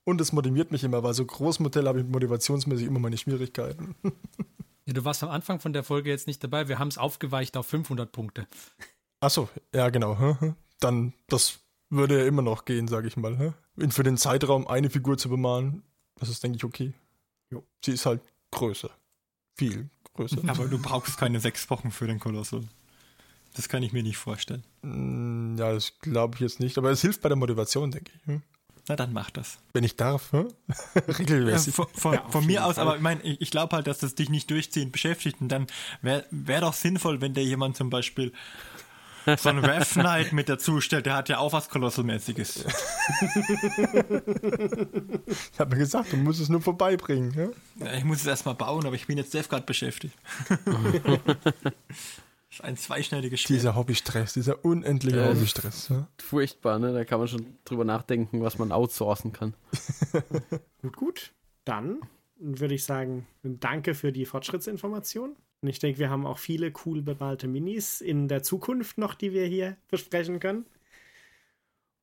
Und 0.08 0.22
es 0.22 0.32
motiviert 0.32 0.72
mich 0.72 0.86
immer, 0.86 1.03
weil 1.03 1.14
so 1.14 1.26
Großmodelle 1.26 1.89
habe 1.89 1.99
ich 1.99 2.08
motivationsmäßig 2.08 2.88
immer 2.88 2.99
meine 2.99 3.18
Schwierigkeiten. 3.18 3.93
Ja, 4.86 4.93
du 4.93 5.03
warst 5.03 5.22
am 5.22 5.30
Anfang 5.30 5.60
von 5.60 5.74
der 5.74 5.84
Folge 5.84 6.10
jetzt 6.10 6.28
nicht 6.28 6.41
dabei. 6.41 6.70
Wir 6.70 6.80
haben 6.80 6.88
es 6.88 6.97
aufgeweicht 6.97 7.58
auf 7.58 7.68
500 7.68 8.10
Punkte. 8.10 8.47
Achso, 9.20 9.49
ja, 9.76 9.89
genau. 9.89 10.38
Dann, 10.80 11.12
das 11.28 11.60
würde 11.89 12.20
ja 12.20 12.26
immer 12.26 12.41
noch 12.41 12.64
gehen, 12.64 12.88
sage 12.88 13.10
ich 13.10 13.18
mal. 13.18 13.53
Und 13.76 13.93
für 13.93 14.03
den 14.03 14.16
Zeitraum 14.16 14.66
eine 14.66 14.89
Figur 14.89 15.18
zu 15.18 15.28
bemalen, 15.28 15.84
das 16.16 16.30
ist, 16.30 16.41
denke 16.41 16.55
ich, 16.55 16.64
okay. 16.64 16.93
Jo. 17.49 17.66
Sie 17.84 17.91
ist 17.91 18.05
halt 18.05 18.22
größer. 18.51 18.89
Viel 19.58 19.89
größer. 20.14 20.38
Aber 20.47 20.70
du 20.70 20.80
brauchst 20.80 21.18
keine 21.18 21.41
sechs 21.41 21.70
Wochen 21.70 21.91
für 21.91 22.08
den 22.08 22.22
Kolossal. 22.22 22.64
Das 23.55 23.68
kann 23.68 23.84
ich 23.84 23.91
mir 23.91 24.03
nicht 24.03 24.18
vorstellen. 24.18 24.64
Mm, 24.84 25.58
ja, 25.58 25.74
das 25.74 25.99
glaube 25.99 26.36
ich 26.36 26.39
jetzt 26.39 26.62
nicht. 26.62 26.78
Aber 26.78 26.91
es 26.91 27.01
hilft 27.01 27.22
bei 27.22 27.28
der 27.28 27.36
Motivation, 27.36 27.91
denke 27.91 28.14
ich. 28.16 28.39
Na, 28.88 28.96
dann 28.96 29.12
mach 29.12 29.30
das. 29.30 29.58
Wenn 29.74 29.84
ich 29.84 29.98
darf, 29.98 30.32
hm? 30.32 30.48
regelmäßig. 31.20 31.76
Ja, 31.78 31.84
von, 31.84 31.88
von, 31.94 32.14
ja, 32.14 32.26
von 32.30 32.46
mir 32.46 32.66
aus, 32.66 32.76
Fall. 32.76 32.88
aber 32.88 32.96
ich 32.96 33.02
meine, 33.02 33.22
ich, 33.22 33.42
ich 33.42 33.52
glaube 33.52 33.76
halt, 33.76 33.88
dass 33.88 34.00
das 34.00 34.16
dich 34.16 34.30
nicht 34.30 34.50
durchziehend 34.50 34.94
beschäftigt. 34.94 35.42
Und 35.42 35.50
dann 35.50 35.68
wäre 36.02 36.26
wär 36.32 36.62
doch 36.62 36.74
sinnvoll, 36.74 37.20
wenn 37.20 37.34
der 37.34 37.44
jemand 37.44 37.76
zum 37.76 37.90
Beispiel 37.90 38.32
so 39.36 39.50
einen 39.50 39.66
Rev 39.66 39.92
Knight 39.94 40.32
mit 40.32 40.48
dazu 40.48 40.80
stellt, 40.80 41.06
der 41.06 41.16
hat 41.16 41.28
ja 41.28 41.40
auch 41.40 41.52
was 41.52 41.68
Kolossalmäßiges. 41.68 42.64
ich 45.52 45.60
habe 45.60 45.72
mir 45.72 45.80
gesagt, 45.80 46.14
du 46.14 46.18
musst 46.18 46.40
es 46.40 46.48
nur 46.48 46.62
vorbeibringen. 46.62 47.34
Ja? 47.34 47.86
ja 47.86 47.94
ich 47.98 48.06
muss 48.06 48.22
es 48.22 48.26
erstmal 48.26 48.56
bauen, 48.56 48.86
aber 48.86 48.96
ich 48.96 49.06
bin 49.08 49.18
jetzt 49.18 49.34
Dev 49.34 49.50
gerade 49.50 49.66
beschäftigt. 49.66 50.16
Ist 52.50 52.64
ein 52.64 52.78
zweischneidiges 52.78 53.41
Schwert. 53.41 53.60
Dieser 53.60 53.76
Hobbystress, 53.76 54.34
dieser 54.34 54.64
unendliche 54.64 55.20
äh, 55.20 55.28
Hobbystress. 55.28 55.89
Ja? 55.89 56.08
Furchtbar, 56.18 56.80
ne? 56.80 56.93
Da 56.93 57.06
kann 57.06 57.20
man 57.20 57.28
schon 57.28 57.58
drüber 57.66 57.84
nachdenken, 57.86 58.41
was 58.41 58.58
man 58.58 58.72
outsourcen 58.72 59.34
kann. 59.34 59.54
gut, 60.82 60.95
gut. 60.95 61.34
Dann 61.66 62.00
würde 62.39 62.76
ich 62.76 62.86
sagen, 62.86 63.28
danke 63.43 63.95
für 63.95 64.12
die 64.12 64.26
Fortschrittsinformation. 64.26 65.36
Und 65.62 65.68
ich 65.68 65.80
denke, 65.80 66.00
wir 66.00 66.10
haben 66.10 66.26
auch 66.26 66.38
viele 66.38 66.72
cool 66.86 67.02
bewalte 67.02 67.48
Minis 67.48 68.00
in 68.00 68.28
der 68.28 68.43
Zukunft 68.43 68.98
noch, 68.98 69.16
die 69.16 69.34
wir 69.34 69.45
hier 69.45 69.76
besprechen 69.89 70.39
können. 70.39 70.66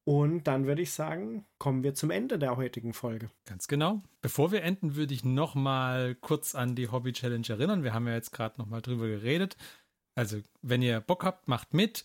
Und 0.06 0.46
dann 0.46 0.66
würde 0.66 0.82
ich 0.82 0.92
sagen, 0.92 1.46
kommen 1.58 1.82
wir 1.82 1.94
zum 1.94 2.10
Ende 2.10 2.38
der 2.38 2.58
heutigen 2.58 2.92
Folge. 2.92 3.30
Ganz 3.46 3.68
genau. 3.68 4.02
Bevor 4.20 4.52
wir 4.52 4.62
enden, 4.62 4.96
würde 4.96 5.14
ich 5.14 5.24
noch 5.24 5.54
mal 5.54 6.14
kurz 6.14 6.54
an 6.54 6.74
die 6.74 6.88
Hobby 6.88 7.14
Challenge 7.14 7.48
erinnern. 7.48 7.84
Wir 7.84 7.94
haben 7.94 8.06
ja 8.06 8.12
jetzt 8.12 8.32
gerade 8.32 8.58
noch 8.58 8.66
mal 8.66 8.82
drüber 8.82 9.06
geredet. 9.06 9.56
Also, 10.14 10.40
wenn 10.62 10.82
ihr 10.82 11.00
Bock 11.00 11.24
habt, 11.24 11.48
macht 11.48 11.74
mit, 11.74 12.04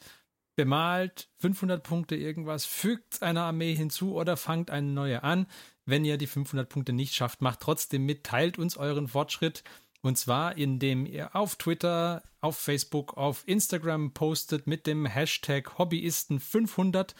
bemalt 0.55 1.29
500 1.37 1.83
Punkte 1.83 2.15
irgendwas, 2.15 2.65
fügt 2.65 3.21
einer 3.21 3.43
Armee 3.43 3.75
hinzu 3.75 4.15
oder 4.15 4.35
fangt 4.35 4.71
eine 4.71 4.87
neue 4.87 5.23
an. 5.23 5.47
Wenn 5.85 6.05
ihr 6.05 6.17
die 6.17 6.27
500 6.27 6.67
Punkte 6.67 6.93
nicht 6.93 7.15
schafft, 7.15 7.41
macht 7.41 7.61
trotzdem 7.61 8.05
mit, 8.05 8.25
teilt 8.25 8.59
uns 8.59 8.77
euren 8.77 9.07
Fortschritt. 9.07 9.63
Und 10.01 10.17
zwar, 10.17 10.57
indem 10.57 11.05
ihr 11.05 11.35
auf 11.35 11.55
Twitter, 11.55 12.23
auf 12.41 12.57
Facebook, 12.57 13.17
auf 13.17 13.43
Instagram 13.47 14.13
postet 14.13 14.65
mit 14.65 14.87
dem 14.87 15.05
Hashtag 15.05 15.77
Hobbyisten500. 15.77 17.15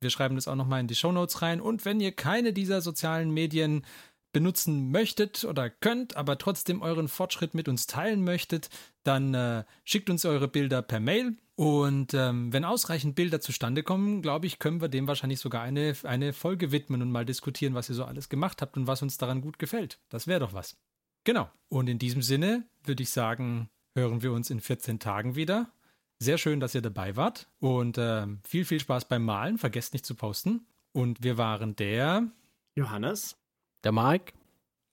Wir 0.00 0.10
schreiben 0.10 0.34
das 0.34 0.48
auch 0.48 0.56
nochmal 0.56 0.80
in 0.80 0.86
die 0.86 0.94
Show 0.94 1.12
Notes 1.12 1.42
rein. 1.42 1.60
Und 1.60 1.84
wenn 1.84 2.00
ihr 2.00 2.12
keine 2.12 2.52
dieser 2.52 2.80
sozialen 2.80 3.30
Medien 3.30 3.84
benutzen 4.32 4.90
möchtet 4.90 5.44
oder 5.44 5.70
könnt, 5.70 6.16
aber 6.16 6.38
trotzdem 6.38 6.82
euren 6.82 7.08
Fortschritt 7.08 7.54
mit 7.54 7.68
uns 7.68 7.86
teilen 7.86 8.22
möchtet, 8.22 8.68
dann 9.02 9.34
äh, 9.34 9.64
schickt 9.84 10.10
uns 10.10 10.24
eure 10.24 10.48
Bilder 10.48 10.82
per 10.82 11.00
Mail. 11.00 11.36
Und 11.56 12.14
ähm, 12.14 12.52
wenn 12.52 12.64
ausreichend 12.64 13.16
Bilder 13.16 13.40
zustande 13.40 13.82
kommen, 13.82 14.22
glaube 14.22 14.46
ich, 14.46 14.58
können 14.58 14.80
wir 14.80 14.88
dem 14.88 15.06
wahrscheinlich 15.06 15.40
sogar 15.40 15.62
eine, 15.62 15.94
eine 16.04 16.32
Folge 16.32 16.72
widmen 16.72 17.02
und 17.02 17.10
mal 17.10 17.26
diskutieren, 17.26 17.74
was 17.74 17.88
ihr 17.88 17.94
so 17.94 18.04
alles 18.04 18.28
gemacht 18.28 18.62
habt 18.62 18.76
und 18.76 18.86
was 18.86 19.02
uns 19.02 19.18
daran 19.18 19.42
gut 19.42 19.58
gefällt. 19.58 19.98
Das 20.08 20.26
wäre 20.26 20.40
doch 20.40 20.54
was. 20.54 20.76
Genau. 21.24 21.50
Und 21.68 21.88
in 21.88 21.98
diesem 21.98 22.22
Sinne 22.22 22.64
würde 22.84 23.02
ich 23.02 23.10
sagen, 23.10 23.68
hören 23.94 24.22
wir 24.22 24.32
uns 24.32 24.48
in 24.50 24.60
14 24.60 25.00
Tagen 25.00 25.34
wieder. 25.34 25.70
Sehr 26.18 26.38
schön, 26.38 26.60
dass 26.60 26.74
ihr 26.74 26.82
dabei 26.82 27.16
wart 27.16 27.48
und 27.60 27.98
äh, 27.98 28.26
viel, 28.44 28.64
viel 28.64 28.80
Spaß 28.80 29.06
beim 29.08 29.24
Malen. 29.24 29.58
Vergesst 29.58 29.92
nicht 29.92 30.06
zu 30.06 30.14
posten. 30.14 30.66
Und 30.92 31.22
wir 31.22 31.38
waren 31.38 31.76
der 31.76 32.28
Johannes 32.74 33.39
der 33.84 33.92
Mike. 33.92 34.32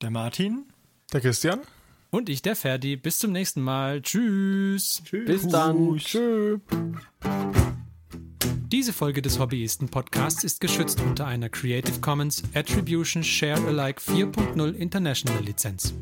Der 0.02 0.12
Martin. 0.12 0.66
Der 1.12 1.22
Christian. 1.22 1.62
Und 2.10 2.30
ich, 2.30 2.42
der 2.42 2.56
Ferdi. 2.56 2.96
Bis 2.96 3.20
zum 3.20 3.32
nächsten 3.32 3.62
Mal. 3.62 4.02
Tschüss. 4.02 5.02
Tschüss. 5.04 5.26
Bis 5.26 5.48
dann. 5.48 5.98
Tschüss. 5.98 6.60
Diese 8.72 8.94
Folge 8.94 9.22
des 9.22 9.40
Hobbyisten 9.40 9.90
Podcasts 9.90 10.44
ist 10.44 10.60
geschützt 10.60 11.02
unter 11.02 11.26
einer 11.26 11.50
Creative 11.50 12.00
Commons 12.02 12.44
Attribution 12.54 13.24
Share 13.24 13.66
Alike 13.66 14.02
4.0 14.02 14.74
International 14.74 15.42
Lizenz. 15.42 15.94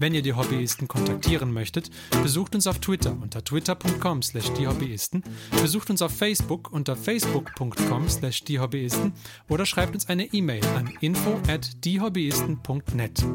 Wenn 0.00 0.14
ihr 0.14 0.22
die 0.22 0.32
Hobbyisten 0.32 0.88
kontaktieren 0.88 1.52
möchtet, 1.52 1.90
besucht 2.22 2.54
uns 2.54 2.66
auf 2.66 2.78
Twitter 2.78 3.14
unter 3.20 3.44
twitter.com 3.44 4.22
slash 4.22 4.50
diehobbyisten, 4.54 5.22
besucht 5.60 5.90
uns 5.90 6.00
auf 6.00 6.16
Facebook 6.16 6.72
unter 6.72 6.96
facebook.com 6.96 8.08
slash 8.08 8.42
diehobbyisten 8.44 9.12
oder 9.50 9.66
schreibt 9.66 9.92
uns 9.92 10.08
eine 10.08 10.24
E-Mail 10.24 10.64
an 10.74 10.90
info 11.02 11.38
at 11.48 11.84
diehobbyisten.net. 11.84 13.26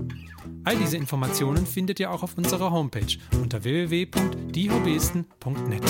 All 0.64 0.76
diese 0.76 0.98
Informationen 0.98 1.68
findet 1.68 2.00
ihr 2.00 2.10
auch 2.10 2.24
auf 2.24 2.36
unserer 2.36 2.72
Homepage 2.72 3.16
unter 3.40 3.64
www.diehobbyisten.net. 3.64 5.84